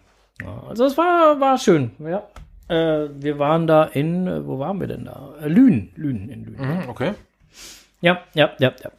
Also 0.68 0.86
es 0.86 0.98
war, 0.98 1.40
war 1.40 1.58
schön, 1.58 1.92
ja. 2.00 2.24
Äh, 2.68 3.10
wir 3.14 3.40
waren 3.40 3.68
da 3.68 3.84
in, 3.84 4.28
äh, 4.28 4.46
wo 4.46 4.60
waren 4.60 4.80
wir 4.80 4.88
denn 4.88 5.06
da? 5.06 5.36
Äh, 5.42 5.48
Lünen, 5.48 5.92
Lünen, 5.96 6.30
in 6.30 6.46
Lünen. 6.46 6.84
Mhm, 6.84 6.90
okay. 6.90 7.14
Ja, 8.02 8.20
ja, 8.34 8.52
ja, 8.60 8.74
ja. 8.84 8.92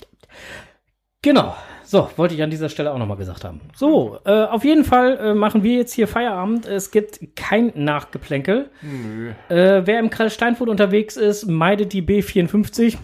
Genau. 1.21 1.55
So, 1.85 2.11
wollte 2.17 2.35
ich 2.35 2.43
an 2.43 2.51
dieser 2.51 2.69
Stelle 2.69 2.93
auch 2.93 2.99
nochmal 2.99 3.17
gesagt 3.17 3.45
haben. 3.45 3.61
So, 3.75 4.19
äh, 4.25 4.45
auf 4.45 4.65
jeden 4.65 4.85
Fall 4.85 5.19
äh, 5.19 5.35
machen 5.35 5.63
wir 5.63 5.77
jetzt 5.77 5.93
hier 5.93 6.07
Feierabend. 6.07 6.67
Es 6.67 6.91
gibt 6.91 7.19
kein 7.35 7.73
Nachgeplänkel. 7.75 8.71
Nö. 8.83 9.31
Äh, 9.49 9.87
wer 9.87 9.99
im 9.99 10.11
Kreis 10.11 10.35
Steinfurt 10.35 10.69
unterwegs 10.69 11.17
ist, 11.17 11.47
meidet 11.47 11.93
die 11.93 12.03
B54. 12.03 12.97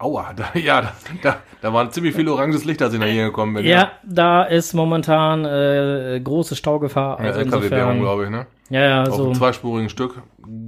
Aua, 0.00 0.32
da, 0.36 0.58
ja, 0.58 0.80
da, 0.80 0.92
da, 1.22 1.36
da 1.60 1.72
waren 1.72 1.92
ziemlich 1.92 2.14
viele 2.14 2.32
oranges 2.32 2.64
Licht, 2.64 2.80
als 2.82 2.94
ich 2.94 3.00
nach 3.00 3.06
hier 3.06 3.26
gekommen 3.26 3.54
bin. 3.54 3.66
Ja, 3.66 3.92
da 4.02 4.44
ist 4.44 4.72
momentan 4.72 5.44
äh, 5.44 6.18
große 6.24 6.56
Staugefahr. 6.56 7.20
Ja, 7.20 7.26
Also 7.26 7.40
LKW-Währung, 7.40 8.00
glaube 8.00 8.24
ich, 8.24 8.30
ne? 8.30 8.46
ja, 8.70 8.80
ja, 8.80 9.02
Auf 9.02 9.14
so. 9.16 9.24
einem 9.26 9.34
zweispurigen 9.34 9.90
Stück, 9.90 10.22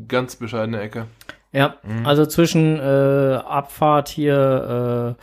ganz 0.06 0.36
bescheidene 0.36 0.80
Ecke. 0.80 1.06
Ja, 1.52 1.76
also 2.04 2.24
zwischen 2.24 2.78
äh, 2.78 3.34
Abfahrt 3.46 4.08
hier 4.08 5.16
äh, 5.18 5.22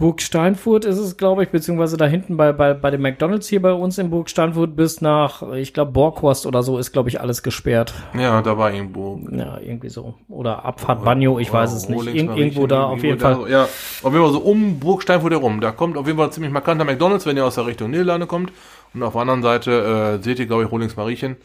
Burg 0.00 0.22
Steinfurt 0.22 0.86
ist 0.86 0.96
es, 0.96 1.18
glaube 1.18 1.42
ich, 1.44 1.50
beziehungsweise 1.50 1.98
da 1.98 2.06
hinten 2.06 2.38
bei, 2.38 2.52
bei, 2.52 2.72
bei 2.72 2.90
dem 2.90 3.02
McDonalds 3.02 3.46
hier 3.48 3.60
bei 3.60 3.72
uns 3.74 3.98
in 3.98 4.08
Burg 4.08 4.30
Steinfurt 4.30 4.74
bis 4.74 5.02
nach, 5.02 5.42
ich 5.52 5.74
glaube, 5.74 5.92
Borkhorst 5.92 6.46
oder 6.46 6.62
so 6.62 6.78
ist, 6.78 6.90
glaube 6.92 7.10
ich, 7.10 7.20
alles 7.20 7.42
gesperrt. 7.42 7.92
Ja, 8.18 8.40
da 8.40 8.56
war 8.56 8.72
irgendwo. 8.72 9.20
Ja, 9.30 9.58
irgendwie 9.58 9.90
so. 9.90 10.14
Oder 10.28 10.64
Abfahrt 10.64 11.04
Banjo, 11.04 11.38
ich 11.38 11.52
weiß 11.52 11.72
es 11.74 11.88
nicht. 11.90 12.06
Ir 12.06 12.34
irgendwo 12.34 12.66
da 12.66 12.84
auf 12.84 13.04
jeden 13.04 13.20
Fall. 13.20 13.50
Ja, 13.50 13.64
auf 13.64 14.12
jeden 14.12 14.24
Fall 14.24 14.32
so 14.32 14.38
um 14.40 14.80
Burg 14.80 15.02
Steinfurt 15.02 15.32
herum. 15.32 15.60
Da 15.60 15.70
kommt 15.70 15.98
auf 15.98 16.06
jeden 16.06 16.16
Fall 16.18 16.28
ein 16.28 16.32
ziemlich 16.32 16.50
markanter 16.52 16.86
McDonalds, 16.86 17.26
wenn 17.26 17.36
ihr 17.36 17.44
aus 17.44 17.56
der 17.56 17.66
Richtung 17.66 17.90
Niederlande 17.90 18.26
kommt. 18.26 18.52
Und 18.94 19.02
auf 19.02 19.12
der 19.12 19.20
anderen 19.20 19.42
Seite 19.42 20.18
äh, 20.18 20.24
seht 20.24 20.38
ihr, 20.38 20.46
glaube 20.46 20.64
ich, 20.64 20.72
Rohlings 20.72 20.96
Mariechen. 20.96 21.36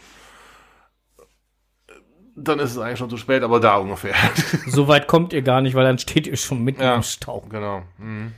Dann 2.37 2.59
ist 2.59 2.71
es 2.71 2.77
eigentlich 2.77 2.99
schon 2.99 3.09
zu 3.09 3.17
spät, 3.17 3.43
aber 3.43 3.59
da 3.59 3.77
ungefähr. 3.77 4.13
So 4.67 4.87
weit 4.87 5.07
kommt 5.07 5.33
ihr 5.33 5.41
gar 5.41 5.59
nicht, 5.61 5.75
weil 5.75 5.83
dann 5.85 5.97
steht 5.97 6.25
ihr 6.27 6.35
schon 6.37 6.63
mitten 6.63 6.81
Ja. 6.81 6.95
im 6.95 7.03
Stau. 7.03 7.43
genau. 7.49 7.81
Mhm. 7.97 8.31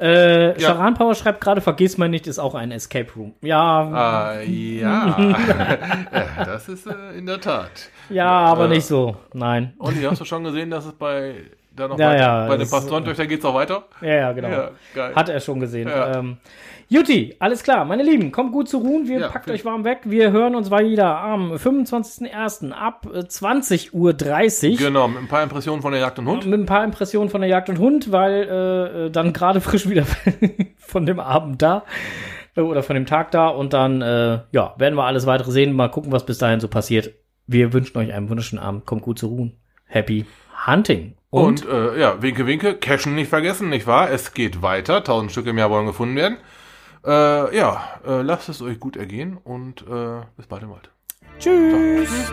Äh, 0.00 0.60
Ja. 0.60 0.68
Charan 0.68 0.94
Power 0.94 1.14
schreibt 1.14 1.40
gerade, 1.40 1.60
vergiss 1.60 1.96
mal 1.98 2.08
nicht, 2.08 2.26
ist 2.26 2.38
auch 2.38 2.54
ein 2.54 2.72
Escape 2.72 3.08
Room. 3.16 3.32
Ja, 3.42 4.32
Äh, 4.40 4.44
ja. 4.80 5.34
das 6.44 6.68
ist 6.68 6.86
äh, 6.86 7.16
in 7.16 7.26
der 7.26 7.40
Tat. 7.40 7.70
ja, 8.10 8.26
aber 8.28 8.64
äh, 8.66 8.68
nicht 8.68 8.86
so. 8.86 9.16
Nein. 9.32 9.72
Olli, 9.78 10.02
hast 10.02 10.20
du 10.20 10.24
schon 10.24 10.44
gesehen, 10.44 10.70
dass 10.70 10.86
es 10.86 10.92
bei 10.94 11.34
da 11.76 11.88
noch 11.88 11.98
Ja, 11.98 12.08
weiter, 12.10 12.20
ja, 12.20 12.46
bei 12.46 12.56
den 12.56 12.70
Pastorentöchtern 12.70 13.28
geht's 13.28 13.44
auch 13.44 13.54
weiter? 13.54 13.84
Ja, 14.00 14.14
ja, 14.14 14.32
genau. 14.32 14.48
Ja. 14.48 15.14
Hat 15.14 15.28
er 15.28 15.40
schon 15.40 15.58
gesehen. 15.60 15.88
Ja. 15.88 16.18
Ähm, 16.18 16.36
Juti, 16.88 17.34
alles 17.38 17.62
klar, 17.62 17.84
meine 17.84 18.02
Lieben, 18.02 18.30
kommt 18.30 18.52
gut 18.52 18.68
zu 18.68 18.78
ruhen. 18.78 19.08
Wir 19.08 19.20
Ja, 19.20 19.28
packt 19.28 19.50
euch 19.50 19.64
warm 19.64 19.84
weg. 19.84 20.00
Wir 20.04 20.32
hören 20.32 20.54
uns 20.54 20.70
wieder 20.70 21.18
am 21.18 21.52
25.01. 21.52 22.72
ab 22.72 23.06
äh, 23.12 23.20
20.30 23.20 23.92
Uhr. 23.92 24.76
Genau, 24.76 25.08
mit 25.08 25.18
ein 25.18 25.28
paar 25.28 25.42
Impressionen 25.42 25.82
von 25.82 25.92
der 25.92 26.00
Jagd 26.00 26.18
und 26.18 26.26
Hund. 26.26 26.46
Mit 26.46 26.60
ein 26.60 26.66
paar 26.66 26.84
Impressionen 26.84 27.30
von 27.30 27.40
der 27.40 27.50
Jagd 27.50 27.68
und 27.70 27.78
Hund, 27.78 28.12
weil 28.12 28.32
äh, 28.42 29.06
äh, 29.06 29.10
dann 29.10 29.32
gerade 29.32 29.60
frisch 29.62 29.88
wieder 29.88 30.04
von 30.76 31.06
dem 31.06 31.20
Abend 31.20 31.62
da 31.62 31.84
äh, 32.56 32.60
oder 32.60 32.82
von 32.82 32.94
dem 32.94 33.06
Tag 33.06 33.30
da 33.30 33.48
und 33.48 33.72
dann 33.72 34.02
äh, 34.02 34.40
ja, 34.52 34.74
werden 34.76 34.94
wir 34.96 35.04
alles 35.04 35.26
weitere 35.26 35.50
sehen. 35.50 35.72
Mal 35.74 35.88
gucken, 35.90 36.12
was 36.12 36.26
bis 36.26 36.38
dahin 36.38 36.60
so 36.60 36.68
passiert. 36.68 37.12
Wir 37.46 37.72
wünschen 37.72 37.96
euch 37.98 38.12
einen 38.12 38.28
wunderschönen 38.28 38.62
Abend. 38.62 38.86
Kommt 38.86 39.02
gut 39.02 39.18
zu 39.18 39.28
ruhen. 39.28 39.56
Happy 39.86 40.24
Hunting. 40.66 41.14
Und, 41.30 41.66
äh, 41.68 41.98
ja, 41.98 42.22
winke, 42.22 42.46
winke, 42.46 42.74
cashen 42.74 43.16
nicht 43.16 43.28
vergessen, 43.28 43.68
nicht 43.68 43.86
wahr? 43.86 44.10
Es 44.10 44.34
geht 44.34 44.62
weiter. 44.62 45.02
Tausend 45.02 45.32
Stück 45.32 45.46
im 45.46 45.58
Jahr 45.58 45.68
wollen 45.68 45.86
gefunden 45.86 46.14
werden. 46.14 46.36
Äh, 47.04 47.56
ja, 47.56 48.00
äh, 48.06 48.22
lasst 48.22 48.48
es 48.48 48.62
euch 48.62 48.80
gut 48.80 48.96
ergehen 48.96 49.36
und 49.36 49.82
äh, 49.82 50.22
bis 50.36 50.46
bald 50.46 50.62
im 50.62 50.70
Wald. 50.70 50.90
Tschüss. 51.38 52.08
So, 52.08 52.32